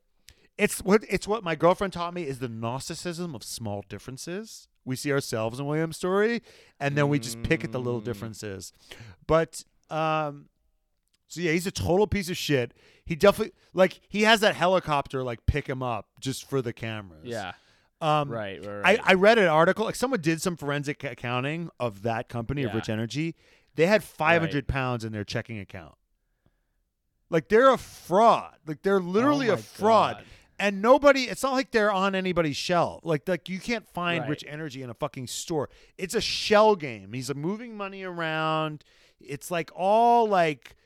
it's 0.57 0.81
what 0.83 1.05
it's 1.09 1.29
what 1.29 1.45
my 1.45 1.55
girlfriend 1.55 1.92
taught 1.92 2.14
me 2.14 2.23
is 2.27 2.38
the 2.38 2.49
narcissism 2.49 3.35
of 3.35 3.42
small 3.42 3.85
differences. 3.88 4.69
We 4.85 4.95
see 4.97 5.12
ourselves 5.12 5.59
in 5.59 5.66
William 5.66 5.92
Storey, 5.92 6.42
and 6.81 6.97
then 6.97 7.09
we 7.09 7.19
just 7.19 7.42
pick 7.42 7.64
at 7.64 7.73
the 7.73 7.81
little 7.81 8.01
Mm. 8.01 8.05
differences. 8.05 8.73
But 9.27 9.64
um, 9.90 10.47
so 11.29 11.40
yeah, 11.40 11.53
he's 11.53 11.66
a 11.66 11.73
total 11.73 12.07
piece 12.07 12.31
of 12.31 12.37
shit. 12.37 12.73
He 13.05 13.14
definitely 13.16 13.53
like 13.75 14.01
he 14.09 14.23
has 14.23 14.40
that 14.40 14.55
helicopter 14.55 15.23
like 15.25 15.45
pick 15.47 15.66
him 15.69 15.83
up 15.83 16.07
just 16.21 16.49
for 16.49 16.62
the 16.62 16.73
cameras. 16.73 17.25
yeah, 17.25 17.53
Um, 18.01 18.31
right, 18.31 18.64
right, 18.64 18.77
I, 18.85 18.90
right. 18.95 19.01
I 19.05 19.14
read 19.14 19.38
an 19.38 19.49
article 19.49 19.85
like 19.85 19.95
someone 19.97 20.21
did 20.21 20.40
some 20.40 20.57
forensic 20.57 21.03
accounting 21.05 21.69
of 21.81 22.03
that 22.03 22.29
company 22.29 22.62
of 22.62 22.73
Rich 22.75 22.88
Energy. 22.88 23.35
They 23.75 23.87
had 23.87 24.03
500 24.05 24.66
pounds 24.69 25.05
in 25.05 25.12
their 25.12 25.25
checking 25.25 25.59
account. 25.59 25.95
Like 27.31 27.49
they're 27.49 27.71
a 27.73 27.79
fraud. 27.79 28.57
Like 28.67 28.83
they're 28.83 29.01
literally 29.01 29.51
Oh 29.51 29.55
a 29.55 29.57
fraud. 29.57 30.16
God. 30.16 30.24
And 30.59 30.81
nobody 30.81 31.24
it's 31.24 31.43
not 31.43 31.53
like 31.53 31.70
they're 31.70 31.93
on 31.93 32.14
anybody's 32.14 32.57
shelf. 32.57 33.01
Like 33.05 33.29
like 33.29 33.49
you 33.49 33.59
can't 33.61 33.87
find 33.89 34.22
Right. 34.22 34.31
Rich 34.31 34.45
Energy 34.49 34.83
in 34.83 34.91
a 34.91 34.95
fucking 34.95 35.27
store. 35.27 35.68
It's 35.99 36.14
a 36.14 36.20
shell 36.20 36.77
game. 36.77 37.12
He's 37.12 37.35
moving 37.35 37.77
money 37.77 38.03
around. 38.05 38.83
It's 39.20 39.51
like 39.51 39.70
all 39.74 40.27
like 40.29 40.77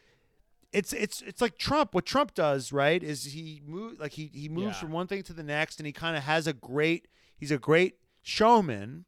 it's 0.72 0.92
it's 0.92 1.20
it's 1.22 1.40
like 1.40 1.58
Trump. 1.58 1.94
What 1.94 2.06
Trump 2.06 2.34
does, 2.34 2.72
right, 2.72 3.02
is 3.02 3.24
he 3.24 3.60
move 3.66 3.98
like 4.00 4.12
he 4.12 4.30
he 4.32 4.48
moves 4.48 4.76
Yeah. 4.76 4.80
from 4.80 4.92
one 4.92 5.06
thing 5.08 5.22
to 5.24 5.32
the 5.32 5.42
next, 5.42 5.78
and 5.80 5.86
he 5.86 5.92
kind 5.92 6.16
of 6.16 6.22
has 6.24 6.46
a 6.46 6.52
great. 6.52 7.08
He's 7.36 7.50
a 7.50 7.58
great 7.58 7.94
showman, 8.22 9.04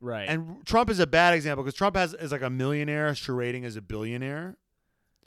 right. 0.00 0.28
and 0.28 0.64
Trump 0.66 0.90
is 0.90 0.98
a 1.00 1.06
bad 1.06 1.34
example 1.34 1.64
because 1.64 1.74
Trump 1.76 1.96
has 1.96 2.14
is 2.14 2.30
like 2.32 2.42
a 2.42 2.50
millionaire 2.50 3.10
charading 3.12 3.64
as 3.64 3.76
a 3.76 3.82
billionaire. 3.82 4.56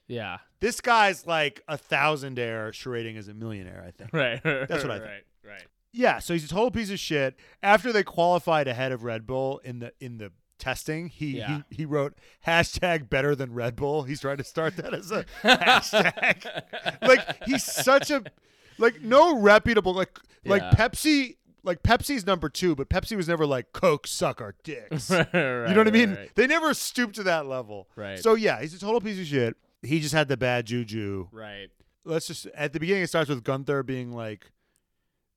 Yeah, 0.08 0.38
This 0.60 0.82
guy's 0.82 1.26
like 1.28 1.62
a 1.68 1.78
thousandaire 1.78 2.70
charading 2.72 3.18
as 3.18 3.28
a 3.28 3.34
millionaire. 3.34 3.84
I 3.88 3.92
think. 3.92 4.14
right. 4.14 4.42
That's 4.44 4.84
what 4.84 4.92
I 4.92 5.00
think. 5.00 5.24
Right, 5.46 5.64
Yeah, 5.92 6.20
so 6.20 6.34
he's 6.34 6.46
a 6.46 6.48
total 6.50 6.72
piece 6.72 6.90
of 6.92 7.00
shit. 7.00 7.36
After 7.62 7.92
they 7.92 8.04
qualified 8.04 8.68
ahead 8.68 8.92
of 8.92 9.04
Red 9.04 9.26
Bull 9.28 9.60
in 9.64 9.80
the 9.80 9.94
in 10.00 10.18
the 10.18 10.32
testing, 10.60 11.08
he 11.08 11.38
Yeah. 11.38 11.62
he, 11.70 11.78
he 11.78 11.86
wrote 11.86 12.14
hashtag 12.48 13.10
better 13.10 13.36
than 13.36 13.54
Red 13.54 13.76
Bull. 13.76 14.04
He's 14.04 14.22
trying 14.22 14.38
to 14.38 14.44
start 14.44 14.78
that 14.78 14.94
as 14.94 15.12
a 15.12 15.26
hashtag. 15.44 16.64
like 17.02 17.44
he's 17.46 17.64
such 17.64 18.10
a 18.12 18.24
like 18.78 19.02
no 19.02 19.38
reputable 19.40 19.94
like 19.94 20.18
like 20.46 20.62
Pepsi 20.72 21.38
like 21.66 21.82
Pepsi's 21.82 22.26
number 22.26 22.50
two, 22.50 22.76
but 22.76 22.90
Pepsi 22.90 23.16
was 23.16 23.28
never 23.30 23.46
like 23.46 23.72
Coke 23.72 24.06
suck 24.08 24.42
our 24.42 24.54
dicks. 24.64 25.10
Right, 25.10 25.28
you 25.34 25.40
know 25.42 25.76
what 25.78 25.88
I 25.88 25.92
mean? 25.92 26.10
right, 26.10 26.20
right. 26.20 26.32
They 26.36 26.48
never 26.48 26.74
stooped 26.74 27.16
to 27.16 27.24
that 27.24 27.46
level. 27.46 27.88
Right. 27.96 28.20
So 28.20 28.34
yeah, 28.36 28.60
he's 28.62 28.74
a 28.74 28.80
total 28.80 29.00
piece 29.02 29.20
of 29.20 29.26
shit. 29.26 29.56
He 29.84 30.00
just 30.00 30.14
had 30.14 30.28
the 30.28 30.38
bad 30.38 30.66
juju 30.66 31.28
Right. 31.32 31.70
let's 32.06 32.28
just 32.28 32.46
at 32.56 32.74
the 32.74 32.80
beginning 32.80 33.04
it 33.04 33.08
starts 33.08 33.30
with 33.30 33.44
Guenther 33.44 33.86
being 33.86 34.12
like 34.12 34.52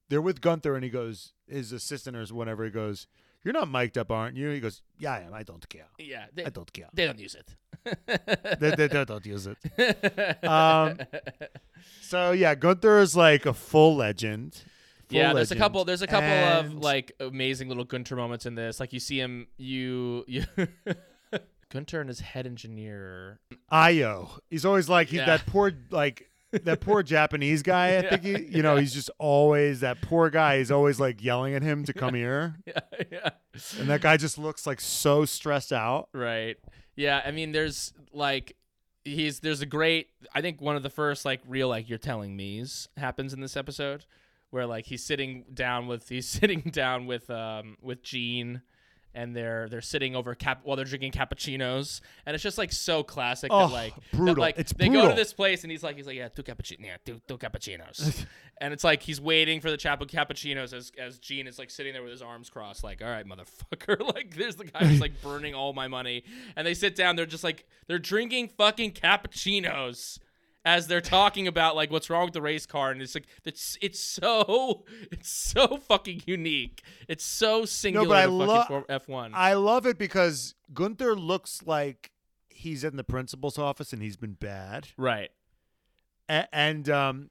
they're 0.08 0.22
with 0.22 0.40
Guenther 0.40 0.74
and 0.74 0.84
he 0.84 0.90
goes 0.90 1.32
his 1.48 1.72
assistant 1.72 2.16
or 2.16 2.24
whatever 2.34 2.64
he 2.64 2.70
goes 2.70 3.06
you're 3.44 3.52
not 3.54 3.68
mic'd 3.68 3.96
up 3.98 4.10
aren't 4.10 4.36
you 4.36 4.50
he 4.50 4.60
goes 4.60 4.82
yeah 4.98 5.12
I 5.14 5.20
am 5.20 5.34
I 5.34 5.42
don't 5.42 5.68
care 5.68 5.86
Yeah. 5.98 6.26
They, 6.34 6.44
I 6.44 6.50
don't 6.50 6.72
care 6.72 6.86
they 6.92 7.06
don't 7.06 7.18
use 7.18 7.34
it. 7.34 7.54
they, 8.60 8.70
they- 8.70 8.88
they 8.88 9.04
don't 9.04 9.26
use 9.26 9.46
it 9.46 9.58
um 10.44 10.98
so 12.00 12.32
yeah 12.32 12.54
Guenther 12.54 13.00
is 13.02 13.16
like 13.16 13.46
a 13.46 13.52
full 13.54 13.96
legend 13.96 14.62
Full 15.08 15.18
yeah, 15.18 15.32
there's 15.34 15.52
a 15.52 15.56
couple. 15.56 15.84
There's 15.84 16.02
a 16.02 16.08
couple 16.08 16.28
of 16.28 16.74
like 16.74 17.12
amazing 17.20 17.68
little 17.68 17.86
Guenther 17.86 18.16
moments 18.16 18.44
in 18.44 18.56
this. 18.56 18.80
Like 18.80 18.92
you 18.92 18.98
see 18.98 19.20
him, 19.20 19.46
you 19.56 20.24
you. 20.26 20.42
Guenther 21.72 22.00
and 22.00 22.08
his 22.08 22.20
head 22.20 22.46
engineer. 22.46 23.40
Io 23.70 24.38
he's 24.50 24.64
always 24.64 24.88
like 24.88 25.08
he, 25.08 25.16
Yeah. 25.18 25.26
that 25.26 25.46
poor 25.46 25.72
like 25.90 26.30
that 26.52 26.80
poor 26.80 27.02
Japanese 27.14 27.62
guy 27.62 27.98
I 27.98 28.08
think 28.08 28.22
he 28.22 28.56
you 28.56 28.62
know 28.62 28.76
he's 28.76 28.94
just 28.94 29.10
always 29.18 29.80
that 29.80 30.00
poor 30.00 30.30
guy 30.30 30.58
he's 30.58 30.70
always 30.70 31.00
like 31.00 31.22
yelling 31.22 31.54
at 31.54 31.62
him 31.62 31.84
to 31.84 31.92
come 31.92 32.14
here 32.14 32.56
Yeah, 32.66 32.80
yeah. 33.10 33.28
and 33.78 33.88
that 33.90 34.00
guy 34.00 34.16
just 34.16 34.38
looks 34.38 34.66
like 34.66 34.80
so 34.80 35.24
stressed 35.24 35.72
out 35.72 36.08
Right. 36.14 36.56
Yeah. 36.94 37.20
I 37.24 37.30
mean, 37.30 37.52
there's 37.52 37.92
like, 38.12 38.56
he's 39.04 39.40
there's 39.40 39.60
a 39.60 39.66
great. 39.66 40.08
I 40.34 40.40
think 40.40 40.62
one 40.62 40.76
of 40.76 40.82
the 40.82 40.88
first 40.90 41.24
like 41.26 41.40
real 41.46 41.68
like 41.68 41.88
you're 41.90 41.98
telling 41.98 42.34
me's 42.36 42.88
happens 42.96 43.34
in 43.34 43.40
this 43.40 43.54
episode, 43.56 44.06
where 44.50 44.64
like 44.64 44.86
he's 44.86 45.04
sitting 45.04 45.44
down 45.52 45.88
with 45.88 46.08
he's 46.08 46.26
sitting 46.40 46.60
down 46.72 47.06
with 47.06 47.28
um 47.28 47.76
with 47.82 48.02
Gene. 48.02 48.62
And 49.18 49.34
they're 49.34 49.66
they're 49.70 49.80
sitting 49.80 50.14
over 50.14 50.34
cap 50.34 50.60
while 50.64 50.76
they're 50.76 50.84
drinking 50.84 51.12
cappuccinos, 51.12 52.02
and 52.26 52.34
it's 52.34 52.42
just 52.42 52.58
like 52.58 52.70
so 52.70 53.02
classic 53.02 53.50
Oh, 53.50 53.66
that 53.66 53.72
like 53.72 53.94
that, 53.94 54.12
brutal. 54.12 54.42
like 54.42 54.58
It's 54.58 54.72
they 54.74 54.90
go 54.90 55.08
to 55.08 55.14
this 55.14 55.32
place 55.32 55.64
and 55.64 55.70
he's 55.70 55.82
like 55.82 55.96
he's 55.96 56.06
like 56.06 56.16
yeah 56.16 56.28
two 56.28 56.42
cappuccinos 56.42 56.84
yeah 56.84 56.96
two, 57.04 57.20
two 57.26 57.38
cappuccinos, 57.38 58.26
and 58.60 58.74
it's 58.74 58.84
like 58.84 59.02
he's 59.02 59.18
waiting 59.18 59.62
for 59.62 59.70
the 59.70 59.78
chap- 59.78 60.02
cappuccinos 60.02 60.74
as 60.74 60.92
as 60.98 61.18
Gene 61.18 61.46
is 61.46 61.58
like 61.58 61.70
sitting 61.70 61.94
there 61.94 62.02
with 62.02 62.12
his 62.12 62.20
arms 62.20 62.50
crossed 62.50 62.84
like 62.84 63.00
all 63.02 63.08
right 63.08 63.26
motherfucker. 63.26 63.96
Like 64.14 64.36
there's 64.36 64.56
the 64.56 64.64
guy 64.66 64.84
who's 64.84 65.00
like 65.00 65.20
burning 65.22 65.54
all 65.54 65.72
my 65.72 65.88
money. 65.88 66.22
And 66.54 66.66
they 66.66 66.74
sit 66.74 66.94
down 66.94 67.16
they're 67.16 67.24
just 67.24 67.42
like 67.42 67.66
they're 67.86 67.98
drinking 67.98 68.50
fucking 68.58 68.92
cappuccinos 68.92 70.18
as 70.66 70.88
they're 70.88 71.00
talking 71.00 71.46
about 71.46 71.76
like 71.76 71.90
what's 71.90 72.10
wrong 72.10 72.24
with 72.24 72.34
the 72.34 72.42
race 72.42 72.66
car 72.66 72.90
and 72.90 73.00
it's 73.00 73.14
like 73.14 73.26
it's 73.44 73.78
it's 73.80 74.00
so 74.00 74.84
it's 75.12 75.30
so 75.30 75.78
fucking 75.78 76.22
unique. 76.26 76.82
It's 77.08 77.24
so 77.24 77.64
singular 77.64 78.14
I 78.16 78.26
to 78.26 78.30
lo- 78.32 78.56
fucking 78.64 78.82
F1 78.88 79.30
I 79.32 79.54
love 79.54 79.86
it 79.86 79.96
because 79.96 80.54
Guenther 80.74 81.16
looks 81.16 81.62
like 81.64 82.10
he's 82.50 82.82
in 82.84 82.96
the 82.96 83.04
principal's 83.04 83.58
office 83.58 83.92
and 83.92 84.02
he's 84.02 84.16
been 84.16 84.32
bad, 84.32 84.88
right. 84.98 85.30
A- 86.28 86.52
and 86.54 86.90
um, 86.90 87.30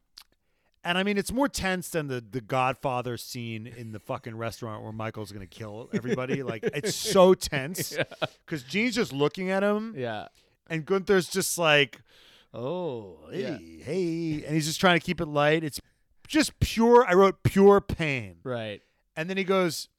and 0.85 0.97
I 0.97 1.03
mean 1.03 1.17
it's 1.17 1.33
more 1.33 1.49
tense 1.49 1.89
than 1.89 2.07
the 2.07 2.21
the 2.21 2.39
Godfather 2.41 3.17
scene 3.17 3.67
in 3.67 3.91
the 3.91 3.99
fucking 3.99 4.37
restaurant 4.37 4.81
where 4.83 4.93
Michael's 4.93 5.33
gonna 5.33 5.45
kill 5.45 5.89
everybody. 5.93 6.41
like 6.41 6.63
it's 6.63 6.95
so 6.95 7.33
tense 7.51 7.97
because 8.45 8.63
Gene's 8.63 8.95
just 8.95 9.11
looking 9.11 9.49
at 9.49 9.61
him, 9.61 9.93
yeah. 9.97 10.27
and 10.67 10.85
Guenther's 10.85 11.27
just 11.27 11.57
like, 11.57 11.99
oh 12.55 13.19
hey 13.31 13.41
Yeah. 13.41 13.83
hey, 13.85 14.43
and 14.45 14.55
he's 14.55 14.65
just 14.65 14.79
trying 14.79 14.97
to 14.99 15.05
keep 15.05 15.19
it 15.21 15.27
light. 15.27 15.63
It's 15.63 15.79
just 16.27 16.59
pure. 16.59 17.05
I 17.05 17.13
wrote 17.13 17.43
pure 17.43 17.81
pain. 17.81 18.37
right 18.43 18.81
And 19.15 19.29
then 19.29 19.37
he 19.37 19.43
goes, 19.43 19.89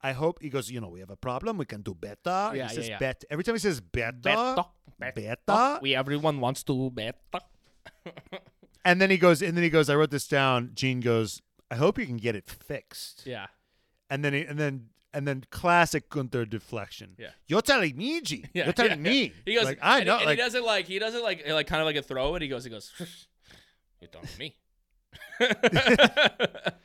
I 0.00 0.12
hope 0.12 0.40
he 0.40 0.48
goes, 0.48 0.70
you 0.70 0.80
know, 0.80 0.88
we 0.88 1.00
have 1.00 1.10
a 1.10 1.16
problem. 1.16 1.58
We 1.58 1.64
can 1.66 1.82
do 1.82 1.94
better. 1.94 2.16
Yeah, 2.24 2.52
he 2.52 2.58
yeah, 2.58 2.68
says 2.68 2.88
yeah. 2.88 2.98
bet. 2.98 3.24
Every 3.30 3.44
time 3.44 3.54
he 3.56 3.58
says 3.58 3.80
better, 3.80 4.16
better 4.22 4.64
better, 4.98 5.20
better 5.20 5.36
oh, 5.48 5.78
we 5.82 5.94
everyone 5.94 6.40
wants 6.40 6.62
to 6.64 6.90
better 6.90 7.18
and 8.84 9.00
then 9.00 9.10
he 9.10 9.16
goes, 9.18 9.42
and 9.42 9.56
then 9.56 9.64
he 9.64 9.70
goes, 9.70 9.90
I 9.90 9.94
wrote 9.96 10.10
this 10.10 10.26
down. 10.28 10.70
Gene 10.74 11.00
goes, 11.00 11.42
I 11.70 11.74
hope 11.76 11.98
you 11.98 12.06
can 12.06 12.16
get 12.16 12.34
it 12.36 12.48
fixed. 12.48 13.26
yeah 13.26 13.46
And 14.08 14.24
then 14.24 14.32
he, 14.32 14.42
and 14.42 14.58
then 14.58 14.88
and 15.14 15.26
then 15.26 15.44
classic 15.50 16.08
Guenther 16.10 16.48
deflection. 16.48 17.14
Yeah. 17.18 17.30
You're 17.46 17.62
telling 17.62 17.96
me, 17.96 18.20
Gene. 18.20 18.48
Yeah, 18.52 18.64
You're 18.64 18.72
telling 18.74 19.04
yeah. 19.04 19.10
me. 19.10 19.32
He 19.44 19.54
goes, 19.54 19.64
like, 19.64 19.78
I 19.82 20.04
know. 20.04 20.16
and 20.18 20.26
like, 20.26 20.38
he 20.38 20.44
doesn't 20.44 20.64
like 20.64 20.86
he 20.86 20.98
doesn't 20.98 21.22
like 21.22 21.46
like 21.48 21.66
kind 21.66 21.80
of 21.80 21.86
like 21.86 21.96
a 21.96 22.02
throw 22.02 22.34
it. 22.34 22.42
He 22.42 22.48
goes, 22.48 22.64
he 22.64 22.70
goes, 22.70 22.92
you 24.00 24.08
telling 24.08 24.28
me? 24.38 24.54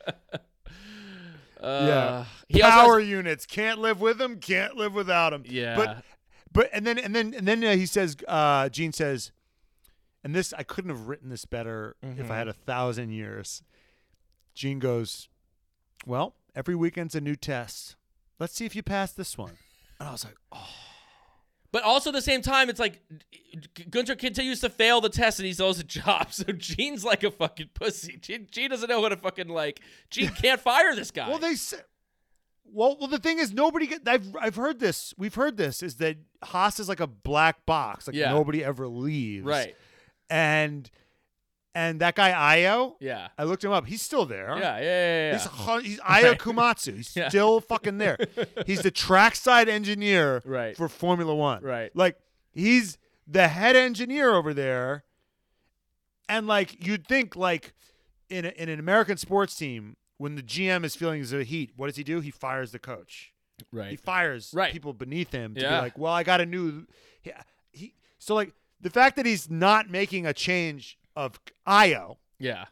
uh, 1.60 2.24
He 2.48 2.60
power 2.60 3.00
has- 3.00 3.08
units 3.08 3.46
can't 3.46 3.78
live 3.78 4.00
with 4.00 4.20
him. 4.20 4.38
Can't 4.38 4.76
live 4.76 4.94
without 4.94 5.32
him. 5.32 5.44
yeah. 5.46 5.76
But 5.76 6.04
but 6.52 6.70
and 6.72 6.86
then 6.86 6.98
and 6.98 7.14
then 7.14 7.34
and 7.34 7.46
then 7.46 7.64
uh, 7.64 7.74
he 7.76 7.86
says, 7.86 8.16
uh, 8.28 8.68
Gene 8.68 8.92
says, 8.92 9.32
and 10.22 10.34
this 10.34 10.52
I 10.52 10.62
couldn't 10.62 10.90
have 10.90 11.08
written 11.08 11.28
this 11.30 11.44
better 11.44 11.96
if 12.02 12.08
Mm-hmm. 12.18 12.32
I 12.32 12.36
had 12.36 12.48
a 12.48 12.52
thousand 12.52 13.10
years. 13.10 13.62
Gene 14.54 14.78
goes, 14.78 15.28
well, 16.06 16.34
every 16.54 16.74
weekend's 16.76 17.14
a 17.16 17.20
new 17.20 17.34
test. 17.36 17.96
Let's 18.44 18.56
see 18.56 18.66
if 18.66 18.76
you 18.76 18.82
pass 18.82 19.12
this 19.12 19.38
one. 19.38 19.52
And 19.98 20.06
I 20.06 20.12
was 20.12 20.22
like, 20.22 20.34
oh, 20.52 20.68
but 21.72 21.82
also 21.82 22.10
at 22.10 22.12
the 22.12 22.20
same 22.20 22.42
time, 22.42 22.68
it's 22.68 22.78
like 22.78 23.00
Guenther 23.74 24.18
continues 24.18 24.60
to 24.60 24.68
fail 24.68 25.00
the 25.00 25.08
test 25.08 25.38
and 25.38 25.46
he 25.46 25.54
still 25.54 25.68
has 25.68 25.80
a 25.80 25.84
job. 25.84 26.28
So 26.32 26.44
Gene's 26.52 27.06
like 27.06 27.24
a 27.24 27.30
fucking 27.30 27.70
pussy. 27.72 28.18
Gene, 28.20 28.46
Gene 28.50 28.68
doesn't 28.68 28.90
know 28.90 29.00
what 29.00 29.08
to 29.08 29.16
fucking 29.16 29.48
like. 29.48 29.80
Gene 30.10 30.28
can't 30.28 30.60
fire 30.60 30.94
this 30.94 31.10
guy. 31.10 31.26
well, 31.26 31.38
they 31.38 31.54
said. 31.54 31.84
Well, 32.70 32.98
well, 33.00 33.08
the 33.08 33.18
thing 33.18 33.38
is, 33.38 33.50
nobody. 33.54 33.86
Get, 33.86 34.06
I've 34.06 34.36
I've 34.38 34.56
heard 34.56 34.78
this. 34.78 35.14
We've 35.16 35.34
heard 35.34 35.56
this. 35.56 35.82
Is 35.82 35.96
that 35.96 36.18
Haas 36.42 36.78
is 36.78 36.88
like 36.88 37.00
a 37.00 37.06
black 37.06 37.64
box. 37.64 38.06
Like 38.08 38.14
Yeah. 38.16 38.30
nobody 38.32 38.62
ever 38.62 38.86
leaves. 38.88 39.46
right. 39.46 39.74
And 40.28 40.90
and 41.74 42.00
that 42.00 42.14
guy 42.14 42.30
Io, 42.30 42.96
Yeah. 43.00 43.28
I 43.36 43.44
looked 43.44 43.64
him 43.64 43.72
up. 43.72 43.86
He's 43.86 44.00
still 44.02 44.26
there. 44.26 44.54
Yeah. 44.56 44.78
Yeah. 44.78 44.80
Yeah. 44.80 45.32
yeah. 45.32 45.78
He's, 45.82 45.86
he's 45.86 46.00
Ayao 46.00 46.22
Right. 46.30 46.38
Komatsu. 46.38 46.96
He's 46.96 47.16
Yeah. 47.16 47.28
still 47.28 47.60
fucking 47.60 47.98
there. 47.98 48.16
He's 48.66 48.82
the 48.82 48.90
trackside 48.90 49.68
engineer 49.68 50.40
Right. 50.44 50.76
for 50.76 50.88
Formula 50.88 51.34
One. 51.34 51.62
Right. 51.62 51.90
Like 51.94 52.16
he's 52.52 52.98
the 53.26 53.48
head 53.48 53.74
engineer 53.76 54.32
over 54.34 54.54
there. 54.54 55.04
And 56.28 56.46
like 56.46 56.86
you'd 56.86 57.06
think 57.06 57.36
like 57.36 57.72
in 58.30 58.44
a, 58.44 58.48
in 58.50 58.68
an 58.68 58.78
American 58.78 59.16
sports 59.16 59.54
team, 59.56 59.96
when 60.16 60.36
the 60.36 60.42
GM 60.42 60.84
is 60.84 60.94
feeling 60.96 61.24
the 61.24 61.44
heat, 61.44 61.72
what 61.76 61.88
does 61.88 61.96
he 61.96 62.04
do? 62.04 62.20
He 62.20 62.30
fires 62.30 62.70
the 62.72 62.78
coach. 62.78 63.32
Right. 63.72 63.90
He 63.90 63.96
fires 63.96 64.50
Right. 64.54 64.72
people 64.72 64.92
beneath 64.92 65.32
him 65.32 65.54
to 65.54 65.60
Yeah. 65.60 65.76
be 65.78 65.82
like, 65.82 65.98
well, 65.98 66.12
I 66.12 66.22
got 66.22 66.40
a 66.40 66.46
new. 66.46 66.86
He, 67.20 67.32
he 67.72 67.94
so 68.18 68.34
like 68.34 68.52
the 68.80 68.90
fact 68.90 69.16
that 69.16 69.26
he's 69.26 69.50
not 69.50 69.90
making 69.90 70.24
a 70.26 70.32
change 70.32 70.98
of 71.16 71.38
Io 71.66 72.18
Yeah. 72.38 72.64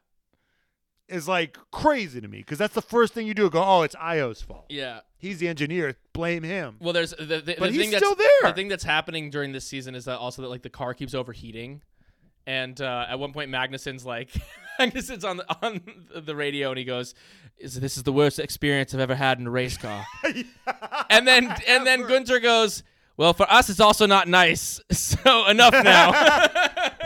is 1.09 1.29
like 1.29 1.59
crazy 1.71 2.21
to 2.21 2.29
me 2.29 2.39
because 2.39 2.59
that's 2.59 2.75
the 2.75 2.83
first 2.83 3.13
thing 3.15 3.27
you 3.27 3.35
do. 3.35 3.49
Go, 3.51 3.63
oh, 3.63 3.83
it's 3.83 3.95
Io's 4.01 4.41
fault. 4.43 4.67
Yeah. 4.69 5.01
He's 5.19 5.39
the 5.39 5.49
engineer. 5.49 5.97
Blame 6.13 6.43
him. 6.43 6.77
Well, 6.81 6.93
there's 6.93 7.11
the, 7.11 7.25
the, 7.25 7.57
But 7.59 7.61
the 7.61 7.67
he's 7.71 7.77
thing 7.81 7.91
that's 7.91 8.05
still 8.05 8.15
there. 8.17 8.51
The 8.51 8.53
thing 8.55 8.69
that's 8.69 8.85
happening 8.85 9.31
during 9.31 9.53
this 9.53 9.65
season 9.67 9.95
is 9.95 10.05
that 10.07 10.19
also 10.19 10.43
that 10.43 10.49
like 10.49 10.63
the 10.63 10.71
car 10.71 10.95
keeps 10.95 11.15
overheating, 11.15 11.83
and 12.47 12.81
uh, 12.81 13.07
at 13.09 13.19
one 13.21 13.33
point 13.33 13.51
Magnussen's 13.51 14.05
like 14.05 14.31
Magnussen's 14.81 15.25
on 15.25 15.37
the, 15.37 15.57
on 15.65 15.81
the 16.25 16.35
radio 16.35 16.71
and 16.71 16.79
he 16.79 16.85
goes, 16.85 17.15
"Is 17.59 17.79
this 17.79 17.97
is 17.97 18.03
the 18.03 18.13
worst 18.13 18.41
experience 18.41 18.93
I've 18.95 19.01
ever 19.01 19.15
had 19.15 19.39
in 19.39 19.47
a 19.47 19.51
race 19.51 19.77
car?" 19.77 20.05
and 21.11 21.27
then 21.29 21.55
and 21.69 21.87
then 21.87 22.03
Guenther 22.09 22.43
goes, 22.43 22.83
"Well, 23.23 23.35
for 23.35 23.49
us 23.49 23.71
it's 23.71 23.79
also 23.79 24.07
not 24.07 24.27
nice. 24.27 24.81
So 24.93 25.47
enough 25.47 25.73
now." 25.73 26.11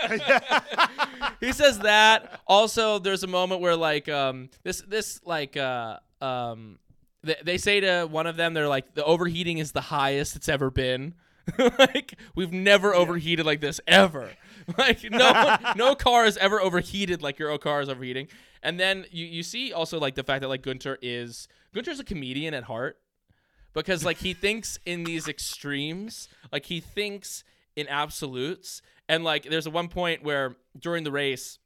he 1.40 1.52
says 1.52 1.80
that. 1.80 2.40
Also, 2.46 2.98
there's 2.98 3.22
a 3.22 3.26
moment 3.26 3.60
where 3.60 3.76
like 3.76 4.08
um 4.08 4.48
this 4.62 4.80
this 4.80 5.20
like 5.26 5.58
uh 5.58 5.98
um 6.22 6.78
they, 7.22 7.36
they 7.44 7.58
say 7.58 7.80
to 7.80 8.06
one 8.10 8.26
of 8.26 8.36
them 8.36 8.54
they're 8.54 8.66
like 8.68 8.94
the 8.94 9.04
overheating 9.04 9.58
is 9.58 9.72
the 9.72 9.82
highest 9.82 10.36
it's 10.36 10.48
ever 10.48 10.70
been. 10.70 11.12
like 11.78 12.18
we've 12.34 12.52
never 12.52 12.94
overheated 12.94 13.44
like 13.44 13.60
this 13.60 13.78
ever. 13.86 14.30
Like 14.78 15.04
no 15.10 15.56
no 15.76 15.94
car 15.94 16.24
has 16.24 16.36
ever 16.38 16.60
overheated 16.60 17.22
like 17.22 17.38
your 17.38 17.56
car 17.58 17.82
is 17.82 17.90
overheating. 17.90 18.28
And 18.62 18.80
then 18.80 19.04
you 19.10 19.26
you 19.26 19.42
see 19.42 19.72
also 19.72 20.00
like 20.00 20.14
the 20.14 20.24
fact 20.24 20.40
that 20.40 20.48
like 20.48 20.62
Guenther 20.62 20.96
is 21.02 21.46
Guenther's 21.74 22.00
a 22.00 22.04
comedian 22.04 22.54
at 22.54 22.64
heart 22.64 22.98
because 23.76 24.04
like 24.04 24.16
he 24.16 24.34
thinks 24.34 24.78
in 24.84 25.04
these 25.04 25.28
extremes 25.28 26.28
like 26.50 26.66
he 26.66 26.80
thinks 26.80 27.44
in 27.76 27.86
absolutes 27.86 28.82
and 29.08 29.22
like 29.22 29.44
there's 29.44 29.66
a 29.66 29.70
one 29.70 29.88
point 29.88 30.24
where 30.24 30.56
during 30.76 31.04
the 31.04 31.12
race 31.12 31.60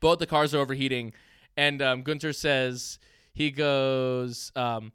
both 0.00 0.18
the 0.18 0.26
cars 0.26 0.54
are 0.54 0.58
overheating 0.58 1.12
and 1.56 1.82
um, 1.82 2.02
Guenther 2.02 2.34
says 2.34 2.98
he 3.34 3.50
goes, 3.50 4.52
um, 4.56 4.92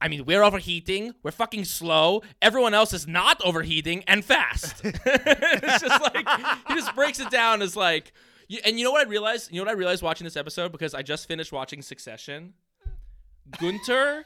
I 0.00 0.08
mean, 0.08 0.24
we're 0.24 0.42
overheating. 0.42 1.14
We're 1.22 1.30
fucking 1.30 1.64
slow. 1.64 2.22
Everyone 2.40 2.74
else 2.74 2.92
is 2.92 3.06
not 3.06 3.40
overheating 3.44 4.04
and 4.06 4.24
fast. 4.24 4.80
it's 4.84 5.80
just 5.80 6.02
like 6.02 6.28
he 6.68 6.74
just 6.74 6.94
breaks 6.94 7.20
it 7.20 7.30
down 7.30 7.62
as 7.62 7.76
like, 7.76 8.12
and 8.64 8.78
you 8.78 8.84
know 8.84 8.90
what 8.90 9.06
I 9.06 9.10
realized? 9.10 9.50
You 9.50 9.56
know 9.56 9.64
what 9.64 9.70
I 9.70 9.78
realized 9.78 10.02
watching 10.02 10.24
this 10.24 10.36
episode 10.36 10.72
because 10.72 10.94
I 10.94 11.02
just 11.02 11.28
finished 11.28 11.52
watching 11.52 11.82
Succession. 11.82 12.54
Guenther 13.52 14.24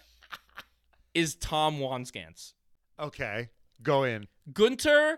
is 1.15 1.35
Tom 1.37 1.79
Wambsgans. 1.79 2.53
Okay, 2.99 3.49
go 3.83 4.05
in. 4.05 4.27
Guenther, 4.53 5.17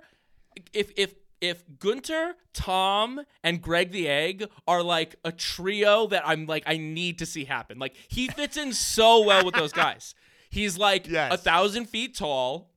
if 0.73 0.91
if 0.97 1.15
if 1.41 1.65
Guenther, 1.79 2.33
Tom, 2.55 3.21
and 3.43 3.61
Greg 3.61 3.93
the 3.93 4.09
Egg 4.09 4.49
are 4.67 4.83
like 4.83 5.17
a 5.25 5.33
trio 5.33 6.07
that 6.09 6.23
I'm 6.27 6.47
like 6.47 6.63
I 6.67 6.77
need 6.79 7.19
to 7.19 7.27
see 7.27 7.45
happen. 7.45 7.79
Like 7.79 7.95
he 8.09 8.29
fits 8.29 8.57
in 8.57 8.73
so 8.73 9.23
well 9.25 9.45
with 9.45 9.55
those 9.55 9.73
guys. 9.73 10.15
He's 10.49 10.79
like 10.79 11.07
Yes. 11.11 11.33
a 11.35 11.37
thousand 11.37 11.87
feet 11.87 12.17
tall. 12.17 12.71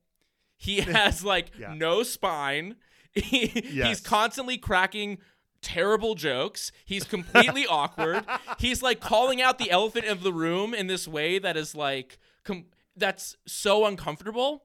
He 0.58 0.80
has 0.82 1.24
like 1.24 1.52
Yeah. 1.58 1.74
no 1.74 2.02
spine. 2.02 2.76
He, 3.12 3.46
He's 3.48 4.00
constantly 4.00 4.56
cracking 4.56 5.18
terrible 5.62 6.14
jokes. 6.14 6.70
He's 6.84 7.02
completely 7.02 7.66
awkward. 7.66 8.24
He's 8.60 8.82
like 8.84 9.00
calling 9.00 9.42
out 9.42 9.58
the 9.58 9.68
elephant 9.70 10.04
of 10.06 10.22
the 10.22 10.32
room 10.32 10.74
in 10.74 10.86
this 10.86 11.08
way 11.08 11.40
that 11.40 11.56
is 11.56 11.74
like 11.74 12.18
com- 12.44 12.66
that's 13.00 13.36
so 13.46 13.84
uncomfortable. 13.86 14.64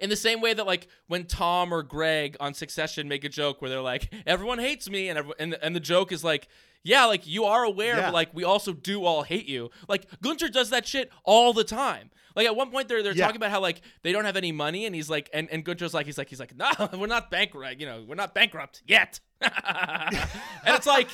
In 0.00 0.10
the 0.10 0.16
same 0.16 0.40
way 0.40 0.54
that 0.54 0.64
like 0.66 0.86
when 1.08 1.26
Tom 1.26 1.72
or 1.74 1.82
Greg 1.82 2.36
on 2.38 2.54
Succession 2.54 3.08
make 3.08 3.24
a 3.24 3.28
joke 3.28 3.60
where 3.60 3.68
they're 3.68 3.80
like, 3.80 4.12
"Everyone 4.26 4.58
hates 4.60 4.88
me," 4.88 5.08
and 5.08 5.18
every- 5.18 5.34
and 5.40 5.52
the, 5.52 5.64
and 5.64 5.74
the 5.74 5.80
joke 5.80 6.12
is 6.12 6.22
like, 6.22 6.46
"Yeah, 6.84 7.06
like 7.06 7.26
you 7.26 7.44
are 7.44 7.64
aware, 7.64 7.96
Yeah. 7.96 8.02
but 8.06 8.14
like 8.14 8.30
we 8.32 8.44
also 8.44 8.72
do 8.72 9.04
all 9.04 9.24
hate 9.24 9.46
you." 9.46 9.70
Like 9.88 10.08
Guenther 10.20 10.52
does 10.52 10.70
that 10.70 10.86
shit 10.86 11.10
all 11.24 11.52
the 11.52 11.64
time. 11.64 12.10
Like 12.36 12.46
at 12.46 12.54
one 12.54 12.70
point 12.70 12.86
they're 12.86 13.02
they're 13.02 13.12
Yeah. 13.12 13.24
talking 13.24 13.38
about 13.38 13.50
how 13.50 13.60
like 13.60 13.80
they 14.02 14.12
don't 14.12 14.24
have 14.24 14.36
any 14.36 14.52
money, 14.52 14.86
and 14.86 14.94
he's 14.94 15.10
like, 15.10 15.28
and 15.34 15.50
and 15.50 15.64
Guenther's 15.64 15.94
like, 15.94 16.06
he's 16.06 16.16
like, 16.18 16.28
he's 16.28 16.38
like, 16.38 16.54
no, 16.56 16.70
we're 16.96 17.08
not 17.08 17.28
bankrupt, 17.28 17.80
you 17.80 17.86
know, 17.86 18.04
we're 18.06 18.14
not 18.14 18.34
bankrupt 18.34 18.82
yet. 18.86 19.18
and 19.40 20.76
it's 20.76 20.86
like, 20.86 21.08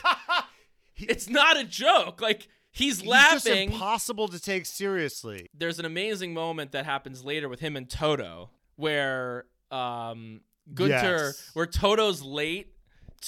it's 0.96 1.28
not 1.30 1.56
a 1.58 1.64
joke. 1.64 2.20
Like 2.20 2.48
he's 2.74 3.00
He's 3.00 3.06
laughing 3.08 3.70
just 3.70 3.74
impossible 3.74 4.28
to 4.28 4.38
take 4.38 4.66
seriously. 4.66 5.48
there's 5.56 5.78
an 5.78 5.84
amazing 5.86 6.34
moment 6.34 6.72
that 6.72 6.84
happens 6.84 7.24
later 7.24 7.48
with 7.48 7.60
him 7.60 7.76
and 7.76 7.88
Toto 7.88 8.50
where 8.76 9.46
um 9.70 10.40
Guenther 10.74 10.88
Yes. 11.32 11.50
where 11.54 11.66
Toto's 11.66 12.20
late 12.22 12.72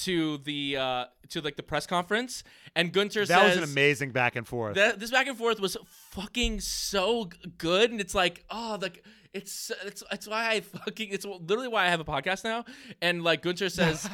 to 0.05 0.37
the 0.39 0.77
uh 0.77 1.05
to 1.29 1.41
like 1.41 1.55
the 1.55 1.63
press 1.63 1.87
conference 1.87 2.43
and 2.75 2.93
Guenther 2.93 3.25
That 3.25 3.39
says 3.39 3.55
was 3.55 3.57
an 3.57 3.63
amazing 3.63 4.11
back 4.11 4.35
and 4.35 4.47
forth. 4.47 4.75
that 4.75 4.99
this 4.99 5.09
back 5.09 5.25
and 5.27 5.35
forth 5.37 5.59
was 5.59 5.75
fucking 6.11 6.59
so 6.59 7.29
good 7.57 7.89
and 7.91 7.99
it's 7.99 8.13
like 8.13 8.43
oh 8.51 8.77
like 8.81 9.03
it's 9.33 9.71
it's 9.85 10.03
it's 10.11 10.27
why 10.27 10.49
I 10.51 10.61
fucking 10.61 11.09
it's 11.11 11.25
literally 11.25 11.67
why 11.67 11.85
I 11.85 11.89
have 11.89 11.99
a 11.99 12.05
podcast 12.05 12.43
now 12.43 12.65
and 13.01 13.23
like 13.23 13.41
Guenther 13.43 13.71
says 13.71 14.07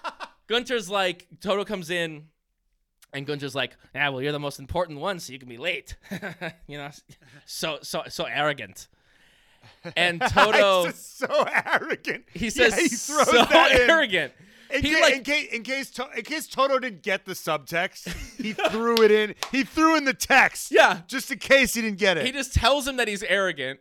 Guenther's 0.48 0.90
like 0.90 1.26
Toto 1.40 1.64
comes 1.64 1.90
in 1.90 2.24
and 3.12 3.26
Guenther's 3.26 3.54
like, 3.54 3.76
"Yeah, 3.94 4.08
well, 4.10 4.22
you're 4.22 4.32
the 4.32 4.38
most 4.40 4.58
important 4.58 4.98
one, 5.00 5.20
so 5.20 5.32
you 5.32 5.38
can 5.38 5.48
be 5.48 5.58
late." 5.58 5.96
you 6.66 6.78
know, 6.78 6.90
so 7.46 7.78
so 7.82 8.02
so 8.08 8.24
arrogant. 8.24 8.88
And 9.96 10.20
Toto, 10.28 10.90
so 10.92 11.46
arrogant. 11.48 12.24
he 12.34 12.50
says, 12.50 12.74
yeah, 12.76 12.82
he 12.82 12.88
throws 12.88 13.26
so 13.26 13.44
that 13.44 13.72
in. 13.72 13.90
arrogant. 13.90 14.32
In, 14.74 14.82
ca- 14.82 15.00
like 15.00 15.14
in, 15.16 15.22
case, 15.24 15.52
in 15.52 15.62
case 15.62 15.90
To- 15.92 16.08
in 16.16 16.22
case 16.24 16.46
Toto 16.48 16.78
didn't 16.78 17.02
get 17.02 17.24
the 17.26 17.32
subtext, 17.34 18.08
he 18.42 18.52
threw 18.70 19.02
it 19.02 19.10
in. 19.10 19.34
He 19.52 19.62
threw 19.64 19.96
in 19.96 20.04
the 20.04 20.14
text. 20.14 20.72
Yeah. 20.72 21.00
just 21.06 21.30
in 21.30 21.38
case 21.38 21.74
he 21.74 21.82
didn't 21.82 21.98
get 21.98 22.16
it. 22.16 22.24
he 22.26 22.32
just 22.32 22.54
tells 22.54 22.88
him 22.88 22.96
that 22.96 23.06
he's 23.06 23.22
arrogant, 23.22 23.78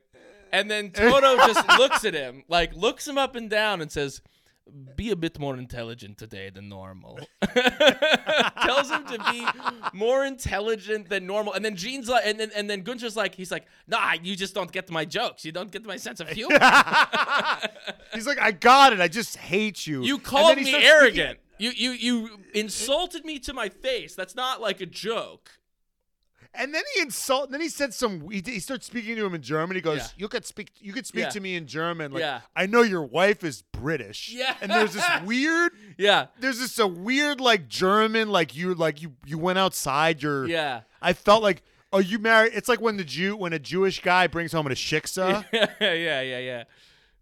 and 0.51 0.69
then 0.69 0.91
Toto 0.91 1.37
just 1.47 1.67
looks 1.79 2.03
at 2.05 2.13
him, 2.13 2.43
like 2.47 2.75
looks 2.75 3.07
him 3.07 3.17
up 3.17 3.35
and 3.35 3.49
down, 3.49 3.81
and 3.81 3.91
says, 3.91 4.21
"Be 4.95 5.09
a 5.11 5.15
bit 5.15 5.39
more 5.39 5.57
intelligent 5.57 6.17
today 6.17 6.49
than 6.49 6.69
normal." 6.69 7.19
Tells 8.63 8.89
him 8.89 9.05
to 9.05 9.17
be 9.31 9.45
more 9.93 10.25
intelligent 10.25 11.09
than 11.09 11.25
normal, 11.25 11.53
and 11.53 11.63
then 11.65 11.75
Gene's 11.75 12.07
like, 12.09 12.23
and 12.25 12.39
then 12.39 12.51
and 12.55 12.69
then 12.69 12.83
Guenther's 12.83 13.15
like, 13.15 13.35
he's 13.35 13.51
like, 13.51 13.65
"Nah, 13.87 14.13
you 14.21 14.35
just 14.35 14.53
don't 14.53 14.71
get 14.71 14.89
my 14.89 15.05
jokes. 15.05 15.43
You 15.45 15.51
don't 15.51 15.71
get 15.71 15.83
my 15.85 15.97
sense 15.97 16.19
of 16.19 16.27
humor. 16.39 16.57
He's 18.13 18.27
like, 18.27 18.39
I 18.39 18.51
got 18.51 18.93
it. 18.93 18.99
I 18.99 19.07
just 19.07 19.37
hate 19.37 19.87
you. 19.87 20.03
You 20.03 20.19
called 20.19 20.57
me 20.57 20.73
arrogant. 20.75 21.39
You 21.57 21.71
you 21.71 21.91
you 21.91 22.39
insulted 22.53 23.23
me 23.25 23.39
to 23.39 23.53
my 23.53 23.69
face. 23.69 24.15
That's 24.15 24.35
not 24.35 24.61
like 24.61 24.81
a 24.81 24.85
joke." 24.85 25.51
And 26.53 26.73
then 26.73 26.83
he 26.95 27.01
insult. 27.01 27.51
Then 27.51 27.61
he 27.61 27.69
said 27.69 27.93
some. 27.93 28.29
He, 28.29 28.41
he 28.45 28.59
starts 28.59 28.85
speaking 28.85 29.15
to 29.15 29.25
him 29.25 29.33
in 29.33 29.41
German. 29.41 29.75
He 29.75 29.81
goes, 29.81 29.97
Yeah. 29.99 30.07
"You 30.17 30.27
could 30.27 30.45
speak. 30.45 30.71
You 30.79 30.93
could 30.93 31.05
speak 31.07 31.23
Yeah. 31.23 31.29
to 31.29 31.39
me 31.39 31.55
in 31.55 31.65
German. 31.67 32.11
Like, 32.11 32.21
Yeah. 32.21 32.41
I 32.55 32.65
know 32.65 32.81
your 32.81 33.03
wife 33.03 33.43
is 33.43 33.61
British. 33.71 34.29
Yeah. 34.33 34.55
And 34.61 34.71
there's 34.71 34.93
this 34.93 35.05
weird. 35.25 35.71
Yeah, 35.97 36.27
There's 36.39 36.59
this 36.59 36.77
a 36.79 36.87
weird 36.87 37.39
like 37.39 37.67
German 37.67 38.29
like 38.29 38.55
you 38.55 38.73
like 38.75 39.01
you 39.01 39.13
you 39.25 39.37
went 39.37 39.59
outside 39.59 40.21
your. 40.21 40.45
yeah, 40.47 40.81
I 41.01 41.13
felt 41.13 41.41
like. 41.43 41.63
Oh, 41.93 41.99
you 41.99 42.19
married? 42.19 42.53
It's 42.55 42.69
like 42.69 42.79
when 42.79 42.95
the 42.95 43.03
Jew, 43.03 43.35
when 43.35 43.51
a 43.51 43.59
Jewish 43.59 44.01
guy 44.01 44.25
brings 44.27 44.53
home 44.53 44.65
a 44.67 44.69
shiksa. 44.69 45.43
yeah, 45.51 45.67
yeah, 45.81 46.21
yeah, 46.21 46.37
yeah. 46.39 46.63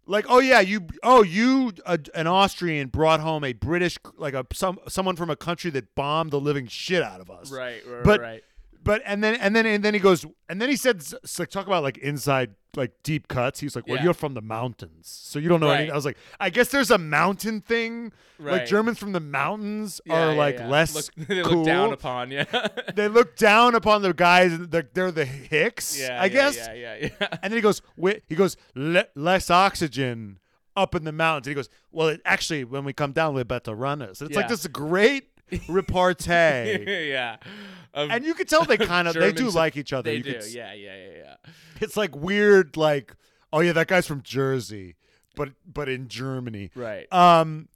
Like, 0.06 0.26
oh 0.28 0.38
yeah, 0.38 0.60
you, 0.60 0.86
oh 1.02 1.22
you, 1.24 1.72
an 2.14 2.26
Austrian 2.28 2.86
brought 2.86 3.18
home 3.18 3.42
a 3.42 3.52
British, 3.52 3.98
like 4.16 4.32
a 4.34 4.46
some 4.52 4.78
someone 4.88 5.16
from 5.16 5.28
a 5.28 5.34
country 5.34 5.72
that 5.72 5.94
bombed 5.96 6.30
the 6.30 6.38
living 6.40 6.68
shit 6.68 7.02
out 7.02 7.20
of 7.20 7.30
us. 7.30 7.50
Right, 7.50 7.82
right, 7.86 8.04
But- 8.04 8.20
right. 8.20 8.44
But 8.82 9.02
and 9.04 9.22
then 9.22 9.34
and 9.36 9.54
then 9.54 9.66
and 9.66 9.84
then 9.84 9.92
he 9.94 10.00
goes 10.00 10.24
and 10.48 10.60
then 10.60 10.68
he 10.70 10.76
said 10.76 11.02
like 11.38 11.50
talk 11.50 11.66
about 11.66 11.82
like 11.82 11.98
inside 11.98 12.54
like 12.76 12.92
deep 13.02 13.28
cuts. 13.28 13.60
He's 13.60 13.74
like, 13.76 13.86
well, 13.86 13.96
Yeah. 13.96 14.04
you're 14.04 14.14
from 14.14 14.34
the 14.34 14.40
mountains, 14.40 15.08
so 15.08 15.38
you 15.38 15.48
don't 15.48 15.60
know 15.60 15.66
Right. 15.66 15.74
anything. 15.78 15.92
I 15.92 15.96
was 15.96 16.04
like, 16.04 16.16
I 16.38 16.50
guess 16.50 16.68
there's 16.68 16.90
a 16.90 16.98
mountain 16.98 17.60
thing. 17.60 18.12
Right. 18.38 18.52
Like 18.52 18.66
Germans 18.66 18.98
from 18.98 19.12
the 19.12 19.20
mountains 19.20 20.00
Yeah, 20.06 20.14
are 20.28 20.32
yeah, 20.32 20.38
like 20.38 20.60
less 20.60 20.94
Look, 20.94 21.06
they 21.28 21.42
cool. 21.42 21.56
look 21.58 21.66
down 21.66 21.92
upon 21.92 22.30
Yeah, 22.30 22.44
they 22.94 23.08
look 23.08 23.36
down 23.36 23.74
upon 23.74 24.02
the 24.02 24.14
guys. 24.14 24.56
They're, 24.58 24.88
they're 24.94 25.10
the 25.12 25.24
Hicks, 25.26 25.98
yeah, 26.00 26.22
I 26.22 26.28
guess. 26.28 26.56
Yeah, 26.56 26.72
yeah, 26.74 26.96
yeah. 27.20 27.28
And 27.42 27.52
then 27.52 27.58
he 27.58 27.60
goes, 27.60 27.82
"Wi- 27.96 28.20
he 28.28 28.34
goes, 28.34 28.56
Le- 28.74 29.06
less 29.14 29.50
oxygen 29.50 30.38
up 30.76 30.94
in 30.94 31.04
the 31.04 31.12
mountains. 31.12 31.48
And 31.48 31.50
he 31.52 31.54
goes, 31.56 31.68
well, 31.90 32.08
it, 32.08 32.20
actually, 32.24 32.62
when 32.64 32.84
we 32.84 32.92
come 32.92 33.10
down, 33.12 33.34
we're 33.34 33.44
better 33.44 33.74
runners. 33.74 34.20
And 34.20 34.30
it's 34.30 34.36
like 34.36 34.48
this 34.48 34.66
great 34.68 35.29
repartee. 35.68 37.08
yeah. 37.10 37.36
Of 37.92 38.10
and 38.10 38.24
you 38.24 38.34
can 38.34 38.46
tell 38.46 38.64
they 38.64 38.76
kind 38.76 39.08
of, 39.08 39.14
they 39.14 39.32
do 39.32 39.50
like 39.50 39.76
each 39.76 39.92
other. 39.92 40.10
they 40.10 40.18
You 40.18 40.22
do. 40.22 40.32
could 40.34 40.52
Yeah, 40.52 40.72
yeah, 40.72 40.96
yeah, 40.96 41.16
yeah. 41.16 41.52
It's 41.80 41.96
like 41.96 42.14
weird, 42.14 42.76
like, 42.76 43.14
oh 43.52 43.60
yeah, 43.60 43.72
that 43.72 43.88
guy's 43.88 44.06
from 44.06 44.22
Jersey, 44.22 44.96
but 45.34 45.50
but 45.66 45.88
in 45.88 46.08
Germany. 46.08 46.70
Right. 46.74 47.12
Um, 47.12 47.68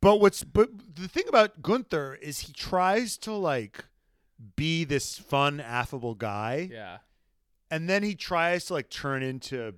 but 0.00 0.16
what's 0.16 0.42
but 0.42 0.70
the 0.96 1.06
thing 1.06 1.24
about 1.28 1.62
Guenther 1.62 2.18
is 2.20 2.40
he 2.40 2.52
tries 2.52 3.16
to 3.18 3.32
like 3.32 3.84
be 4.56 4.84
this 4.84 5.18
fun, 5.18 5.60
affable 5.60 6.16
guy, 6.16 6.68
yeah. 6.72 6.98
and 7.70 7.88
then 7.88 8.02
he 8.02 8.16
tries 8.16 8.64
to 8.66 8.72
like 8.72 8.90
turn 8.90 9.22
into 9.22 9.74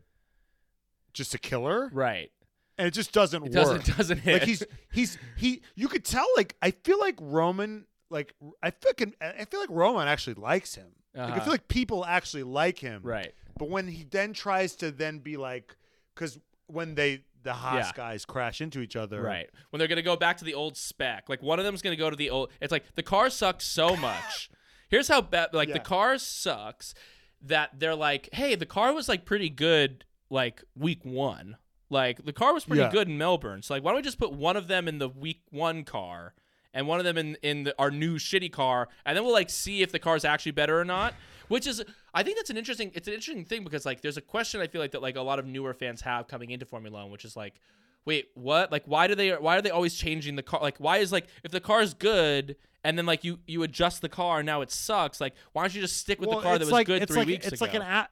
just 1.12 1.34
a 1.34 1.38
killer. 1.38 1.90
Right. 1.92 2.30
And 2.78 2.86
it 2.88 2.92
just 2.92 3.12
doesn't 3.12 3.42
It 3.46 3.52
work. 3.52 3.52
doesn't 3.84 3.96
doesn't 3.96 4.18
hit. 4.18 4.32
like 4.34 4.42
he's 4.42 4.62
he's 4.92 5.18
he. 5.36 5.62
You 5.74 5.88
could 5.88 6.04
tell. 6.04 6.26
Like 6.36 6.56
I 6.62 6.70
feel 6.72 6.98
like 6.98 7.16
Roman. 7.20 7.86
Like 8.10 8.34
I 8.62 8.72
like 8.84 9.16
I 9.20 9.44
feel 9.46 9.60
like 9.60 9.70
Roman 9.70 10.08
actually 10.08 10.34
likes 10.34 10.74
him. 10.74 10.88
Like 11.14 11.24
I 11.24 11.30
Uh-huh. 11.32 11.40
feel 11.44 11.52
like 11.52 11.68
people 11.68 12.04
actually 12.04 12.42
like 12.44 12.78
him. 12.78 13.00
right. 13.02 13.32
But 13.58 13.68
when 13.70 13.86
he 13.88 14.04
then 14.04 14.32
tries 14.32 14.74
to 14.76 14.90
then 14.90 15.20
be 15.20 15.36
like, 15.36 15.76
because 16.14 16.38
when 16.66 16.94
they 16.96 17.22
the 17.44 17.52
Haas 17.52 17.86
Yeah. 17.86 17.92
guys 17.94 18.24
crash 18.24 18.60
into 18.60 18.80
each 18.80 18.96
other, 18.96 19.20
Right. 19.22 19.50
When 19.70 19.78
they're 19.78 19.88
gonna 19.88 20.02
go 20.02 20.16
back 20.16 20.38
to 20.38 20.44
the 20.44 20.54
old 20.54 20.76
spec, 20.76 21.28
like 21.28 21.42
one 21.42 21.58
of 21.58 21.64
them's 21.64 21.82
gonna 21.82 21.94
go 21.96 22.08
to 22.10 22.16
the 22.16 22.30
old. 22.30 22.50
It's 22.60 22.72
like 22.72 22.84
the 22.94 23.02
car 23.02 23.30
sucks 23.30 23.64
so 23.66 23.94
much. 24.10 24.50
Here's 24.88 25.08
how 25.08 25.20
bad. 25.20 25.52
Like 25.54 25.68
Yeah. 25.68 25.74
the 25.74 25.80
car 25.80 26.18
sucks 26.18 26.94
that 27.42 27.78
they're 27.78 27.94
like, 27.94 28.28
hey, 28.32 28.54
the 28.54 28.66
car 28.66 28.92
was 28.94 29.08
like 29.08 29.24
pretty 29.24 29.50
good 29.50 30.04
like 30.30 30.62
week 30.74 31.04
one. 31.04 31.56
Like 31.94 32.24
the 32.24 32.32
car 32.32 32.52
was 32.52 32.64
pretty 32.64 32.82
Yeah. 32.82 32.90
good 32.90 33.08
in 33.08 33.16
Melbourne. 33.16 33.62
So 33.62 33.72
like, 33.74 33.82
why 33.82 33.92
don't 33.92 33.96
we 33.96 34.02
just 34.02 34.18
put 34.18 34.32
one 34.32 34.56
of 34.56 34.66
them 34.68 34.86
in 34.88 34.98
the 34.98 35.08
week 35.08 35.40
one 35.50 35.84
car? 35.84 36.34
And 36.76 36.88
one 36.88 36.98
of 36.98 37.04
them 37.04 37.16
in 37.16 37.36
in 37.42 37.62
the, 37.64 37.74
our 37.78 37.90
new 37.92 38.16
shitty 38.16 38.50
car, 38.50 38.88
and 39.06 39.16
then 39.16 39.22
we'll 39.24 39.32
like 39.32 39.48
see 39.48 39.82
if 39.82 39.92
the 39.92 40.00
car's 40.00 40.24
actually 40.24 40.50
better 40.52 40.78
or 40.80 40.84
not. 40.84 41.14
Which 41.46 41.68
is, 41.68 41.84
I 42.12 42.24
think 42.24 42.36
that's 42.36 42.50
an 42.50 42.56
interesting. 42.56 42.90
It's 42.94 43.06
an 43.06 43.14
interesting 43.14 43.44
thing 43.44 43.62
because 43.62 43.86
like 43.86 44.00
there's 44.00 44.16
a 44.16 44.20
question 44.20 44.60
I 44.60 44.66
feel 44.66 44.80
like 44.80 44.90
that 44.90 45.00
like 45.00 45.14
a 45.14 45.20
lot 45.22 45.38
of 45.38 45.46
newer 45.46 45.72
fans 45.72 46.00
have 46.00 46.26
coming 46.26 46.50
into 46.50 46.66
Formula 46.66 47.02
One, 47.02 47.12
which 47.12 47.24
is 47.24 47.36
like, 47.36 47.60
wait, 48.06 48.26
what? 48.34 48.72
Like, 48.72 48.82
why 48.86 49.06
do 49.06 49.14
they? 49.14 49.30
Why 49.30 49.56
are 49.58 49.62
they 49.62 49.70
always 49.70 49.94
changing 49.94 50.34
the 50.34 50.42
car? 50.42 50.58
Like, 50.60 50.78
why 50.78 50.96
is 50.98 51.12
like 51.12 51.28
if 51.44 51.52
the 51.52 51.60
car's 51.60 51.94
good 51.94 52.56
and 52.82 52.98
then 52.98 53.06
like 53.06 53.22
you 53.22 53.38
you 53.46 53.62
adjust 53.62 54.00
the 54.02 54.08
car 54.08 54.40
and 54.40 54.46
now 54.46 54.60
it 54.62 54.72
sucks? 54.72 55.20
Like, 55.20 55.34
why 55.52 55.62
don't 55.62 55.74
you 55.76 55.80
just 55.80 55.98
stick 55.98 56.18
with 56.18 56.28
Well, 56.28 56.38
the 56.38 56.42
car 56.42 56.58
that 56.58 56.64
was 56.64 56.72
like, 56.72 56.88
good 56.88 57.06
three 57.06 57.18
like, 57.18 57.26
weeks 57.28 57.46
It's 57.46 57.60
ago? 57.62 57.66
like 57.66 57.74
an 57.74 57.82
app. 57.82 58.10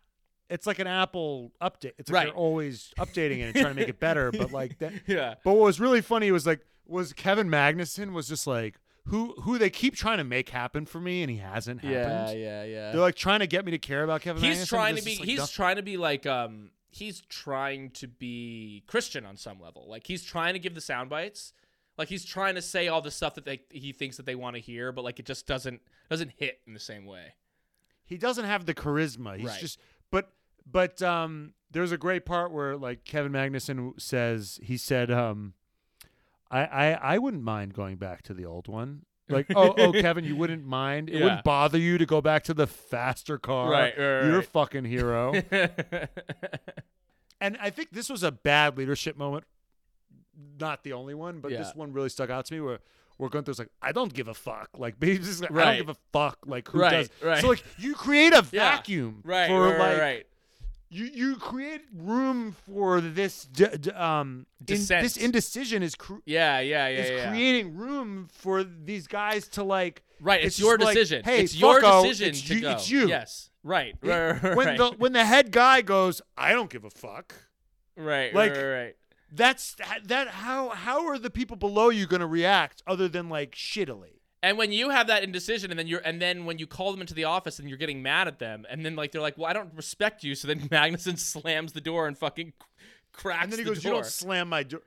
It's 0.53 0.67
like 0.67 0.79
an 0.79 0.87
Apple 0.87 1.53
update. 1.61 1.93
It's 1.99 2.11
like 2.11 2.15
Right. 2.19 2.27
they're 2.27 2.35
always 2.37 2.93
updating 2.99 3.39
it 3.39 3.43
and 3.43 3.55
trying 3.55 3.75
to 3.75 3.81
make 3.81 3.89
it 3.89 3.99
better. 4.09 4.31
But 4.31 4.53
like 4.53 4.79
that. 4.79 4.93
yeah, 5.07 5.35
But 5.45 5.55
what 5.55 5.65
was 5.65 5.81
really 5.81 6.01
funny 6.01 6.31
was 6.31 6.47
like 6.47 6.61
was 6.87 7.13
Kevin 7.13 7.49
Magnussen 7.49 8.13
was 8.13 8.29
just 8.29 8.47
like 8.47 8.77
who 9.07 9.33
who 9.43 9.59
they 9.59 9.71
keep 9.71 9.97
trying 9.97 10.19
to 10.19 10.25
make 10.25 10.51
happen 10.51 10.87
for 10.87 11.01
me, 11.01 11.23
and 11.23 11.31
he 11.31 11.39
hasn't 11.39 11.81
happened. 11.81 12.39
Yeah, 12.39 12.63
yeah, 12.63 12.65
yeah. 12.65 12.93
They're 12.93 13.01
like 13.01 13.17
trying 13.17 13.41
to 13.41 13.47
get 13.49 13.65
me 13.65 13.73
to 13.73 13.79
care 13.79 14.05
about 14.05 14.21
Kevin. 14.21 14.43
he's 14.43 14.59
Magnussen, 14.59 14.69
trying 14.69 14.97
to 14.97 15.03
be 15.03 15.17
like, 15.19 15.29
he's 15.29 15.39
nothing- 15.39 15.55
trying 15.55 15.77
to 15.77 15.83
be 15.83 15.97
like 15.97 16.27
um 16.27 16.71
he's 16.95 17.23
trying 17.23 17.89
to 17.89 18.07
be 18.07 18.83
christian 18.87 19.25
on 19.25 19.35
some 19.35 19.59
level 19.59 19.89
like 19.89 20.07
he's 20.07 20.23
trying 20.23 20.53
to 20.53 20.59
give 20.59 20.75
the 20.75 20.81
sound 20.83 21.09
bites 21.09 21.55
like 21.97 22.07
he's 22.09 22.23
trying 22.23 22.55
to 22.55 22.61
say 22.61 22.87
all 22.87 23.01
the 23.01 23.11
stuff 23.11 23.35
that 23.35 23.47
they 23.47 23.63
he 23.71 23.93
thinks 23.95 24.19
that 24.19 24.27
they 24.27 24.35
want 24.35 24.55
to 24.57 24.61
hear 24.61 24.93
but 24.93 25.03
like 25.03 25.19
it 25.19 25.25
just 25.25 25.47
doesn't 25.47 25.81
doesn't 26.11 26.31
hit 26.37 26.61
in 26.67 26.75
the 26.75 26.79
same 26.79 27.07
way 27.07 27.33
he 28.05 28.19
doesn't 28.19 28.45
have 28.45 28.67
the 28.67 28.75
charisma. 28.75 29.39
He's 29.39 29.47
Right. 29.47 29.59
just 29.61 29.79
but 30.11 30.31
but 30.71 31.01
um 31.03 31.55
there's 31.71 31.93
a 31.93 31.99
great 31.99 32.25
part 32.27 32.53
where 32.53 32.77
like 32.77 33.05
Kevin 33.05 33.33
Magnussen 33.33 34.01
says 34.01 34.59
he 34.63 34.77
said 34.77 35.11
um 35.11 35.55
I 36.51 36.65
I 36.65 37.15
I 37.15 37.19
wouldn't 37.19 37.43
mind 37.43 37.75
going 37.75 37.97
back 37.97 38.23
to 38.25 38.35
the 38.35 38.45
old 38.45 38.69
one. 38.69 39.05
Like 39.29 39.47
oh 39.57 39.75
oh 39.77 39.93
Kevin, 40.01 40.25
you 40.25 40.37
wouldn't 40.37 40.67
mind. 40.67 41.09
It 41.09 41.17
Yeah. 41.19 41.25
wouldn't 41.25 41.45
bother 41.45 41.79
you 41.79 41.97
to 41.99 42.05
go 42.07 42.21
back 42.21 42.43
to 42.45 42.55
the 42.55 42.67
faster 42.67 43.39
car. 43.39 43.71
Right, 43.71 43.95
right, 43.97 44.25
You're 44.25 44.39
a 44.41 44.43
fucking 44.43 44.85
hero. 44.85 45.33
and 47.41 47.57
I 47.61 47.71
think 47.71 47.91
this 47.91 48.09
was 48.09 48.23
a 48.23 48.31
bad 48.33 48.77
leadership 48.77 49.17
moment. 49.17 49.45
Not 50.61 50.83
the 50.85 50.93
only 50.93 51.15
one, 51.15 51.41
but 51.41 51.51
Yeah. 51.53 51.59
this 51.59 51.75
one 51.75 51.93
really 51.93 52.09
stuck 52.09 52.31
out 52.31 52.47
to 52.47 52.55
me 52.55 52.61
where 52.61 52.79
where 53.19 53.29
Guenther's 53.31 53.59
like, 53.59 53.69
I 53.81 53.93
don't 53.93 54.13
give 54.13 54.27
a 54.27 54.35
fuck. 54.35 54.71
Like, 54.77 54.99
just 55.01 55.43
like, 55.43 55.53
I 55.53 55.65
don't 55.65 55.77
give 55.77 55.89
a 55.91 55.97
fuck. 56.13 56.39
Like, 56.47 56.67
who 56.69 56.81
Right, 56.81 56.91
does? 56.91 57.11
right. 57.23 57.41
So, 57.41 57.49
like, 57.49 57.63
you 57.79 57.95
create 57.95 58.33
a 58.33 58.45
Yeah. 58.51 58.71
vacuum 58.77 59.21
right 59.25 59.47
for 59.47 59.69
right, 59.69 59.79
like 59.79 59.99
right 60.01 60.27
you 60.93 61.07
you 61.07 61.37
create 61.37 61.81
room 61.95 62.53
for 62.67 63.01
this 63.01 63.45
d- 63.47 63.67
d- 63.81 63.91
um 63.93 64.47
in, 64.69 64.77
this 64.87 65.17
indecision 65.17 65.83
is 65.83 65.95
cr- 65.95 66.17
yeah 66.27 66.61
yeah 66.61 66.87
yeah 66.89 66.99
is 67.01 67.11
yeah 67.11 67.29
creating 67.31 67.75
room 67.77 68.29
for 68.31 68.63
these 68.63 69.07
guys 69.07 69.49
to 69.49 69.65
like 69.65 70.03
right 70.21 70.41
it's 70.45 70.57
it's, 70.57 70.61
your 70.61 70.77
just 70.77 70.85
like, 70.87 70.95
decision. 70.95 71.25
hey, 71.25 71.41
it's 71.43 71.57
your 71.57 71.81
fucko, 71.81 72.03
decision 72.03 72.29
it's 72.29 72.43
to 72.43 72.55
you- 72.55 72.61
go. 72.61 72.71
it's 72.73 72.91
you. 72.91 73.09
yes. 73.09 73.49
Right 73.65 73.95
right, 74.03 74.43
right, 74.43 74.57
when 74.57 74.67
right. 74.67 74.79
the 74.79 74.91
when 74.99 75.13
the 75.13 75.25
head 75.25 75.51
guy 75.51 75.83
goes 75.83 76.21
I 76.37 76.53
don't 76.53 76.69
give 76.71 76.85
a 76.85 76.91
fuck. 76.91 77.35
Right 77.97 78.35
like- 78.35 78.53
right, 78.53 78.65
right, 78.65 78.97
that's 79.33 79.75
that, 79.77 80.01
that 80.09 80.29
how 80.29 80.71
how 80.71 81.07
are 81.07 81.19
the 81.19 81.31
people 81.31 81.57
below 81.57 81.89
you 81.89 82.07
going 82.07 82.21
to 82.21 82.27
react 82.27 82.83
other 82.87 83.09
than 83.09 83.29
like 83.29 83.53
shittily 83.53 84.21
And 84.43 84.59
when 84.59 84.73
you 84.73 84.91
have 84.91 85.07
that 85.07 85.23
indecision, 85.23 85.71
and 85.71 85.79
then 85.79 85.87
you're, 85.87 86.01
and 86.01 86.21
then 86.21 86.45
when 86.45 86.59
you 86.59 86.67
call 86.67 86.91
them 86.91 87.01
into 87.01 87.15
the 87.15 87.25
office 87.25 87.59
and 87.61 87.69
you're 87.69 87.79
getting 87.79 88.03
mad 88.03 88.27
at 88.27 88.39
them, 88.41 88.67
and 88.69 88.85
then 88.85 88.97
like 88.97 89.13
they're 89.13 89.23
like, 89.23 89.39
"Well, 89.39 89.47
I 89.47 89.53
don't 89.53 89.73
respect 89.77 90.25
you," 90.25 90.35
so 90.35 90.49
then 90.49 90.61
Magnussen 90.69 91.19
slams 91.19 91.73
the 91.73 91.81
door 91.81 92.09
and 92.09 92.19
fucking 92.19 92.53
cracks 93.13 93.45
and 93.45 93.53
then 93.53 93.59
he 93.61 93.65
the 93.65 93.71
goes 93.71 93.85
you 93.85 93.91
don't 93.91 94.07
slam 94.07 94.49
my 94.49 94.63
door 94.63 94.81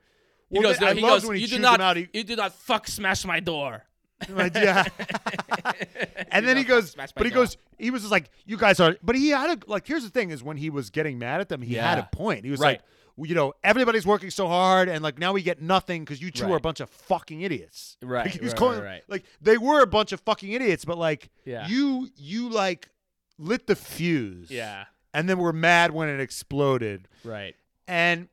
he 0.50 0.58
Well, 0.58 0.72
goes, 0.72 0.82
I 0.82 0.86
no, 0.86 0.94
he 0.94 1.00
loved 1.00 1.22
goes, 1.22 1.28
when 1.28 1.36
he 1.36 1.42
"You 1.42 1.48
do 1.48 1.58
not, 1.60 1.80
out. 1.80 1.96
He- 1.96 2.08
you 2.12 2.22
do 2.24 2.36
not 2.36 2.52
fuck 2.54 2.86
smash 2.86 3.24
my 3.24 3.40
door." 3.40 3.84
Yeah. 4.28 4.84
and 6.30 6.46
then 6.46 6.56
he 6.56 6.64
goes, 6.64 6.94
but 6.94 7.26
he 7.26 7.30
door. 7.30 7.44
goes, 7.44 7.56
he 7.78 7.90
was 7.90 8.02
just 8.02 8.12
like, 8.12 8.30
you 8.46 8.56
guys 8.56 8.80
are, 8.80 8.96
but 9.02 9.14
he 9.16 9.28
had 9.30 9.58
a, 9.58 9.70
like, 9.70 9.86
here's 9.86 10.02
the 10.04 10.10
thing 10.10 10.30
is 10.30 10.42
when 10.42 10.56
he 10.56 10.70
was 10.70 10.90
getting 10.90 11.18
mad 11.18 11.40
at 11.40 11.48
them, 11.48 11.62
he 11.62 11.74
had 11.74 11.98
a 11.98 12.08
point. 12.12 12.44
He 12.44 12.50
was 12.50 12.60
Right. 12.60 12.78
like, 12.78 12.82
you 13.18 13.34
know, 13.34 13.54
everybody's 13.64 14.06
working 14.06 14.28
so 14.30 14.46
hard 14.46 14.88
and 14.88 15.02
like 15.02 15.18
now 15.18 15.32
we 15.32 15.42
get 15.42 15.62
nothing 15.62 16.04
because 16.04 16.20
you 16.20 16.30
two 16.30 16.52
are 16.52 16.56
a 16.56 16.60
bunch 16.60 16.80
of 16.80 16.90
fucking 16.90 17.40
idiots. 17.40 17.96
Right, 18.02 18.26
Like, 18.26 18.34
he 18.34 18.40
was 18.40 18.52
right, 18.52 18.58
calling, 18.58 18.78
right, 18.80 18.84
right. 18.86 19.02
like, 19.08 19.24
they 19.40 19.56
were 19.56 19.80
a 19.80 19.86
bunch 19.86 20.12
of 20.12 20.20
fucking 20.20 20.52
idiots, 20.52 20.84
but 20.84 20.98
like, 20.98 21.30
Yeah. 21.46 21.66
you, 21.66 22.08
you 22.16 22.50
like 22.50 22.90
lit 23.38 23.66
the 23.66 23.74
fuse. 23.76 24.50
Yeah, 24.50 24.84
And 25.14 25.28
then 25.28 25.38
we're 25.38 25.52
mad 25.52 25.92
when 25.92 26.08
it 26.10 26.20
exploded. 26.20 27.08
right. 27.24 27.54
And, 27.88 28.28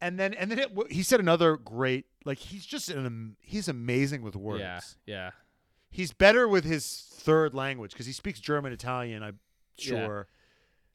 and 0.00 0.18
then, 0.18 0.34
and 0.34 0.50
then 0.50 0.58
it, 0.60 0.70
he 0.90 1.02
said 1.02 1.18
another 1.20 1.56
great, 1.56 2.06
like, 2.24 2.38
he's 2.38 2.64
just 2.66 2.88
an, 2.90 3.36
he's 3.40 3.66
amazing 3.68 4.22
with 4.22 4.36
words 4.36 4.60
Yeah, 4.60 4.80
yeah, 5.06 5.30
he's 5.90 6.12
better 6.12 6.46
with 6.46 6.64
his 6.64 7.08
third 7.14 7.52
language 7.54 7.92
because 7.92 8.06
he 8.06 8.12
speaks 8.12 8.38
German, 8.40 8.72
Italian, 8.72 9.22
I'm 9.22 9.38
Yeah. 9.78 10.06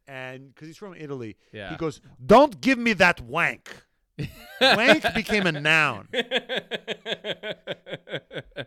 And 0.07 0.53
because 0.53 0.67
he's 0.67 0.77
from 0.77 0.93
Italy. 0.97 1.37
yeah. 1.51 1.69
He 1.69 1.75
goes, 1.77 2.01
"Don't 2.25 2.59
give 2.61 2.77
me 2.77 2.93
that 2.93 3.21
wank." 3.21 3.83
wank 4.61 5.03
became 5.15 5.45
a 5.45 5.51
noun. 5.51 6.07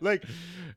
Like 0.01 0.23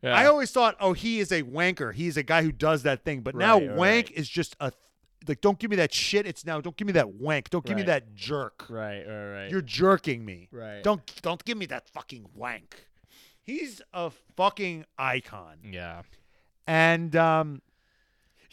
Yeah. 0.02 0.14
I 0.14 0.26
always 0.26 0.50
thought, 0.50 0.76
oh, 0.80 0.94
he 0.94 1.20
is 1.20 1.30
a 1.30 1.42
wanker. 1.42 1.92
He's 1.94 2.16
a 2.16 2.22
guy 2.22 2.42
who 2.42 2.50
does 2.50 2.82
that 2.84 3.04
thing. 3.04 3.20
But 3.20 3.34
now 3.34 3.58
Right, 3.58 3.68
right, 3.68 3.76
wank 3.76 4.10
is 4.12 4.28
just 4.28 4.56
a 4.60 4.72
like. 5.28 5.40
Don't 5.40 5.58
give 5.58 5.70
me 5.70 5.76
that 5.76 5.92
shit. 5.92 6.26
It's 6.26 6.44
now. 6.44 6.60
Don't 6.60 6.76
give 6.76 6.86
me 6.86 6.92
that 6.94 7.12
wank. 7.14 7.50
Don't 7.50 7.64
give 7.64 7.76
me 7.76 7.82
that 7.84 8.14
jerk. 8.14 8.66
right, 8.70 9.04
right, 9.06 9.30
right. 9.42 9.50
You're 9.50 9.60
jerking 9.62 10.24
me. 10.24 10.48
right. 10.50 10.82
Don't 10.82 11.02
don't 11.22 11.44
give 11.44 11.56
me 11.58 11.66
that 11.66 11.88
fucking 11.88 12.26
wank. 12.34 12.86
He's 13.42 13.82
a 13.92 14.10
fucking 14.36 14.86
icon. 14.98 15.58
Yeah. 15.70 16.02
and 16.66 17.14
um 17.16 17.60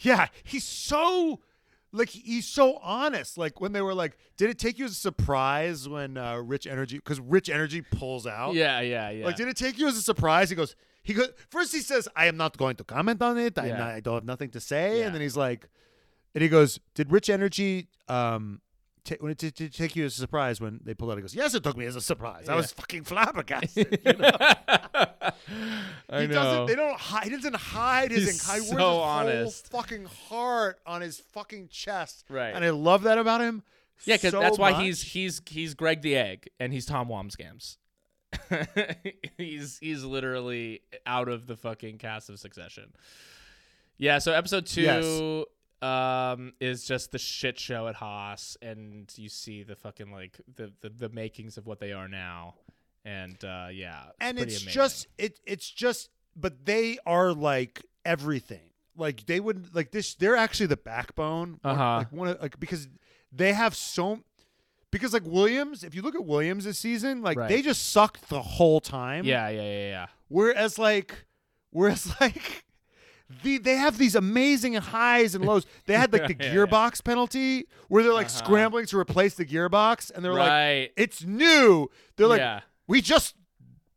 yeah 0.00 0.26
he's 0.42 0.64
so 0.64 1.40
like 1.92 2.08
he's 2.10 2.46
so 2.46 2.76
honest 2.82 3.36
like 3.36 3.60
when 3.60 3.72
they 3.72 3.82
were 3.82 3.94
like 3.94 4.16
did 4.36 4.48
it 4.50 4.58
take 4.58 4.78
you 4.78 4.84
as 4.84 4.92
a 4.92 4.94
surprise 4.94 5.88
when 5.88 6.16
uh 6.16 6.36
rich 6.36 6.66
energy 6.66 6.96
because 6.98 7.18
rich 7.20 7.48
energy 7.50 7.82
pulls 7.82 8.26
out 8.26 8.54
Yeah, 8.54 8.80
yeah, 8.80 9.10
yeah. 9.10 9.24
like 9.26 9.36
did 9.36 9.48
it 9.48 9.56
take 9.56 9.78
you 9.78 9.88
as 9.88 9.96
a 9.96 10.02
surprise 10.02 10.50
he 10.50 10.56
goes 10.56 10.76
he 11.02 11.14
goes 11.14 11.30
first 11.48 11.72
he 11.72 11.80
says 11.80 12.08
i 12.14 12.26
am 12.26 12.36
not 12.36 12.56
going 12.56 12.76
to 12.76 12.84
comment 12.84 13.20
on 13.22 13.38
it 13.38 13.54
Yeah. 13.56 13.76
not, 13.76 13.88
i 13.90 14.00
don't 14.00 14.14
have 14.14 14.24
nothing 14.24 14.50
to 14.50 14.60
say 14.60 15.00
Yeah. 15.00 15.06
and 15.06 15.14
then 15.14 15.20
he's 15.22 15.36
like 15.36 15.68
and 16.34 16.42
he 16.42 16.48
goes 16.48 16.78
did 16.94 17.10
rich 17.10 17.28
energy 17.28 17.88
um 18.08 18.60
ta- 19.04 19.16
when 19.20 19.32
it 19.32 19.38
did 19.38 19.60
it 19.60 19.72
take 19.74 19.96
you 19.96 20.04
as 20.04 20.14
a 20.16 20.20
surprise 20.20 20.60
when 20.60 20.80
they 20.84 20.94
pulled 20.94 21.10
out 21.10 21.16
he 21.16 21.22
goes 21.22 21.34
yes 21.34 21.54
it 21.54 21.62
took 21.62 21.76
me 21.76 21.84
as 21.86 21.96
a 21.96 22.00
surprise 22.00 22.48
i 22.48 22.54
was 22.54 22.72
fucking 22.72 23.04
flabbergasted 23.04 23.98
you 24.04 24.12
know? 24.18 24.30
I 26.08 26.22
he 26.22 26.26
know. 26.26 26.34
doesn't. 26.34 26.66
They 26.66 26.74
don't. 26.76 26.98
Hide, 26.98 27.24
he 27.24 27.30
doesn't 27.30 27.56
hide 27.56 28.10
his. 28.10 28.24
He's 28.24 28.40
inc- 28.40 28.46
so 28.46 28.54
his 28.54 28.72
whole 28.72 29.00
honest. 29.00 29.68
fucking 29.70 30.06
heart 30.28 30.78
on 30.86 31.00
his 31.02 31.18
fucking 31.32 31.68
chest. 31.68 32.24
Right. 32.28 32.50
And 32.54 32.64
I 32.64 32.70
love 32.70 33.02
that 33.02 33.18
about 33.18 33.40
him. 33.40 33.62
Yeah, 34.04 34.16
because 34.16 34.32
so 34.32 34.40
that's 34.40 34.58
why 34.58 34.72
much. 34.72 34.82
he's 34.82 35.02
he's 35.02 35.40
he's 35.46 35.74
Greg 35.74 36.02
the 36.02 36.16
Egg 36.16 36.48
and 36.58 36.72
he's 36.72 36.86
Tom 36.86 37.08
Wambsgans. 37.08 37.76
he's 39.36 39.78
he's 39.80 40.04
literally 40.04 40.82
out 41.06 41.28
of 41.28 41.46
the 41.46 41.56
fucking 41.56 41.98
cast 41.98 42.28
of 42.30 42.38
Succession. 42.38 42.92
Yeah, 43.98 44.18
so 44.18 44.32
episode 44.32 44.66
two 44.66 44.82
Yes. 44.82 45.04
Um 45.82 46.52
is 46.60 46.84
just 46.84 47.12
the 47.12 47.18
shit 47.18 47.58
show 47.58 47.88
at 47.88 47.94
Haas, 47.96 48.56
and 48.60 49.12
you 49.16 49.28
see 49.28 49.62
the 49.62 49.76
fucking 49.76 50.12
like 50.12 50.40
the 50.56 50.72
the, 50.80 50.88
the 50.90 51.08
makings 51.08 51.56
of 51.56 51.66
what 51.66 51.80
they 51.80 51.92
are 51.92 52.08
now, 52.08 52.54
and 53.04 53.42
uh 53.44 53.68
yeah, 53.72 54.04
and 54.20 54.38
it's 54.38 54.56
amazing. 54.62 54.72
just 54.72 55.06
it. 55.18 55.40
It's 55.46 55.68
just. 55.70 56.10
But 56.36 56.64
they 56.64 56.96
are 57.04 57.32
like 57.32 57.84
everything. 58.04 58.70
Like 58.96 59.26
they 59.26 59.40
would 59.40 59.74
like 59.74 59.90
this. 59.90 60.14
They're 60.14 60.36
actually 60.36 60.66
the 60.66 60.76
backbone. 60.76 61.58
Uh-huh. 61.64 61.96
Like 61.98 62.12
one 62.12 62.28
of 62.28 62.40
like 62.40 62.60
because 62.60 62.88
they 63.32 63.52
have 63.52 63.74
so. 63.74 64.20
Because 64.92 65.12
like 65.12 65.24
Williams, 65.24 65.82
if 65.84 65.94
you 65.94 66.02
look 66.02 66.14
at 66.14 66.24
Williams 66.24 66.64
this 66.64 66.78
season, 66.78 67.20
like 67.22 67.36
Right. 67.36 67.48
they 67.48 67.62
just 67.62 67.90
sucked 67.92 68.28
the 68.28 68.40
whole 68.42 68.80
time. 68.80 69.24
yeah, 69.24 69.48
yeah, 69.48 69.62
yeah, 69.62 69.88
yeah. 69.88 70.06
Whereas 70.28 70.78
like, 70.78 71.26
whereas 71.70 72.12
like, 72.20 72.64
the 73.42 73.58
they 73.58 73.76
have 73.76 73.98
these 73.98 74.14
amazing 74.14 74.74
highs 74.74 75.34
and 75.34 75.44
lows. 75.44 75.66
They 75.86 75.94
had 75.94 76.12
like 76.12 76.26
the 76.26 76.36
Yeah, 76.44 76.52
yeah. 76.52 76.54
gearbox 76.66 77.02
penalty 77.04 77.66
where 77.88 78.02
they're 78.02 78.12
like 78.12 78.26
Uh-huh. 78.26 78.38
scrambling 78.44 78.86
to 78.86 78.98
replace 78.98 79.34
the 79.34 79.44
gearbox, 79.44 80.10
and 80.14 80.24
they're 80.24 80.32
like, 80.34 80.92
"It's 80.96 81.22
new." 81.24 81.88
They're 82.16 82.26
like, 82.26 82.40
yeah. 82.40 82.60
"We 82.86 83.00
just." 83.00 83.34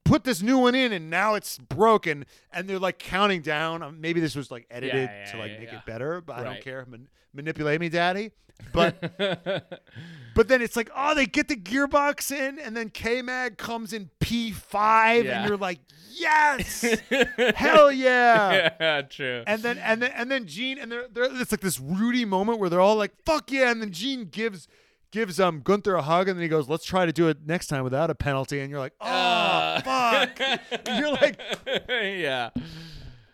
Put 0.05 0.23
this 0.25 0.41
new 0.41 0.57
one 0.57 0.75
in 0.75 0.91
and 0.91 1.09
now 1.09 1.35
it's 1.35 1.57
broken 1.57 2.25
and 2.51 2.69
they're 2.69 2.79
like 2.79 2.99
counting 2.99 3.41
down. 3.41 3.81
Um, 3.81 4.01
Maybe 4.01 4.19
this 4.19 4.35
was 4.35 4.51
like 4.51 4.67
edited 4.69 5.09
yeah, 5.09 5.31
to 5.31 5.37
like 5.37 5.51
yeah, 5.51 5.59
make 5.59 5.71
yeah. 5.71 5.77
it 5.79 5.85
better, 5.85 6.21
but 6.21 6.37
I 6.37 6.43
don't 6.43 6.61
care. 6.61 6.85
Man- 6.87 7.07
manipulate 7.33 7.79
me, 7.79 7.89
daddy. 7.89 8.31
But 8.71 8.95
but 10.35 10.47
then 10.47 10.61
it's 10.61 10.75
like, 10.75 10.89
oh, 10.95 11.15
they 11.15 11.25
get 11.25 11.47
the 11.47 11.55
gearbox 11.55 12.31
in, 12.31 12.59
and 12.59 12.77
then 12.77 12.89
K 12.89 13.21
Mag 13.21 13.57
comes 13.57 13.93
in 13.93 14.09
P5, 14.19 15.23
Yeah. 15.23 15.39
and 15.39 15.47
you're 15.49 15.57
like, 15.57 15.79
yes, 16.11 16.85
hell 17.55 17.91
yeah. 17.91 18.69
yeah, 18.79 19.01
true. 19.01 19.43
And 19.47 19.61
then 19.63 19.79
and 19.79 20.01
then 20.01 20.11
and 20.15 20.31
then 20.31 20.45
Gene 20.47 20.77
and 20.77 20.91
they're, 20.91 21.07
they're 21.11 21.25
it's 21.41 21.51
like 21.51 21.61
this 21.61 21.79
Rudy 21.79 22.25
moment 22.25 22.59
where 22.59 22.69
they're 22.69 22.79
all 22.79 22.95
like, 22.95 23.11
fuck 23.25 23.51
yeah, 23.51 23.71
and 23.71 23.81
then 23.81 23.91
Gene 23.91 24.25
gives 24.25 24.67
gives 25.13 25.39
um 25.39 25.61
Guenther 25.61 25.97
a 25.97 26.01
hug, 26.01 26.27
and 26.27 26.37
then 26.37 26.43
he 26.43 26.49
goes, 26.49 26.67
let's 26.67 26.83
try 26.83 27.05
to 27.05 27.13
do 27.13 27.29
it 27.29 27.37
next 27.45 27.67
time 27.67 27.85
without 27.85 28.09
a 28.09 28.15
penalty, 28.15 28.59
and 28.59 28.69
you're 28.69 28.79
like, 28.79 28.93
oh 28.99 29.07
Uh, 29.07 29.81
fuck. 29.81 30.39
You're 30.97 31.11
like, 31.13 31.39
yeah. 31.89 32.49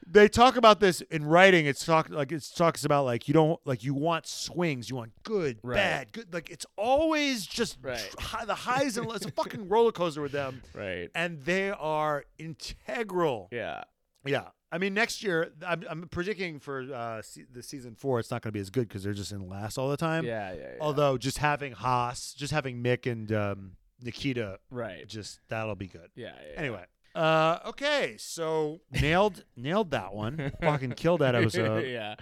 they 0.06 0.28
talk 0.28 0.56
about 0.58 0.80
this 0.80 1.02
in 1.02 1.24
writing. 1.26 1.66
It's 1.66 1.86
talk 1.86 2.10
like 2.10 2.32
it 2.32 2.48
talks 2.56 2.84
about 2.86 3.06
like 3.06 3.28
you 3.28 3.34
don't 3.34 3.60
like 3.66 3.84
you 3.84 3.94
want 3.94 4.28
swings, 4.28 4.90
you 4.90 4.96
want 4.98 5.12
good, 5.24 5.60
Right. 5.64 5.76
bad, 5.76 6.12
good. 6.12 6.34
Like 6.34 6.50
it's 6.50 6.66
always 6.78 7.46
just 7.46 7.78
Right. 7.82 7.98
tr- 7.98 8.18
hi- 8.20 8.46
the 8.46 8.56
highs 8.56 8.98
and 8.98 9.08
lows. 9.08 9.18
It's 9.18 9.26
a 9.28 9.32
fucking 9.32 9.70
roller 9.74 9.92
coaster 9.92 10.22
with 10.22 10.32
them, 10.32 10.62
Right. 10.76 11.10
and 11.16 11.42
they 11.44 11.70
are 11.72 12.26
integral. 12.38 13.50
Yeah. 13.52 13.84
Yeah, 14.26 14.50
I 14.72 14.78
mean 14.78 14.94
next 14.94 15.24
year 15.24 15.52
I'm, 15.66 15.84
I'm 15.90 16.08
predicting 16.10 16.60
for 16.60 16.82
uh, 16.94 17.22
se- 17.22 17.46
the 17.52 17.64
season 17.64 17.96
four 17.96 18.20
it's 18.20 18.30
not 18.32 18.42
going 18.42 18.50
to 18.50 18.54
be 18.54 18.60
as 18.60 18.70
good 18.70 18.88
because 18.88 19.04
they're 19.04 19.14
just 19.14 19.32
in 19.32 19.48
last 19.48 19.78
all 19.78 19.90
the 19.90 19.98
time. 19.98 20.26
Yeah, 20.26 20.52
yeah, 20.52 20.60
yeah. 20.60 20.68
Although 20.82 21.18
just 21.18 21.38
having 21.38 21.72
Haas, 21.74 22.34
just 22.38 22.52
having 22.54 22.84
Mick 22.84 23.10
and 23.10 23.32
um, 23.32 23.72
Nikita, 24.02 24.60
right. 24.72 25.08
just 25.08 25.40
that'll 25.50 25.76
be 25.76 25.88
good. 25.88 26.10
Yeah, 26.16 26.34
yeah. 26.54 26.60
Anyway, 26.60 26.86
Uh, 27.16 27.60
okay, 27.66 28.16
so 28.20 28.82
nailed 28.92 29.44
nailed 29.56 29.92
that 29.92 30.14
one. 30.14 30.52
Fucking 30.62 30.92
killed 30.92 31.22
that 31.22 31.36
episode. 31.36 31.88
yeah. 31.88 32.16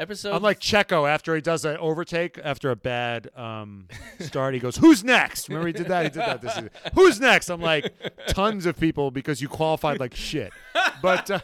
Episode. 0.00 0.32
I'm 0.32 0.42
like 0.42 0.60
Checo 0.60 1.06
after 1.06 1.34
he 1.34 1.42
does 1.42 1.60
that 1.60 1.78
overtake 1.78 2.40
after 2.42 2.70
a 2.70 2.76
bad 2.76 3.28
um, 3.36 3.86
start. 4.18 4.54
He 4.54 4.60
goes, 4.60 4.76
"Who's 4.76 5.04
next?" 5.04 5.50
Remember 5.50 5.66
he 5.66 5.74
did 5.74 5.88
that. 5.88 6.04
He 6.04 6.08
did 6.08 6.20
that 6.20 6.40
this 6.40 6.54
season. 6.54 6.70
Who's 6.94 7.20
next? 7.20 7.50
I'm 7.50 7.60
like, 7.60 7.92
tons 8.28 8.64
of 8.64 8.80
people 8.80 9.10
because 9.10 9.42
you 9.42 9.48
qualified 9.48 10.00
like 10.00 10.14
shit. 10.14 10.54
But 11.02 11.30
uh, 11.30 11.40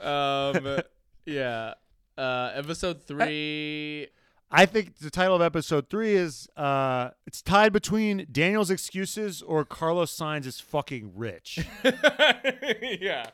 um. 0.00 0.80
yeah. 1.26 1.74
Uh. 2.16 2.50
Episode 2.54 3.02
three. 3.02 4.08
I 4.50 4.64
think 4.64 4.96
the 4.98 5.10
title 5.10 5.36
of 5.36 5.42
episode 5.42 5.90
three 5.90 6.14
is 6.14 6.48
uh, 6.56 7.10
it's 7.26 7.42
tied 7.42 7.70
between 7.72 8.26
Daniel's 8.32 8.70
excuses 8.70 9.42
or 9.42 9.64
Carlos 9.66 10.16
Sainz 10.16 10.46
is 10.46 10.58
fucking 10.58 11.12
rich. 11.14 11.58
yeah, 11.84 13.26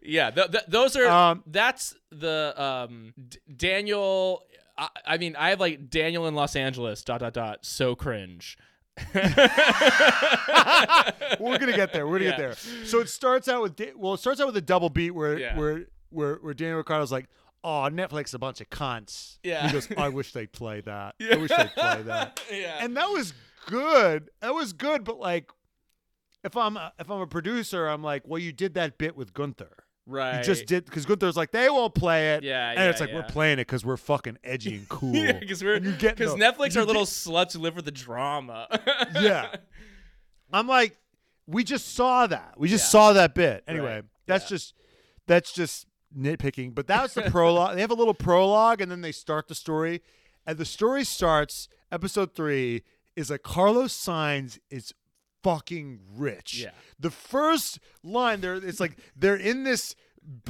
yeah. 0.00 0.30
Th- 0.30 0.48
th- 0.50 0.64
those 0.68 0.94
are 0.96 1.08
Um, 1.08 1.42
that's 1.46 1.96
the 2.12 2.54
um 2.56 3.14
D- 3.28 3.38
Daniel. 3.56 4.42
I, 4.78 4.88
I 5.06 5.18
mean, 5.18 5.34
I 5.36 5.50
have 5.50 5.58
like 5.58 5.90
Daniel 5.90 6.28
in 6.28 6.34
Los 6.36 6.54
Angeles. 6.54 7.02
Dot 7.02 7.18
dot 7.20 7.34
dot. 7.34 7.64
So 7.64 7.96
cringe. 7.96 8.56
We're 9.14 9.22
gonna 11.58 11.72
get 11.74 11.92
there. 11.92 12.06
We're 12.06 12.18
gonna 12.18 12.30
Yeah. 12.30 12.30
get 12.30 12.38
there. 12.38 12.54
So 12.84 13.00
it 13.00 13.08
starts 13.08 13.48
out 13.48 13.62
with 13.62 13.76
Da- 13.76 13.92
well, 13.96 14.14
it 14.14 14.20
starts 14.20 14.40
out 14.40 14.46
with 14.46 14.56
a 14.56 14.60
double 14.62 14.90
beat 14.90 15.10
where 15.10 15.38
Yeah. 15.38 15.58
where 15.58 15.86
where 16.10 16.34
where 16.36 16.54
Daniel 16.54 16.78
Ricciardo's 16.78 17.10
like, 17.12 17.26
"Oh, 17.64 17.88
Netflix 17.90 18.34
a 18.34 18.38
bunch 18.38 18.60
of 18.60 18.70
cunts." 18.70 19.38
Yeah. 19.42 19.66
He 19.66 19.72
goes, 19.72 19.88
"I 19.96 20.10
wish 20.10 20.32
they'd 20.32 20.52
play 20.52 20.80
that. 20.82 21.14
Yeah. 21.18 21.28
I 21.34 21.36
wish 21.38 21.50
they'd 21.50 21.70
play 21.74 22.02
that." 22.02 22.40
yeah. 22.52 22.78
And 22.84 22.96
that 22.96 23.08
was 23.10 23.32
good. 23.66 24.30
That 24.40 24.54
was 24.54 24.72
good. 24.72 25.02
But 25.04 25.18
like, 25.18 25.50
if 26.44 26.56
I'm 26.56 26.76
a, 26.76 26.92
if 26.98 27.10
I'm 27.10 27.20
a 27.20 27.26
producer, 27.26 27.88
I'm 27.88 28.02
like, 28.02 28.22
well, 28.26 28.38
you 28.38 28.52
did 28.52 28.74
that 28.74 28.98
bit 28.98 29.16
with 29.16 29.32
Guenther. 29.32 29.70
right. 30.06 30.36
You 30.38 30.44
just 30.44 30.66
did 30.66 30.84
because 30.84 31.06
Guenther's 31.06 31.36
like, 31.36 31.50
they 31.52 31.70
won't 31.70 31.94
play 31.94 32.34
it. 32.34 32.42
Yeah, 32.44 32.68
and 32.70 32.78
yeah, 32.78 32.90
it's 32.90 33.00
like 33.00 33.12
we're 33.12 33.22
playing 33.22 33.54
it 33.54 33.66
because 33.66 33.84
we're 33.84 33.96
fucking 33.96 34.36
edgy 34.44 34.74
and 34.76 34.88
cool. 34.90 35.14
Yeah, 35.14 35.32
because 35.32 35.64
we're 35.64 35.80
because 35.80 36.34
Netflix 36.34 36.76
are 36.76 36.84
little 36.84 37.02
get- 37.02 37.08
sluts 37.08 37.54
who 37.54 37.60
live 37.60 37.74
for 37.74 37.82
the 37.82 37.90
drama. 37.90 38.68
Yeah. 39.14 39.54
I'm 40.52 40.68
like, 40.68 40.96
we 41.46 41.64
just 41.64 41.94
saw 41.94 42.26
that. 42.26 42.54
We 42.58 42.68
just 42.68 42.84
Yeah. 42.84 42.88
saw 42.90 43.12
that 43.14 43.34
bit. 43.34 43.64
Anyway, 43.66 43.94
Right. 43.96 44.04
that's 44.26 44.44
Yeah. 44.44 44.48
just 44.56 44.74
that's 45.26 45.52
just 45.52 45.86
nitpicking. 46.16 46.74
But 46.74 46.86
that's 46.86 47.14
the 47.14 47.22
prologue. 47.30 47.74
They 47.74 47.80
have 47.80 47.90
a 47.90 47.94
little 47.94 48.14
prologue, 48.14 48.80
and 48.80 48.90
then 48.90 49.00
they 49.00 49.12
start 49.12 49.48
the 49.48 49.54
story. 49.54 50.02
And 50.46 50.58
the 50.58 50.64
story 50.64 51.04
starts. 51.04 51.68
Episode 51.92 52.34
three 52.34 52.82
is 53.16 53.30
like 53.30 53.42
Carlos 53.42 53.92
Sainz 53.94 54.58
is 54.70 54.92
fucking 55.42 56.00
rich. 56.16 56.54
Yeah. 56.62 56.70
The 56.98 57.10
first 57.10 57.78
line 58.02 58.40
there, 58.40 58.54
it's 58.56 58.80
like 58.80 58.96
they're 59.16 59.36
in 59.36 59.64
this. 59.64 59.94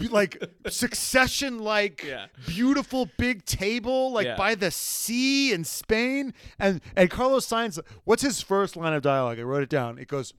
Like 0.09 0.41
succession, 0.69 1.59
like 1.59 2.05
Yeah. 2.07 2.27
beautiful 2.47 3.09
big 3.19 3.45
table, 3.45 4.13
like 4.13 4.27
Yeah. 4.27 4.37
by 4.37 4.55
the 4.55 4.71
sea 4.71 5.53
in 5.53 5.65
Spain, 5.65 6.33
and 6.61 6.81
and 6.95 7.11
Carlos 7.11 7.45
Sainz 7.49 7.81
What's 8.05 8.23
his 8.23 8.41
first 8.41 8.77
line 8.77 8.93
of 8.93 9.03
dialogue? 9.03 9.41
I 9.41 9.43
wrote 9.43 9.65
it 9.65 9.69
down. 9.69 9.99
It 9.99 10.07
goes, 10.07 10.33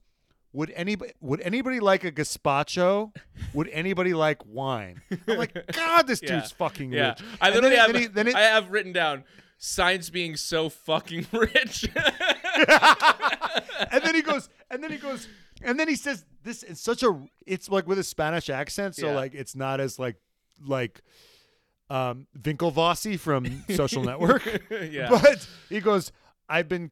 "Would 0.56 0.70
anybody 0.74 1.12
would 1.20 1.40
anybody 1.42 1.80
like 1.80 2.02
a 2.04 2.10
gazpacho? 2.10 3.14
Would 3.54 3.68
anybody 3.68 4.14
like 4.14 4.44
wine?" 4.46 5.02
I'm 5.28 5.36
like, 5.38 5.52
God, 5.72 6.06
this 6.06 6.20
Yeah. 6.22 6.36
dude's 6.40 6.52
fucking 6.52 6.92
yeah, 6.92 7.10
rich. 7.10 7.18
I 7.40 7.46
And 7.48 7.54
literally 7.56 7.76
then, 7.76 7.84
have 7.84 7.92
then 7.92 8.02
he- 8.02 8.08
then 8.08 8.28
it- 8.28 8.34
I 8.34 8.40
have 8.42 8.70
written 8.70 8.92
down 8.92 9.24
Sainz 9.60 10.10
being 10.10 10.36
so 10.36 10.68
fucking 10.68 11.26
rich. 11.32 11.88
and 13.90 14.02
then 14.02 14.14
he 14.14 14.22
goes, 14.22 14.48
and 14.70 14.82
then 14.82 14.90
he 14.90 14.98
goes, 14.98 15.28
and 15.62 15.78
then 15.78 15.88
he 15.88 15.96
says 15.96 16.24
this 16.42 16.62
in 16.62 16.74
such 16.74 17.02
a, 17.02 17.18
it's 17.46 17.68
like 17.68 17.86
with 17.86 17.98
a 17.98 18.04
Spanish 18.04 18.48
accent, 18.50 18.94
so 18.96 19.08
Yeah. 19.08 19.14
like 19.14 19.34
it's 19.34 19.54
not 19.54 19.80
as 19.80 19.98
like 19.98 20.16
like 20.64 21.02
um 21.90 22.26
Winklevossy 22.38 23.18
from 23.18 23.64
Social 23.74 24.02
Network, 24.02 24.44
yeah. 24.70 25.08
but 25.10 25.46
he 25.68 25.80
goes, 25.80 26.12
I've 26.48 26.68
been. 26.68 26.90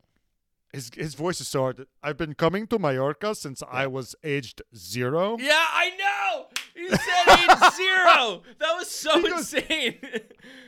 His, 0.74 0.90
his 0.96 1.14
voice 1.14 1.40
is 1.40 1.48
so 1.48 1.60
hard. 1.62 1.86
I've 2.02 2.16
been 2.16 2.34
coming 2.34 2.66
to 2.66 2.78
Mallorca 2.78 3.34
since 3.34 3.62
I 3.70 3.86
was 3.86 4.14
aged 4.24 4.60
zero. 4.76 5.36
yeah, 5.38 5.52
I 5.54 5.90
know. 5.96 6.46
You 6.74 6.88
said 6.90 6.98
age 7.28 7.72
zero. 7.76 8.42
That 8.58 8.74
was 8.76 8.90
so 8.90 9.20
He 9.20 9.28
goes- 9.28 9.54
insane. 9.54 9.98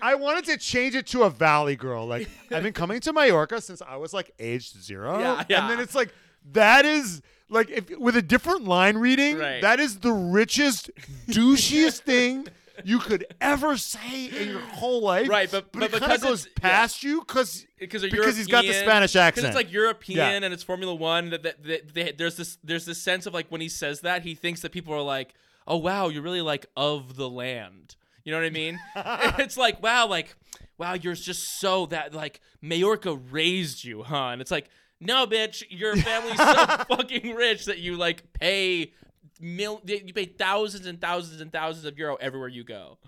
I 0.00 0.14
wanted 0.14 0.44
to 0.46 0.56
change 0.58 0.94
it 0.94 1.06
to 1.08 1.24
a 1.24 1.30
valley 1.30 1.74
girl. 1.76 2.06
Like 2.06 2.28
I've 2.52 2.62
been 2.62 2.72
coming 2.72 3.00
to 3.00 3.12
Mallorca 3.12 3.60
since 3.60 3.82
I 3.82 3.96
was 3.96 4.14
like 4.14 4.30
aged 4.38 4.80
zero. 4.80 5.18
Yeah, 5.18 5.44
yeah. 5.48 5.62
And 5.62 5.70
then 5.70 5.80
it's 5.80 5.94
like 5.96 6.14
that 6.52 6.84
is 6.84 7.20
like 7.48 7.70
if 7.70 7.90
with 7.98 8.16
a 8.16 8.22
different 8.22 8.62
line 8.64 8.98
reading, 8.98 9.38
Right. 9.38 9.60
that 9.62 9.80
is 9.80 9.98
the 9.98 10.12
richest, 10.12 10.90
douchiest 11.28 12.00
thing 12.02 12.46
you 12.84 12.98
could 12.98 13.26
ever 13.40 13.76
say 13.76 14.26
in 14.26 14.48
your 14.48 14.60
whole 14.60 15.00
life. 15.02 15.28
Right, 15.28 15.50
but- 15.50 15.72
but, 15.72 15.80
but 15.80 15.84
it 15.84 15.92
because 16.00 16.22
of 16.22 16.28
goes 16.28 16.46
it's- 16.46 16.54
yeah. 16.62 16.70
past 16.70 17.02
you 17.02 17.20
because 17.20 17.66
because 17.78 18.02
Because 18.02 18.36
he's 18.36 18.46
got 18.46 18.62
the 18.62 18.68
European- 18.68 18.84
Spanish 18.88 19.12
Because 19.12 19.22
accent. 19.26 19.46
it's 19.48 19.56
like 19.56 19.72
European 19.72 20.18
Yeah. 20.18 20.46
and 20.46 20.54
it's 20.54 20.62
Formula 20.62 20.94
One. 20.94 21.30
That, 21.30 21.42
that, 21.42 21.62
that 21.64 21.94
they, 21.94 22.12
there's 22.12 22.36
this 22.36 22.58
there's 22.64 22.84
this 22.86 23.00
sense 23.02 23.26
of 23.26 23.34
like 23.34 23.46
when 23.50 23.60
he 23.60 23.68
says 23.68 24.00
that 24.00 24.22
he 24.22 24.34
thinks 24.34 24.60
that 24.62 24.72
people 24.72 24.94
are 24.94 25.02
like, 25.02 25.34
oh 25.66 25.76
wow, 25.76 26.08
you're 26.08 26.22
really 26.22 26.40
like 26.42 26.66
of 26.76 27.16
the 27.16 27.28
land. 27.28 27.96
You 28.24 28.32
know 28.32 28.38
what 28.38 28.46
I 28.46 28.50
mean? 28.50 28.78
it's 29.38 29.56
like 29.56 29.82
wow, 29.82 30.06
like 30.06 30.36
wow, 30.78 30.94
you're 30.94 31.14
just 31.14 31.58
so 31.60 31.86
that 31.86 32.14
like 32.14 32.40
Majorca 32.60 33.14
raised 33.14 33.84
you, 33.84 34.02
huh? 34.02 34.28
And 34.28 34.40
it's 34.40 34.50
like 34.50 34.68
no, 34.98 35.26
bitch, 35.26 35.62
your 35.68 35.94
family's 35.94 36.38
so 36.38 36.54
fucking 36.96 37.34
rich 37.34 37.66
that 37.66 37.78
you 37.78 37.96
like 37.96 38.32
pay 38.32 38.92
mil 39.40 39.80
you 39.84 40.12
pay 40.12 40.24
thousands 40.26 40.86
and 40.86 41.00
thousands 41.00 41.40
and 41.40 41.52
thousands 41.52 41.84
of 41.84 41.98
euro 41.98 42.16
everywhere 42.16 42.48
you 42.48 42.64
go. 42.64 42.98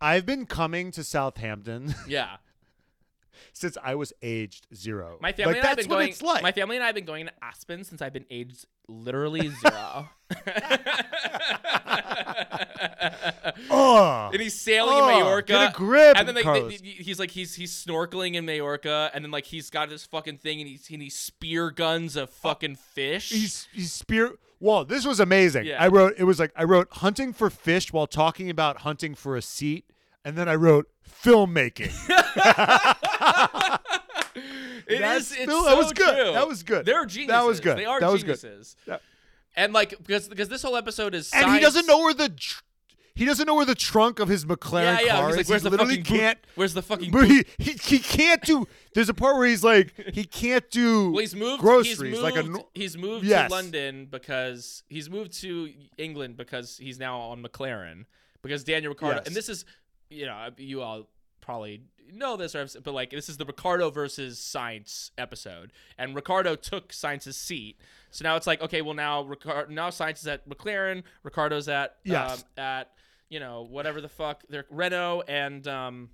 I've 0.00 0.26
been 0.26 0.46
coming 0.46 0.90
to 0.92 1.04
Southampton 1.04 1.94
Yeah. 2.08 2.36
since 3.52 3.78
I 3.82 3.94
was 3.94 4.12
aged 4.22 4.66
zero. 4.74 5.18
My 5.20 5.32
family 5.32 5.54
like, 5.54 5.58
and 5.58 5.66
I 5.66 5.68
have 5.68 5.76
been 5.78 5.88
going. 5.88 6.14
like. 6.22 6.42
My 6.42 6.52
family 6.52 6.76
and 6.76 6.82
I 6.82 6.86
have 6.86 6.94
been 6.94 7.04
going 7.04 7.26
to 7.26 7.32
Aspen 7.42 7.84
since 7.84 8.02
I've 8.02 8.12
been 8.12 8.26
aged 8.30 8.66
literally 8.88 9.48
zero. 9.48 10.08
And 13.70 14.40
he's 14.40 14.58
sailing 14.58 14.90
Oh, 14.94 15.08
in 15.08 15.14
Majorca. 15.18 15.46
get 15.52 15.70
a 15.70 15.74
grip, 15.74 16.16
and 16.16 16.26
then 16.28 16.34
like, 16.34 16.44
Carlos. 16.44 16.80
they- 16.80 16.86
he's 16.88 17.18
like 17.18 17.30
he's 17.30 17.54
he's 17.54 17.72
snorkeling 17.72 18.34
in 18.34 18.44
Majorca, 18.46 19.10
and 19.14 19.24
then 19.24 19.30
like 19.30 19.44
he's 19.44 19.70
got 19.70 19.88
this 19.88 20.06
fucking 20.06 20.38
thing, 20.38 20.60
and 20.60 20.68
he's 20.68 20.88
and 20.90 21.02
he 21.02 21.10
spear 21.10 21.70
guns 21.70 22.16
a 22.16 22.26
fucking 22.26 22.76
fish. 22.76 23.30
he's 23.30 23.68
he's 23.72 23.92
spear 23.92 24.32
well 24.62 24.84
this 24.84 25.04
was 25.04 25.18
amazing 25.20 25.64
Yeah. 25.66 25.82
i 25.82 25.88
wrote 25.88 26.14
it 26.16 26.24
was 26.24 26.38
like 26.38 26.52
i 26.56 26.64
wrote 26.64 26.88
hunting 26.90 27.32
for 27.32 27.50
fish 27.50 27.92
while 27.92 28.06
talking 28.06 28.48
about 28.48 28.78
hunting 28.78 29.14
for 29.14 29.36
a 29.36 29.42
seat 29.42 29.84
and 30.24 30.36
then 30.38 30.48
i 30.48 30.54
wrote 30.54 30.86
filmmaking 31.06 31.92
It 34.86 34.98
That's 35.00 35.30
is- 35.30 35.32
It's 35.32 35.42
still- 35.42 35.62
so 35.64 35.68
that 35.70 35.76
was 35.76 35.92
good. 35.92 36.14
true. 36.16 36.32
That 36.32 36.48
was 36.48 36.62
good. 36.62 36.84
They're 36.86 37.04
geniuses. 37.06 37.28
That 37.34 37.44
was 37.46 37.60
good. 37.60 37.78
They 37.78 37.84
are 37.84 38.00
That 38.00 38.10
was 38.10 38.24
good. 38.24 38.40
geniuses. 38.40 38.76
Yeah. 38.86 38.96
And 39.54 39.72
like 39.72 39.90
because 39.98 40.28
because 40.28 40.48
this 40.48 40.62
whole 40.62 40.76
episode 40.76 41.14
is 41.14 41.30
and 41.32 41.52
he 41.52 41.60
doesn't 41.60 41.86
know 41.86 41.98
where 41.98 42.14
the 42.14 42.30
he 43.14 43.24
doesn't 43.24 43.46
know 43.46 43.54
where 43.54 43.64
the 43.66 43.74
trunk 43.74 44.18
of 44.20 44.28
his 44.28 44.44
mclaren 44.44 44.98
Yeah, 44.98 45.00
yeah. 45.00 45.12
car 45.16 45.26
He's 45.28 45.36
like, 45.36 45.40
is 45.44 45.50
where's 45.50 45.62
he 45.62 45.68
the 45.68 45.70
literally 45.70 45.96
fucking 45.96 46.12
boot? 46.14 46.20
can't 46.20 46.38
Where's 46.54 46.74
the 46.74 46.82
fucking 46.82 47.10
but 47.10 47.28
boot? 47.28 47.46
he, 47.58 47.64
he 47.64 47.72
he 47.72 47.98
can't 47.98 48.42
do 48.42 48.66
there's 48.94 49.08
a 49.08 49.14
part 49.14 49.36
where 49.36 49.46
he's 49.46 49.62
like 49.64 49.92
he 50.14 50.24
can't 50.24 50.68
do 50.70 51.10
Well, 51.10 51.20
he's 51.20 51.34
moved. 51.34 51.60
groceries 51.60 52.00
he's 52.00 52.20
moved, 52.20 52.22
like 52.22 52.36
a 52.36 52.64
he's 52.74 52.96
moved 52.96 53.24
Yes. 53.26 53.48
to 53.50 53.54
London 53.54 54.06
because 54.10 54.82
he's 54.88 55.08
moved 55.10 55.32
to 55.40 55.70
England 55.98 56.36
because 56.36 56.76
he's 56.78 56.98
now 56.98 57.18
on 57.20 57.42
McLaren 57.42 58.04
because 58.42 58.64
Daniel 58.64 58.90
Ricciardo. 58.92 59.18
Yes. 59.18 59.26
And 59.28 59.36
this 59.36 59.48
is, 59.48 59.64
you 60.10 60.26
know, 60.26 60.48
you 60.56 60.82
all 60.82 61.06
probably 61.40 61.82
know 62.14 62.36
this, 62.36 62.54
or 62.54 62.66
but 62.82 62.92
like 62.92 63.10
this 63.10 63.28
is 63.28 63.36
the 63.36 63.44
Ricciardo 63.44 63.88
versus 63.90 64.38
Sainz 64.38 65.10
episode, 65.16 65.72
and 65.96 66.14
Ricciardo 66.14 66.56
took 66.56 66.88
Sainz's 66.92 67.36
seat. 67.36 67.78
So 68.10 68.22
now 68.24 68.36
it's 68.36 68.46
like, 68.46 68.60
okay, 68.60 68.82
well 68.82 68.94
now 68.94 69.24
Ricard- 69.24 69.70
now 69.70 69.88
Sainz 69.90 70.18
is 70.18 70.26
at 70.26 70.46
McLaren, 70.48 71.02
Ricciardo's 71.22 71.68
at 71.68 71.96
Yes. 72.04 72.40
um, 72.58 72.62
at 72.62 72.90
you 73.32 73.40
know 73.40 73.66
whatever 73.68 74.00
the 74.00 74.08
fuck 74.08 74.44
they're 74.48 74.66
Renault 74.70 75.24
and 75.26 75.66
um 75.66 76.10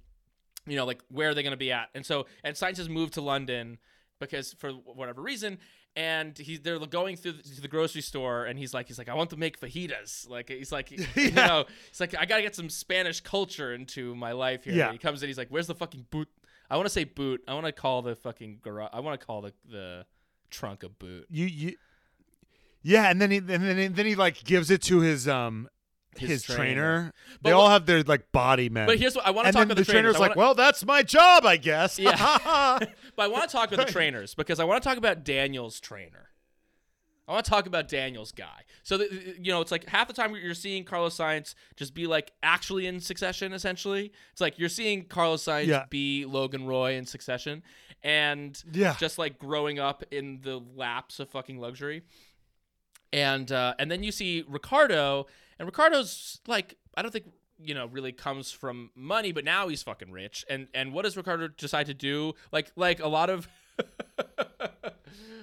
you 0.69 0.77
know, 0.77 0.85
like 0.85 1.03
where 1.09 1.31
are 1.31 1.35
they 1.35 1.43
going 1.43 1.53
to 1.53 1.57
be 1.57 1.73
at? 1.73 1.89
And 1.95 2.05
so, 2.05 2.27
and 2.45 2.55
Sainz 2.55 2.77
has 2.77 2.89
moved 2.89 3.15
to 3.15 3.21
London 3.21 3.79
because 4.21 4.53
for 4.53 4.71
whatever 4.71 5.23
reason, 5.23 5.59
and 5.97 6.37
he 6.37 6.57
they're 6.57 6.79
going 6.79 7.17
through 7.17 7.33
the, 7.33 7.43
to 7.43 7.61
the 7.61 7.69
grocery 7.69 8.03
store, 8.03 8.45
and 8.45 8.59
he's 8.59 8.75
like, 8.75 8.87
he's 8.87 8.99
like, 8.99 9.09
I 9.09 9.15
want 9.15 9.31
to 9.31 9.37
make 9.37 9.61
fajitas. 9.61 10.29
Like 10.29 10.49
he's 10.49 10.71
like, 10.71 10.91
you 11.17 11.31
know, 11.33 11.65
he's 11.89 12.01
like, 12.01 12.15
I 12.17 12.27
gotta 12.27 12.43
get 12.43 12.55
some 12.55 12.71
Spanish 12.71 13.21
culture 13.21 13.75
into 13.75 14.15
my 14.15 14.33
life 14.33 14.65
here. 14.65 14.75
Yeah. 14.75 14.85
And 14.87 14.93
he 14.93 14.99
comes 14.99 15.23
in, 15.23 15.29
he's 15.29 15.39
like, 15.39 15.49
Where's 15.49 15.67
the 15.67 15.75
fucking 15.75 16.07
boot? 16.11 16.29
I 16.71 16.77
want 16.77 16.87
to 16.87 16.93
say 16.93 17.05
boot. 17.05 17.43
I 17.49 17.55
want 17.55 17.67
to 17.67 17.73
call 17.73 18.03
the 18.03 18.15
fucking 18.15 18.59
garage. 18.63 18.91
I 18.93 19.01
want 19.01 19.19
to 19.19 19.27
call 19.27 19.41
the 19.41 19.53
the 19.69 20.07
trunk 20.51 20.83
a 20.83 20.89
boot. 20.89 21.27
you 21.29 21.45
you 21.45 21.77
yeah 22.83 23.11
and 23.11 23.21
then 23.21 23.31
he 23.31 23.37
and 23.37 23.49
then, 23.49 23.93
then 23.93 24.07
he 24.07 24.15
like 24.15 24.43
gives 24.45 24.71
it 24.71 24.81
to 24.81 25.01
his 25.01 25.29
um 25.29 25.69
His 26.17 26.31
his, 26.31 26.43
trainer. 26.43 26.57
trainer, 26.65 27.13
they 27.43 27.53
what- 27.55 27.61
all 27.61 27.69
have 27.71 27.87
their 27.87 28.03
like 28.03 28.33
body 28.33 28.69
men 28.69 28.87
But 28.87 28.99
here's 28.99 29.15
what 29.15 29.27
I 29.27 29.31
want 29.31 29.47
to 29.47 29.53
talk 29.53 29.65
about 29.65 29.77
the 29.77 29.83
the, 29.85 29.93
trainers. 29.93 30.15
trainer's 30.17 30.19
like 30.21 30.31
wanna- 30.37 30.47
well 30.49 30.55
that's 30.55 30.85
my 30.85 31.03
job 31.03 31.45
i 31.47 31.57
guess 31.57 31.99
Yeah. 31.99 32.17
but 33.17 33.23
I 33.23 33.29
want 33.29 33.49
to 33.49 33.55
talk 33.55 33.71
about 33.73 33.87
the 33.87 33.93
trainers 33.93 34.35
because 34.35 34.59
I 34.59 34.65
want 34.65 34.83
to 34.83 34.89
talk 34.89 34.99
about 34.99 35.25
Daniel's 35.25 35.79
trainer. 35.81 36.25
I 37.29 37.33
want 37.33 37.45
to 37.45 37.51
talk 37.51 37.67
about 37.67 37.89
Daniel's 37.89 38.33
guy. 38.33 38.63
So, 38.85 38.97
you 39.39 39.53
know, 39.53 39.61
it's 39.61 39.71
like 39.71 39.87
half 39.87 40.09
the 40.09 40.15
time 40.15 40.35
you're 40.35 40.55
seeing 40.55 40.83
Carlos 40.85 41.15
Sainz 41.19 41.55
just 41.77 41.93
be 41.93 42.07
like 42.07 42.33
actually 42.43 42.87
in 42.87 43.01
succession, 43.01 43.53
essentially. 43.53 44.13
It's 44.33 44.41
like 44.41 44.59
you're 44.59 44.71
seeing 44.71 45.05
Carlos 45.05 45.45
Sainz 45.45 45.67
Yeah. 45.67 45.85
be 45.91 46.25
Logan 46.25 46.67
Roy 46.67 46.95
in 46.95 47.05
succession 47.05 47.63
and 48.03 48.59
Yeah. 48.73 48.97
just 48.99 49.19
like 49.19 49.39
growing 49.39 49.79
up 49.79 50.05
in 50.11 50.41
the 50.41 50.59
laps 50.75 51.21
of 51.21 51.29
fucking 51.29 51.59
luxury. 51.59 52.03
And 53.13 53.51
uh, 53.53 53.75
and 53.79 53.91
then 53.91 54.03
you 54.03 54.13
see 54.13 54.45
Ricciardo, 54.49 55.27
and 55.59 55.67
Ricciardo's 55.67 56.41
like, 56.47 56.77
I 56.97 57.03
don't 57.03 57.11
think 57.11 57.27
you 57.61 57.75
know 57.75 57.87
really 57.87 58.13
comes 58.13 58.51
from 58.53 58.91
money, 58.95 59.33
but 59.33 59.45
now 59.45 59.69
he's 59.69 59.83
fucking 59.83 60.11
rich. 60.13 60.45
And 60.49 60.69
and 60.75 60.93
what 60.93 61.03
does 61.03 61.17
Ricciardo 61.17 61.49
decide 61.49 61.87
to 61.87 61.95
do? 61.95 62.35
Like 62.53 62.71
like 62.77 63.01
a 63.01 63.09
lot 63.09 63.31
of 63.31 63.49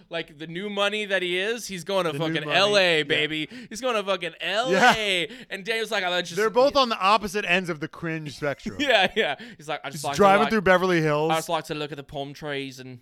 like 0.10 0.38
the 0.38 0.48
new 0.48 0.70
money 0.70 1.06
that 1.06 1.22
he 1.22 1.38
is, 1.38 1.68
he's 1.68 1.84
going 1.84 2.06
to 2.06 2.12
The 2.12 2.20
fucking 2.20 2.50
L.A. 2.50 2.98
yeah. 3.00 3.04
baby. 3.04 3.50
He's 3.70 3.82
going 3.82 3.96
to 3.96 4.04
fucking 4.04 4.34
L.A. 4.40 5.30
And 5.50 5.66
Daniel's 5.66 5.92
like, 5.92 6.04
I 6.04 6.22
just 6.22 6.36
They're 6.36 6.50
both 6.50 6.76
on 6.76 6.90
the 6.90 7.00
opposite 7.00 7.44
ends 7.48 7.70
of 7.70 7.80
the 7.80 7.88
cringe 7.88 8.36
spectrum. 8.38 8.78
yeah 8.80 9.12
yeah. 9.16 9.36
He's 9.58 9.68
like, 9.68 9.82
I 9.84 9.90
just 9.90 9.98
Just 9.98 10.06
like 10.06 10.14
to, 10.14 10.18
driving 10.18 10.42
like- 10.44 10.50
through 10.52 10.62
Beverly 10.62 11.02
Hills. 11.02 11.32
I 11.32 11.36
just 11.36 11.50
like 11.50 11.66
to 11.66 11.76
look 11.76 11.92
at 11.92 11.98
the 11.98 12.04
palm 12.04 12.34
trees 12.34 12.80
and 12.80 13.00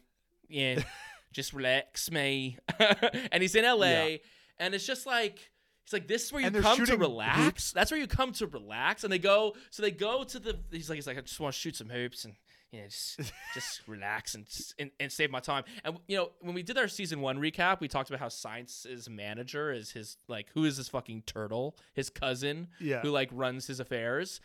yeah, 0.50 0.82
just 1.34 1.54
relax 1.54 2.10
me. 2.12 2.58
and 3.32 3.42
he's 3.42 3.56
in 3.56 3.66
LA, 3.66 3.86
Yeah. 3.86 4.18
and 4.60 4.74
it's 4.76 4.86
just 4.86 5.06
like 5.06 5.52
he's 5.86 5.94
like, 5.94 6.08
this 6.08 6.26
is 6.26 6.34
where 6.34 6.42
you 6.42 6.52
come 6.52 6.86
to 6.86 6.98
relax. 6.98 7.38
hoops. 7.40 7.72
That's 7.72 7.92
where 7.92 8.00
you 8.00 8.08
come 8.08 8.32
to 8.34 8.48
relax. 8.48 9.04
And 9.04 9.12
they 9.14 9.20
go, 9.20 9.56
so 9.70 9.82
they 9.82 9.92
go 9.92 10.24
to 10.24 10.40
the. 10.40 10.58
He's 10.72 10.90
like, 10.90 10.96
he's 10.98 11.08
like, 11.08 11.18
I 11.18 11.22
just 11.22 11.40
want 11.40 11.54
to 11.54 11.60
shoot 11.60 11.76
some 11.76 11.90
hoops 11.90 12.26
and. 12.26 12.36
You 12.72 12.80
know, 12.82 12.88
just, 12.88 13.20
just 13.54 13.82
relax 13.88 14.34
and, 14.34 14.48
and 14.80 14.90
and 15.00 15.12
save 15.12 15.30
my 15.30 15.40
time. 15.40 15.64
And 15.84 15.96
you 16.08 16.18
know, 16.18 16.32
when 16.42 16.56
we 16.56 16.64
did 16.64 16.76
our 16.76 16.88
season 16.88 17.22
one 17.22 17.38
recap, 17.38 17.80
we 17.80 17.88
talked 17.88 18.10
about 18.10 18.20
how 18.20 18.30
Sainz's 18.30 19.08
manager 19.08 19.72
is 19.72 19.92
his 19.92 20.18
like, 20.28 20.48
who 20.56 20.66
is 20.66 20.78
this 20.78 20.90
fucking 20.90 21.22
turtle? 21.28 21.78
His 21.94 22.10
cousin, 22.10 22.70
Yeah. 22.80 23.02
who 23.02 23.12
like 23.12 23.30
runs 23.32 23.68
his 23.68 23.80
affairs. 23.80 24.42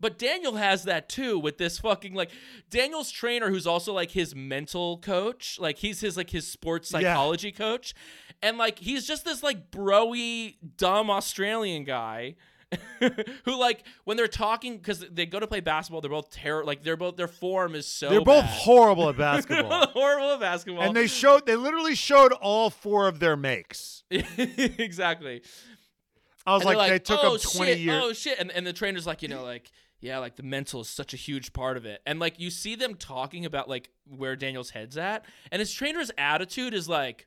But 0.00 0.18
Daniel 0.18 0.56
has 0.56 0.84
that 0.84 1.08
too 1.08 1.38
with 1.38 1.58
this 1.58 1.78
fucking 1.78 2.14
like 2.14 2.30
Daniel's 2.70 3.10
trainer 3.10 3.50
who's 3.50 3.66
also 3.66 3.92
like 3.92 4.12
his 4.12 4.34
mental 4.34 4.98
coach. 4.98 5.58
Like 5.60 5.78
he's 5.78 6.00
his 6.00 6.16
like 6.16 6.30
his 6.30 6.46
sports 6.48 6.90
Yeah. 6.92 7.00
psychology 7.00 7.52
coach. 7.52 7.94
And 8.42 8.56
like 8.56 8.78
he's 8.78 9.06
just 9.06 9.24
this 9.26 9.42
like 9.42 9.70
broy 9.70 10.54
dumb 10.78 11.10
Australian 11.10 11.84
guy 11.84 12.36
who 13.44 13.58
like 13.58 13.84
when 14.04 14.16
they're 14.16 14.28
talking 14.28 14.78
cuz 14.80 15.04
they 15.10 15.26
go 15.26 15.40
to 15.40 15.46
play 15.46 15.58
basketball 15.58 16.00
they're 16.00 16.08
both 16.10 16.30
terrible. 16.30 16.66
like 16.68 16.84
they're 16.84 16.96
both 16.96 17.16
their 17.16 17.26
form 17.28 17.74
is 17.74 17.84
so 17.86 18.08
They're 18.08 18.20
both 18.20 18.44
bad. 18.44 18.58
horrible 18.60 19.08
at 19.08 19.16
basketball. 19.18 19.86
horrible 19.88 20.30
at 20.30 20.40
basketball. 20.40 20.84
and 20.84 20.96
they 20.96 21.08
showed 21.08 21.46
they 21.46 21.56
literally 21.56 21.96
showed 21.96 22.32
all 22.32 22.70
four 22.70 23.08
of 23.08 23.18
their 23.18 23.36
makes. 23.36 24.04
exactly. 24.10 25.42
I 26.46 26.54
was 26.54 26.62
they're 26.64 26.74
like, 26.76 26.90
they 26.90 26.98
took 27.00 27.20
oh, 27.22 27.36
them 27.36 27.40
20 27.56 27.70
shit, 27.72 27.78
years. 27.80 28.02
Oh 28.02 28.12
shit! 28.12 28.38
And 28.38 28.50
and 28.52 28.66
the 28.66 28.72
trainer's 28.72 29.06
like, 29.06 29.22
you 29.22 29.28
know, 29.28 29.42
like 29.42 29.70
yeah, 30.00 30.18
like 30.18 30.36
the 30.36 30.42
mental 30.42 30.80
is 30.80 30.88
such 30.88 31.12
a 31.14 31.16
huge 31.16 31.52
part 31.52 31.76
of 31.76 31.84
it. 31.84 32.00
And 32.06 32.18
like 32.18 32.38
you 32.40 32.50
see 32.50 32.74
them 32.74 32.94
talking 32.94 33.44
about 33.44 33.68
like 33.68 33.90
where 34.06 34.36
Daniel's 34.36 34.70
head's 34.70 34.96
at, 34.96 35.24
and 35.52 35.60
his 35.60 35.72
trainer's 35.72 36.10
attitude 36.18 36.74
is 36.74 36.88
like, 36.88 37.26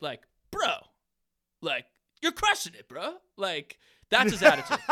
like 0.00 0.22
bro, 0.50 0.72
like 1.62 1.86
you're 2.22 2.32
crushing 2.32 2.74
it, 2.74 2.88
bro. 2.88 3.14
Like 3.36 3.78
that's 4.10 4.32
his 4.32 4.42
attitude. 4.42 4.78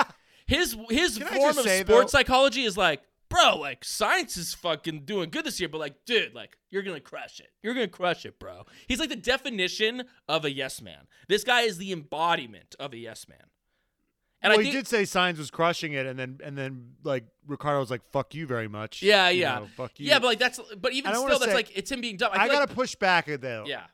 His 0.46 0.76
his 0.90 1.16
Can 1.16 1.26
form 1.28 1.56
of 1.56 1.64
say, 1.64 1.80
sports 1.80 2.12
though- 2.12 2.18
psychology 2.18 2.64
is 2.64 2.76
like, 2.76 3.00
bro, 3.30 3.56
like 3.56 3.80
Sainz 3.80 4.36
is 4.36 4.52
fucking 4.52 5.06
doing 5.06 5.30
good 5.30 5.46
this 5.46 5.58
year, 5.58 5.70
but 5.70 5.78
like, 5.80 6.04
dude, 6.04 6.34
like 6.34 6.58
you're 6.70 6.82
gonna 6.82 7.00
crush 7.00 7.40
it. 7.40 7.48
You're 7.62 7.72
gonna 7.72 7.88
crush 7.88 8.26
it, 8.26 8.38
bro. 8.38 8.64
He's 8.86 9.00
like 9.00 9.08
the 9.08 9.16
definition 9.16 10.02
of 10.28 10.44
a 10.44 10.50
yes 10.52 10.82
man. 10.82 11.06
This 11.28 11.44
guy 11.44 11.62
is 11.62 11.78
the 11.78 11.92
embodiment 11.92 12.74
of 12.78 12.92
a 12.92 12.98
yes 12.98 13.26
man. 13.26 13.46
And 14.44 14.50
well, 14.52 14.60
I 14.60 14.62
he 14.62 14.70
did 14.70 14.86
say 14.86 15.02
Sainz 15.04 15.38
was 15.38 15.50
crushing 15.50 15.94
it, 15.94 16.04
and 16.06 16.18
then 16.18 16.38
and 16.44 16.56
then 16.56 16.92
like 17.02 17.24
Ricciardo 17.46 17.80
was 17.80 17.90
like, 17.90 18.02
"Fuck 18.12 18.34
you 18.34 18.46
very 18.46 18.68
much." 18.68 19.02
Yeah, 19.02 19.30
You 19.30 19.40
yeah. 19.40 19.58
know, 19.60 19.66
fuck 19.74 19.98
you. 19.98 20.06
yeah, 20.06 20.18
but 20.18 20.26
like 20.26 20.38
that's, 20.38 20.60
but 20.80 20.92
even 20.92 21.14
still, 21.14 21.26
that's 21.28 21.46
say- 21.46 21.54
like 21.54 21.76
it's 21.76 21.90
him 21.90 22.00
being 22.02 22.18
dumb. 22.18 22.30
I, 22.32 22.44
I 22.44 22.46
gotta 22.48 22.60
like, 22.66 22.74
push 22.74 22.94
back 22.94 23.26
though. 23.40 23.64
yeah. 23.66 23.84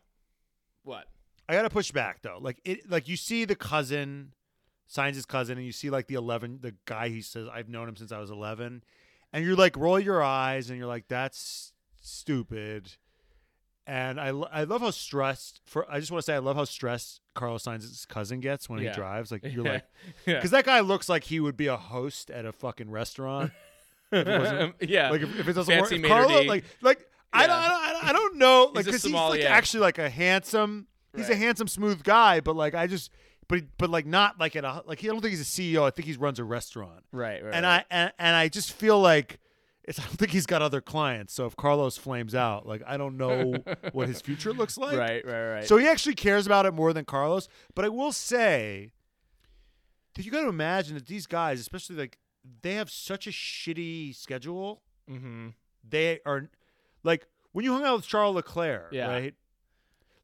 What? 0.83 1.07
I 1.49 1.55
gotta 1.55 1.71
push 1.71 1.93
back 1.93 2.23
though. 2.23 2.39
Like 2.41 2.61
it, 2.65 2.91
like 2.91 3.07
you 3.09 3.17
see 3.17 3.45
the 3.45 3.55
cousin, 3.55 4.33
Sainz 4.93 5.15
his 5.15 5.25
cousin, 5.25 5.57
and 5.57 5.65
you 5.65 5.73
see 5.73 5.89
like 5.89 6.09
the 6.09 6.15
eleven, 6.17 6.59
the 6.61 6.75
guy 6.85 7.09
he 7.11 7.23
says 7.23 7.47
I've 7.53 7.69
known 7.69 7.89
him 7.89 7.95
since 7.97 8.11
I 8.13 8.19
was 8.19 8.31
eleven, 8.31 8.83
and 9.33 9.45
you're 9.45 9.55
like 9.57 9.77
roll 9.77 10.01
your 10.01 10.21
eyes 10.23 10.69
and 10.69 10.79
you're 10.79 10.89
like 10.89 11.07
that's 11.07 11.73
stupid, 12.01 12.91
and 13.91 14.21
I 14.21 14.29
I 14.29 14.63
love 14.63 14.83
how 14.83 14.93
stressed 14.93 15.61
for 15.67 15.85
I 15.91 15.99
just 15.99 16.13
want 16.13 16.21
to 16.23 16.27
say 16.27 16.35
I 16.35 16.39
love 16.39 16.55
how 16.55 16.65
stressed 16.65 17.21
Carlos 17.35 17.65
Sainz's 17.65 18.07
cousin 18.07 18.39
gets 18.39 18.69
when 18.69 18.79
Yeah. 18.81 18.91
he 18.91 18.95
drives. 18.95 19.33
Like 19.33 19.43
you're 19.45 19.67
Yeah. 19.67 19.73
like 19.73 19.85
yeah. 20.27 20.35
because 20.37 20.53
that 20.53 20.65
guy 20.65 20.79
looks 20.79 21.09
like 21.09 21.25
he 21.25 21.41
would 21.41 21.57
be 21.57 21.67
a 21.67 21.77
host 21.77 22.31
at 22.31 22.47
a 22.47 22.53
fucking 22.53 22.89
restaurant. 22.89 23.51
yeah. 24.13 25.11
like 25.11 25.23
if, 25.23 25.41
if 25.41 25.49
it 25.49 25.53
doesn't 25.55 25.75
Fancy 25.75 25.99
work, 25.99 26.07
Carlo, 26.09 26.43
like 26.45 26.65
like 26.81 27.05
I, 27.33 27.49
don't, 27.49 27.57
Yeah. 27.57 27.79
I 27.81 27.93
don't 27.93 28.05
I 28.05 28.13
don't 28.13 28.37
know 28.37 28.71
like 28.73 28.85
because 28.85 29.03
he's, 29.03 29.13
like 29.13 29.41
actually 29.43 29.81
like 29.81 29.99
a 29.99 30.09
handsome 30.09 30.87
he's 31.17 31.29
a 31.29 31.37
handsome 31.37 31.67
smooth 31.67 32.05
guy, 32.05 32.39
but 32.39 32.55
like 32.55 32.77
I 32.77 32.87
just 32.87 33.11
but 33.49 33.63
but 33.77 33.91
like 33.91 34.07
not 34.07 34.39
like 34.39 34.55
at 34.55 34.65
a 34.65 34.85
like 34.87 35.03
I 35.03 35.09
don't 35.09 35.21
think 35.21 35.31
he's 35.31 35.41
a 35.41 35.45
CEO. 35.45 35.83
I 35.83 35.91
think 35.91 36.07
he 36.07 36.15
runs 36.15 36.39
a 36.39 36.45
restaurant, 36.45 37.03
right, 37.11 37.43
right. 37.43 37.55
and 37.55 37.67
right. 37.67 37.85
I 37.91 37.95
and, 37.95 38.13
and 38.21 38.37
I 38.37 38.49
just 38.49 38.73
feel 38.73 39.01
like. 39.01 39.41
It's, 39.85 39.99
I 40.01 40.03
don't 40.05 40.17
think 40.19 40.31
he's 40.33 40.47
got 40.47 40.63
other 40.63 40.81
clients. 40.81 41.33
So 41.35 41.47
if 41.47 41.57
Carlos 41.57 41.97
flames 41.97 42.35
out, 42.35 42.67
like 42.67 42.83
I 42.87 42.97
don't 42.97 43.17
know 43.17 43.55
what 43.93 44.09
his 44.09 44.21
future 44.21 44.53
looks 44.53 44.77
like. 44.79 44.97
right, 44.97 45.25
right, 45.27 45.51
right. 45.53 45.67
So 45.67 45.77
he 45.77 45.87
actually 45.89 46.15
cares 46.15 46.47
about 46.47 46.67
it 46.67 46.75
more 46.75 46.93
than 46.93 47.05
Carlos. 47.05 47.49
But 47.75 47.85
I 47.85 47.89
will 47.89 48.13
say 48.13 48.93
that 50.15 50.25
you 50.25 50.31
got 50.31 50.43
to 50.43 50.49
imagine 50.49 50.95
that 50.95 51.07
these 51.07 51.27
guys, 51.27 51.61
especially 51.61 51.97
like, 51.97 52.19
they 52.63 52.75
have 52.75 52.91
such 52.91 53.27
a 53.27 53.31
shitty 53.31 54.15
schedule. 54.17 54.83
mm-hmm. 55.11 55.49
They 55.89 56.21
are 56.27 56.49
like 57.05 57.27
when 57.53 57.65
you 57.65 57.73
hung 57.73 57.85
out 57.85 57.97
with 57.97 58.07
Charles 58.07 58.37
Leclerc, 58.37 58.93
Yeah. 58.93 59.09
right? 59.09 59.35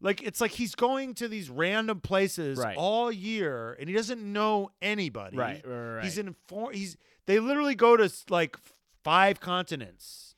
Like 0.02 0.22
it's 0.22 0.40
like 0.40 0.50
he's 0.50 0.74
going 0.74 1.14
to 1.14 1.28
these 1.28 1.48
random 1.48 2.00
places 2.00 2.58
Right. 2.58 2.76
all 2.76 3.10
year, 3.10 3.74
and 3.80 3.88
he 3.88 3.94
doesn't 3.94 4.20
know 4.22 4.70
anybody. 4.82 5.36
Right, 5.36 5.62
right, 5.66 5.94
right. 5.94 6.04
He's 6.04 6.18
in 6.18 6.34
four. 6.46 6.72
He's 6.72 6.98
they 7.24 7.38
literally 7.38 7.74
go 7.74 7.96
to 7.96 8.10
like 8.28 8.58
five 9.06 9.40
continents 9.40 10.34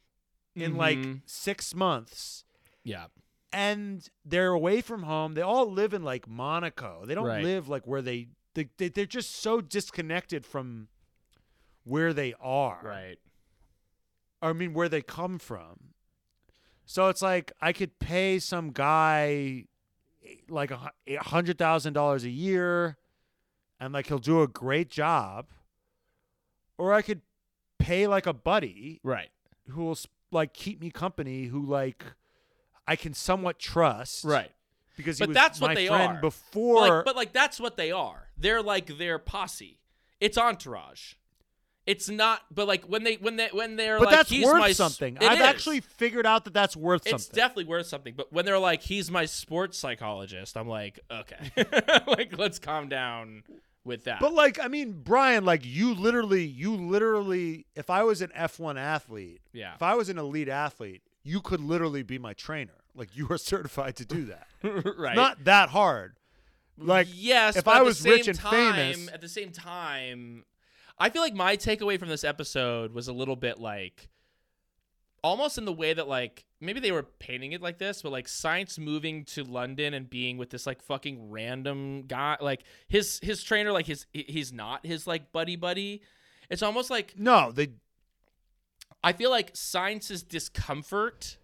in 0.55 0.77
like 0.77 0.99
Mhm. 0.99 1.21
six 1.27 1.75
months 1.75 2.45
yeah, 2.85 3.07
and 3.53 4.09
they're 4.25 4.53
away 4.53 4.81
from 4.81 5.03
home. 5.05 5.35
They 5.35 5.43
all 5.43 5.71
live 5.71 5.93
in 5.95 6.03
like 6.03 6.27
Monaco. 6.29 7.05
They 7.07 7.15
don't 7.15 7.27
Right. 7.27 7.43
live 7.45 7.69
like 7.69 7.87
where 7.87 8.03
they, 8.03 8.29
they, 8.55 8.69
they 8.79 8.89
they're 8.89 9.07
just 9.21 9.31
so 9.37 9.61
disconnected 9.61 10.45
from 10.47 10.89
where 11.85 12.13
they 12.13 12.35
are. 12.41 12.81
right. 12.83 13.19
I 14.41 14.53
mean, 14.53 14.73
where 14.73 14.89
they 14.89 15.03
come 15.03 15.39
from. 15.39 15.95
So 16.87 17.09
it's 17.09 17.23
like 17.23 17.53
I 17.61 17.73
could 17.73 17.99
pay 17.99 18.39
some 18.39 18.71
guy 18.71 19.67
like 20.49 20.71
a 20.71 20.93
hundred 21.21 21.59
thousand 21.59 21.93
dollars 21.95 22.25
a 22.25 22.31
year, 22.31 22.97
and 23.81 23.93
like 23.93 24.07
he'll 24.09 24.19
do 24.19 24.43
a 24.43 24.49
great 24.49 24.89
job, 24.91 25.47
or 26.79 26.93
I 26.93 27.03
could 27.03 27.23
pay 27.79 28.07
like 28.07 28.27
a 28.27 28.33
buddy 28.33 29.01
Right. 29.03 29.29
who 29.69 29.85
will 29.85 29.99
like 30.31 30.53
keep 30.53 30.81
me 30.81 30.91
company, 30.91 31.45
who 31.47 31.65
like 31.65 32.05
I 32.87 32.97
can 32.97 33.15
somewhat 33.15 33.59
trust, 33.59 34.25
Right. 34.25 34.51
Because 34.97 35.19
he 35.19 35.27
But 35.27 35.35
that's 35.35 35.61
what 35.61 35.75
they 35.77 35.87
friend 35.87 36.17
are. 36.19 36.21
before. 36.21 36.75
But 36.75 36.81
like, 36.91 37.05
but 37.05 37.17
like 37.17 37.33
that's 37.33 37.61
what 37.61 37.77
they 37.77 37.93
are. 37.93 38.29
They're 38.37 38.63
like 38.63 38.99
their 38.99 39.19
posse. 39.19 39.79
It's 40.21 40.37
entourage. 40.37 41.15
It's 41.87 42.09
not. 42.11 42.43
But 42.51 42.67
like 42.67 42.85
when 42.85 43.05
they 43.05 43.15
when 43.15 43.37
they 43.37 43.49
when 43.53 43.77
they're 43.77 43.99
but 43.99 44.07
like 44.07 44.17
that's 44.17 44.31
he's 44.31 44.45
worth 44.45 44.59
my 44.59 44.73
something. 44.73 45.17
I've 45.21 45.39
is. 45.39 45.45
actually 45.45 45.81
figured 45.81 46.27
out 46.27 46.45
that 46.47 46.53
that's 46.53 46.77
worth 46.77 47.03
It's 47.03 47.11
something. 47.11 47.27
It's 47.27 47.29
definitely 47.29 47.65
worth 47.67 47.87
something. 47.87 48.15
But 48.17 48.33
when 48.33 48.45
they're 48.45 48.59
like 48.59 48.83
he's 48.83 49.09
my 49.11 49.25
sports 49.27 49.79
psychologist, 49.79 50.57
I'm 50.57 50.69
like 50.69 50.99
okay, 51.11 51.53
like 52.09 52.37
let's 52.37 52.59
calm 52.59 52.89
down 52.89 53.45
with 53.89 54.05
that. 54.05 54.21
But 54.21 54.33
like, 54.33 54.61
I 54.61 54.69
mean, 54.69 55.01
Brian, 55.03 55.45
like 55.45 55.63
you 55.65 55.95
literally, 55.95 56.45
you 56.45 56.77
literally, 56.77 57.67
if 57.75 57.91
I 57.91 58.05
was 58.05 58.23
an 58.23 58.31
F1 58.37 58.79
athlete, 58.79 59.41
yeah. 59.53 59.75
if 59.75 59.83
I 59.83 59.95
was 59.95 60.09
an 60.09 60.19
elite 60.19 60.49
athlete, 60.49 61.03
you 61.25 61.41
could 61.41 61.61
literally 61.61 62.05
be 62.05 62.19
my 62.19 62.35
trainer. 62.35 62.75
Like 62.95 63.17
you 63.17 63.27
are 63.31 63.39
certified 63.39 63.97
to 63.97 64.05
do 64.05 64.27
that. 64.27 64.47
right. 64.97 65.17
Not 65.17 65.45
that 65.45 65.71
hard. 65.71 66.15
Like 66.77 67.09
yes, 67.13 67.57
if 67.57 67.67
I 67.67 67.83
was 67.83 68.05
rich 68.05 68.29
and 68.29 68.39
time, 68.39 68.75
famous- 68.75 69.13
at 69.13 69.21
the 69.21 69.29
same 69.29 69.51
time, 69.51 70.45
I 70.97 71.11
feel 71.11 71.23
like 71.23 71.35
my 71.35 71.57
takeaway 71.57 71.99
from 71.99 72.09
this 72.09 72.23
episode 72.23 72.93
was 72.93 73.09
a 73.09 73.13
little 73.13 73.35
bit 73.35 73.59
like 73.59 74.09
almost 75.23 75.59
in 75.59 75.65
the 75.65 75.73
way 75.73 75.93
that 75.93 76.09
like 76.09 76.45
maybe 76.61 76.81
they 76.81 76.93
were 76.93 77.03
painting 77.03 77.53
it 77.53 77.63
like 77.63 77.79
this, 77.79 78.03
but 78.03 78.13
like 78.13 78.27
Sainz 78.27 78.79
moving 78.79 79.25
to 79.27 79.45
London 79.45 79.95
and 79.95 80.09
being 80.09 80.39
with 80.39 80.51
this 80.51 80.67
like 80.67 80.83
fucking 80.83 81.31
random 81.31 82.03
guy, 82.07 82.37
like 82.41 82.63
his 82.89 83.21
his 83.23 83.43
trainer, 83.43 83.73
like 83.73 83.87
his 83.87 84.07
he's 84.13 84.53
not 84.53 84.87
his 84.87 85.07
like 85.07 85.33
buddy 85.33 85.57
buddy. 85.57 86.03
It's 86.51 86.63
almost 86.63 86.91
like 86.91 87.15
no, 87.19 87.53
they 87.53 87.71
I 89.03 89.13
feel 89.13 89.31
like 89.31 89.55
Sainz's 89.55 90.23
discomfort 90.23 91.37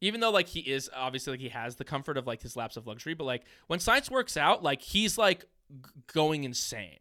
Even 0.00 0.20
though 0.20 0.30
like 0.30 0.48
he 0.48 0.60
is 0.60 0.90
obviously 0.94 1.32
like 1.32 1.40
he 1.40 1.48
has 1.50 1.76
the 1.76 1.84
comfort 1.84 2.18
of 2.18 2.26
like 2.26 2.42
his 2.42 2.56
lapse 2.56 2.76
of 2.76 2.86
luxury, 2.86 3.14
but 3.14 3.24
like 3.24 3.44
when 3.68 3.80
science 3.80 4.10
works 4.10 4.36
out, 4.36 4.62
like 4.62 4.82
he's 4.82 5.16
like 5.18 5.46
g- 5.70 5.90
going 6.12 6.44
insane. 6.44 6.98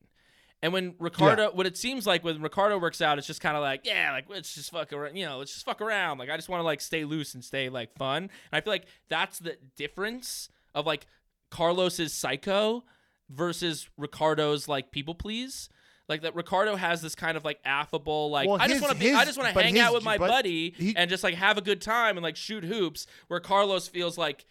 And 0.63 0.71
when 0.71 0.95
Ricciardo, 0.97 1.51
what 1.51 1.65
it 1.65 1.75
seems 1.77 2.07
like 2.07 2.23
when 2.23 2.41
Ricciardo 2.41 2.77
works 2.79 3.01
out, 3.01 3.17
it's 3.17 3.27
just 3.27 3.41
kind 3.41 3.57
of 3.57 3.61
like, 3.61 3.81
yeah, 3.83 4.13
like 4.13 4.29
let's 4.29 4.55
just 4.55 4.71
fuck 4.71 4.93
around, 4.93 5.15
you 5.17 5.25
know, 5.25 5.37
let's 5.37 5.53
just 5.53 5.65
fuck 5.65 5.81
around. 5.81 6.19
Like 6.19 6.29
I 6.29 6.37
just 6.37 6.47
want 6.47 6.61
to 6.61 6.63
like 6.63 6.79
stay 6.79 7.03
loose 7.03 7.33
and 7.33 7.43
stay 7.43 7.67
like 7.67 7.93
fun. 7.97 8.23
And 8.23 8.31
I 8.53 8.61
feel 8.61 8.71
like 8.71 8.85
that's 9.09 9.39
the 9.39 9.57
difference 9.75 10.47
of 10.73 10.85
like 10.85 11.05
Carlos's 11.51 12.13
psycho 12.13 12.85
versus 13.29 13.89
Ricciardo's 13.97 14.69
like 14.69 14.91
people 14.91 15.15
please. 15.15 15.67
Like 16.09 16.21
that 16.21 16.33
Ricardo 16.35 16.75
has 16.77 17.01
this 17.01 17.13
kind 17.15 17.35
of 17.37 17.43
like 17.43 17.59
affable, 17.65 18.29
like 18.29 18.47
Well, 18.47 18.57
I 18.59 18.67
just 18.69 18.81
want 18.81 18.93
to 18.93 18.99
be, 18.99 19.13
I 19.13 19.25
just 19.25 19.37
want 19.37 19.53
to 19.53 19.61
hang 19.61 19.75
his- 19.75 19.83
out 19.83 19.93
with 19.93 20.03
my 20.03 20.17
buddy 20.17 20.73
he- 20.77 20.95
and 20.95 21.09
just 21.09 21.23
like 21.25 21.35
have 21.35 21.57
a 21.57 21.61
good 21.61 21.81
time 21.81 22.15
and 22.17 22.23
like 22.23 22.35
shoot 22.37 22.63
hoops. 22.63 23.05
Where 23.27 23.39
Carlos 23.41 23.89
feels 23.89 24.17
like, 24.17 24.45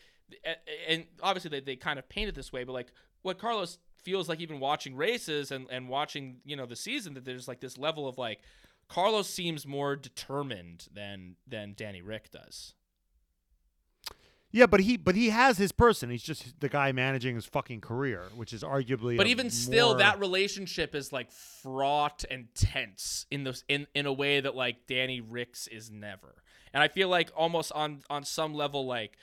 and 0.88 1.04
obviously 1.22 1.50
they, 1.50 1.60
they 1.60 1.76
kind 1.76 1.98
of 1.98 2.08
paint 2.08 2.28
it 2.28 2.34
this 2.34 2.52
way, 2.52 2.64
but 2.64 2.72
like 2.72 2.92
what 3.22 3.38
Carlos 3.38 3.78
feels 4.03 4.28
like 4.28 4.40
even 4.40 4.61
watching 4.61 4.96
races 4.96 5.50
and, 5.50 5.66
and 5.70 5.88
watching 5.88 6.36
you 6.44 6.57
know 6.57 6.66
the 6.66 6.76
season 6.76 7.14
that 7.14 7.24
there's 7.24 7.48
like 7.48 7.61
this 7.61 7.78
level 7.78 8.09
of 8.09 8.18
like 8.18 8.40
Carlos 8.88 9.28
seems 9.28 9.66
more 9.66 9.96
determined 9.96 10.88
than 10.92 11.36
than 11.46 11.74
Danny 11.76 12.03
Rick 12.03 12.30
does. 12.30 12.74
Yeah, 14.50 14.66
but 14.66 14.80
he 14.80 14.98
but 14.98 15.14
he 15.14 15.30
has 15.30 15.57
his 15.57 15.72
person. 15.72 16.11
He's 16.11 16.22
just 16.22 16.61
the 16.61 16.68
guy 16.68 16.92
managing 16.92 17.34
his 17.36 17.46
fucking 17.46 17.80
career, 17.80 18.24
which 18.36 18.53
is 18.53 18.62
arguably. 18.62 19.16
But 19.16 19.26
even 19.26 19.48
still, 19.48 19.90
more- 19.90 19.98
that 19.98 20.20
relationship 20.20 20.94
is 20.94 21.11
like 21.11 21.32
fraught 21.32 22.24
and 22.30 22.48
tense 22.55 23.24
in 23.30 23.44
those 23.44 23.64
in 23.66 23.86
in 23.94 24.05
a 24.05 24.12
way 24.12 24.40
that 24.40 24.55
like 24.55 24.86
Danny 24.86 25.22
Ricks 25.22 25.68
is 25.68 25.90
never. 25.90 26.34
And 26.74 26.82
I 26.82 26.88
feel 26.88 27.09
like 27.09 27.30
almost 27.34 27.72
on 27.72 28.03
on 28.11 28.24
some 28.24 28.53
level, 28.53 28.84
like 28.84 29.16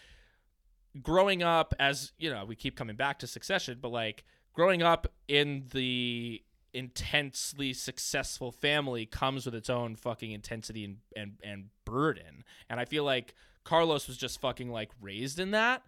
growing 1.00 1.44
up 1.44 1.76
as 1.80 2.12
you 2.18 2.32
know, 2.32 2.44
we 2.46 2.56
keep 2.56 2.76
coming 2.76 2.96
back 2.96 3.20
to 3.20 3.28
Succession, 3.28 3.78
but 3.80 3.90
like 3.90 4.24
growing 4.60 4.84
up 4.84 5.08
in 5.30 5.64
the 5.72 6.44
intensely 6.74 7.72
successful 7.72 8.52
family 8.52 9.06
comes 9.06 9.46
with 9.46 9.56
its 9.56 9.70
own 9.70 9.96
fucking 9.96 10.34
intensity 10.34 10.84
and 10.84 10.98
and, 11.16 11.32
and 11.42 11.66
burden. 11.86 12.44
And 12.70 12.78
I 12.78 12.84
feel 12.84 13.06
like 13.06 13.36
Carlos 13.64 14.06
was 14.06 14.18
just 14.18 14.42
fucking 14.42 14.70
like 14.70 14.90
raised 15.00 15.40
in 15.40 15.52
that. 15.52 15.84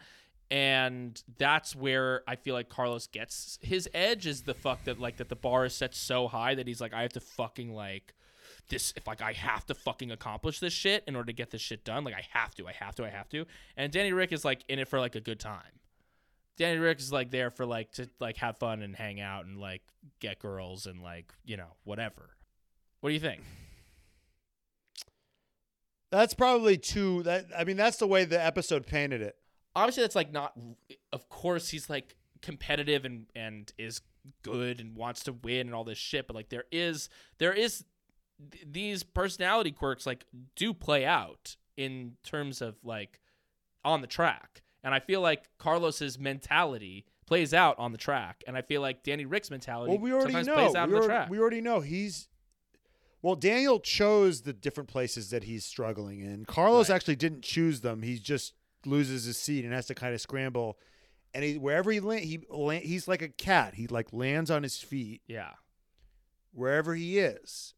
And 0.49 1.21
that's 1.37 1.75
where 1.75 2.23
I 2.25 2.37
feel 2.37 2.55
like 2.55 2.69
Carlos 2.69 3.07
gets 3.07 3.59
his 3.61 3.89
edge 3.93 4.25
is 4.25 4.43
the 4.43 4.53
fuck 4.53 4.85
that 4.85 5.01
like 5.01 5.17
that 5.17 5.27
the 5.27 5.35
bar 5.35 5.65
is 5.65 5.75
set 5.75 5.93
so 5.93 6.29
high 6.29 6.55
that 6.55 6.65
he's 6.65 6.79
like, 6.79 6.93
I 6.93 7.01
have 7.01 7.11
to 7.11 7.19
fucking 7.19 7.73
like 7.73 8.15
this 8.69 8.93
if 8.95 9.05
like 9.05 9.21
I 9.21 9.33
have 9.33 9.65
to 9.65 9.73
fucking 9.73 10.11
accomplish 10.11 10.61
this 10.61 10.71
shit 10.71 11.03
in 11.07 11.17
order 11.17 11.25
to 11.27 11.33
get 11.33 11.51
this 11.51 11.61
shit 11.61 11.83
done. 11.83 12.05
Like 12.05 12.13
I 12.13 12.25
have 12.31 12.55
to, 12.55 12.69
I 12.69 12.71
have 12.71 12.95
to, 12.95 13.03
I 13.03 13.09
have 13.09 13.27
to. 13.31 13.45
And 13.75 13.91
Danny 13.91 14.13
Rick 14.13 14.31
is 14.31 14.45
like 14.45 14.63
in 14.69 14.79
it 14.79 14.87
for 14.87 14.97
like 14.97 15.15
a 15.15 15.21
good 15.21 15.41
time. 15.41 15.80
Danny 16.61 16.77
Rick 16.77 16.99
is 16.99 17.11
like 17.11 17.31
there 17.31 17.49
for 17.49 17.65
like 17.65 17.91
to 17.93 18.07
like 18.19 18.37
have 18.37 18.57
fun 18.57 18.83
and 18.83 18.95
hang 18.95 19.19
out 19.19 19.45
and 19.45 19.57
like 19.57 19.81
get 20.19 20.37
girls 20.37 20.85
and 20.85 21.01
like, 21.01 21.33
you 21.43 21.57
know, 21.57 21.73
whatever. 21.85 22.29
What 22.99 23.09
do 23.09 23.13
you 23.15 23.19
think? 23.19 23.41
That's 26.11 26.33
probably 26.35 26.77
too. 26.77 27.23
That 27.23 27.47
I 27.57 27.63
mean, 27.63 27.77
that's 27.77 27.97
the 27.97 28.05
way 28.07 28.25
the 28.25 28.39
episode 28.43 28.85
painted 28.85 29.21
it. 29.21 29.35
obviously 29.75 30.03
that's 30.03 30.15
like 30.15 30.31
not 30.31 30.53
of 31.11 31.29
course 31.29 31.69
he's 31.69 31.89
like 31.89 32.15
competitive 32.41 33.05
and 33.05 33.25
and 33.35 33.71
is 33.77 34.01
good 34.43 34.79
and 34.79 34.95
wants 34.95 35.23
to 35.23 35.33
win 35.33 35.61
and 35.67 35.73
all 35.73 35.83
this 35.83 35.97
shit 35.97 36.27
but 36.27 36.35
like 36.35 36.49
there 36.49 36.65
is 36.71 37.09
there 37.39 37.53
is 37.53 37.85
th- 38.51 38.65
these 38.69 39.01
personality 39.03 39.71
quirks 39.71 40.05
like 40.05 40.25
do 40.55 40.73
play 40.75 41.05
out 41.05 41.55
in 41.77 42.13
terms 42.23 42.61
of 42.61 42.75
like 42.83 43.19
on 43.83 44.01
the 44.01 44.07
track 44.07 44.61
and 44.83 44.93
i 44.93 44.99
feel 44.99 45.21
like 45.21 45.43
carlos's 45.57 46.17
mentality 46.19 47.05
plays 47.25 47.53
out 47.53 47.77
on 47.79 47.91
the 47.91 47.97
track 47.97 48.43
and 48.47 48.57
i 48.57 48.61
feel 48.61 48.81
like 48.81 49.03
danny 49.03 49.25
rick's 49.25 49.49
mentality 49.51 49.89
Well, 49.91 49.99
we 49.99 50.11
already 50.13 50.33
know. 50.43 50.53
plays 50.53 50.75
out 50.75 50.75
we, 50.75 50.77
on 50.81 50.89
the 50.89 50.95
already, 50.97 51.07
track 51.07 51.29
we 51.29 51.39
already 51.39 51.61
know 51.61 51.79
he's. 51.81 52.27
Well, 53.23 53.35
Daniel 53.35 53.79
chose 53.79 54.41
the 54.41 54.51
different 54.51 54.89
places 54.89 55.29
that 55.29 55.43
he's 55.43 55.63
struggling 55.63 56.21
in. 56.21 56.43
Carlos 56.45 56.89
Right. 56.89 56.95
actually 56.95 57.17
didn't 57.17 57.43
choose 57.43 57.81
them. 57.81 58.01
He 58.01 58.17
just 58.17 58.53
loses 58.83 59.25
his 59.25 59.37
seat 59.37 59.63
and 59.63 59.71
has 59.75 59.85
to 59.85 59.93
kind 59.93 60.15
of 60.15 60.19
scramble. 60.21 60.79
And 61.31 61.43
he 61.43 61.57
wherever 61.59 61.91
he 61.91 61.99
land, 61.99 62.21
he 62.25 62.39
la- 62.49 62.71
he's 62.71 63.07
like 63.07 63.21
a 63.21 63.29
cat. 63.29 63.75
He 63.75 63.85
like 63.85 64.11
lands 64.11 64.49
on 64.49 64.63
his 64.63 64.77
feet 64.79 65.21
yeah 65.27 65.51
wherever 66.51 66.95
he 66.95 67.19
is. 67.19 67.73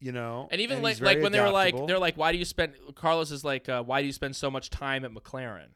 You 0.00 0.12
know, 0.12 0.48
And 0.52 0.60
even 0.60 0.76
he's 0.84 1.00
like 1.00 1.16
like 1.16 1.22
when 1.22 1.32
they 1.32 1.40
were 1.40 1.50
like 1.50 1.74
they're 1.86 1.98
like 1.98 2.16
why 2.16 2.30
do 2.30 2.38
you 2.38 2.44
spend 2.44 2.74
Carlos 2.94 3.30
is 3.30 3.42
like 3.42 3.68
uh, 3.68 3.82
why 3.82 4.00
do 4.00 4.06
you 4.06 4.12
spend 4.12 4.36
so 4.36 4.50
much 4.50 4.68
time 4.70 5.04
at 5.04 5.10
McLaren? 5.12 5.68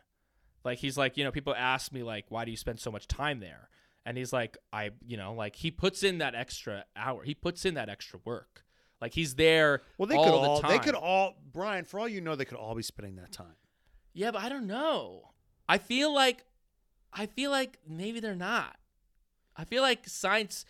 Like 0.64 0.78
he's 0.78 0.96
like 0.96 1.16
you 1.16 1.24
know 1.24 1.30
people 1.30 1.54
ask 1.54 1.92
me 1.92 2.02
like 2.02 2.26
why 2.28 2.44
do 2.44 2.50
you 2.50 2.56
spend 2.56 2.80
so 2.80 2.90
much 2.90 3.06
time 3.06 3.40
there? 3.40 3.68
And 4.04 4.16
he's 4.16 4.32
like 4.32 4.56
I 4.72 4.90
you 5.06 5.16
know 5.16 5.34
like 5.34 5.56
he 5.56 5.70
puts 5.70 6.02
in 6.02 6.18
that 6.18 6.34
extra 6.34 6.84
hour. 6.96 7.22
He 7.24 7.34
puts 7.34 7.64
in 7.64 7.74
that 7.74 7.88
extra 7.88 8.20
work. 8.24 8.64
Like 9.00 9.14
he's 9.14 9.34
there 9.36 9.82
well, 9.96 10.06
they 10.06 10.16
all 10.16 10.24
could 10.24 10.32
the 10.32 10.36
all 10.36 10.60
time. 10.60 10.70
they 10.70 10.78
could 10.78 10.94
all 10.94 11.34
Brian. 11.52 11.84
For 11.84 12.00
all 12.00 12.08
you 12.08 12.20
know, 12.20 12.34
they 12.34 12.44
could 12.44 12.58
all 12.58 12.74
be 12.74 12.82
spending 12.82 13.16
that 13.16 13.32
time. 13.32 13.54
Yeah, 14.12 14.32
but 14.32 14.42
I 14.42 14.48
don't 14.48 14.66
know. 14.66 15.30
I 15.68 15.78
feel 15.78 16.12
like 16.12 16.44
I 17.12 17.26
feel 17.26 17.50
like 17.50 17.78
maybe 17.86 18.20
they're 18.20 18.34
not. 18.34 18.76
I 19.56 19.64
feel 19.64 19.82
like 19.82 20.06
Sainz 20.06 20.64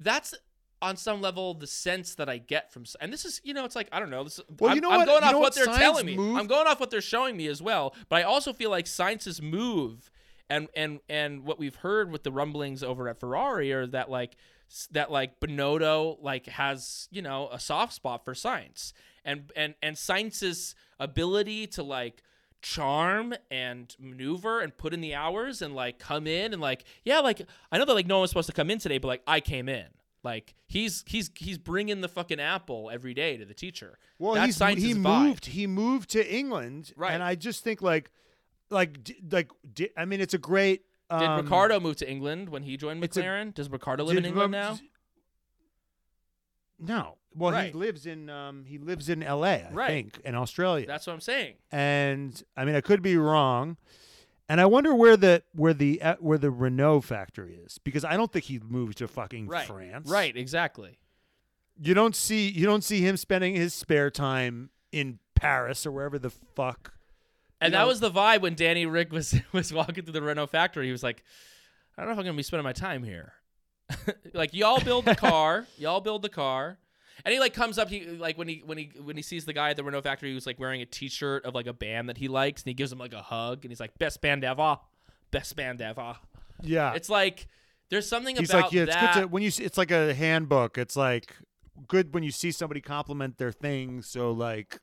that's 0.00 0.34
on 0.80 0.96
some 0.96 1.20
level 1.20 1.54
the 1.54 1.66
sense 1.66 2.14
that 2.16 2.28
I 2.28 2.38
get 2.38 2.72
from 2.72 2.84
and 3.00 3.12
this 3.12 3.24
is 3.24 3.40
you 3.44 3.52
know 3.54 3.64
it's 3.64 3.74
like 3.76 3.88
I 3.92 3.98
don't 4.00 4.10
know 4.10 4.24
this 4.24 4.40
Well, 4.58 4.70
I'm, 4.70 4.76
you 4.76 4.80
know 4.80 4.90
I'm 4.90 4.98
what- 5.00 5.06
going 5.06 5.22
you 5.22 5.26
off 5.28 5.32
what, 5.34 5.40
what? 5.42 5.54
they're 5.54 5.74
telling 5.74 6.06
me. 6.06 6.14
I'm 6.16 6.46
going 6.46 6.66
off 6.66 6.78
what 6.80 6.90
they're 6.90 7.00
showing 7.00 7.36
me 7.36 7.46
as 7.48 7.60
well, 7.60 7.94
but 8.08 8.16
I 8.16 8.22
also 8.22 8.52
feel 8.52 8.70
like 8.70 8.84
Sainz's 8.86 9.42
move 9.42 10.10
and 10.48 10.68
and 10.76 11.00
and 11.08 11.44
what 11.44 11.58
we've 11.58 11.76
heard 11.76 12.10
with 12.10 12.22
the 12.22 12.32
rumblings 12.32 12.82
over 12.82 13.08
at 13.08 13.18
Ferrari 13.20 13.72
are 13.72 13.86
that 13.88 14.10
like 14.10 14.36
that 14.92 15.10
like 15.10 15.40
Binotto 15.40 16.18
like 16.22 16.46
has 16.46 17.08
you 17.10 17.22
know 17.22 17.48
a 17.50 17.58
soft 17.58 17.92
spot 17.94 18.24
for 18.24 18.34
Sainz 18.34 18.92
and 19.24 19.50
and 19.56 19.74
and 19.82 19.96
Sainz's 19.96 20.74
ability 21.00 21.66
to 21.68 21.82
like 21.82 22.22
charm 22.60 23.34
and 23.50 23.94
maneuver 24.00 24.60
and 24.60 24.76
put 24.76 24.92
in 24.92 25.00
the 25.00 25.14
hours 25.14 25.62
and 25.62 25.74
like 25.74 25.98
come 25.98 26.26
in 26.26 26.52
and 26.52 26.60
like 26.60 26.84
yeah 27.04 27.20
like 27.20 27.42
I 27.70 27.78
know 27.78 27.84
that 27.84 27.94
like 27.94 28.06
no 28.06 28.16
one 28.16 28.22
was 28.22 28.30
supposed 28.30 28.48
to 28.48 28.52
come 28.52 28.68
in 28.70 28.78
today 28.78 28.98
but 28.98 29.08
like 29.08 29.22
I 29.26 29.40
came 29.40 29.68
in 29.68 29.86
like 30.22 30.54
he's 30.66 31.04
he's 31.06 31.30
he's 31.36 31.58
bringing 31.58 32.00
the 32.00 32.08
fucking 32.08 32.40
apple 32.40 32.90
every 32.92 33.14
day 33.14 33.36
to 33.36 33.44
the 33.44 33.54
teacher 33.54 33.98
Well, 34.18 34.34
That's 34.34 34.58
he's 34.58 34.82
he 34.84 34.94
vibe. 34.94 35.24
moved. 35.26 35.46
He 35.46 35.66
moved 35.66 36.10
to 36.10 36.34
England, 36.34 36.92
Right. 36.96 37.12
And 37.12 37.22
I 37.22 37.34
just 37.36 37.62
think 37.64 37.80
like, 37.82 38.10
like, 38.70 39.02
d- 39.04 39.16
like, 39.30 39.50
d- 39.74 39.90
I 39.96 40.04
mean, 40.04 40.20
it's 40.20 40.34
a 40.34 40.38
great. 40.38 40.82
did 41.10 41.22
Um, 41.28 41.40
Ricciardo 41.42 41.80
move 41.80 41.96
to 41.96 42.10
England 42.10 42.48
when 42.48 42.62
he 42.64 42.76
joined 42.76 43.02
it's 43.04 43.16
a- 43.16 43.22
McLaren 43.22 43.54
does 43.54 43.70
Ricciardo 43.70 44.04
live 44.04 44.16
in 44.18 44.24
England 44.24 44.52
now 44.52 44.78
No. 46.78 47.16
Well, 47.34 47.52
Right. 47.52 47.66
he 47.66 47.72
lives 47.78 48.06
in 48.06 48.30
um 48.30 48.64
he 48.64 48.78
lives 48.78 49.08
in 49.08 49.22
L.A. 49.22 49.66
I 49.66 49.70
Right. 49.70 49.88
think 49.88 50.18
in 50.24 50.34
Australia. 50.34 50.86
that's 50.86 51.06
what 51.06 51.12
I'm 51.12 51.20
saying 51.20 51.54
and 51.70 52.42
I 52.56 52.64
mean, 52.64 52.74
I 52.74 52.80
could 52.80 53.02
be 53.02 53.16
wrong. 53.16 53.76
And 54.48 54.60
I 54.60 54.66
wonder 54.66 54.94
where 54.94 55.16
the 55.16 55.42
where 55.54 55.74
the 55.74 56.00
uh, 56.00 56.16
where 56.20 56.38
the 56.38 56.50
Renault 56.50 57.02
factory 57.02 57.54
is 57.64 57.78
because 57.78 58.04
I 58.04 58.16
don't 58.16 58.32
think 58.32 58.46
he 58.46 58.58
moved 58.66 58.98
to 58.98 59.08
fucking 59.08 59.46
right 59.46 59.66
France. 59.66 60.08
right 60.08 60.34
exactly 60.36 60.98
You 61.80 61.92
don't 61.94 62.16
see 62.16 62.48
you 62.48 62.64
don't 62.64 62.82
see 62.82 63.00
him 63.00 63.16
spending 63.16 63.54
his 63.54 63.74
spare 63.74 64.10
time 64.10 64.70
in 64.90 65.18
Paris 65.34 65.84
or 65.86 65.92
wherever 65.92 66.18
the 66.18 66.30
fuck. 66.30 66.94
And 67.60 67.74
that 67.74 67.80
know- 67.80 67.88
was 67.88 68.00
the 68.00 68.10
vibe 68.10 68.40
when 68.40 68.54
Danny 68.54 68.86
Rick 68.86 69.12
was 69.12 69.34
was 69.52 69.72
walking 69.72 70.04
through 70.04 70.14
the 70.14 70.22
Renault 70.22 70.46
factory. 70.46 70.86
He 70.86 70.92
was 70.92 71.02
like, 71.02 71.22
I 71.96 72.02
don't 72.02 72.08
know 72.08 72.12
if 72.14 72.18
I'm 72.20 72.24
gonna 72.24 72.36
be 72.36 72.42
spending 72.42 72.64
my 72.64 72.72
time 72.72 73.02
here. 73.04 73.34
like 74.34 74.54
y'all 74.54 74.80
build 74.80 75.04
the 75.04 75.14
car, 75.28 75.66
y'all 75.76 76.00
build 76.00 76.22
the 76.22 76.28
car. 76.30 76.78
And 77.24 77.32
he 77.32 77.40
like 77.40 77.54
comes 77.54 77.78
up, 77.78 77.88
he 77.88 78.06
like 78.06 78.38
when 78.38 78.48
he 78.48 78.62
when 78.64 78.78
he 78.78 78.90
when 79.02 79.16
he 79.16 79.22
sees 79.22 79.44
the 79.44 79.52
guy 79.52 79.70
at 79.70 79.76
the 79.76 79.84
Renault 79.84 80.02
factory 80.02 80.32
who's 80.32 80.46
like 80.46 80.58
wearing 80.58 80.82
a 80.82 80.86
T-shirt 80.86 81.44
of 81.44 81.54
like 81.54 81.66
a 81.66 81.72
band 81.72 82.08
that 82.08 82.18
he 82.18 82.28
likes, 82.28 82.62
and 82.62 82.68
he 82.68 82.74
gives 82.74 82.92
him 82.92 82.98
like 82.98 83.12
a 83.12 83.22
hug, 83.22 83.64
and 83.64 83.70
he's 83.70 83.80
like, 83.80 83.98
"Best 83.98 84.20
band 84.20 84.44
ever, 84.44 84.78
best 85.30 85.56
band 85.56 85.82
ever." 85.82 86.16
Yeah. 86.62 86.94
It's 86.94 87.08
like 87.08 87.48
there's 87.90 88.08
something 88.08 88.36
He's 88.36 88.50
about 88.50 88.64
like, 88.64 88.72
yeah, 88.72 88.82
it's 88.82 88.94
that. 88.94 89.14
good 89.14 89.20
to 89.22 89.28
when 89.28 89.42
you. 89.42 89.50
See, 89.50 89.64
it's 89.64 89.78
like 89.78 89.90
a 89.90 90.14
handbook. 90.14 90.78
It's 90.78 90.96
like 90.96 91.34
good 91.86 92.12
when 92.12 92.22
you 92.22 92.30
see 92.30 92.50
somebody 92.50 92.80
compliment 92.80 93.38
their 93.38 93.52
thing. 93.52 94.02
So 94.02 94.30
like, 94.30 94.78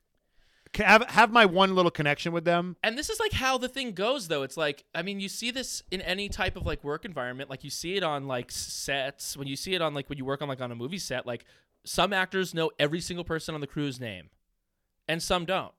have 0.74 1.02
have 1.08 1.30
my 1.30 1.46
one 1.46 1.74
little 1.74 1.90
connection 1.90 2.32
with 2.32 2.44
them. 2.44 2.76
And 2.82 2.98
this 2.98 3.08
is 3.08 3.20
like 3.20 3.32
how 3.32 3.58
the 3.58 3.68
thing 3.68 3.92
goes 3.92 4.28
though. 4.28 4.42
It's 4.42 4.56
like 4.56 4.84
I 4.94 5.02
mean, 5.02 5.20
you 5.20 5.28
see 5.28 5.50
this 5.50 5.82
in 5.90 6.00
any 6.00 6.28
type 6.28 6.56
of 6.56 6.66
like 6.66 6.82
work 6.82 7.04
environment. 7.04 7.48
Like 7.48 7.64
you 7.64 7.70
see 7.70 7.96
it 7.96 8.02
on 8.02 8.26
like 8.26 8.50
sets. 8.50 9.36
When 9.36 9.46
you 9.46 9.56
see 9.56 9.74
it 9.74 9.82
on 9.82 9.94
like 9.94 10.08
when 10.08 10.18
you 10.18 10.24
work 10.24 10.42
on 10.42 10.48
like 10.48 10.60
on 10.60 10.72
a 10.72 10.76
movie 10.76 10.98
set, 10.98 11.26
like 11.26 11.44
some 11.86 12.12
actors 12.12 12.54
know 12.54 12.70
every 12.78 13.00
single 13.00 13.24
person 13.24 13.54
on 13.54 13.60
the 13.60 13.66
crew's 13.66 14.00
name. 14.00 14.30
And 15.08 15.22
some 15.22 15.44
don't. 15.44 15.72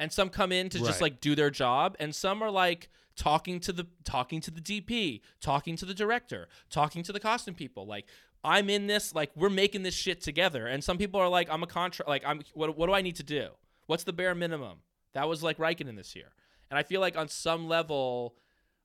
And 0.00 0.12
some 0.12 0.28
come 0.28 0.50
in 0.50 0.68
to 0.70 0.78
just 0.78 1.00
like 1.00 1.20
do 1.20 1.34
their 1.34 1.50
job 1.50 1.96
and 2.00 2.14
some 2.14 2.42
are 2.42 2.50
like 2.50 2.88
talking 3.16 3.60
to 3.60 3.72
the 3.72 3.86
talking 4.02 4.40
to 4.40 4.50
the 4.50 4.60
DP, 4.60 5.20
talking 5.40 5.76
to 5.76 5.84
the 5.84 5.94
director, 5.94 6.48
talking 6.68 7.04
to 7.04 7.12
the 7.12 7.20
costume 7.20 7.54
people. 7.54 7.86
Like 7.86 8.06
I'm 8.42 8.68
in 8.68 8.88
this 8.88 9.14
like 9.14 9.30
we're 9.36 9.50
making 9.50 9.84
this 9.84 9.94
shit 9.94 10.20
together. 10.20 10.66
And 10.66 10.82
some 10.82 10.98
people 10.98 11.20
are 11.20 11.28
like 11.28 11.48
I'm 11.48 11.62
a 11.62 11.68
contract 11.68 12.08
like 12.08 12.24
I'm 12.26 12.42
what 12.54 12.76
what 12.76 12.86
do 12.86 12.92
I 12.92 13.02
need 13.02 13.16
to 13.16 13.22
do? 13.22 13.50
What's 13.86 14.04
the 14.04 14.12
bare 14.12 14.34
minimum? 14.34 14.78
That 15.12 15.28
was 15.28 15.42
like 15.42 15.58
Raikkonen 15.58 15.96
this 15.96 16.16
year. 16.16 16.32
And 16.70 16.74
And 16.74 16.78
I 16.80 16.82
feel 16.82 17.00
like 17.00 17.16
on 17.16 17.28
some 17.28 17.68
level, 17.68 18.34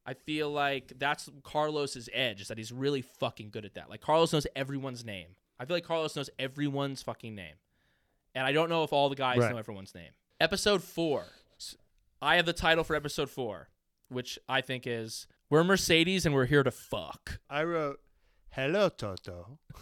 I 0.06 0.14
feel 0.14 0.52
like 0.52 0.94
that's 1.00 1.28
Carlos's 1.42 2.08
edge 2.14 2.40
is 2.40 2.48
that 2.50 2.60
he's 2.60 2.72
really 2.72 3.02
fucking 3.02 3.50
good 3.50 3.66
at 3.66 3.74
that. 3.74 3.90
Like 3.90 4.00
Carlos 4.00 4.32
knows 4.32 4.46
everyone's 4.56 5.04
name. 5.04 5.30
I 5.60 5.66
feel 5.66 5.76
like 5.76 5.84
Carlos 5.84 6.16
knows 6.16 6.30
everyone's 6.40 7.02
fucking 7.02 7.36
name. 7.36 7.56
And 8.36 8.46
I 8.46 8.52
don't 8.52 8.70
know 8.70 8.84
if 8.84 8.94
all 8.94 9.10
the 9.10 9.16
guys 9.16 9.40
Right. 9.40 9.52
know 9.52 9.58
everyone's 9.58 9.94
name. 9.94 10.12
Episode 10.40 10.84
4. 10.84 11.26
I 12.22 12.36
have 12.38 12.46
the 12.46 12.54
title 12.54 12.84
for 12.84 12.96
episode 12.96 13.30
4, 13.30 13.70
which 14.10 14.38
I 14.48 14.62
think 14.62 14.86
is 14.88 15.28
We're 15.50 15.64
Mercedes 15.64 16.26
and 16.26 16.34
we're 16.36 16.46
here 16.46 16.64
to 16.64 16.72
fuck. 16.72 17.40
I 17.50 17.64
wrote, 17.64 18.00
"Hello, 18.52 18.90
Toto." 18.90 19.58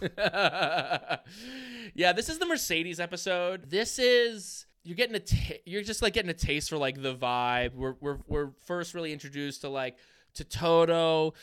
yeah, 1.94 2.12
this 2.12 2.28
is 2.28 2.38
the 2.38 2.46
Mercedes 2.46 3.00
episode. 3.00 3.70
This 3.70 3.98
is 3.98 4.66
you're 4.84 4.96
getting 4.96 5.16
a 5.16 5.60
you're 5.66 5.82
just 5.82 6.00
like 6.02 6.14
getting 6.14 6.30
a 6.30 6.34
taste 6.34 6.70
for 6.70 6.78
like 6.78 7.00
the 7.02 7.14
vibe. 7.14 7.74
We're 7.74 7.94
we're 8.00 8.18
we're 8.26 8.50
first 8.64 8.94
really 8.94 9.12
introduced 9.12 9.60
to 9.62 9.68
like 9.68 9.96
to 10.34 10.44
Toto, 10.44 11.34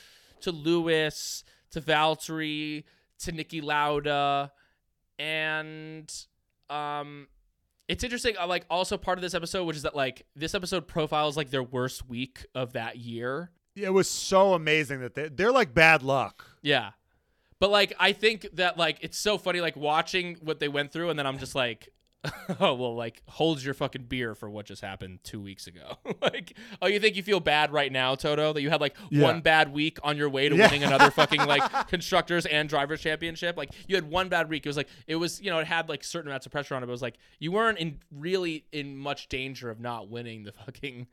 to 0.42 0.52
Lewis, 0.52 1.44
to 1.72 1.82
Valtteri, 1.82 2.84
to 3.20 3.32
Niki 3.32 3.64
Lauda, 3.64 4.52
and 5.20 6.12
um 6.70 7.28
it's 7.88 8.04
interesting 8.04 8.36
uh, 8.38 8.48
like 8.48 8.66
also 8.70 8.98
part 8.98 9.18
of 9.18 9.22
this 9.22 9.36
episode 9.36 9.64
which 9.66 9.76
is 9.78 9.84
that 9.84 9.96
like 9.96 10.26
this 10.36 10.56
episode 10.56 10.88
profiles 10.88 11.38
like 11.38 11.52
their 11.52 11.62
worst 11.62 12.10
week 12.10 12.46
of 12.56 12.74
that 12.74 12.98
year 12.98 13.52
It 13.76 13.92
was 13.94 14.10
so 14.10 14.54
amazing 14.54 15.02
that 15.02 15.14
they 15.14 15.30
they're 15.30 15.52
like 15.52 15.74
bad 15.74 16.02
luck. 16.02 16.46
Yeah. 16.62 16.92
But 17.60 17.70
like 17.70 17.94
I 18.00 18.12
think 18.14 18.48
that 18.54 18.78
like 18.78 18.98
it's 19.02 19.18
so 19.18 19.38
funny 19.38 19.62
like 19.62 19.76
watching 19.76 20.38
what 20.42 20.60
they 20.60 20.68
went 20.68 20.92
through 20.92 21.10
and 21.10 21.18
then 21.20 21.28
I'm 21.28 21.38
just 21.38 21.56
like 21.56 21.90
Oh, 22.60 22.74
well 22.74 22.96
like 22.96 23.22
hold 23.28 23.62
your 23.64 23.74
fucking 23.74 24.04
beer 24.04 24.36
for 24.36 24.50
what 24.50 24.66
just 24.66 24.82
happened 24.82 25.20
2 25.24 25.40
weeks 25.42 25.68
ago. 25.68 25.98
like 26.22 26.56
oh 26.82 26.88
you 26.88 27.00
think 27.00 27.16
you 27.16 27.24
feel 27.24 27.40
bad 27.40 27.72
right 27.72 27.92
now 27.92 28.16
Toto 28.16 28.54
that 28.54 28.62
you 28.62 28.70
had 28.70 28.82
like 28.82 28.96
Yeah. 29.10 29.24
one 29.24 29.42
bad 29.42 29.74
week 29.74 29.98
on 30.04 30.18
your 30.18 30.30
way 30.30 30.50
to 30.50 30.56
Yeah. 30.56 30.66
winning 30.68 30.84
another 30.84 31.12
fucking 31.12 31.42
like 31.46 31.88
constructors 31.88 32.46
and 32.46 32.68
drivers 32.70 33.02
championship. 33.02 33.58
Like 33.58 33.72
you 33.88 33.96
had 33.96 34.10
one 34.10 34.30
bad 34.30 34.50
week. 34.50 34.66
It 34.66 34.70
was 34.70 34.78
like 34.78 34.90
it 35.08 35.16
was 35.16 35.42
you 35.42 35.50
know 35.52 35.60
it 35.60 35.68
had 35.68 35.90
like 35.90 36.04
certain 36.04 36.30
amounts 36.30 36.46
of 36.46 36.52
pressure 36.52 36.76
on 36.76 36.84
it 36.84 36.86
but 36.86 36.92
it 36.92 36.94
was 36.94 37.02
like 37.02 37.16
you 37.40 37.52
weren't 37.52 37.78
in 37.80 38.00
really 38.12 38.66
in 38.72 38.98
much 38.98 39.28
danger 39.28 39.70
of 39.70 39.80
not 39.80 40.10
winning 40.10 40.44
the 40.44 40.52
fucking 40.52 41.08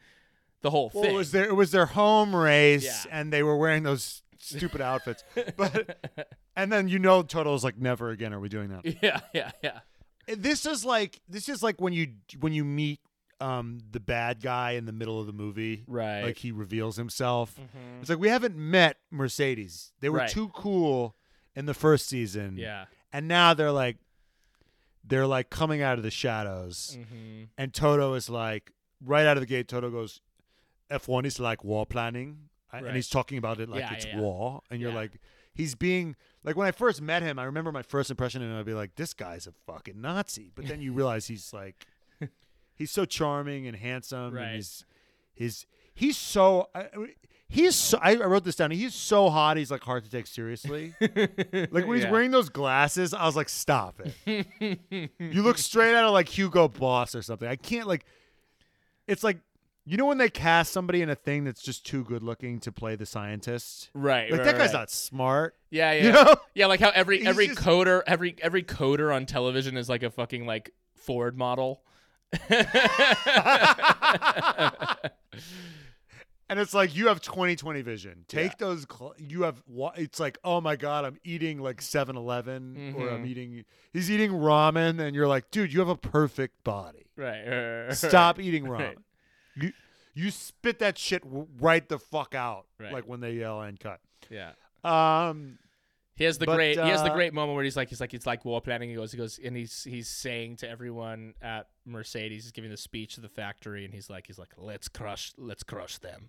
the 0.63 0.71
whole 0.71 0.91
Well, 0.95 1.03
thing. 1.05 1.15
it 1.15 1.17
was 1.17 1.33
their 1.33 1.45
it 1.45 1.55
was 1.57 1.73
their 1.73 1.87
home 1.87 2.35
race, 2.37 2.85
Yeah. 2.85 3.19
and 3.21 3.33
they 3.33 3.43
were 3.43 3.57
wearing 3.57 3.83
those 3.83 4.23
stupid 4.39 4.81
outfits. 4.81 5.25
But 5.57 5.99
and 6.55 6.71
then 6.73 6.89
you 6.89 6.99
know, 7.01 7.23
Toto's 7.23 7.65
like, 7.65 7.79
never 7.79 8.11
again 8.11 8.33
are 8.33 8.39
we 8.41 8.49
doing 8.49 8.69
that. 8.69 9.03
yeah, 9.03 9.21
yeah, 9.35 9.51
yeah. 9.63 9.81
This 10.27 10.67
is 10.67 10.85
like 10.85 11.21
this 11.29 11.49
is 11.49 11.63
like 11.63 11.81
when 11.81 11.93
you 11.93 12.09
when 12.41 12.53
you 12.53 12.65
meet 12.65 13.01
um 13.41 13.79
the 13.91 13.99
bad 14.01 14.41
guy 14.41 14.73
in 14.73 14.85
the 14.87 14.93
middle 14.93 15.19
of 15.21 15.27
the 15.27 15.33
movie, 15.33 15.83
Right. 15.89 16.23
Like 16.23 16.39
he 16.39 16.53
reveals 16.53 16.97
himself. 16.97 17.59
Mhm. 17.59 18.01
It's 18.01 18.09
like 18.11 18.19
we 18.21 18.29
haven't 18.29 18.57
met 18.57 18.99
Mercedes. 19.11 19.93
They 20.01 20.09
were 20.09 20.19
Right. 20.19 20.31
too 20.31 20.49
cool 20.55 21.17
in 21.57 21.67
the 21.67 21.75
first 21.75 22.07
season, 22.07 22.57
Yeah. 22.57 22.85
and 23.13 23.27
now 23.29 23.53
they're 23.55 23.73
like 23.73 23.99
they're 25.05 25.27
like 25.27 25.51
coming 25.51 25.83
out 25.83 25.99
of 25.99 26.05
the 26.05 26.11
shadows. 26.13 26.97
Mhm. 27.01 27.49
And 27.59 27.75
Toto 27.75 28.15
is 28.15 28.31
like, 28.31 28.71
right 29.05 29.27
out 29.27 29.37
of 29.37 29.41
the 29.41 29.47
gate, 29.49 29.67
Toto 29.67 29.91
goes, 29.91 30.21
F1 30.91 31.25
is 31.27 31.41
like 31.41 31.65
war 31.65 31.85
planning. 31.85 32.49
Right. 32.73 32.85
And 32.85 32.95
he's 32.95 33.09
talking 33.09 33.37
about 33.37 33.59
it 33.61 33.69
like 33.69 33.81
Yeah, 33.81 33.95
it's 33.95 34.05
yeah, 34.07 34.15
yeah. 34.15 34.21
war. 34.21 34.63
And 34.71 34.81
you're 34.81 34.91
Yeah. 34.91 34.97
like, 34.97 35.21
he's 35.55 35.75
being, 35.75 36.17
like 36.45 36.57
when 36.57 36.67
I 36.67 36.71
first 36.73 37.01
met 37.03 37.23
him, 37.23 37.39
I 37.39 37.45
remember 37.45 37.73
my 37.73 37.83
first 37.83 38.11
impression 38.11 38.43
him, 38.43 38.57
I'd 38.57 38.65
be 38.65 38.75
like, 38.75 38.95
this 38.97 39.15
guy's 39.15 39.47
a 39.47 39.53
fucking 39.67 40.01
Nazi. 40.01 40.51
But 40.55 40.67
then 40.67 40.81
you 40.81 40.93
realize 40.95 41.27
he's 41.27 41.53
like, 41.53 41.87
he's 42.75 42.91
so 42.91 43.05
charming 43.05 43.67
and 43.67 43.77
handsome. 43.77 44.35
Right. 44.35 44.45
And 44.45 44.57
he's, 44.57 44.85
he's, 45.35 45.67
he's 45.95 46.17
so, 46.17 46.69
he's 47.49 47.75
so, 47.77 47.99
I, 48.03 48.13
I 48.13 48.25
wrote 48.25 48.45
this 48.45 48.57
down. 48.57 48.71
He's 48.71 48.95
so 48.95 49.29
hot, 49.31 49.57
he's 49.57 49.71
like 49.71 49.83
hard 49.83 50.05
to 50.05 50.11
take 50.11 50.27
seriously. 50.27 50.95
Like 51.01 51.87
when 51.87 51.95
he's 51.97 52.05
Yeah. 52.05 52.11
wearing 52.11 52.31
those 52.31 52.49
glasses, 52.49 53.13
I 53.15 53.25
was 53.27 53.37
like, 53.37 53.49
stop 53.49 54.01
it. 54.27 55.09
you 55.19 55.43
look 55.43 55.59
straight 55.59 55.95
out 55.95 56.05
of 56.05 56.13
like 56.13 56.29
Hugo 56.29 56.69
Boss 56.69 57.15
or 57.15 57.23
something. 57.23 57.47
I 57.49 57.57
can't 57.57 57.87
like. 57.87 58.05
It's 59.07 59.23
like 59.23 59.39
you 59.85 59.97
know 59.97 60.07
when 60.07 60.19
they 60.19 60.29
cast 60.31 60.73
somebody 60.73 61.03
in 61.03 61.11
a 61.11 61.15
thing 61.15 61.45
that's 61.45 61.63
just 61.63 61.85
too 61.87 62.05
good 62.05 62.23
looking 62.23 62.61
to 62.61 62.71
play 62.73 62.95
the 62.97 63.07
scientist. 63.07 63.91
Right. 63.95 64.31
Like 64.31 64.39
right, 64.41 64.45
that 64.47 64.59
guy's 64.59 64.73
right. 64.73 64.81
not 64.81 64.91
smart. 64.91 65.57
Yeah, 65.71 65.93
yeah. 65.93 66.03
You 66.05 66.13
know? 66.13 66.35
Yeah, 66.55 66.67
like 66.67 66.81
how 66.81 66.91
every 66.91 67.19
He's 67.19 67.27
every 67.27 67.49
just- 67.49 67.61
coder 67.61 68.03
every 68.07 68.37
every 68.43 68.63
coder 68.63 69.15
on 69.15 69.27
television 69.27 69.77
is 69.77 69.89
like 69.89 70.03
a 70.03 70.11
fucking 70.11 70.47
like 70.47 70.73
Ford 70.95 71.37
model. 71.37 71.83
And 76.51 76.61
it's 76.61 76.75
like 76.75 76.95
you 76.95 77.09
have 77.09 77.23
20/20 77.23 77.83
vision. 77.83 78.25
Take 78.29 78.51
Yeah. 78.53 78.57
those. 78.59 78.85
Cl- 78.91 79.15
you 79.17 79.43
have. 79.45 79.63
It's 79.97 80.21
like 80.21 80.37
oh 80.45 80.61
my 80.61 80.77
god, 80.77 81.07
I'm 81.07 81.17
eating 81.25 81.61
like 81.63 81.81
7-Eleven 81.81 82.95
or 82.95 83.09
I'm 83.09 83.25
Mhm. 83.25 83.27
eating. 83.27 83.65
He's 83.95 84.11
eating 84.11 84.33
ramen, 84.33 85.01
and 85.01 85.17
you're 85.17 85.29
like, 85.29 85.51
dude, 85.51 85.73
you 85.73 85.79
have 85.81 85.89
a 85.89 85.97
perfect 85.97 86.63
body. 86.63 87.07
right, 87.17 87.87
right, 87.87 87.95
Stop 87.97 88.39
eating 88.39 88.65
ramen. 88.67 88.97
You 89.55 89.73
you 90.15 90.31
spit 90.31 90.79
that 90.81 90.99
shit 90.99 91.23
right 91.61 91.89
the 91.89 91.99
fuck 91.99 92.35
out. 92.35 92.67
Right. 92.79 92.93
Like 92.93 93.05
when 93.05 93.21
they 93.21 93.33
yell 93.33 93.63
and 93.63 93.79
cut. 93.79 94.01
Yeah. 94.31 94.53
Um. 94.85 95.59
He 96.15 96.25
has 96.25 96.37
the 96.37 96.45
But, 96.45 96.57
great 96.57 96.79
he 96.79 96.89
has 96.89 97.03
the 97.03 97.11
uh, 97.11 97.15
great 97.15 97.33
moment 97.33 97.55
where 97.55 97.65
he's 97.65 97.77
like 97.77 97.89
he's 97.89 98.01
like 98.01 98.13
it's 98.13 98.27
like 98.27 98.45
war 98.45 98.61
planning. 98.61 98.91
He 98.91 98.97
goes 98.97 99.13
he 99.13 99.19
goes 99.19 99.41
and 99.43 99.57
he's 99.57 99.85
he's 99.85 100.09
saying 100.09 100.57
to 100.57 100.69
everyone 100.69 101.35
at 101.41 101.69
Mercedes, 101.87 102.45
he's 102.45 102.53
giving 102.53 102.71
the 102.71 102.77
speech 102.77 103.15
to 103.15 103.21
the 103.21 103.31
factory, 103.31 103.85
and 103.85 103.95
he's 103.95 104.11
like 104.11 104.27
he's 104.27 104.39
like 104.39 104.53
let's 104.59 104.89
crush 104.89 105.33
let's 105.39 105.63
crush 105.63 105.99
them. 105.99 106.29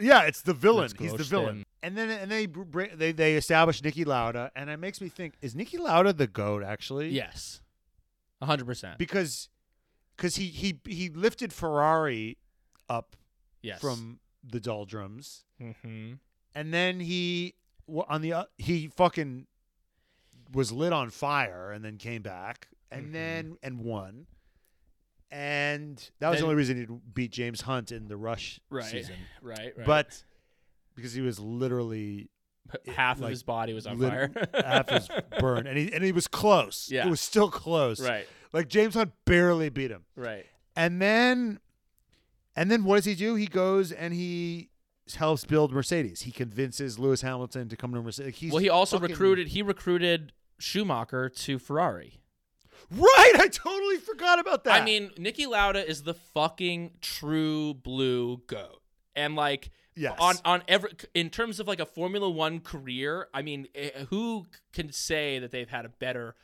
Yeah, 0.00 0.22
it's 0.22 0.42
the 0.42 0.54
villain. 0.54 0.90
He's 0.98 1.14
the 1.14 1.24
villain. 1.24 1.58
them. 1.58 1.64
And 1.82 1.96
then 1.96 2.10
and 2.10 2.30
they 2.30 2.46
they 2.94 3.12
they 3.12 3.36
establish 3.36 3.82
Niki 3.82 4.06
Lauda, 4.06 4.50
and 4.56 4.70
it 4.70 4.78
makes 4.78 5.00
me 5.00 5.08
think: 5.08 5.34
Is 5.42 5.54
Niki 5.54 5.78
Lauda 5.78 6.12
the 6.12 6.26
goat 6.26 6.62
actually? 6.62 7.10
Yes. 7.10 7.60
hundred 8.42 8.66
percent. 8.66 8.98
because 8.98 9.48
because 10.16 10.36
he 10.36 10.46
he 10.48 10.80
he 10.86 11.08
lifted 11.10 11.52
Ferrari 11.52 12.38
up 12.88 13.16
Yes. 13.62 13.80
from 13.80 14.20
the 14.42 14.60
doldrums, 14.60 15.44
mm-hmm. 15.60 16.14
and 16.54 16.74
then 16.74 17.00
he 17.00 17.54
on 18.08 18.20
the 18.22 18.34
o- 18.34 18.46
he 18.58 18.88
fucking 18.88 19.46
was 20.52 20.70
lit 20.72 20.92
on 20.92 21.10
fire, 21.10 21.72
and 21.72 21.84
then 21.84 21.96
came 21.96 22.22
back, 22.22 22.68
and 22.90 23.06
Mhm. 23.08 23.12
then 23.12 23.56
and 23.62 23.80
won. 23.80 24.26
And 25.30 26.10
that 26.20 26.28
was 26.30 26.38
the 26.38 26.44
only 26.44 26.54
reason 26.56 26.76
he 26.76 26.86
beat 27.12 27.32
James 27.32 27.62
Hunt 27.62 27.90
in 27.90 28.06
the 28.06 28.16
Rush 28.16 28.60
Right. 28.70 28.84
season. 28.84 29.16
Right. 29.42 29.76
Right. 29.76 29.86
But 29.86 30.22
because 30.94 31.12
he 31.12 31.22
was 31.22 31.40
literally 31.40 32.28
half 32.94 33.16
of 33.16 33.22
like, 33.22 33.30
his 33.30 33.42
body 33.42 33.72
was 33.74 33.86
on 33.86 33.98
lit- 33.98 34.10
fire. 34.32 34.48
half 34.64 34.90
was 34.90 35.08
burned, 35.40 35.66
and 35.66 35.76
he 35.76 35.92
and 35.92 36.04
he 36.04 36.12
was 36.12 36.28
close. 36.28 36.88
Yeah. 36.92 37.06
it 37.06 37.10
was 37.10 37.20
still 37.20 37.50
close. 37.50 38.00
right. 38.00 38.28
Like 38.54 38.68
James 38.68 38.94
Hunt 38.94 39.12
barely 39.24 39.68
beat 39.68 39.90
him. 39.90 40.04
Right. 40.16 40.46
And 40.76 41.02
then, 41.02 41.58
and 42.54 42.70
then 42.70 42.84
what 42.84 42.96
does 42.96 43.04
he 43.04 43.16
do? 43.16 43.34
He 43.34 43.46
goes 43.46 43.90
and 43.90 44.14
he 44.14 44.70
helps 45.16 45.44
build 45.44 45.72
Mercedes. 45.72 46.22
He 46.22 46.30
convinces 46.30 46.96
Lewis 46.96 47.20
Hamilton 47.22 47.68
to 47.68 47.76
come 47.76 47.92
to 47.92 48.00
Mercedes. 48.00 48.36
He's 48.36 48.52
well, 48.52 48.62
he 48.62 48.70
also 48.70 48.98
fucking- 48.98 49.10
recruited. 49.10 49.48
He 49.48 49.60
recruited 49.60 50.32
Schumacher 50.58 51.28
to 51.28 51.58
Ferrari. 51.58 52.20
Right, 52.90 53.32
I 53.36 53.48
totally 53.48 53.96
forgot 53.96 54.38
about 54.38 54.64
that. 54.64 54.80
I 54.80 54.84
mean, 54.84 55.10
Niki 55.18 55.48
Lauda 55.48 55.88
is 55.88 56.02
the 56.02 56.14
fucking 56.14 56.92
true 57.00 57.74
blue 57.74 58.42
goat, 58.46 58.82
and 59.16 59.34
like 59.34 59.70
yes. 59.96 60.14
on 60.20 60.36
on 60.44 60.62
every 60.68 60.90
in 61.14 61.30
terms 61.30 61.58
of 61.60 61.66
like 61.66 61.80
a 61.80 61.86
Formula 61.86 62.28
One 62.28 62.60
career, 62.60 63.28
I 63.32 63.40
mean, 63.40 63.68
eh, 63.74 64.04
who 64.10 64.46
can 64.74 64.92
say 64.92 65.38
that 65.38 65.50
they've 65.50 65.68
had 65.68 65.86
a 65.86 65.88
better 65.88 66.34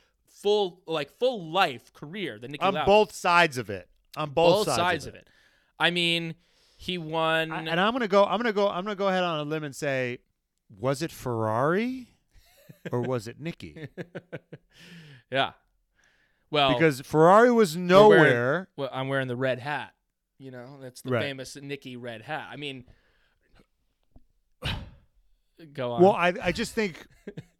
full 0.41 0.81
like 0.87 1.11
full 1.19 1.51
life 1.51 1.91
career 1.93 2.39
than 2.39 2.51
Niki 2.53 2.61
on 2.63 2.73
Lauda? 2.73 2.85
both 2.85 3.13
sides 3.13 3.57
of 3.57 3.69
it. 3.69 3.87
On 4.17 4.29
both, 4.29 4.67
sides, 4.67 5.05
of, 5.05 5.15
it. 5.15 5.25
I 5.79 5.89
mean, 5.89 6.35
he 6.75 6.97
won. 6.97 7.51
I- 7.51 7.59
and 7.63 7.79
I'm 7.79 7.93
gonna 7.93 8.07
go. 8.07 8.25
I'm 8.25 8.37
gonna 8.39 8.51
go. 8.53 8.67
I'm 8.67 8.83
gonna 8.83 8.95
go 8.95 9.07
ahead 9.07 9.23
on 9.23 9.39
a 9.39 9.43
limb 9.43 9.63
and 9.63 9.75
say, 9.75 10.17
was 10.79 11.01
it 11.01 11.11
Ferrari, 11.11 12.09
or 12.91 13.01
was 13.01 13.27
it 13.27 13.41
Niki? 13.41 13.87
yeah. 15.31 15.51
Well, 16.49 16.73
Because 16.73 16.99
Ferrari 17.01 17.51
was 17.51 17.75
wearing- 17.77 17.87
nowhere. 17.87 18.67
well, 18.75 18.89
I'm 18.91 19.07
wearing 19.07 19.29
the 19.29 19.37
red 19.37 19.59
hat. 19.59 19.93
You 20.37 20.51
know, 20.51 20.79
that's 20.81 21.01
the 21.01 21.11
Right. 21.11 21.21
famous 21.23 21.55
Niki 21.55 21.95
red 21.97 22.21
hat. 22.23 22.49
I 22.51 22.57
mean, 22.57 22.83
go 25.73 25.93
on. 25.93 26.01
Well, 26.01 26.11
I 26.13 26.33
I 26.41 26.51
just 26.51 26.73
think 26.73 27.05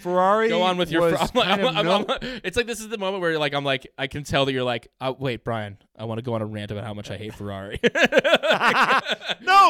Ferrari. 0.00 0.48
go 0.48 0.62
on 0.62 0.76
with 0.76 0.90
your. 0.90 1.10
was 1.10 1.30
I'm 1.34 1.64
I'm- 1.66 1.88
I'm- 1.88 2.06
it's 2.44 2.56
like 2.56 2.66
this 2.66 2.80
is 2.80 2.88
the 2.88 2.98
moment 2.98 3.20
where 3.20 3.30
you're 3.30 3.40
like, 3.40 3.54
I'm 3.54 3.64
like, 3.64 3.86
I 3.98 4.06
can 4.06 4.24
tell 4.24 4.44
that 4.46 4.52
you're 4.52 4.64
like, 4.64 4.88
oh, 5.00 5.16
wait, 5.18 5.44
Brian, 5.44 5.78
I 5.98 6.04
want 6.04 6.18
to 6.18 6.22
go 6.22 6.34
on 6.34 6.42
a 6.42 6.46
rant 6.46 6.70
about 6.70 6.84
how 6.84 6.94
much 6.94 7.10
I 7.10 7.16
hate 7.16 7.34
Ferrari. 7.34 7.78
no, 7.82 7.90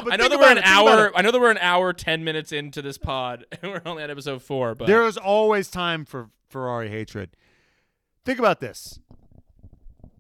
but 0.02 0.12
I 0.12 0.16
know 0.16 0.28
that 0.28 0.39
we're 0.39 0.51
an 0.52 0.59
it, 0.59 0.65
hour. 0.65 1.12
I 1.16 1.23
know 1.23 1.31
that 1.31 1.40
we're 1.40 1.51
an 1.51 1.59
hour 1.59 1.93
ten 1.93 2.24
minutes 2.24 2.52
into 2.52 2.82
this 2.82 2.98
pod, 2.98 3.44
and 3.62 3.73
we're 3.73 3.82
only 3.86 4.02
at 4.02 4.11
episode 4.11 4.43
four. 4.43 4.74
But 4.74 4.86
There 4.86 5.05
is 5.07 5.16
always 5.16 5.69
time 5.70 6.05
for 6.05 6.31
Ferrari 6.48 6.89
hatred. 6.90 7.31
Think 8.24 8.39
about 8.39 8.61
this. 8.61 8.98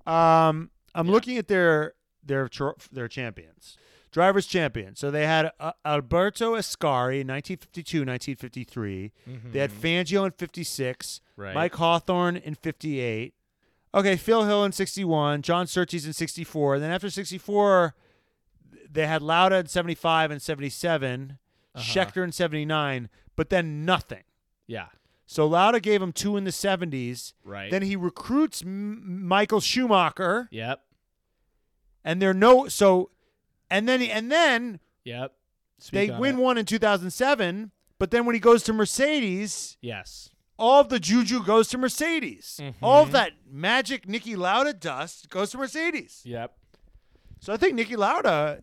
Um, 0.06 0.70
I'm 0.94 1.06
Yeah. 1.06 1.12
looking 1.12 1.38
at 1.38 1.48
their 1.48 1.94
their 2.24 2.48
their 2.92 3.08
champions. 3.08 3.76
Drivers 4.12 4.46
champion. 4.46 4.96
So 4.96 5.10
they 5.10 5.26
had 5.26 5.52
uh, 5.60 5.72
Alberto 5.84 6.54
Ascari 6.56 7.20
in 7.20 7.28
1952, 7.28 7.98
1953. 8.00 9.12
They 9.52 9.58
had 9.60 9.70
Fangio 9.70 10.26
in 10.26 10.32
56. 10.32 11.20
Mm-hmm. 11.36 11.40
Right. 11.42 11.54
Mike 11.54 11.74
Hawthorn 11.76 12.36
in 12.36 12.54
58. 12.54 13.34
Okay, 13.94 14.16
Phil 14.16 14.44
Hill 14.44 14.64
in 14.64 14.72
61. 14.72 15.42
John 15.42 15.66
Surtees 15.66 16.06
in 16.06 16.12
64. 16.12 16.74
And 16.74 16.82
then 16.84 16.90
after 16.90 17.08
64, 17.10 17.94
they 18.90 19.06
had 19.06 19.22
Lauda 19.22 19.56
in 19.58 19.66
75 19.66 20.30
and 20.30 20.42
77. 20.42 21.38
Uh-huh. 21.74 21.82
Scheckter 21.84 22.24
in 22.24 22.32
79. 22.32 23.08
But 23.36 23.48
then 23.50 23.84
nothing. 23.84 24.24
Yeah. 24.66 24.86
So 25.26 25.46
Lauda 25.46 25.78
gave 25.80 26.02
him 26.02 26.12
two 26.12 26.36
in 26.36 26.42
the 26.44 26.50
70s. 26.50 27.32
Right. 27.44 27.70
Then 27.70 27.82
he 27.82 27.94
recruits 27.94 28.62
M- 28.62 29.26
Michael 29.28 29.60
Schumacher, 29.60 30.48
Yep. 30.50 30.80
and 32.04 32.20
they're 32.20 32.34
no 32.34 32.66
so, 32.68 33.10
and 33.70 33.88
then 33.88 34.02
and 34.02 34.30
then 34.30 34.80
Yep. 35.04 35.32
they 35.92 36.10
on 36.10 36.20
win 36.20 36.38
it. 36.38 36.42
one 36.42 36.58
in 36.58 36.64
2007. 36.66 37.70
But 37.98 38.10
then 38.10 38.24
when 38.24 38.34
he 38.34 38.40
goes 38.40 38.62
to 38.64 38.72
Mercedes, 38.72 39.76
Yes. 39.82 40.30
all 40.58 40.80
of 40.80 40.88
the 40.88 40.98
juju 41.00 41.44
goes 41.44 41.68
to 41.68 41.78
Mercedes. 41.78 42.58
All 42.82 43.02
of 43.02 43.12
that 43.12 43.32
magic 43.50 44.06
Niki 44.06 44.36
Lauda 44.36 44.72
dust 44.72 45.28
goes 45.28 45.50
to 45.52 45.58
Mercedes. 45.58 46.22
Yep. 46.24 46.56
So 47.40 47.52
I 47.52 47.56
think 47.56 47.78
Niki 47.78 47.96
Lauda 47.96 48.62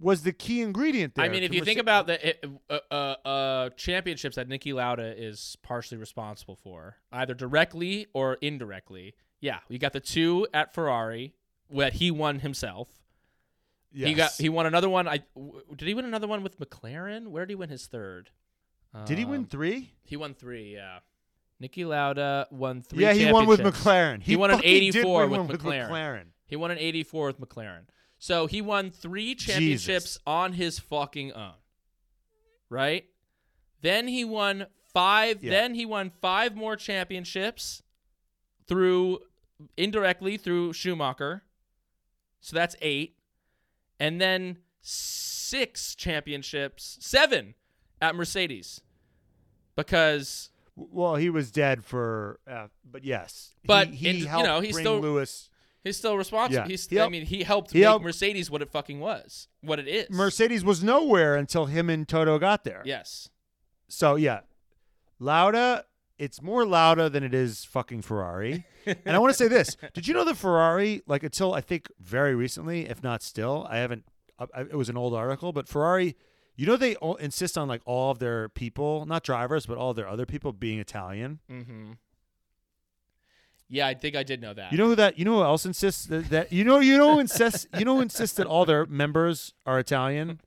was 0.00 0.22
the 0.24 0.32
key 0.32 0.60
ingredient 0.60 1.14
there. 1.14 1.24
I 1.24 1.28
mean, 1.28 1.44
if 1.44 1.54
you 1.54 1.64
think 1.64 1.78
about 1.78 2.08
the 2.08 2.28
it, 2.30 2.44
uh, 2.68 2.78
uh, 2.90 2.94
uh, 3.28 3.70
championships 3.70 4.34
that 4.36 4.48
Niki 4.48 4.74
Lauda 4.74 5.14
is 5.16 5.56
partially 5.62 5.98
responsible 5.98 6.56
for, 6.56 6.96
either 7.12 7.32
directly 7.34 8.06
or 8.12 8.34
indirectly. 8.40 9.14
Yeah, 9.40 9.60
you 9.68 9.78
got 9.78 9.92
the 9.92 10.00
two 10.00 10.48
at 10.52 10.74
Ferrari 10.74 11.34
that 11.70 11.94
he 11.94 12.10
won 12.10 12.40
himself. 12.40 12.88
Yes. 13.96 14.08
He 14.08 14.14
got 14.14 14.32
he 14.32 14.48
won 14.48 14.66
another 14.66 14.88
one. 14.90 15.06
I 15.06 15.20
w- 15.36 15.62
did 15.76 15.86
he 15.86 15.94
win 15.94 16.04
another 16.04 16.26
one 16.26 16.42
with 16.42 16.58
McLaren? 16.58 17.28
Where 17.28 17.46
did 17.46 17.52
he 17.52 17.54
win 17.54 17.68
his 17.70 17.86
third? 17.86 18.30
did 19.06 19.18
he 19.18 19.24
win 19.24 19.40
Um, 19.42 19.46
three? 19.46 19.92
He 20.02 20.16
won 20.16 20.34
three. 20.34 20.74
Yeah. 20.74 20.98
Niki 21.62 21.86
Lauda 21.86 22.46
won 22.50 22.82
three. 22.82 23.02
Yeah, 23.04 23.12
he 23.12 23.30
won 23.32 23.46
with 23.46 23.58
championships. 23.60 23.84
McLaren. 23.86 24.22
He 24.22 24.36
won 24.36 24.50
an 24.50 24.56
fucking 24.56 24.70
did 24.92 24.96
84 24.96 25.26
win 25.28 25.46
with 25.46 25.64
one 25.64 25.76
McLaren. 25.78 26.24
He 26.46 26.56
won 26.56 26.70
an 26.72 26.78
84 26.78 27.26
with 27.28 27.40
McLaren. 27.40 27.82
So 28.18 28.46
he 28.46 28.60
won 28.60 28.90
three 28.90 29.34
championships 29.34 30.04
Jesus. 30.04 30.18
on 30.26 30.52
his 30.54 30.78
fucking 30.78 31.32
own. 31.32 31.54
Right? 32.68 33.06
Then 33.80 34.08
he 34.08 34.24
won 34.24 34.66
five. 34.92 35.42
Yeah. 35.42 35.50
Then 35.50 35.74
he 35.74 35.86
won 35.86 36.10
five 36.20 36.56
more 36.56 36.76
championships 36.76 37.82
through 38.66 39.20
indirectly 39.76 40.36
through 40.36 40.72
Schumacher. 40.72 41.42
So 42.40 42.54
that's 42.56 42.76
eight. 42.82 43.13
And 44.00 44.20
then 44.20 44.58
six 44.80 45.94
championships, 45.94 46.98
seven 47.00 47.54
at 48.00 48.14
Mercedes. 48.14 48.80
Because 49.76 50.50
Well, 50.76 51.16
he 51.16 51.30
was 51.30 51.50
dead 51.50 51.84
for, 51.84 52.40
uh, 52.50 52.68
but 52.88 53.04
yes. 53.04 53.54
But 53.64 53.88
he, 53.88 53.96
he 53.96 54.08
in- 54.10 54.16
you 54.38 54.42
know, 54.42 54.60
he's 54.60 54.72
bring 54.74 54.84
still- 54.84 55.00
Lewis. 55.00 55.50
he's 55.82 55.96
still 55.96 56.16
responsible. 56.16 56.62
Yeah. 56.64 56.68
He's 56.68 56.86
He 56.88 57.00
I 57.00 57.08
mean, 57.08 57.24
he 57.26 57.42
helped 57.44 57.72
he 57.72 57.78
make 57.78 57.84
helped- 57.86 58.04
Mercedes 58.04 58.50
what 58.50 58.62
it 58.62 58.70
fucking 58.70 59.00
was. 59.00 59.48
What 59.60 59.78
it 59.78 59.88
is. 59.88 60.10
Mercedes 60.10 60.64
was 60.64 60.82
nowhere 60.82 61.36
until 61.36 61.66
him 61.66 61.88
and 61.90 62.06
Toto 62.08 62.38
got 62.38 62.64
there. 62.64 62.82
Yes. 62.84 63.28
So 63.88 64.16
yeah, 64.16 64.40
Lauda. 65.18 65.84
It's 66.18 66.40
more 66.40 66.64
Lauda 66.64 67.10
than 67.10 67.24
it 67.24 67.34
is 67.34 67.64
fucking 67.64 68.02
Ferrari. 68.02 68.64
and 68.86 69.16
I 69.16 69.18
want 69.18 69.32
to 69.32 69.36
say 69.36 69.48
this: 69.48 69.76
Did 69.92 70.06
you 70.06 70.14
know 70.14 70.24
the 70.24 70.34
Ferrari, 70.34 71.02
like 71.06 71.22
until 71.22 71.54
I 71.54 71.60
think 71.60 71.88
very 72.00 72.34
recently, 72.34 72.88
if 72.88 73.02
not 73.02 73.22
still, 73.22 73.66
I 73.68 73.78
haven't. 73.78 74.04
I, 74.38 74.62
it 74.62 74.74
was 74.76 74.88
an 74.88 74.96
old 74.96 75.14
article, 75.14 75.52
but 75.52 75.68
Ferrari. 75.68 76.16
You 76.56 76.66
know 76.66 76.76
they 76.76 76.94
all 76.96 77.16
insist 77.16 77.58
on 77.58 77.66
like 77.66 77.82
all 77.84 78.12
of 78.12 78.20
their 78.20 78.48
people, 78.48 79.06
not 79.06 79.24
drivers, 79.24 79.66
but 79.66 79.76
all 79.76 79.92
their 79.92 80.06
other 80.06 80.24
people 80.24 80.52
being 80.52 80.78
Italian. 80.78 81.40
Mm-hmm. 81.50 81.92
Yeah, 83.68 83.88
I 83.88 83.94
think 83.94 84.14
I 84.14 84.22
did 84.22 84.40
know 84.40 84.54
that. 84.54 84.70
You 84.70 84.78
know 84.78 84.86
who 84.86 84.94
that? 84.94 85.18
You 85.18 85.24
know 85.24 85.38
who 85.38 85.42
else 85.42 85.66
insists 85.66 86.06
that? 86.06 86.30
that 86.30 86.52
you 86.52 86.62
know, 86.62 86.78
you 86.78 86.96
know 86.96 87.14
who 87.14 87.20
insists. 87.20 87.66
You 87.78 87.84
know 87.84 87.96
who 87.96 88.02
insists 88.02 88.36
that 88.36 88.46
all 88.46 88.64
their 88.64 88.86
members 88.86 89.52
are 89.66 89.80
Italian. 89.80 90.40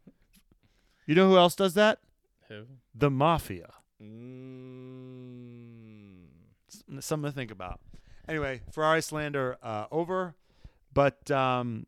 You 1.05 1.15
know 1.15 1.29
who 1.29 1.37
else 1.37 1.55
does 1.55 1.73
that? 1.73 1.99
who? 2.47 2.63
The 2.95 3.09
mafia. 3.09 3.73
Mm, 4.01 5.06
something 6.99 7.29
to 7.31 7.35
think 7.35 7.51
about. 7.51 7.79
Anyway, 8.27 8.61
Ferrari 8.71 9.01
slander 9.01 9.57
uh, 9.63 9.85
over, 9.91 10.35
but 10.93 11.29
um, 11.31 11.85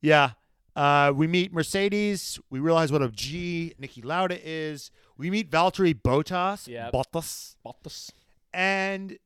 yeah, 0.00 0.30
uh, 0.76 1.12
we 1.14 1.26
meet 1.26 1.52
Mercedes. 1.52 2.38
We 2.48 2.58
realize 2.60 2.90
what 2.92 3.02
a 3.02 3.08
G 3.08 3.74
Nicky 3.78 4.02
Lauda 4.02 4.38
is. 4.42 4.90
We 5.18 5.30
meet 5.30 5.50
Valtteri 5.50 5.94
Bottas. 5.94 6.66
Yeah, 6.66 6.90
Bottas, 6.92 7.56
Bottas. 7.64 8.10
and 8.52 9.18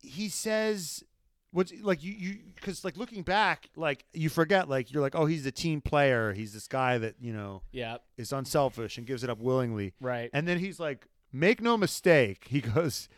he 0.00 0.28
says. 0.28 1.04
What's 1.52 1.72
like 1.82 2.02
you 2.02 2.12
you 2.12 2.38
because 2.56 2.84
like 2.84 2.96
looking 2.96 3.22
back 3.22 3.68
like 3.76 4.04
you 4.12 4.28
forget 4.28 4.68
like 4.68 4.92
you're 4.92 5.00
like 5.00 5.14
oh 5.14 5.24
he's 5.26 5.46
a 5.46 5.52
team 5.52 5.80
player 5.80 6.32
he's 6.32 6.52
this 6.52 6.66
guy 6.66 6.98
that 6.98 7.14
you 7.20 7.32
know 7.32 7.62
Yeah. 7.70 7.98
is 8.16 8.32
unselfish 8.32 8.98
and 8.98 9.06
gives 9.06 9.22
it 9.22 9.30
up 9.30 9.38
willingly 9.38 9.92
Right. 10.00 10.30
and 10.32 10.48
then 10.48 10.58
he's 10.58 10.80
like, 10.80 11.06
make 11.32 11.62
no 11.62 11.76
mistake. 11.76 12.46
He 12.50 12.60
goes, 12.60 13.08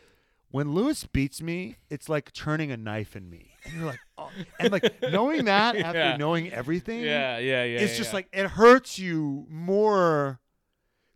when 0.49 0.73
Lewis 0.73 1.05
beats 1.05 1.41
me, 1.41 1.77
it's 1.89 2.07
like 2.09 2.31
turning 2.33 2.71
a 2.71 2.77
knife 2.77 3.15
in 3.15 3.29
me. 3.29 3.51
And 3.65 3.73
you're 3.75 3.85
like, 3.85 3.99
oh. 4.17 4.29
and 4.59 4.71
like 4.71 5.01
knowing 5.01 5.45
that 5.45 5.75
after 5.77 5.97
Yeah. 5.99 6.17
knowing 6.17 6.51
everything, 6.51 7.01
yeah. 7.01 7.37
Yeah. 7.37 7.63
Yeah. 7.63 7.79
it's 7.79 7.91
yeah, 7.93 7.97
just 7.97 8.11
yeah. 8.11 8.15
like, 8.15 8.27
it 8.31 8.47
hurts 8.51 8.97
you 8.97 9.45
more. 9.49 10.39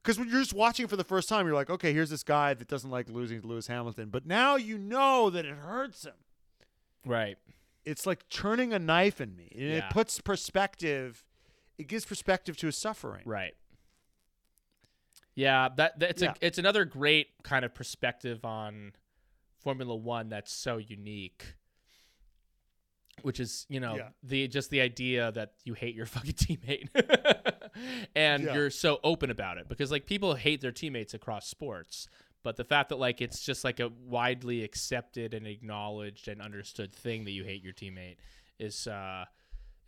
Because 0.04 0.18
when 0.18 0.28
you're 0.30 0.40
just 0.42 0.54
watching 0.54 0.88
for 0.88 0.96
the 0.96 1.04
first 1.04 1.30
time, 1.30 1.46
you're 1.46 1.56
like, 1.56 1.70
okay, 1.70 1.94
here's 1.94 2.10
this 2.10 2.24
guy 2.24 2.54
that 2.56 2.68
doesn't 2.68 2.90
like 2.90 3.08
losing 3.08 3.40
to 3.42 3.48
Lewis 3.48 3.68
Hamilton. 3.68 4.10
But 4.10 4.26
now 4.26 4.56
you 4.56 4.78
know 4.78 5.30
that 5.30 5.46
it 5.46 5.56
hurts 5.56 6.06
him. 6.06 6.14
right. 7.06 7.38
It's 7.84 8.06
like 8.06 8.28
turning 8.30 8.74
a 8.74 8.80
knife 8.80 9.20
in 9.22 9.36
me. 9.36 9.50
And 9.56 9.64
it 9.72 9.84
puts 9.90 10.22
perspective, 10.22 11.24
it 11.80 11.88
gives 11.88 12.06
perspective 12.06 12.56
to 12.58 12.68
his 12.68 12.78
suffering. 12.78 13.24
Right. 13.26 13.54
Yeah, 15.36 15.70
that 15.78 15.98
that's 16.00 16.22
Yeah. 16.22 16.32
a 16.42 16.46
it's 16.46 16.58
another 16.58 16.86
great 16.86 17.28
kind 17.44 17.64
of 17.66 17.74
perspective 17.74 18.44
on 18.46 18.94
Formula 19.62 19.96
1 19.96 20.30
that's 20.30 20.52
so 20.52 20.78
unique. 20.78 21.56
Which 23.24 23.40
is, 23.40 23.66
you 23.70 23.80
know, 23.80 23.98
Yeah. 23.98 24.10
the 24.24 24.48
just 24.48 24.70
the 24.72 24.82
idea 24.82 25.32
that 25.34 25.54
you 25.64 25.74
hate 25.74 25.94
your 25.96 26.06
fucking 26.16 26.34
teammate. 26.34 26.90
and 28.16 28.44
Yeah. 28.44 28.54
you're 28.56 28.70
so 28.70 29.00
open 29.04 29.30
about 29.30 29.58
it 29.58 29.68
because 29.70 29.92
like 29.92 30.06
people 30.06 30.34
hate 30.36 30.62
their 30.62 30.72
teammates 30.72 31.14
across 31.14 31.48
sports, 31.48 32.08
but 32.44 32.56
the 32.56 32.64
fact 32.64 32.90
that 32.90 32.98
like 32.98 33.22
it's 33.22 33.42
just 33.46 33.64
like 33.64 33.80
a 33.80 33.90
widely 33.90 34.64
accepted 34.64 35.34
and 35.36 35.46
acknowledged 35.46 36.28
and 36.28 36.42
understood 36.42 36.94
thing 36.96 37.26
that 37.26 37.32
you 37.32 37.44
hate 37.44 37.62
your 37.64 37.74
teammate 37.74 38.16
is 38.60 38.88
uh 38.88 39.26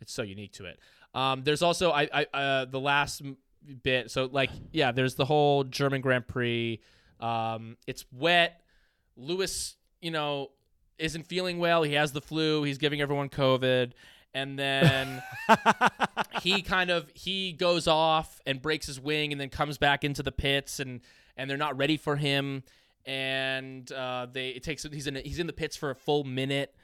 it's 0.00 0.12
so 0.12 0.22
unique 0.22 0.52
to 0.52 0.66
it. 0.66 0.78
Um, 1.14 1.42
there's 1.44 1.62
also 1.62 1.90
I, 1.92 2.08
I 2.12 2.26
uh, 2.36 2.64
the 2.66 2.80
last 2.80 3.22
bit. 3.82 4.10
So 4.10 4.28
like 4.30 4.50
yeah, 4.72 4.92
there's 4.92 5.14
the 5.14 5.24
whole 5.24 5.64
German 5.64 6.02
Grand 6.02 6.28
Prix. 6.28 6.80
Um, 7.20 7.76
it's 7.86 8.04
wet. 8.12 8.60
Lewis, 9.16 9.76
you 10.00 10.10
know, 10.10 10.50
isn't 10.98 11.26
feeling 11.26 11.58
well. 11.58 11.82
He 11.82 11.94
has 11.94 12.12
the 12.12 12.20
flu. 12.20 12.62
He's 12.62 12.78
giving 12.78 13.00
everyone 13.00 13.28
COVID, 13.28 13.92
and 14.32 14.58
then 14.58 15.22
he 16.42 16.62
kind 16.62 16.90
of 16.90 17.10
he 17.14 17.52
goes 17.52 17.86
off 17.86 18.40
and 18.46 18.60
breaks 18.62 18.86
his 18.86 19.00
wing, 19.00 19.32
and 19.32 19.40
then 19.40 19.48
comes 19.48 19.78
back 19.78 20.04
into 20.04 20.22
the 20.22 20.32
pits, 20.32 20.80
and 20.80 21.00
and 21.36 21.48
they're 21.50 21.56
not 21.56 21.76
ready 21.76 21.96
for 21.96 22.16
him. 22.16 22.62
And 23.06 23.90
uh, 23.92 24.26
they 24.32 24.50
it 24.50 24.62
takes 24.62 24.84
he's 24.84 25.06
in 25.06 25.16
he's 25.16 25.38
in 25.38 25.46
the 25.46 25.52
pits 25.52 25.76
for 25.76 25.90
a 25.90 25.94
full 25.94 26.24
minute, 26.24 26.74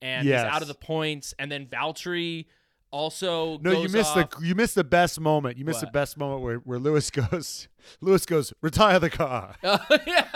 and 0.00 0.26
Yes. 0.26 0.44
he's 0.44 0.52
out 0.54 0.62
of 0.62 0.68
the 0.68 0.74
points. 0.74 1.34
And 1.38 1.50
then 1.52 1.66
Valtteri 1.66 2.46
also 2.90 3.58
No, 3.58 3.82
you 3.82 3.88
missed 3.90 4.16
off. 4.16 4.30
the 4.30 4.46
you 4.46 4.54
missed 4.54 4.74
the 4.74 4.84
best 4.84 5.20
moment. 5.20 5.58
You 5.58 5.64
missed 5.66 5.82
the 5.82 5.88
best 5.88 6.16
moment 6.16 6.40
where, 6.42 6.56
where 6.58 6.78
Lewis 6.78 7.10
goes 7.30 7.68
Lewis 8.00 8.24
goes, 8.24 8.52
retire 8.62 8.98
the 8.98 9.10
car. 9.10 9.56
Oh, 9.64 9.78
yeah. 10.06 10.28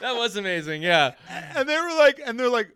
That 0.00 0.16
was 0.16 0.36
amazing. 0.36 0.82
Yeah. 0.82 1.12
and 1.28 1.68
they 1.68 1.76
were 1.76 1.94
like 1.96 2.20
and 2.24 2.38
they're 2.38 2.48
like 2.48 2.70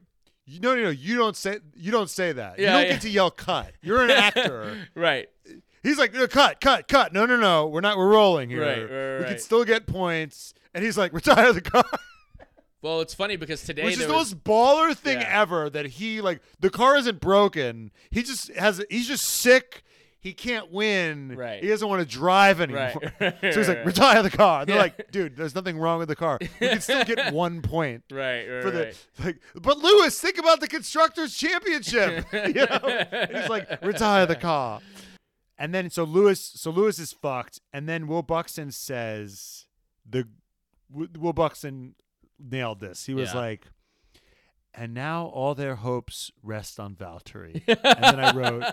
you 0.47 0.61
no, 0.61 0.75
no, 0.75 0.83
no, 0.83 0.91
you 0.91 1.17
don't 1.17 1.37
say 1.37 1.59
you 1.75 1.91
don't 1.91 2.11
say 2.11 2.33
that. 2.33 2.59
you 2.59 2.67
don't 2.67 2.83
yeah. 2.83 2.89
get 2.93 3.01
to 3.03 3.11
yell 3.11 3.31
cut. 3.31 3.73
You're 3.83 4.05
an 4.05 4.11
actor. 4.11 4.89
Right. 4.95 5.29
He's 5.83 5.99
like, 5.99 6.15
no, 6.15 6.27
cut, 6.27 6.61
cut, 6.61 6.89
cut. 6.89 7.13
No, 7.13 7.27
no, 7.27 7.37
no. 7.37 7.67
We're 7.67 7.83
not 7.83 7.99
we're 7.99 8.09
rolling 8.09 8.49
here. 8.49 8.63
Right, 8.63 8.83
right, 8.83 9.19
we 9.21 9.25
can 9.35 9.39
still 9.39 9.65
get 9.65 9.87
points. 9.87 10.55
And 10.73 10.83
he's 10.83 10.97
like, 10.97 11.13
retire 11.13 11.53
the 11.53 11.61
car. 11.61 11.85
Well, 12.83 13.01
it's 13.01 13.15
funny 13.15 13.37
because 13.37 13.63
today 13.63 13.85
Which 13.85 13.95
is 13.95 14.07
the 14.07 14.13
was, 14.13 14.35
most 14.35 14.45
baller 14.45 14.95
thing 14.95 15.21
Yeah. 15.21 15.41
ever 15.41 15.71
that 15.71 15.87
he 15.87 16.21
like 16.21 16.43
the 16.61 16.69
car 16.69 16.97
isn't 16.97 17.19
broken. 17.19 17.91
He 18.11 18.23
just 18.23 18.53
has 18.55 18.85
he's 18.91 19.09
just 19.09 19.25
sick. 19.25 19.83
He 20.25 20.33
can't 20.33 20.73
win. 20.73 21.37
Right. 21.37 21.63
He 21.63 21.69
doesn't 21.69 21.87
want 21.87 22.01
to 22.01 22.07
drive 22.09 22.61
anymore. 22.63 22.95
Right. 23.21 23.37
so 23.43 23.53
he's 23.53 23.69
like, 23.69 23.85
retire 23.85 24.23
the 24.23 24.31
car. 24.31 24.65
They're 24.65 24.77
Yeah. 24.77 24.83
like, 24.83 25.11
dude, 25.13 25.37
there's 25.37 25.55
nothing 25.55 25.77
wrong 25.79 25.99
with 25.99 26.09
the 26.09 26.17
car. 26.17 26.39
We 26.41 26.69
can 26.69 26.81
still 26.81 27.05
get 27.05 27.33
one 27.35 27.61
point 27.61 28.05
right, 28.11 28.47
right, 28.49 28.63
for 28.63 28.71
the 28.71 28.85
right. 28.87 29.07
like. 29.23 29.39
But 29.55 29.79
Lewis, 29.79 30.19
think 30.19 30.39
about 30.39 30.61
the 30.61 30.67
constructors 30.67 31.37
championship. 31.37 32.25
you 32.33 32.55
know, 32.55 33.07
And 33.13 33.37
he's 33.37 33.51
like, 33.51 33.85
retire 33.85 34.25
the 34.25 34.35
car. 34.37 34.81
And 35.59 35.75
then 35.75 35.91
so 35.91 36.05
Lewis, 36.05 36.41
so 36.41 36.71
Lewis 36.71 36.99
is 36.99 37.13
fucked. 37.13 37.61
And 37.73 37.87
then 37.89 38.07
Will 38.07 38.23
Buxton 38.23 38.73
says 38.73 39.67
the 40.09 40.27
Will 40.91 41.33
Buxton 41.35 41.97
nailed 42.41 42.81
this. 42.81 43.05
He 43.07 43.13
was 43.15 43.35
Yeah. 43.35 43.41
like, 43.41 43.67
and 44.77 44.93
now 44.95 45.27
all 45.27 45.55
their 45.55 45.77
hopes 45.77 46.31
rest 46.43 46.81
on 46.81 46.95
Valtteri. 46.95 47.63
and 47.69 47.79
then 48.03 48.21
I 48.21 48.33
wrote, 48.35 48.65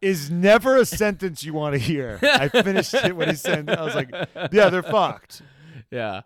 is 0.00 0.30
never 0.30 0.76
a 0.76 0.84
sentence 0.84 1.44
you 1.44 1.52
want 1.52 1.74
to 1.74 1.78
hear. 1.78 2.18
I 2.22 2.48
finished 2.48 2.94
it 2.94 3.14
when 3.14 3.28
he 3.28 3.34
said, 3.34 3.68
I 3.68 3.84
was 3.84 3.94
like, 3.94 4.10
yeah, 4.52 4.70
they're 4.70 4.82
fucked. 4.82 5.42
yeah. 5.90 6.22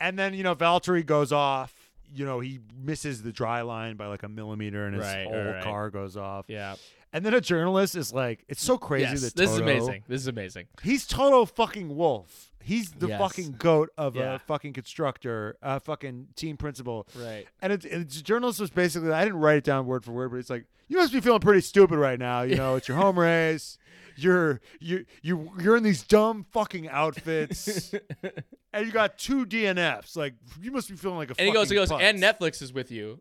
And 0.00 0.18
then, 0.18 0.34
you 0.34 0.42
know, 0.42 0.54
Valtteri 0.54 1.04
goes 1.04 1.32
off. 1.32 1.74
You 2.12 2.24
know, 2.26 2.40
he 2.40 2.58
misses 2.76 3.22
the 3.22 3.32
dry 3.32 3.60
line 3.62 3.96
by 3.96 4.06
like 4.06 4.22
a 4.24 4.28
millimeter 4.28 4.84
and 4.86 4.96
his 4.96 5.04
Right, 5.04 5.26
whole 5.26 5.44
right, 5.52 5.62
car 5.62 5.90
goes 5.90 6.16
off. 6.16 6.46
Yeah. 6.48 6.74
And 7.12 7.24
then 7.26 7.34
a 7.34 7.40
journalist 7.40 7.96
is 7.96 8.12
like, 8.12 8.44
it's 8.48 8.62
so 8.62 8.78
crazy 8.78 9.04
Yes, 9.10 9.20
that 9.22 9.36
this 9.36 9.50
is 9.50 9.58
amazing. 9.58 10.04
This 10.06 10.20
is 10.20 10.26
amazing. 10.28 10.66
He's 10.82 11.06
Toto 11.06 11.44
fucking 11.44 11.96
Wolff. 11.96 12.52
He's 12.62 12.90
the 12.92 13.08
Yes. 13.08 13.18
fucking 13.20 13.52
goat 13.58 13.90
of 13.98 14.14
Yeah. 14.16 14.34
a 14.34 14.38
fucking 14.38 14.74
constructor, 14.74 15.56
a 15.62 15.80
fucking 15.80 16.28
team 16.36 16.56
principal. 16.56 17.08
Right. 17.16 17.46
And 17.62 17.72
it's, 17.72 17.84
it's 17.84 18.16
the 18.18 18.22
journalist 18.22 18.60
was 18.60 18.70
basically 18.70 19.10
I 19.12 19.24
didn't 19.24 19.40
write 19.40 19.56
it 19.58 19.64
down 19.64 19.86
word 19.86 20.04
for 20.04 20.12
word, 20.12 20.30
but 20.30 20.36
it's 20.36 20.50
like 20.50 20.66
you 20.86 20.98
must 20.98 21.12
be 21.12 21.20
feeling 21.20 21.40
pretty 21.40 21.62
stupid 21.62 21.98
right 21.98 22.18
now. 22.18 22.42
You 22.42 22.56
know, 22.56 22.76
it's 22.76 22.86
your 22.86 22.96
home 22.98 23.18
race. 23.18 23.78
You're 24.16 24.60
you 24.80 25.06
you 25.22 25.50
you're 25.58 25.76
in 25.76 25.82
these 25.82 26.02
dumb 26.02 26.44
fucking 26.52 26.88
outfits, 26.88 27.94
and 28.72 28.86
you 28.86 28.92
got 28.92 29.16
two 29.18 29.46
DNFs. 29.46 30.14
Like 30.16 30.34
you 30.60 30.70
must 30.70 30.90
be 30.90 30.96
feeling 30.96 31.16
like 31.16 31.30
a. 31.30 31.34
Fucking. 31.34 31.46
And 31.46 31.54
he 31.54 31.58
goes, 31.58 31.70
he 31.70 31.76
goes, 31.76 31.90
and. 31.90 32.18
Netflix 32.22 32.60
is 32.60 32.72
with 32.72 32.90
you. 32.90 33.20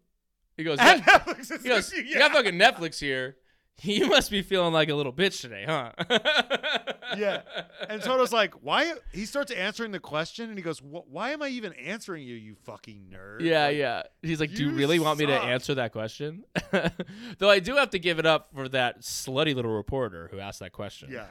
He 0.58 0.64
goes, 0.66 0.78
And 0.80 1.02
"Yeah." 1.08 1.20
Netflix 1.20 1.52
is 1.52 1.62
he 1.64 1.70
goes, 1.70 1.94
you, 1.94 2.04
you 2.04 2.18
got 2.18 2.32
fucking 2.34 2.56
Netflix 2.56 3.00
here. 3.00 3.38
You 3.84 4.08
must 4.08 4.30
be 4.30 4.42
feeling 4.42 4.74
like 4.74 4.90
a 4.90 4.96
little 4.96 5.14
bitch 5.14 5.40
today, 5.42 5.64
huh? 5.66 5.92
yeah. 7.18 7.42
And 7.88 8.02
Toto's 8.02 8.34
like, 8.34 8.54
why? 8.62 8.94
He 9.14 9.26
starts 9.26 9.52
answering 9.52 9.92
the 9.92 10.00
question, 10.00 10.50
and 10.50 10.58
he 10.58 10.62
goes, 10.64 10.82
"Why 10.82 11.32
am 11.32 11.42
I 11.42 11.48
even 11.50 11.74
answering 11.74 12.24
you, 12.24 12.36
you 12.36 12.56
fucking 12.66 13.08
nerd?" 13.14 13.42
Yeah, 13.42 13.68
Like, 13.68 13.78
yeah. 13.78 14.04
He's 14.22 14.40
like, 14.40 14.54
"Do 14.54 14.64
you 14.64 14.70
you 14.72 14.76
really 14.76 15.00
want 15.00 15.18
me 15.20 15.26
to 15.28 15.34
answer 15.34 15.76
that 15.76 15.92
question?" 15.92 16.44
Though 17.40 17.50
I 17.50 17.60
do 17.60 17.76
have 17.76 17.92
to 17.92 18.00
give 18.00 18.20
it 18.20 18.26
up 18.26 18.50
for 18.54 18.68
that 18.70 19.02
slutty 19.02 19.56
little 19.56 19.72
reporter 19.72 20.28
who 20.32 20.40
asked 20.40 20.60
that 20.60 20.72
question. 20.74 21.10
Yeah. 21.12 21.28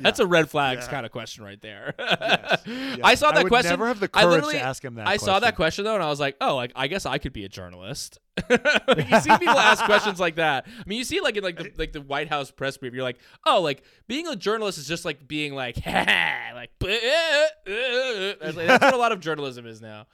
That's 0.00 0.20
a 0.20 0.26
red 0.26 0.50
flags 0.50 0.84
Yeah. 0.84 0.90
kind 0.90 1.06
of 1.06 1.12
question 1.12 1.42
right 1.44 1.60
there. 1.60 1.94
Yes. 1.98 2.62
Yeah. 2.66 2.96
I 3.02 3.14
saw 3.14 3.32
that 3.32 3.44
would 3.44 3.50
question. 3.50 3.70
Never 3.70 3.86
have 3.88 4.00
the 4.00 4.10
I 4.12 4.22
courage 4.22 4.48
to 4.50 4.60
ask 4.60 4.84
him 4.84 4.96
that. 4.96 5.08
I 5.08 5.16
saw 5.16 5.40
that 5.40 5.56
question 5.56 5.84
though, 5.84 5.94
and 5.94 6.02
I 6.02 6.08
was 6.08 6.20
like, 6.20 6.36
"Oh, 6.40 6.54
like 6.56 6.72
I 6.76 6.86
guess 6.86 7.06
I 7.06 7.18
could 7.18 7.32
be 7.32 7.44
a 7.44 7.48
journalist." 7.48 8.18
you 8.50 9.20
see 9.20 9.30
people 9.38 9.58
ask 9.58 9.84
questions 9.84 10.18
like 10.18 10.36
that. 10.36 10.66
I 10.66 10.82
mean, 10.86 10.98
you 10.98 11.04
see 11.04 11.20
like 11.20 11.36
in 11.36 11.44
like 11.44 11.56
the 11.58 11.70
like 11.78 11.92
the 11.92 12.00
White 12.00 12.28
House 12.28 12.50
press 12.50 12.76
brief, 12.78 12.94
you're 12.94 13.02
like, 13.02 13.18
"Oh, 13.44 13.60
like 13.60 13.82
being 14.08 14.26
a 14.26 14.34
journalist 14.36 14.78
is 14.78 14.88
just 14.88 15.04
like 15.04 15.28
being 15.28 15.54
like, 15.54 15.76
like." 15.86 16.70
That's, 16.80 18.56
like, 18.56 18.66
that's 18.66 18.84
what 18.84 18.94
a 18.94 18.98
lot 18.98 19.12
of 19.12 19.20
journalism 19.20 19.66
is 19.66 19.80
now. 19.80 20.06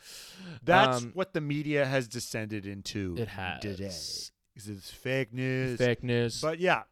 That's 0.65 0.99
Um, 1.03 1.11
what 1.15 1.33
the 1.33 1.41
media 1.41 1.85
has 1.87 2.09
descended 2.09 2.67
into 2.67 3.17
It 3.19 3.29
has 3.29 3.61
today. 3.61 3.85
'Cause 3.87 4.69
it's 4.69 4.91
fake 4.91 5.33
news. 5.33 5.79
fake 5.79 6.03
news. 6.03 6.41
But 6.41 6.59
yeah. 6.59 6.83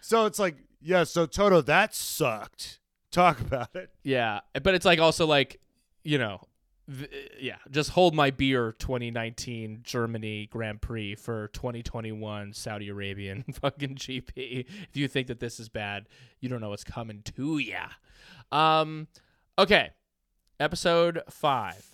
So 0.00 0.26
it's 0.26 0.38
like, 0.38 0.56
yeah, 0.80 1.02
so 1.04 1.26
Toto, 1.26 1.60
that 1.62 1.94
sucked. 1.94 2.78
Talk 3.10 3.40
about 3.40 3.74
it. 3.74 3.90
Yeah, 4.04 4.40
but 4.62 4.74
it's 4.74 4.84
like 4.86 5.00
also 5.00 5.26
like, 5.26 5.60
you 6.04 6.18
know, 6.18 6.40
yeah, 7.40 7.56
just 7.70 7.90
hold 7.90 8.14
my 8.14 8.30
beer 8.30 8.72
2019 8.78 9.80
Germany 9.82 10.46
Grand 10.50 10.80
Prix 10.80 11.14
for 11.14 11.48
2021 11.48 12.52
Saudi 12.52 12.88
Arabian 12.88 13.44
fucking 13.52 13.96
GP. 13.96 14.66
If 14.88 14.96
you 14.96 15.08
think 15.08 15.28
that 15.28 15.40
this 15.40 15.58
is 15.60 15.68
bad, 15.68 16.06
you 16.40 16.48
don't 16.48 16.60
know 16.60 16.70
what's 16.70 16.84
coming 16.84 17.22
to 17.36 17.58
ya. 17.58 17.86
Um, 18.50 19.08
okay, 19.58 19.90
episode 20.60 21.22
five. 21.30 21.84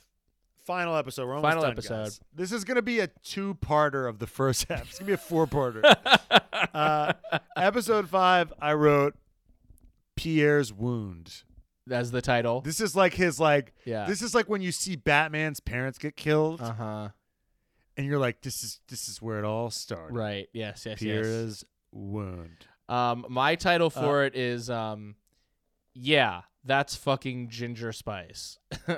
Final 0.64 0.96
episode. 0.96 1.26
We're 1.26 1.36
almost 1.36 1.50
Final 1.50 1.62
done, 1.62 1.72
episode. 1.72 2.04
guys. 2.04 2.20
This 2.34 2.52
is 2.52 2.64
going 2.64 2.74
to 2.76 2.82
be 2.82 3.00
a 3.00 3.06
two-parter 3.06 4.06
of 4.06 4.18
the 4.18 4.26
first 4.26 4.64
half. 4.68 4.90
It's 4.90 4.98
going 4.98 5.06
to 5.06 5.10
be 5.10 5.12
a 5.14 5.16
four-parter. 5.16 5.82
uh, 6.74 7.12
episode 7.56 8.08
five, 8.10 8.52
I 8.60 8.74
wrote 8.74 9.14
Pierre's 10.14 10.72
wound. 10.72 11.44
That's 11.88 12.10
the 12.10 12.22
title. 12.22 12.60
This 12.60 12.80
is 12.80 12.94
like 12.94 13.14
his 13.14 13.40
like. 13.40 13.72
yeah. 13.84 14.06
This 14.06 14.22
is 14.22 14.34
like 14.34 14.48
when 14.48 14.60
you 14.62 14.72
see 14.72 14.96
Batman's 14.96 15.60
parents 15.60 15.98
get 15.98 16.16
killed, 16.16 16.60
Uh 16.60 16.72
huh. 16.72 17.08
and 17.96 18.06
you're 18.06 18.18
like, 18.18 18.42
this 18.42 18.62
is 18.62 18.80
this 18.88 19.08
is 19.08 19.22
where 19.22 19.38
it 19.38 19.44
all 19.44 19.70
started. 19.70 20.14
Right. 20.14 20.48
Yes. 20.52 20.84
Yes. 20.86 20.86
yes. 20.86 20.98
Pierre's 21.00 21.64
wound. 21.92 22.66
Um, 22.88 23.26
my 23.28 23.54
title 23.54 23.88
Uh, 23.88 24.00
for 24.02 24.24
it 24.24 24.34
is 24.36 24.70
um, 24.70 25.16
yeah, 25.94 26.42
that's 26.64 26.94
fucking 26.96 27.48
Ginger 27.48 27.92
Spice. 27.92 28.58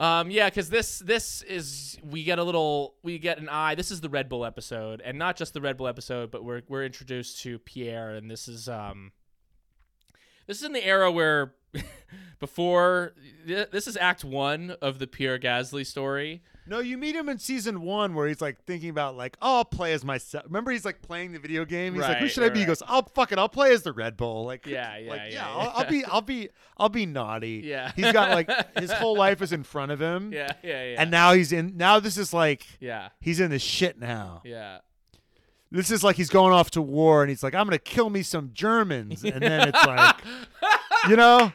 um, 0.00 0.30
yeah, 0.30 0.48
because 0.48 0.70
this 0.70 0.98
this 1.00 1.42
is 1.42 1.98
we 2.02 2.24
get 2.24 2.38
a 2.38 2.42
little 2.42 2.94
we 3.02 3.18
get 3.18 3.38
an 3.38 3.50
eye. 3.50 3.74
This 3.74 3.90
is 3.90 4.00
the 4.00 4.08
Red 4.08 4.30
Bull 4.30 4.46
episode, 4.46 5.02
and 5.04 5.18
not 5.18 5.36
just 5.36 5.52
the 5.52 5.60
Red 5.60 5.76
Bull 5.76 5.86
episode, 5.86 6.30
but 6.30 6.42
we're 6.42 6.62
we're 6.68 6.84
introduced 6.84 7.42
to 7.42 7.58
Pierre, 7.58 8.14
and 8.14 8.30
this 8.30 8.48
is 8.48 8.66
um, 8.66 9.12
this 10.46 10.56
is 10.56 10.64
in 10.64 10.72
the 10.72 10.82
era 10.82 11.12
where 11.12 11.52
before 12.40 13.12
th- 13.46 13.70
this 13.72 13.86
is 13.86 13.98
Act 13.98 14.24
One 14.24 14.74
of 14.80 14.98
the 14.98 15.06
Pierre 15.06 15.38
Gasly 15.38 15.84
story. 15.84 16.42
No, 16.66 16.78
you 16.78 16.96
meet 16.98 17.16
him 17.16 17.28
in 17.28 17.38
season 17.38 17.80
one 17.82 18.14
where 18.14 18.28
he's 18.28 18.40
like 18.40 18.62
thinking 18.64 18.90
about 18.90 19.16
like, 19.16 19.36
oh, 19.42 19.56
I'll 19.58 19.64
play 19.64 19.92
as 19.92 20.04
myself. 20.04 20.44
Remember, 20.46 20.70
he's 20.70 20.84
like 20.84 21.02
playing 21.02 21.32
the 21.32 21.38
video 21.38 21.64
game. 21.64 21.94
He's 21.94 22.02
like, 22.02 22.18
who 22.18 22.24
Right, 22.24 22.30
should 22.30 22.42
I 22.42 22.46
right, 22.46 22.54
be? 22.54 22.60
He 22.60 22.66
goes, 22.66 22.82
I'll 22.86 23.02
fuck 23.02 23.32
it. 23.32 23.38
I'll 23.38 23.48
play 23.48 23.72
as 23.72 23.82
the 23.82 23.92
Red 23.92 24.16
Bull. 24.16 24.44
Like, 24.44 24.66
Yeah, 24.66 24.96
yeah, 24.98 25.10
like, 25.10 25.20
yeah, 25.20 25.26
yeah. 25.26 25.32
yeah. 25.32 25.48
I'll, 25.48 25.70
I'll 25.76 25.88
be, 25.90 26.04
I'll 26.04 26.20
be, 26.22 26.48
I'll 26.76 26.88
be 26.88 27.06
naughty. 27.06 27.62
Yeah. 27.64 27.90
he's 27.96 28.12
got 28.12 28.30
like 28.30 28.50
his 28.78 28.92
whole 28.92 29.16
life 29.16 29.42
is 29.42 29.52
in 29.52 29.64
front 29.64 29.90
of 29.92 30.00
him. 30.00 30.32
Yeah, 30.32 30.52
yeah, 30.62 30.84
yeah. 30.92 31.02
and 31.02 31.10
now 31.10 31.32
he's 31.32 31.50
in. 31.52 31.76
Now 31.76 31.98
this 32.00 32.16
is 32.16 32.32
like 32.32 32.64
yeah, 32.78 33.08
he's 33.20 33.40
in 33.40 33.50
the 33.50 33.58
shit 33.58 33.98
now. 33.98 34.42
yeah. 34.44 34.78
This 35.72 35.92
is 35.92 36.02
like 36.02 36.16
he's 36.16 36.30
going 36.30 36.52
off 36.52 36.70
to 36.72 36.82
war, 36.82 37.22
and 37.22 37.30
he's 37.30 37.44
like, 37.44 37.54
I'm 37.54 37.64
gonna 37.64 37.78
kill 37.78 38.10
me 38.10 38.22
some 38.22 38.50
Germans, 38.52 39.22
and 39.22 39.40
then 39.40 39.68
it's 39.68 39.86
like, 39.86 40.16
you 41.08 41.14
know. 41.14 41.52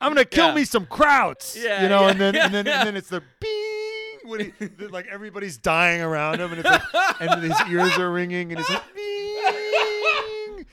I'm 0.00 0.10
gonna 0.12 0.24
kill 0.24 0.48
Yeah. 0.48 0.54
me 0.54 0.64
some 0.64 0.86
Krauts, 0.86 1.56
Yeah, 1.60 1.82
you 1.82 1.88
know, 1.88 2.02
yeah, 2.02 2.10
and 2.10 2.20
then 2.20 2.36
and 2.36 2.54
then 2.54 2.66
yeah. 2.66 2.78
and 2.80 2.88
then 2.88 2.96
it's 2.96 3.08
the 3.08 3.22
bing 3.40 4.30
when 4.30 4.40
he 4.58 4.86
like 4.88 5.06
everybody's 5.06 5.56
dying 5.58 6.00
around 6.00 6.40
him, 6.40 6.52
and 6.52 6.60
it's 6.64 6.68
like 6.94 7.20
and 7.20 7.42
his 7.42 7.60
ears 7.70 7.96
are 7.98 8.10
ringing, 8.10 8.50
and 8.52 8.58
he's 8.60 8.70
like 8.70 8.94
bing, 8.94 10.66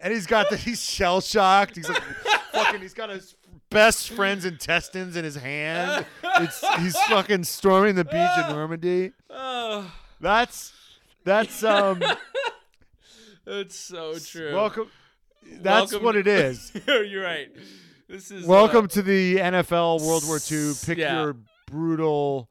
and 0.00 0.12
he's 0.12 0.26
got 0.26 0.50
the 0.50 0.56
he's 0.56 0.82
shell 0.82 1.20
shocked. 1.20 1.76
He's 1.76 1.88
like 1.88 2.02
fucking. 2.52 2.80
He's 2.80 2.94
got 2.94 3.10
his 3.10 3.34
best 3.70 4.10
friend's 4.10 4.44
intestines 4.44 5.16
in 5.16 5.24
his 5.24 5.36
hand. 5.36 6.04
It's 6.36 6.64
he's 6.78 6.96
fucking 7.04 7.44
storming 7.44 7.94
the 7.94 8.04
beach 8.04 8.14
in 8.44 8.54
Normandy. 8.54 9.12
Oh, 9.30 9.90
That's 10.20 10.72
that's 11.24 11.62
um 11.64 12.02
it's 13.46 13.76
so 13.76 14.14
true. 14.18 14.54
welcome. 14.54 14.90
That's 15.44 15.90
Welcome 15.92 16.04
what 16.04 16.16
it 16.16 16.28
is. 16.28 16.72
You're 16.86 17.22
right. 17.24 17.48
This 18.12 18.30
is 18.30 18.46
Welcome 18.46 18.84
uh, 18.84 18.88
to 18.88 19.00
the 19.02 19.36
NFL 19.38 20.02
World 20.06 20.24
War 20.26 20.36
II. 20.50 20.74
Pick 20.84 20.98
Yeah. 20.98 21.22
your 21.22 21.36
brutal 21.66 22.50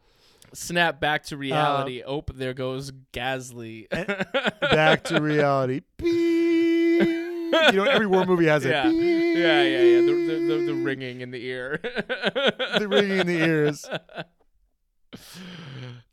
snap 0.53 0.99
back 0.99 1.21
to 1.25 1.37
reality. 1.37 2.01
oh, 2.03 2.23
there 2.33 2.55
goes 2.55 2.91
Gasly. 3.13 3.87
back 4.59 5.03
to 5.03 5.21
reality. 5.21 5.81
You 6.01 7.73
know, 7.73 7.83
every 7.83 8.07
war 8.07 8.25
movie 8.25 8.47
has 8.47 8.65
it. 8.65 8.71
yeah. 8.71 8.89
Yeah, 8.89 9.61
yeah, 9.61 9.81
yeah. 9.83 10.01
The, 10.01 10.13
the, 10.13 10.39
the, 10.47 10.65
the 10.65 10.73
ringing 10.73 11.21
in 11.21 11.29
the 11.29 11.45
ear. 11.45 11.79
The 12.79 12.87
ringing 12.87 13.19
in 13.19 13.27
the 13.27 13.37
ears. 13.37 13.87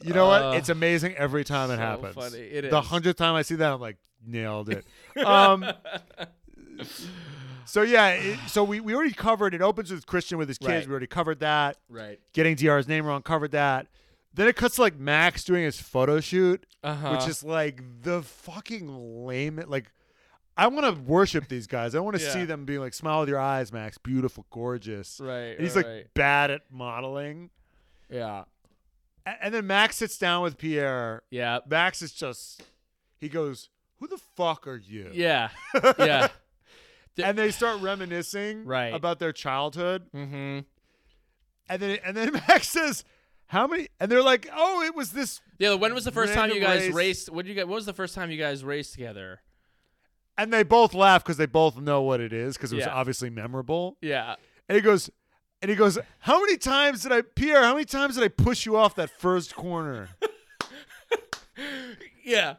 You 0.05 0.13
know 0.13 0.27
Uh, 0.31 0.51
what? 0.51 0.59
It's 0.59 0.69
amazing 0.69 1.15
every 1.17 1.45
time 1.45 1.71
it 1.71 1.77
so 1.77 1.81
happens. 1.81 2.15
funny. 2.15 2.37
It 2.39 2.69
The 2.69 2.83
hundredth 2.83 3.17
time 3.17 3.35
I 3.35 3.41
see 3.41 3.55
that, 3.55 3.73
I'm 3.73 3.81
like, 3.81 3.97
nailed 4.27 4.69
it. 4.69 4.85
Um, 5.25 5.65
so 7.69 7.83
yeah, 7.83 8.09
it, 8.09 8.39
so 8.49 8.65
we, 8.65 8.81
we 8.81 8.95
already 8.95 9.13
covered. 9.13 9.55
It 9.55 9.63
opens 9.63 9.91
with 9.91 10.07
Christian 10.07 10.39
with 10.39 10.49
his 10.49 10.59
kids. 10.59 10.71
Right. 10.71 10.87
We 10.87 10.91
already 10.91 11.07
covered 11.07 11.41
that. 11.41 11.77
right. 11.89 12.19
Getting 12.33 12.57
Dr's 12.57 12.89
name 12.89 13.07
wrong, 13.07 13.23
covered 13.23 13.53
that. 13.53 13.87
Then 14.35 14.47
it 14.49 14.57
cuts 14.57 14.77
to 14.77 14.83
like 14.83 14.99
Max 14.99 15.43
doing 15.45 15.65
his 15.65 15.81
photo 15.81 16.21
shoot, 16.21 16.65
Uh-huh. 16.83 17.11
which 17.17 17.29
is 17.29 17.43
like 17.43 17.83
the 18.03 18.23
fucking 18.23 19.25
lame. 19.27 19.63
Like, 19.67 19.91
I 20.57 20.67
want 20.69 20.87
to 20.87 21.01
worship 21.03 21.49
these 21.49 21.67
guys. 21.67 21.95
I 21.95 22.01
want 22.01 22.17
to 22.17 22.23
Yeah. 22.25 22.33
see 22.33 22.45
them 22.45 22.65
being 22.65 22.81
like, 22.81 22.95
smile 22.95 23.21
with 23.21 23.29
your 23.29 23.39
eyes, 23.41 23.73
Max, 23.73 23.99
beautiful, 23.99 24.47
gorgeous. 24.51 25.21
right. 25.23 25.57
And 25.57 25.61
he's 25.61 25.75
right, 25.75 25.85
like 25.87 25.95
right. 25.95 26.15
bad 26.15 26.51
at 26.51 26.63
modeling. 26.71 27.51
yeah. 28.11 28.45
A- 29.27 29.45
And 29.45 29.53
then 29.55 29.67
Max 29.67 29.97
sits 29.97 30.19
down 30.19 30.43
with 30.43 30.57
Pierre. 30.59 31.23
Yeah. 31.31 31.59
Max 31.69 32.03
is 32.03 32.13
just, 32.13 32.63
he 33.19 33.29
goes, 33.29 33.69
"Who 33.99 34.07
the 34.07 34.19
fuck 34.37 34.67
are 34.69 34.77
you?" 34.77 35.11
Yeah. 35.13 35.49
Yeah. 35.99 36.29
And 37.23 37.37
they 37.39 37.51
start 37.51 37.81
reminiscing 37.81 38.65
Right. 38.65 38.95
about 38.95 39.19
their 39.19 39.33
childhood. 39.33 40.05
mm-hmm. 40.15 40.61
And 41.71 41.83
then 41.83 41.99
and 42.05 42.17
then 42.17 42.33
Max 42.49 42.69
says, 42.69 43.05
"How 43.47 43.67
many?" 43.67 43.89
And 44.01 44.11
they're 44.11 44.23
like, 44.23 44.49
"Oh, 44.55 44.83
it 44.83 44.95
was 44.95 45.13
this." 45.13 45.41
Yeah. 45.59 45.75
When 45.75 45.93
was 45.95 46.05
the 46.05 46.13
first 46.13 46.33
time 46.35 46.51
you 46.51 46.61
guys 46.61 46.87
race. 46.87 46.95
raced? 46.95 47.31
What 47.31 47.45
did 47.45 47.51
you 47.51 47.55
guys? 47.57 47.67
What 47.67 47.75
was 47.75 47.87
the 47.87 47.93
first 47.93 48.15
time 48.15 48.31
you 48.31 48.39
guys 48.39 48.65
raced 48.65 48.93
together? 48.95 49.41
And 50.39 50.53
they 50.53 50.63
both 50.63 50.95
laugh 50.95 51.25
because 51.25 51.37
they 51.37 51.47
both 51.47 51.77
know 51.79 52.01
what 52.03 52.21
it 52.21 52.33
is 52.33 52.57
because 52.57 52.73
it 52.73 52.77
was 52.77 52.85
Yeah. 52.87 52.95
obviously 52.95 53.29
memorable. 53.29 53.99
Yeah. 54.01 54.37
And 54.69 54.77
he 54.77 54.81
goes, 54.83 55.11
and 55.61 55.69
he 55.71 55.77
goes, 55.77 55.99
"How 56.21 56.41
many 56.41 56.57
times 56.57 57.03
did 57.03 57.13
I, 57.13 57.23
Pierre? 57.23 57.63
How 57.65 57.73
many 57.75 57.85
times 57.85 58.15
did 58.15 58.25
I 58.25 58.29
push 58.29 58.65
you 58.65 58.77
off 58.77 58.95
that 58.95 59.11
first 59.11 59.55
corner?" 59.57 60.09
Yeah. 62.25 62.55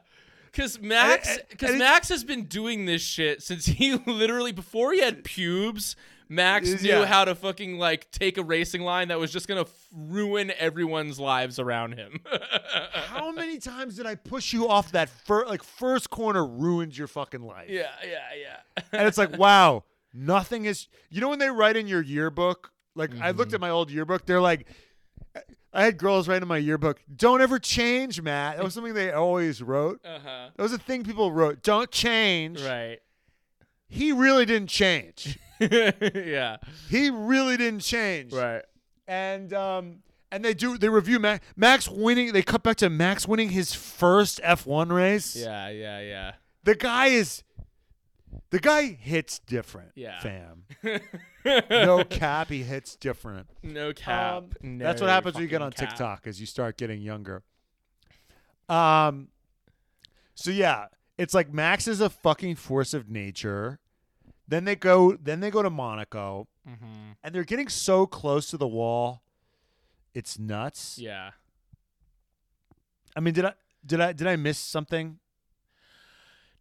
Cause 0.54 0.80
Max, 0.80 1.38
because 1.50 1.76
Max 1.78 2.10
has 2.10 2.24
been 2.24 2.44
doing 2.46 2.86
this 2.86 3.02
shit 3.02 3.42
since 3.44 3.66
he 3.66 3.94
literally 4.08 4.52
before 4.52 4.94
he 4.94 5.02
had 5.02 5.24
pubes. 5.24 5.96
Max 6.32 6.84
knew 6.84 6.90
yeah. 6.90 7.06
how 7.06 7.26
to 7.26 7.34
fucking 7.34 7.80
like 7.80 8.12
take 8.12 8.38
a 8.38 8.44
racing 8.44 8.82
line 8.84 9.08
that 9.08 9.20
was 9.20 9.32
just 9.32 9.48
gonna 9.48 9.62
f- 9.62 9.88
ruin 9.92 10.52
everyone's 10.60 11.20
lives 11.20 11.58
around 11.58 11.94
him. 11.94 12.20
How 12.94 13.32
many 13.32 13.58
times 13.58 13.96
did 13.96 14.06
I 14.06 14.14
push 14.14 14.54
you 14.54 14.68
off 14.70 14.92
that 14.92 15.10
fir- 15.10 15.48
like 15.48 15.64
first 15.64 16.12
corner 16.12 16.46
ruined 16.46 16.96
your 16.96 17.08
fucking 17.08 17.42
life? 17.42 17.70
yeah, 17.70 17.88
yeah, 18.04 18.20
yeah. 18.40 18.84
And 18.92 19.08
it's 19.08 19.18
like, 19.18 19.38
wow, 19.40 19.86
nothing 20.14 20.66
is. 20.66 20.88
You 21.10 21.20
know 21.20 21.30
when 21.30 21.40
they 21.40 21.50
write 21.50 21.76
in 21.76 21.88
your 21.88 22.04
yearbook? 22.04 22.72
Like 22.96 23.10
I 23.20 23.32
looked 23.32 23.50
Mm-hmm. 23.50 23.56
at 23.56 23.62
my 23.62 23.70
old 23.72 23.90
yearbook. 23.90 24.28
They're 24.28 24.40
like, 24.42 24.68
I 25.72 25.84
had 25.84 25.98
girls 25.98 26.28
write 26.28 26.42
in 26.42 26.48
my 26.48 26.58
yearbook, 26.58 27.00
"Don't 27.16 27.42
ever 27.42 27.60
change, 27.60 28.22
Matt." 28.22 28.58
That 28.58 28.64
was 28.64 28.74
something 28.74 28.94
they 28.94 29.12
always 29.12 29.62
wrote. 29.62 30.00
Uh 30.04 30.20
huh. 30.24 30.50
That 30.56 30.64
was 30.64 30.74
a 30.74 30.78
thing 30.80 31.04
people 31.04 31.32
wrote. 31.32 31.62
Don't 31.62 31.92
change. 31.92 32.62
Right. 32.62 33.00
He 33.88 34.12
really 34.12 34.46
didn't 34.46 34.70
change. 34.70 35.40
yeah. 35.60 36.58
he 36.90 37.10
really 37.10 37.58
didn't 37.58 37.82
change. 37.82 38.34
Right. 38.34 38.64
And 39.08 39.54
um 39.54 40.04
and 40.32 40.44
they 40.46 40.54
do 40.54 40.78
they 40.78 40.90
review 40.90 41.20
Max 41.20 41.46
Max 41.56 41.88
winning. 41.88 42.32
They 42.34 42.44
cut 42.44 42.64
back 42.64 42.78
to 42.78 42.90
Max 42.90 43.28
winning 43.28 43.50
his 43.50 43.74
first 43.74 44.40
F1 44.44 44.92
race. 44.92 45.36
Yeah. 45.36 45.70
Yeah. 45.70 46.00
Yeah. 46.02 46.32
The 46.64 46.76
guy 46.76 47.08
is 47.08 47.44
the 48.52 48.60
guy 48.60 48.84
hits 49.00 49.40
different. 49.40 49.92
Yeah. 49.96 50.20
Fam. 50.20 50.64
no 51.70 52.04
cap, 52.04 52.50
he 52.50 52.64
hits 52.64 52.96
different. 52.96 53.48
No 53.64 53.94
cap. 53.94 54.38
Um, 54.38 54.50
no 54.62 54.86
that's 54.86 55.02
what 55.02 55.10
happens 55.10 55.36
when 55.36 55.44
you 55.44 55.50
get 55.50 55.62
on 55.62 55.72
cap. 55.72 55.90
TikTok 55.90 56.28
as 56.28 56.40
you 56.40 56.46
start 56.46 56.78
getting 56.78 57.02
younger. 57.02 57.44
Um 58.68 59.30
so 60.36 60.52
yeah, 60.52 60.88
it's 61.18 61.34
like 61.34 61.54
Max 61.54 61.88
is 61.88 62.02
a 62.02 62.10
fucking 62.10 62.56
force 62.56 62.94
of 62.94 63.10
nature. 63.10 63.80
Then 64.48 64.66
they 64.66 64.76
go 64.76 65.14
then 65.22 65.40
they 65.42 65.52
go 65.52 65.62
to 65.62 65.70
Monaco 65.70 66.48
Mhm. 66.68 67.16
and 67.24 67.34
they're 67.36 67.44
getting 67.44 67.68
so 67.70 68.06
close 68.06 68.50
to 68.52 68.58
the 68.58 68.68
wall. 68.68 69.22
It's 70.14 70.38
nuts. 70.40 70.98
Yeah. 71.00 71.32
I 73.16 73.20
mean, 73.22 73.34
did 73.34 73.46
I 73.46 73.54
did 73.86 74.02
I 74.02 74.14
did 74.14 74.28
I 74.28 74.36
miss 74.36 74.58
something? 74.58 75.20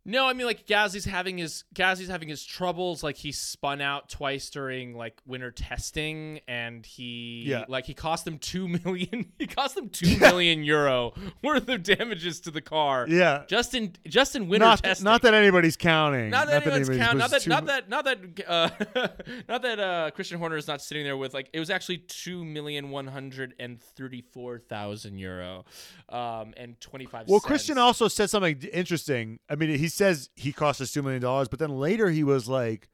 No, 0.09 0.26
I 0.26 0.32
mean 0.32 0.47
like 0.47 0.66
Gasly's 0.66 1.05
having 1.05 1.36
his 1.36 1.64
Gasly's 1.74 2.09
having 2.09 2.28
his 2.30 2.43
troubles. 2.44 3.02
Like 3.02 3.16
he 3.16 3.30
spun 3.30 3.82
out 3.82 4.09
twice 4.09 4.48
during 4.48 4.94
like 4.97 5.20
winter 5.26 5.51
testing, 5.51 6.40
and 6.48 6.85
he 6.86 7.43
Yeah. 7.47 7.66
like 7.68 7.85
he 7.85 7.93
cost 7.93 8.24
them 8.24 8.39
two 8.39 8.68
million. 8.68 9.32
he 9.39 9.47
cost 9.47 9.74
them 9.74 9.90
two 9.90 10.16
million 10.18 10.64
euro 10.64 11.12
worth 11.43 11.68
of 11.68 11.82
damages 11.82 12.40
to 12.40 12.51
the 12.51 12.62
car. 12.62 13.06
Yeah. 13.06 13.44
Just 13.48 13.74
in 13.74 13.93
just 14.06 14.35
in 14.35 14.48
winter 14.48 14.64
Not, 14.64 14.82
testing. 14.82 15.05
not 15.05 15.20
that 15.22 15.35
anybody's 15.35 15.76
counting. 15.76 16.30
Not 16.30 16.47
that 16.47 16.62
anyone's 16.66 16.89
anybody's- 16.89 17.06
count. 17.06 17.18
Not 17.18 17.30
that, 17.30 17.47
not 17.47 17.66
that, 17.66 17.89
not 17.90 18.05
that, 18.06 18.48
uh, 18.48 19.09
not 19.48 19.60
that 19.62 19.78
uh, 19.78 20.10
Christian 20.12 20.39
Horner 20.39 20.56
is 20.56 20.66
not 20.66 20.80
sitting 20.80 21.05
there 21.05 21.18
with 21.18 21.35
like 21.35 21.51
it 21.52 21.60
was 21.60 21.68
actually 21.68 21.98
two 21.98 22.47
million 22.47 22.89
one 22.89 23.09
hundred 23.09 23.52
and 23.60 23.78
thirty-four 23.78 24.59
thousand 24.60 25.18
euro, 25.18 25.66
um, 26.09 26.55
and 26.56 26.80
twenty-five. 26.80 27.28
Well, 27.28 27.40
cents. 27.40 27.47
Christian 27.47 27.76
also 27.76 28.09
said 28.09 28.30
something 28.30 28.59
interesting. 28.72 29.39
I 29.51 29.55
mean, 29.55 29.78
he 29.78 29.89
says 29.98 30.30
he 30.34 30.52
cost 30.52 30.80
us 30.80 30.92
two 30.92 31.02
million 31.02 31.20
dollars, 31.20 31.48
but 31.48 31.58
then 31.58 31.78
later 31.78 32.08
he 32.10 32.24
was 32.24 32.48
like, 32.48 32.88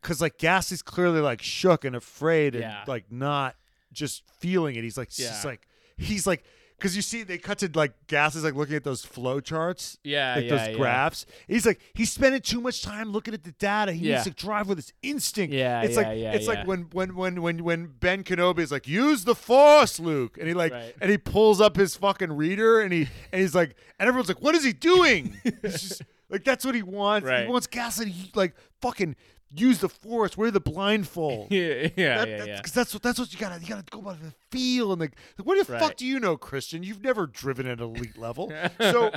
because 0.00 0.20
like 0.20 0.38
Gas 0.38 0.72
is 0.72 0.80
clearly 0.82 1.20
like 1.20 1.42
shook 1.42 1.84
and 1.84 1.94
afraid 1.94 2.54
and 2.54 2.62
Yeah. 2.62 2.84
like 2.86 3.10
not 3.10 3.56
just 3.92 4.22
feeling 4.38 4.76
it. 4.76 4.84
He's 4.84 4.96
like, 4.96 5.16
Yeah. 5.18 5.28
just 5.28 5.44
like 5.44 5.66
he's 5.96 6.26
like, 6.26 6.44
because 6.78 6.96
you 6.96 7.02
see 7.02 7.22
they 7.24 7.36
cut 7.36 7.58
to 7.58 7.70
like 7.74 7.92
is 8.10 8.42
like 8.42 8.54
looking 8.54 8.74
at 8.74 8.84
those 8.84 9.04
flow 9.04 9.38
charts. 9.40 9.98
Yeah, 10.02 10.36
like 10.36 10.44
yeah, 10.44 10.50
those 10.50 10.68
yeah. 10.68 10.72
graphs. 10.78 11.26
He's 11.46 11.66
like 11.66 11.78
he's 11.92 12.10
spending 12.10 12.40
too 12.40 12.58
much 12.62 12.80
time 12.80 13.12
looking 13.12 13.34
at 13.34 13.44
the 13.44 13.52
data. 13.52 13.92
He 13.92 14.08
Yeah. 14.08 14.14
needs 14.14 14.24
to 14.24 14.30
drive 14.30 14.66
with 14.66 14.78
his 14.78 14.94
instinct. 15.02 15.52
Yeah, 15.52 15.82
it's 15.82 15.96
yeah, 15.96 16.08
like 16.08 16.18
yeah, 16.18 16.32
it's 16.32 16.46
yeah. 16.46 16.52
like 16.54 16.66
when 16.66 16.82
when 16.92 17.14
when 17.16 17.42
when 17.42 17.64
when 17.64 17.86
Ben 18.00 18.24
Kenobi 18.24 18.60
is 18.60 18.72
like 18.72 18.88
use 18.88 19.24
the 19.24 19.34
Force, 19.34 20.00
Luke, 20.00 20.38
and 20.38 20.48
he 20.48 20.54
like 20.54 20.72
Right. 20.72 20.94
and 21.02 21.10
he 21.10 21.18
pulls 21.18 21.60
up 21.60 21.76
his 21.76 21.96
fucking 21.96 22.32
reader 22.32 22.80
and 22.80 22.94
he 22.94 23.08
and 23.30 23.42
he's 23.42 23.54
like 23.54 23.76
and 23.98 24.08
everyone's 24.08 24.28
like 24.28 24.40
what 24.40 24.54
is 24.54 24.64
he 24.64 24.72
doing? 24.72 25.36
He's 25.62 25.82
just 25.88 26.02
like 26.30 26.44
that's 26.44 26.64
what 26.64 26.74
he 26.74 26.82
wants. 26.82 27.26
Right. 27.28 27.44
He 27.44 27.50
wants 27.50 27.66
Gasly 27.66 28.32
to 28.32 28.38
like 28.38 28.54
fucking 28.80 29.16
use 29.52 29.80
the 29.80 29.88
Force, 29.88 30.36
wear 30.36 30.50
the 30.52 30.60
blindfold. 30.60 31.48
Yeah, 31.50 31.88
yeah, 31.96 32.18
That- 32.18 32.28
yeah, 32.28 32.36
that's, 32.36 32.48
yeah. 32.48 32.60
'cause 32.60 32.72
that's 32.72 32.94
what 32.94 33.02
that's 33.02 33.18
what 33.18 33.32
you 33.32 33.38
gotta 33.38 33.60
you 33.60 33.68
gotta 33.68 33.84
go 33.90 34.00
by 34.00 34.14
the 34.14 34.32
feel 34.50 34.92
and 34.92 35.00
like 35.00 35.14
what 35.42 35.58
the 35.58 35.64
fuck 35.78 35.96
do 35.96 36.06
you 36.06 36.20
know, 36.20 36.36
Christian? 36.36 36.82
You've 36.82 37.02
never 37.02 37.26
driven 37.26 37.66
at 37.66 37.80
elite 37.80 38.16
level, 38.16 38.52
so 38.80 39.10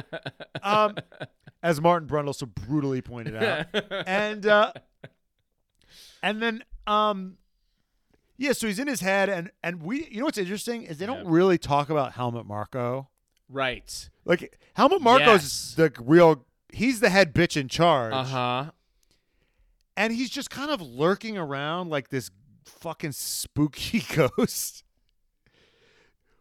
um, 0.63 0.95
as 1.61 1.79
Martin 1.79 2.07
Brundle 2.09 2.33
so 2.35 2.45
brutally 2.47 3.01
pointed 3.01 3.35
out, 3.35 3.67
and 4.07 4.45
uh, 4.47 4.73
and 6.21 6.41
then 6.41 6.63
um, 6.87 7.37
yeah, 8.37 8.53
so 8.53 8.67
he's 8.67 8.79
in 8.79 8.87
his 8.87 9.01
head, 9.01 9.29
and 9.29 9.51
and 9.63 9.81
we 9.83 10.07
you 10.09 10.19
know 10.19 10.25
what's 10.25 10.37
interesting 10.37 10.83
is 10.83 10.97
they 10.97 11.05
don't 11.05 11.27
really 11.27 11.57
talk 11.57 11.89
about 11.89 12.13
Helmut 12.13 12.45
Marko. 12.45 13.07
Right. 13.49 14.09
Like 14.25 14.57
Helmut 14.73 15.01
Marko's 15.01 15.43
Yes. 15.43 15.73
the 15.75 15.93
real. 16.03 16.45
He's 16.73 16.99
the 16.99 17.09
head 17.09 17.33
bitch 17.33 17.55
in 17.55 17.67
charge, 17.69 18.13
Uh 18.13 18.23
huh. 18.23 18.71
and 19.95 20.11
he's 20.11 20.29
just 20.29 20.49
kind 20.49 20.71
of 20.71 20.81
lurking 20.81 21.37
around 21.37 21.89
like 21.89 22.09
this 22.09 22.31
fucking 22.65 23.11
spooky 23.13 24.03
ghost. 24.15 24.83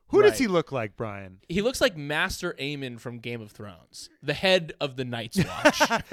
Who 0.09 0.21
does 0.23 0.37
he 0.39 0.47
look 0.47 0.71
like, 0.73 0.95
Brian? 0.95 1.39
He 1.49 1.63
looks 1.63 1.81
like 1.81 1.97
Master 1.97 2.55
Aemon 2.61 3.01
from 3.01 3.19
Game 3.19 3.41
of 3.41 3.51
Thrones, 3.51 4.11
the 4.23 4.35
head 4.35 4.75
of 4.79 4.97
the 4.97 5.05
Night's 5.05 5.39
Watch. 5.45 5.83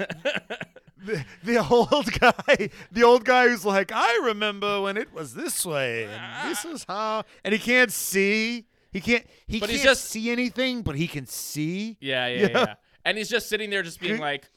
The, 1.02 1.24
the 1.42 1.56
old 1.66 2.12
guy, 2.20 2.68
the 2.92 3.04
old 3.04 3.24
guy 3.24 3.48
who's 3.48 3.64
like, 3.64 3.90
I 3.90 4.20
remember 4.24 4.82
when 4.82 4.98
it 4.98 5.14
was 5.14 5.32
this 5.32 5.64
way, 5.64 6.04
and 6.04 6.50
this 6.50 6.62
is 6.66 6.84
how, 6.86 7.24
and 7.42 7.54
he 7.54 7.58
can't 7.58 7.90
see. 7.90 8.66
He 8.92 9.00
can't. 9.00 9.24
He 9.46 9.60
But 9.60 9.70
can't 9.70 9.80
just- 9.82 10.04
see 10.04 10.30
anything, 10.30 10.82
but 10.82 10.96
he 10.96 11.06
can 11.08 11.24
see. 11.24 11.96
yeah, 12.02 12.26
yeah, 12.26 12.40
Yeah. 12.40 12.48
yeah, 12.52 12.74
And 13.04 13.16
he's 13.18 13.28
just 13.30 13.48
sitting 13.48 13.70
there, 13.70 13.82
just 13.82 14.00
being 14.00 14.18
like, 14.20 14.50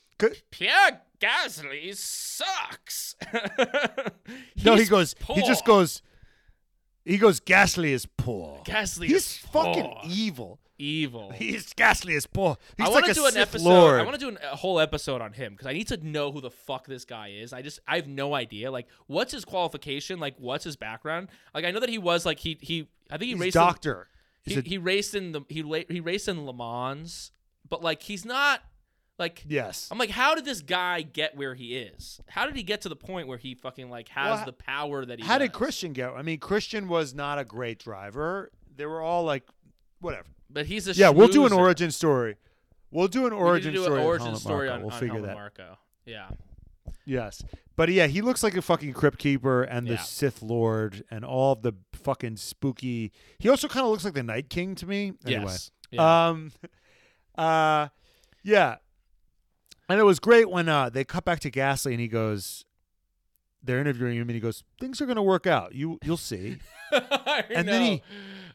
Pierre 0.52 1.02
Gasly 1.20 1.96
sucks. 1.96 3.16
No, 4.64 4.76
he 4.76 4.86
goes. 4.86 5.16
He 5.34 5.42
just 5.42 5.66
goes. 5.66 6.02
He 7.06 7.18
goes. 7.18 7.40
Gasly 7.40 7.90
is 7.90 8.06
poor. 8.06 8.62
Gasly 8.66 9.06
He's 9.08 9.16
is 9.18 9.38
fucking 9.38 9.84
poor. 9.84 10.02
evil. 10.06 10.60
evil. 10.78 11.32
He's 11.32 11.74
Gasly 11.74 12.16
is 12.16 12.26
poor. 12.28 12.56
He's 12.78 12.88
I 12.88 12.90
want 12.90 13.06
a 13.06 13.08
to 13.10 13.14
do 13.14 13.26
an 13.26 13.34
Sith 13.34 13.42
episode. 13.50 13.68
Lord. 13.70 14.00
I 14.00 14.04
want 14.04 14.14
to 14.16 14.20
do 14.20 14.30
an, 14.30 14.38
a 14.52 14.56
whole 14.56 14.80
episode 14.80 15.22
on 15.22 15.34
him 15.34 15.54
because 15.54 15.68
I 15.68 15.74
need 15.74 15.88
to 15.90 15.98
know 15.98 16.32
who 16.32 16.40
the 16.40 16.50
fuck 16.52 16.88
this 16.88 17.04
guy 17.04 17.30
is. 17.30 17.52
I 17.52 17.62
just 17.62 17.80
I 17.88 17.98
have 17.98 18.08
no 18.08 18.34
idea. 18.34 18.72
Like, 18.72 18.88
what's 19.08 19.34
his 19.34 19.44
qualification? 19.44 20.20
Like, 20.20 20.36
what's 20.38 20.64
his 20.64 20.76
background? 20.78 21.28
Like, 21.54 21.66
I 21.66 21.72
know 21.72 21.80
that 21.82 21.90
he 21.90 21.98
was 21.98 22.26
like 22.26 22.40
he 22.40 22.58
he. 22.62 22.88
I 23.12 23.18
think 23.18 23.24
he 23.28 23.32
He's 23.34 23.40
raced. 23.42 23.54
doctor. 23.56 24.08
In, 24.46 24.54
he, 24.54 24.60
a- 24.60 24.62
he 24.64 24.78
raced 24.78 25.16
in 25.16 25.32
the 25.34 25.42
he 25.50 25.62
he 25.90 26.00
raced 26.00 26.28
in 26.30 26.46
Le 26.46 26.54
Mans, 26.54 27.32
but 27.74 27.84
like 27.84 28.02
he's 28.04 28.24
not 28.26 28.62
like. 29.20 29.44
yes. 29.48 29.88
I'm 29.92 29.98
like, 29.98 30.10
how 30.12 30.36
did 30.36 30.46
this 30.46 30.62
guy 30.62 31.02
get 31.02 31.36
where 31.36 31.56
he 31.56 31.76
is? 31.76 32.22
How 32.28 32.46
did 32.46 32.56
he 32.56 32.64
get 32.64 32.82
to 32.82 32.90
the 32.90 32.96
point 32.96 33.28
where 33.28 33.38
he 33.38 33.56
fucking 33.56 33.90
like 33.90 34.10
has 34.10 34.38
Well, 34.38 34.46
the 34.46 34.54
power 34.54 35.06
that 35.06 35.20
he? 35.20 35.26
How 35.26 35.38
did? 35.38 35.54
Christian 35.54 35.94
go? 35.94 36.14
I 36.16 36.22
mean, 36.22 36.40
Christian 36.40 36.88
was 36.88 37.14
not 37.14 37.40
a 37.40 37.44
great 37.46 37.80
driver. 37.80 38.52
They 38.76 38.86
were 38.86 39.02
all 39.02 39.24
like, 39.24 39.44
whatever. 40.00 40.28
But 40.50 40.68
he's 40.68 40.88
a 40.88 40.92
Yeah, 40.94 41.10
we'll 41.10 41.28
do 41.28 41.46
an 41.46 41.54
origin 41.54 41.90
story. 41.92 42.36
We'll 42.92 43.08
do 43.08 43.26
an 43.26 43.34
We 43.34 43.40
origin 43.40 43.74
do 43.74 43.82
story. 43.84 44.00
an 44.02 44.06
origin 44.06 44.26
Helmut 44.28 44.42
story 44.42 44.70
on, 44.70 44.82
We'll 44.84 44.92
on 44.94 45.00
figure 45.00 45.22
that. 45.22 45.34
Marko. 45.36 45.78
Yeah. 46.06 46.30
Yes, 47.06 47.44
but 47.76 47.90
yeah, 47.90 48.08
he 48.08 48.22
looks 48.22 48.44
like 48.44 48.56
a 48.56 48.62
fucking 48.62 48.94
crypt 48.94 49.18
keeper 49.18 49.64
and 49.64 49.88
the 49.88 49.94
Yeah. 49.94 50.00
Sith 50.02 50.42
Lord 50.42 51.04
and 51.12 51.26
all 51.26 51.56
the 51.56 51.74
fucking 51.94 52.38
spooky. 52.38 53.12
He 53.40 53.50
also 53.50 53.68
kind 53.68 53.84
of 53.84 53.92
looks 53.92 54.06
like 54.06 54.14
the 54.14 54.24
Night 54.24 54.50
King 54.50 54.76
to 54.76 54.86
me. 54.86 55.14
Anyway, 55.26 55.44
Yes. 55.44 55.72
Yeah. 55.92 56.28
um, 56.30 56.52
uh, 57.38 57.88
yeah, 58.44 58.76
and 59.90 60.00
it 60.00 60.04
was 60.04 60.20
great 60.20 60.50
when 60.50 60.70
uh 60.70 60.90
they 60.90 61.04
cut 61.04 61.26
back 61.26 61.40
to 61.42 61.52
Gasly 61.52 61.92
and 61.92 62.00
he 62.00 62.08
goes, 62.08 62.66
they're 63.64 63.80
interviewing 63.80 64.16
him 64.18 64.24
and 64.24 64.32
he 64.32 64.40
goes, 64.40 64.64
things 64.80 65.02
are 65.02 65.06
gonna 65.06 65.24
work 65.24 65.48
out. 65.48 65.74
You 65.76 66.00
you'll 66.04 66.18
see. 66.18 66.58
And 66.92 67.66
know. 67.66 67.72
then 67.72 67.82
he- 67.82 68.04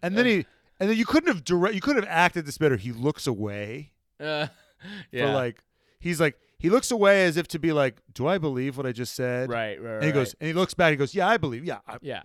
And 0.02 0.16
then 0.16 0.26
he 0.26 0.46
And 0.80 0.88
then 0.90 0.96
you 0.96 1.04
couldn't 1.06 1.28
have 1.28 1.42
direct. 1.44 1.74
You 1.74 1.80
could 1.80 1.96
have 1.96 2.06
acted 2.08 2.46
this 2.46 2.56
better. 2.58 2.76
He 2.76 2.92
looks 2.92 3.26
away 3.26 3.92
Uh, 4.20 4.46
yeah. 5.10 5.26
for 5.26 5.32
like. 5.32 5.62
He's 6.00 6.20
like 6.20 6.38
he 6.58 6.70
looks 6.70 6.90
away 6.92 7.24
as 7.24 7.36
if 7.36 7.48
to 7.48 7.58
be 7.58 7.72
like, 7.72 8.00
"Do 8.12 8.26
I 8.28 8.38
believe 8.38 8.76
what 8.76 8.86
I 8.86 8.92
just 8.92 9.14
said?" 9.16 9.48
right, 9.50 9.80
right, 9.82 9.94
And 9.96 10.04
he 10.04 10.12
goes, 10.12 10.34
and 10.40 10.46
he 10.46 10.52
looks 10.54 10.72
back. 10.74 10.90
He 10.90 10.96
goes, 10.96 11.12
"Yeah, 11.14 11.26
I 11.28 11.36
believe. 11.36 11.64
Yeah, 11.64 11.78
I, 11.88 11.98
yeah, 12.02 12.22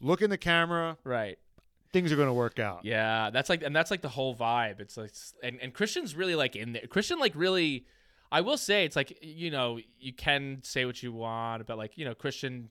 look 0.00 0.20
in 0.20 0.28
the 0.28 0.36
camera. 0.38 0.98
right. 1.04 1.38
Things 1.94 2.12
are 2.12 2.16
gonna 2.16 2.34
work 2.34 2.58
out." 2.58 2.84
Yeah, 2.84 3.30
that's 3.30 3.48
like, 3.48 3.62
and 3.62 3.74
that's 3.74 3.90
like 3.90 4.02
the 4.02 4.10
whole 4.10 4.34
vibe. 4.34 4.80
It's 4.80 4.98
like, 4.98 5.12
and, 5.42 5.58
and 5.62 5.72
Christian's 5.72 6.14
really 6.14 6.34
like 6.34 6.56
in 6.56 6.72
there. 6.74 6.86
Christian 6.88 7.18
like 7.18 7.32
really, 7.34 7.86
I 8.30 8.42
will 8.42 8.58
say, 8.58 8.84
it's 8.84 8.96
like 8.96 9.16
you 9.22 9.50
know, 9.50 9.78
you 9.98 10.12
can 10.12 10.58
say 10.62 10.84
what 10.84 11.02
you 11.02 11.12
want 11.12 11.62
about 11.62 11.78
like 11.78 11.96
you 11.96 12.04
know, 12.04 12.14
Christian 12.14 12.68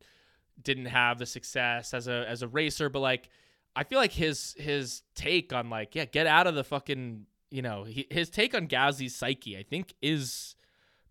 didn't 0.61 0.85
have 0.85 1.17
the 1.17 1.25
success 1.25 1.93
as 1.93 2.07
a 2.07 2.25
as 2.29 2.41
a 2.43 2.47
racer, 2.47 2.89
but 2.89 2.99
like, 2.99 3.29
I 3.75 3.83
feel 3.85 3.97
like 3.97 4.11
his 4.11 4.53
his 4.59 5.01
take 5.15 5.53
on 5.53 5.69
like, 5.69 5.95
yeah, 5.95 6.05
get 6.05 6.27
out 6.27 6.45
of 6.45 6.53
the 6.53 6.63
fucking, 6.65 7.25
you 7.49 7.61
know, 7.61 7.85
he, 7.85 8.05
his 8.11 8.29
take 8.29 8.53
on 8.53 8.67
Gasly's 8.67 9.15
psyche, 9.15 9.57
I 9.57 9.63
think, 9.63 9.93
is 10.01 10.55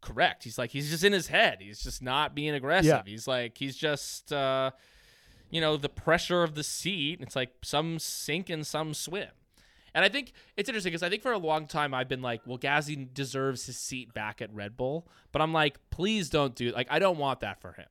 correct. 0.02 0.44
He's 0.44 0.59
like, 0.59 0.70
he's 0.70 0.90
just 0.90 1.02
in 1.02 1.12
his 1.12 1.28
head. 1.28 1.59
He's 1.60 1.82
just 1.82 2.02
not 2.02 2.34
being 2.34 2.55
aggressive. 2.55 2.89
Yeah. 2.89 3.02
He's 3.06 3.26
like, 3.26 3.56
he's 3.56 3.74
just. 3.76 4.32
uh 4.32 4.70
you 5.53 5.61
know, 5.61 5.77
the 5.77 5.89
pressure 5.89 6.43
of 6.43 6.55
the 6.57 6.65
seat. 6.65 7.20
It's 7.20 7.37
like 7.37 7.53
some 7.62 8.01
sink 8.01 8.51
and 8.51 8.66
some 8.66 8.95
swim. 8.95 9.29
And 9.95 10.03
I 10.03 10.09
think 10.09 10.33
it's 10.57 10.69
interesting 10.70 10.91
because 10.91 11.03
I 11.03 11.11
think 11.11 11.23
for 11.23 11.33
a 11.33 11.39
long 11.39 11.66
time 11.66 11.93
I've 11.93 12.09
been 12.09 12.23
like, 12.23 12.41
well, 12.47 12.59
Gazzy 12.59 13.12
deserves 13.12 13.66
his 13.66 13.79
seat 13.79 14.15
back 14.15 14.41
at 14.41 14.53
Red 14.53 14.79
Bull. 14.79 15.07
But 15.31 15.43
I'm 15.43 15.53
like, 15.53 15.79
please 15.91 16.31
don't 16.31 16.55
do 16.55 16.73
like 16.73 16.89
I 16.91 16.99
don't 16.99 17.19
want 17.19 17.41
that 17.41 17.61
for 17.61 17.73
him. 17.73 17.87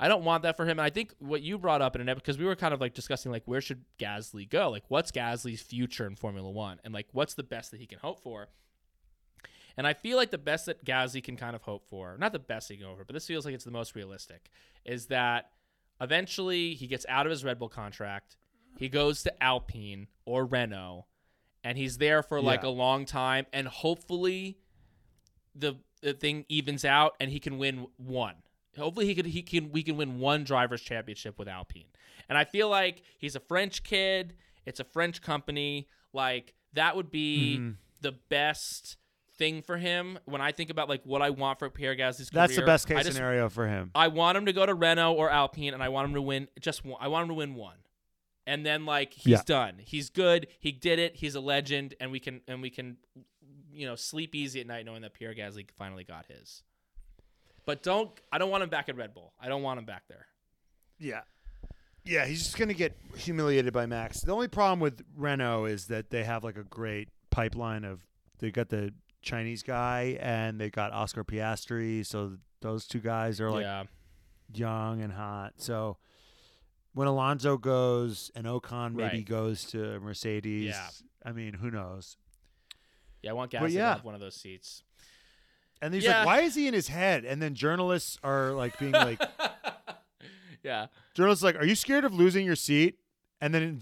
I 0.00 0.08
don't 0.08 0.24
want 0.24 0.42
that 0.44 0.56
for 0.56 0.64
him. 0.64 0.78
And 0.78 0.80
I 0.80 0.90
think 0.90 1.14
what 1.18 1.42
you 1.42 1.58
brought 1.58 1.82
up 1.82 1.94
in 1.94 2.00
an 2.00 2.08
episode 2.08 2.24
because 2.24 2.38
we 2.38 2.46
were 2.46 2.56
kind 2.56 2.72
of 2.72 2.80
like 2.80 2.94
discussing 2.94 3.30
like 3.30 3.42
where 3.44 3.60
should 3.60 3.84
Gasly 3.98 4.48
go? 4.48 4.70
Like 4.70 4.84
what's 4.88 5.12
Gasly's 5.12 5.60
future 5.60 6.06
in 6.06 6.16
Formula 6.16 6.50
One? 6.50 6.80
And 6.82 6.94
like 6.94 7.08
what's 7.12 7.34
the 7.34 7.44
best 7.44 7.72
that 7.72 7.80
he 7.80 7.86
can 7.86 7.98
hope 7.98 8.22
for? 8.22 8.48
And 9.76 9.86
I 9.86 9.92
feel 9.92 10.16
like 10.16 10.30
the 10.30 10.38
best 10.38 10.66
that 10.66 10.84
Gasly 10.84 11.22
can 11.22 11.36
kind 11.36 11.54
of 11.54 11.62
hope 11.62 11.86
for, 11.88 12.16
not 12.18 12.32
the 12.32 12.38
best 12.38 12.70
he 12.70 12.76
can 12.76 12.86
hope 12.86 12.98
for, 12.98 13.04
but 13.04 13.14
this 13.14 13.26
feels 13.26 13.44
like 13.44 13.54
it's 13.54 13.64
the 13.64 13.70
most 13.70 13.94
realistic, 13.94 14.50
is 14.84 15.06
that 15.06 15.50
eventually 16.02 16.74
he 16.74 16.86
gets 16.86 17.06
out 17.08 17.26
of 17.26 17.30
his 17.30 17.44
Red 17.44 17.58
Bull 17.58 17.68
contract, 17.68 18.36
he 18.78 18.88
goes 18.88 19.22
to 19.22 19.42
Alpine 19.42 20.08
or 20.26 20.44
Renault, 20.44 21.06
and 21.64 21.78
he's 21.78 21.98
there 21.98 22.22
for 22.22 22.40
like 22.40 22.62
Yeah. 22.62 22.68
a 22.68 22.70
long 22.70 23.06
time, 23.06 23.46
and 23.52 23.68
hopefully 23.68 24.58
the 25.54 25.76
the 26.00 26.12
thing 26.14 26.44
evens 26.48 26.84
out 26.84 27.14
and 27.20 27.30
he 27.30 27.38
can 27.38 27.58
win 27.58 27.86
one. 27.96 28.34
Hopefully 28.76 29.06
he 29.06 29.14
could 29.14 29.26
he 29.26 29.42
can 29.42 29.70
we 29.70 29.82
can 29.82 29.96
win 29.96 30.18
one 30.18 30.42
drivers 30.44 30.82
championship 30.82 31.38
with 31.38 31.46
Alpine. 31.48 31.86
And 32.28 32.36
I 32.36 32.44
feel 32.44 32.68
like 32.68 33.02
he's 33.18 33.36
a 33.36 33.40
French 33.40 33.82
kid, 33.84 34.34
it's 34.66 34.80
a 34.80 34.84
French 34.84 35.20
company, 35.22 35.88
like 36.12 36.54
that 36.72 36.96
would 36.96 37.10
be 37.10 37.58
Mhm. 37.58 37.76
the 38.00 38.12
best 38.12 38.96
thing 39.42 39.62
for 39.62 39.76
him 39.76 40.20
when 40.24 40.40
I 40.40 40.52
think 40.52 40.70
about 40.70 40.88
like 40.88 41.02
what 41.04 41.20
I 41.20 41.30
want 41.30 41.58
for 41.58 41.68
Pierre 41.68 41.96
Gasly's 41.96 42.30
career. 42.30 42.42
That's 42.46 42.54
the 42.56 42.62
best 42.62 42.86
case 42.86 42.98
just- 43.04 43.14
scenario 43.16 43.48
for 43.48 43.66
him. 43.66 43.90
I 43.92 44.06
want 44.08 44.38
him 44.38 44.46
to 44.46 44.52
go 44.52 44.64
to 44.64 44.72
Renault 44.74 45.14
or 45.14 45.30
Alpine, 45.30 45.74
and 45.74 45.82
I 45.82 45.88
want 45.88 46.08
him 46.08 46.14
to 46.14 46.22
win 46.22 46.46
just 46.60 46.84
one. 46.84 46.98
I 47.00 47.08
want 47.08 47.24
him 47.24 47.28
to 47.30 47.34
win 47.34 47.54
one, 47.56 47.78
and 48.46 48.64
then 48.64 48.86
like 48.86 49.12
he's 49.14 49.26
Yeah. 49.32 49.42
done. 49.44 49.74
He's 49.80 50.10
good. 50.10 50.46
He 50.60 50.70
did 50.70 51.00
it. 51.00 51.16
He's 51.16 51.34
a 51.34 51.40
legend, 51.40 51.94
and 51.98 52.12
we 52.12 52.20
can 52.20 52.40
and 52.46 52.62
we 52.62 52.70
can, 52.70 52.98
you 53.72 53.84
know, 53.86 53.96
sleep 53.96 54.34
easy 54.36 54.60
at 54.60 54.66
night 54.68 54.84
knowing 54.86 55.02
that 55.02 55.12
Pierre 55.14 55.34
Gasly 55.34 55.68
finally 55.76 56.04
got 56.04 56.26
his. 56.26 56.62
But 57.66 57.82
don't. 57.82 58.10
I 58.30 58.38
don't 58.38 58.50
want 58.50 58.62
him 58.62 58.68
back 58.70 58.88
at 58.88 58.96
Red 58.96 59.12
Bull. 59.12 59.32
I 59.40 59.48
don't 59.48 59.62
want 59.62 59.78
him 59.78 59.84
back 59.86 60.04
there. 60.08 60.26
Yeah. 61.00 61.22
Yeah, 62.04 62.26
he's 62.26 62.42
just 62.42 62.58
going 62.58 62.68
to 62.68 62.74
get 62.74 62.96
humiliated 63.16 63.72
by 63.72 63.86
Max. 63.86 64.20
The 64.22 64.32
only 64.32 64.48
problem 64.48 64.80
with 64.80 65.04
Renault 65.16 65.66
is 65.66 65.86
that 65.86 66.10
they 66.10 66.24
have 66.24 66.42
like 66.42 66.56
a 66.56 66.64
great 66.64 67.08
pipeline 67.30 67.84
of 67.84 68.04
they 68.40 68.50
got 68.50 68.68
the 68.70 68.92
Chinese 69.22 69.62
guy 69.62 70.18
and 70.20 70.60
they 70.60 70.68
got 70.70 70.92
Oscar 70.92 71.24
Piastri, 71.24 72.04
so 72.04 72.36
those 72.60 72.86
two 72.86 72.98
guys 73.00 73.40
are 73.40 73.50
like 73.50 73.62
yeah. 73.62 73.84
young 74.52 75.00
and 75.02 75.12
hot. 75.12 75.54
So 75.56 75.96
when 76.94 77.08
Alonso 77.08 77.56
goes 77.56 78.30
and 78.34 78.46
Ocon 78.46 78.94
maybe 78.94 79.16
Right. 79.18 79.24
goes 79.24 79.64
to 79.66 79.98
Mercedes, 80.00 80.66
Yeah. 80.66 80.88
I 81.24 81.32
mean, 81.32 81.54
who 81.54 81.70
knows? 81.70 82.16
Yeah. 83.22 83.30
I 83.30 83.32
want 83.34 83.52
Gasly 83.52 83.72
to 83.74 83.80
have 83.80 84.04
one 84.04 84.14
of 84.14 84.20
those 84.20 84.34
seats. 84.34 84.82
And 85.80 85.94
he's 85.94 86.04
Yeah. 86.04 86.18
like, 86.18 86.26
why 86.26 86.40
is 86.42 86.54
he 86.54 86.68
in 86.68 86.74
his 86.74 86.88
head? 86.88 87.24
And 87.24 87.40
then 87.40 87.54
journalists 87.54 88.18
are 88.22 88.52
like 88.52 88.78
being 88.78 88.92
like, 88.92 89.20
yeah. 90.62 90.86
journalists 91.14 91.42
are 91.44 91.48
like, 91.48 91.56
are 91.56 91.64
you 91.66 91.74
scared 91.74 92.04
of 92.04 92.14
losing 92.14 92.44
your 92.44 92.56
seat? 92.56 92.98
And 93.40 93.52
then 93.54 93.80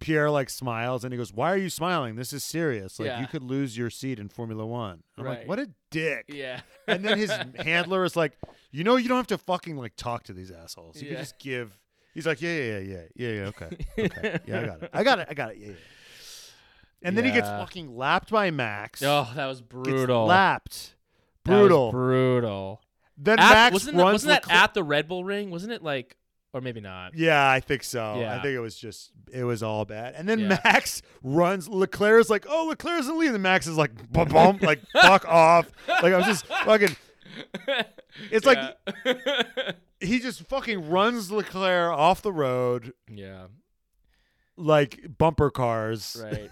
Pierre 0.00 0.30
like 0.30 0.50
smiles 0.50 1.04
and 1.04 1.12
he 1.12 1.18
goes, 1.18 1.32
why 1.32 1.52
are 1.52 1.56
you 1.56 1.70
smiling? 1.70 2.16
This 2.16 2.32
is 2.32 2.44
serious. 2.44 2.98
Like 2.98 3.06
Yeah. 3.06 3.20
you 3.20 3.26
could 3.26 3.42
lose 3.42 3.76
your 3.76 3.90
seat 3.90 4.18
in 4.18 4.28
Formula 4.28 4.64
One. 4.66 5.02
I'm 5.16 5.24
Right. 5.24 5.38
like, 5.40 5.48
what 5.48 5.58
a 5.58 5.68
dick. 5.90 6.26
Yeah. 6.28 6.60
And 6.86 7.04
then 7.04 7.18
his 7.18 7.30
handler 7.58 8.04
is 8.04 8.16
like, 8.16 8.32
you 8.70 8.84
know, 8.84 8.96
you 8.96 9.08
don't 9.08 9.16
have 9.16 9.26
to 9.28 9.38
fucking 9.38 9.76
like 9.76 9.94
talk 9.96 10.24
to 10.24 10.32
these 10.32 10.50
assholes. 10.50 11.00
You 11.00 11.08
Yeah. 11.08 11.14
can 11.16 11.22
just 11.24 11.38
give. 11.38 11.78
He's 12.14 12.26
like, 12.26 12.40
yeah, 12.42 12.50
yeah, 12.56 12.62
yeah, 12.64 12.78
yeah, 12.78 13.00
yeah, 13.14 13.28
yeah. 13.28 13.46
Okay, 13.46 13.68
okay, 13.98 14.38
yeah, 14.46 14.58
I 14.60 14.64
got 14.66 14.82
it, 14.82 14.90
I 14.92 15.04
got 15.04 15.18
it, 15.20 15.26
I 15.30 15.34
got 15.34 15.50
it. 15.52 15.58
Yeah, 15.58 15.66
yeah. 15.68 15.74
And 17.02 17.16
then 17.16 17.24
he 17.24 17.30
gets 17.30 17.48
fucking 17.48 17.96
lapped 17.96 18.30
by 18.30 18.50
Max. 18.50 19.02
Oh, 19.04 19.30
that 19.36 19.46
was 19.46 19.60
Gets 19.60 19.68
brutal. 19.68 20.26
lapped. 20.26 20.94
That 21.44 21.52
was 21.52 21.60
Brutal. 21.68 21.90
brutal. 21.92 22.82
then 23.16 23.38
At- 23.38 23.50
Max 23.52 23.72
wasn't 23.72 23.96
that, 23.98 24.02
runs. 24.02 24.12
wasn't 24.26 24.42
that 24.44 24.52
at 24.52 24.74
the 24.74 24.82
Red 24.82 25.06
Bull 25.08 25.22
ring? 25.24 25.50
Wasn't 25.50 25.72
it 25.72 25.82
like, 25.82 26.16
or 26.52 26.60
maybe 26.60 26.80
not? 26.80 27.14
Yeah, 27.14 27.50
I 27.50 27.60
think 27.60 27.82
so. 27.84 28.20
Yeah. 28.20 28.34
I 28.36 28.42
think 28.42 28.54
it 28.54 28.60
was 28.60 28.76
just 28.76 29.10
it 29.32 29.44
was 29.44 29.62
all 29.62 29.84
bad. 29.84 30.14
And 30.16 30.28
then 30.28 30.40
Yeah. 30.40 30.58
Max 30.64 31.02
runs. 31.22 31.68
Leclerc's 31.68 32.30
like, 32.30 32.46
oh, 32.48 32.66
Leclerc's 32.68 33.06
in 33.06 33.14
the 33.14 33.18
lead. 33.18 33.32
And 33.34 33.42
Max 33.42 33.66
is 33.66 33.76
like, 33.76 33.90
bum, 34.12 34.28
bum, 34.28 34.58
like 34.62 34.80
fuck 34.92 35.26
off. 35.26 35.70
Like 35.88 36.12
I'm 36.14 36.24
just 36.24 36.46
fucking. 36.46 36.96
It's 38.32 38.46
like 38.46 38.58
he 40.00 40.18
just 40.18 40.42
fucking 40.48 40.88
runs 40.90 41.30
Leclerc 41.30 41.92
off 41.92 42.20
the 42.22 42.32
road 42.32 42.92
yeah, 43.08 43.46
like 44.56 45.18
bumper 45.18 45.50
cars. 45.50 46.20
right. 46.22 46.50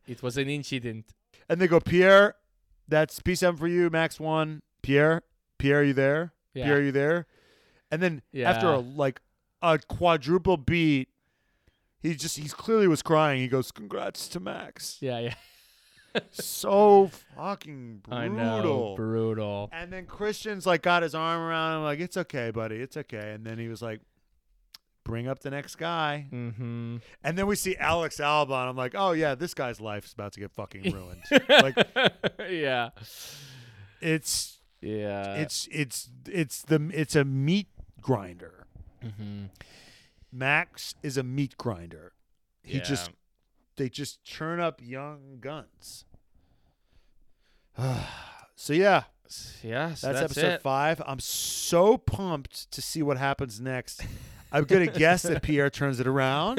it 0.06 0.22
was 0.22 0.38
an 0.38 0.48
incident. 0.48 1.06
And 1.50 1.60
they 1.60 1.66
go, 1.68 1.80
Pierre, 1.80 2.34
that's 2.88 3.20
P7 3.20 3.58
for 3.58 3.68
you. 3.68 3.90
Max 3.90 4.18
one. 4.18 4.62
Pierre, 4.82 5.22
Pierre, 5.58 5.80
are 5.80 5.84
you 5.84 5.92
there? 5.92 6.32
Yeah. 6.54 6.64
Pierre, 6.64 6.76
are 6.78 6.82
you 6.82 6.92
there? 6.92 7.26
And 7.90 8.02
then 8.02 8.22
after 8.44 8.68
a 8.68 8.78
like 8.78 9.20
a 9.62 9.78
quadruple 9.78 10.56
beat, 10.56 11.08
he 12.02 12.14
just 12.14 12.38
he's 12.38 12.54
clearly 12.54 12.88
was 12.88 13.02
crying. 13.02 13.40
He 13.40 13.48
goes, 13.48 13.70
"Congrats 13.70 14.28
to 14.28 14.40
Max." 14.40 14.98
Yeah, 15.00 15.18
yeah. 15.18 15.34
so 16.30 17.10
fucking 17.36 18.00
brutal. 18.02 18.18
I 18.18 18.28
know, 18.28 18.94
brutal. 18.96 19.68
And 19.72 19.92
then 19.92 20.06
Christian's 20.06 20.66
like 20.66 20.82
got 20.82 21.02
his 21.02 21.14
arm 21.14 21.40
around 21.40 21.78
him, 21.78 21.82
like, 21.84 22.00
"It's 22.00 22.16
okay, 22.16 22.50
buddy, 22.50 22.76
it's 22.76 22.96
okay." 22.96 23.32
And 23.32 23.44
then 23.44 23.58
he 23.58 23.68
was 23.68 23.82
like, 23.82 24.00
"Bring 25.04 25.28
up 25.28 25.40
the 25.40 25.50
next 25.50 25.76
guy." 25.76 26.26
Mm-hmm. 26.32 26.96
And 27.24 27.38
then 27.38 27.46
we 27.46 27.56
see 27.56 27.76
Alex 27.76 28.18
Albon. 28.18 28.68
I'm 28.68 28.76
like, 28.76 28.94
"Oh 28.94 29.12
yeah, 29.12 29.34
this 29.34 29.54
guy's 29.54 29.80
life 29.80 30.06
is 30.06 30.12
about 30.12 30.32
to 30.34 30.40
get 30.40 30.52
fucking 30.52 30.82
ruined." 30.92 31.22
like 31.48 31.76
yeah, 32.48 32.90
it's 34.00 34.58
yeah. 34.80 35.34
it's 35.34 35.68
it's 35.70 36.08
it's 36.28 36.62
the 36.62 36.90
it's 36.92 37.16
a 37.16 37.24
meat 37.24 37.68
grinder. 38.06 38.66
Mhm. 39.02 39.50
Max 40.32 40.94
is 41.02 41.16
a 41.16 41.22
meat 41.24 41.56
grinder. 41.58 42.12
He 42.62 42.78
Yeah. 42.78 42.84
just 42.84 43.10
they 43.76 43.88
just 43.88 44.22
churn 44.22 44.60
up 44.60 44.80
young 44.82 45.38
guns. 45.40 46.04
so 48.54 48.72
yeah, 48.72 49.04
yes. 49.62 50.00
that's, 50.00 50.00
That's, 50.00 50.20
episode 50.22 50.52
it. 50.54 50.62
five. 50.62 51.02
I'm 51.06 51.20
so 51.20 51.98
pumped 51.98 52.70
to 52.70 52.80
see 52.80 53.02
what 53.02 53.18
happens 53.18 53.60
next. 53.60 54.02
I'm 54.52 54.64
gonna 54.64 54.86
guess 55.04 55.22
that 55.22 55.42
Pierre 55.42 55.68
turns 55.68 56.00
it 56.00 56.06
around. 56.06 56.58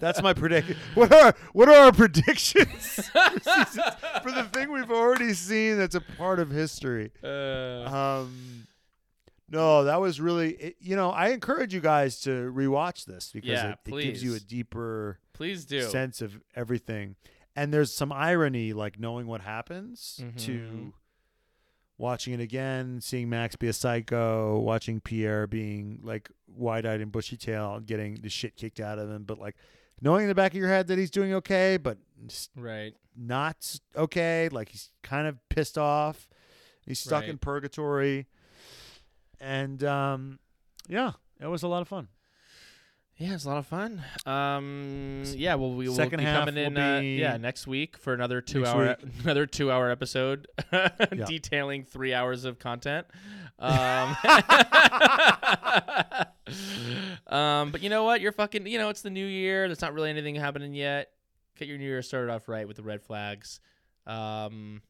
That's 0.00 0.22
my 0.22 0.32
prediction. 0.34 0.76
What 0.94 1.12
are 1.12 1.34
what 1.52 1.68
are 1.68 1.86
our 1.86 1.92
predictions 1.92 3.08
for, 3.08 3.30
for 4.22 4.30
the 4.30 4.48
thing 4.52 4.70
we've 4.70 4.90
already 4.90 5.32
seen 5.32 5.78
that's 5.78 5.94
a 5.94 6.00
part 6.02 6.38
of 6.38 6.50
history? 6.50 7.10
Uh, 7.24 7.88
Um, 8.22 8.66
no, 9.52 9.84
that 9.84 10.00
was 10.00 10.20
really. 10.20 10.52
It, 10.54 10.76
you 10.80 10.96
know, 10.96 11.10
I 11.10 11.28
encourage 11.28 11.72
you 11.74 11.80
guys 11.80 12.20
to 12.22 12.30
rewatch 12.52 13.04
this 13.04 13.30
because 13.32 13.50
Yeah, 13.50 13.72
it, 13.86 13.94
it 13.94 14.02
gives 14.02 14.24
you 14.24 14.34
a 14.34 14.40
deeper 14.40 15.18
please 15.34 15.64
do. 15.64 15.82
sense 15.82 16.20
of 16.22 16.40
everything. 16.56 17.14
And 17.54 17.72
there's 17.72 17.94
some 17.94 18.10
irony, 18.12 18.72
like 18.72 18.98
knowing 18.98 19.26
what 19.26 19.42
happens 19.42 20.20
to 20.38 20.52
Mhm. 20.52 20.92
watching 21.98 22.32
it 22.32 22.40
again, 22.40 23.00
seeing 23.00 23.28
Max 23.28 23.54
be 23.56 23.68
a 23.68 23.72
psycho, 23.72 24.58
watching 24.58 25.00
Pierre 25.00 25.46
being 25.46 26.00
like 26.02 26.30
wide-eyed 26.48 27.00
and 27.00 27.12
bushy-tailed, 27.12 27.86
getting 27.86 28.14
the 28.22 28.28
shit 28.30 28.56
kicked 28.56 28.80
out 28.80 28.98
of 28.98 29.10
him, 29.10 29.24
but 29.24 29.38
like 29.38 29.56
knowing 30.00 30.22
in 30.22 30.28
the 30.28 30.34
back 30.34 30.52
of 30.52 30.56
your 30.58 30.68
head 30.68 30.86
that 30.88 30.98
he's 30.98 31.10
doing 31.10 31.34
okay, 31.34 31.76
but 31.76 31.98
right. 32.56 32.94
not 33.14 33.78
okay. 33.96 34.48
Like 34.50 34.70
he's 34.70 34.90
kind 35.02 35.26
of 35.26 35.36
pissed 35.50 35.76
off. 35.78 36.28
He's 36.86 36.98
stuck 36.98 37.24
in 37.24 37.38
purgatory. 37.38 38.26
And 39.42 39.82
um, 39.84 40.38
yeah, 40.88 41.12
it 41.40 41.46
was 41.48 41.62
a 41.64 41.68
lot 41.68 41.82
of 41.82 41.88
fun. 41.88 42.06
Yeah, 43.18 43.34
it's 43.34 43.44
a 43.44 43.48
lot 43.48 43.58
of 43.58 43.66
fun. 43.66 44.02
Um, 44.24 45.22
yeah, 45.36 45.54
well, 45.56 45.74
we 45.74 45.86
will 45.88 45.94
Second 45.94 46.20
be 46.20 46.24
half 46.24 46.46
coming 46.46 46.56
in. 46.64 46.74
will 46.74 46.80
Uh, 46.82 47.00
be 47.00 47.16
yeah, 47.16 47.36
next 47.36 47.66
week 47.66 47.96
for 47.98 48.14
another 48.14 48.40
two 48.40 48.64
hour, 48.64 48.96
week. 49.02 49.12
another 49.24 49.46
two 49.46 49.70
hour 49.70 49.90
episode, 49.90 50.46
detailing 51.26 51.84
three 51.84 52.14
hours 52.14 52.44
of 52.44 52.58
content. 52.58 53.06
Um, 53.58 54.16
um, 57.28 57.70
but 57.70 57.82
you 57.82 57.90
know 57.90 58.02
what? 58.04 58.20
You're 58.20 58.32
fucking. 58.32 58.66
You 58.66 58.78
know, 58.78 58.88
it's 58.88 59.02
the 59.02 59.10
new 59.10 59.26
year. 59.26 59.68
There's 59.68 59.80
not 59.82 59.94
really 59.94 60.10
anything 60.10 60.34
happening 60.34 60.74
yet. 60.74 61.10
Get 61.56 61.68
your 61.68 61.78
new 61.78 61.84
year 61.84 62.02
started 62.02 62.32
off 62.32 62.48
right 62.48 62.66
with 62.66 62.76
the 62.76 62.82
red 62.82 63.02
flags. 63.02 63.60
Um, 64.06 64.82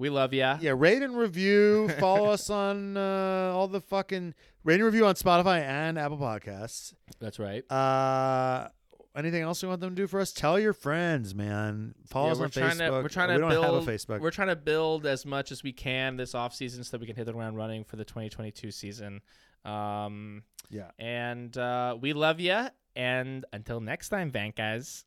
we 0.00 0.10
love 0.10 0.32
ya. 0.34 0.58
Yeah, 0.60 0.74
rate 0.76 1.02
and 1.02 1.16
review. 1.16 1.88
Follow 2.00 2.30
us 2.30 2.50
on 2.50 2.96
uh, 2.96 3.52
all 3.54 3.68
the 3.68 3.80
fucking 3.80 4.34
rate 4.64 4.74
and 4.76 4.84
review 4.84 5.06
on 5.06 5.14
Spotify 5.14 5.60
and 5.60 5.98
Apple 5.98 6.18
Podcasts. 6.18 6.94
That's 7.20 7.38
right. 7.38 7.70
Uh, 7.70 8.68
anything 9.14 9.42
else 9.42 9.62
you 9.62 9.68
want 9.68 9.80
them 9.80 9.90
to 9.90 9.96
do 9.96 10.06
for 10.06 10.20
us? 10.20 10.32
Tell 10.32 10.58
your 10.58 10.72
friends, 10.72 11.34
man. 11.34 11.94
Follow 12.08 12.26
Yeah, 12.28 12.32
us 12.32 12.38
we're 12.38 12.44
on 12.46 12.50
trying 12.50 12.70
Facebook. 12.78 12.96
to 12.96 13.02
we're 13.02 13.08
trying 13.08 13.28
to 13.28 13.34
we 13.34 13.40
don't 13.40 13.50
build 13.50 13.64
have 13.64 13.88
a 13.88 13.92
Facebook. 13.92 14.20
we're 14.20 14.30
trying 14.30 14.48
to 14.48 14.56
build 14.56 15.06
as 15.06 15.26
much 15.26 15.52
as 15.52 15.62
we 15.62 15.72
can 15.72 16.16
this 16.16 16.34
off 16.34 16.54
season 16.54 16.82
so 16.82 16.92
that 16.92 17.00
we 17.00 17.06
can 17.06 17.16
hit 17.16 17.26
the 17.26 17.32
ground 17.32 17.56
running 17.56 17.84
for 17.84 17.96
the 17.96 18.04
2022 18.04 18.70
season. 18.70 19.20
Um, 19.64 20.44
Yeah. 20.70 20.90
and 20.98 21.56
uh, 21.58 21.96
we 22.00 22.12
love 22.14 22.40
you. 22.40 22.66
And 22.96 23.44
until 23.52 23.80
next 23.80 24.08
time, 24.08 24.32
Vankas. 24.32 25.04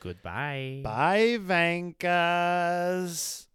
Goodbye. 0.00 0.80
Bye, 0.82 1.38
Vankas. 1.40 3.46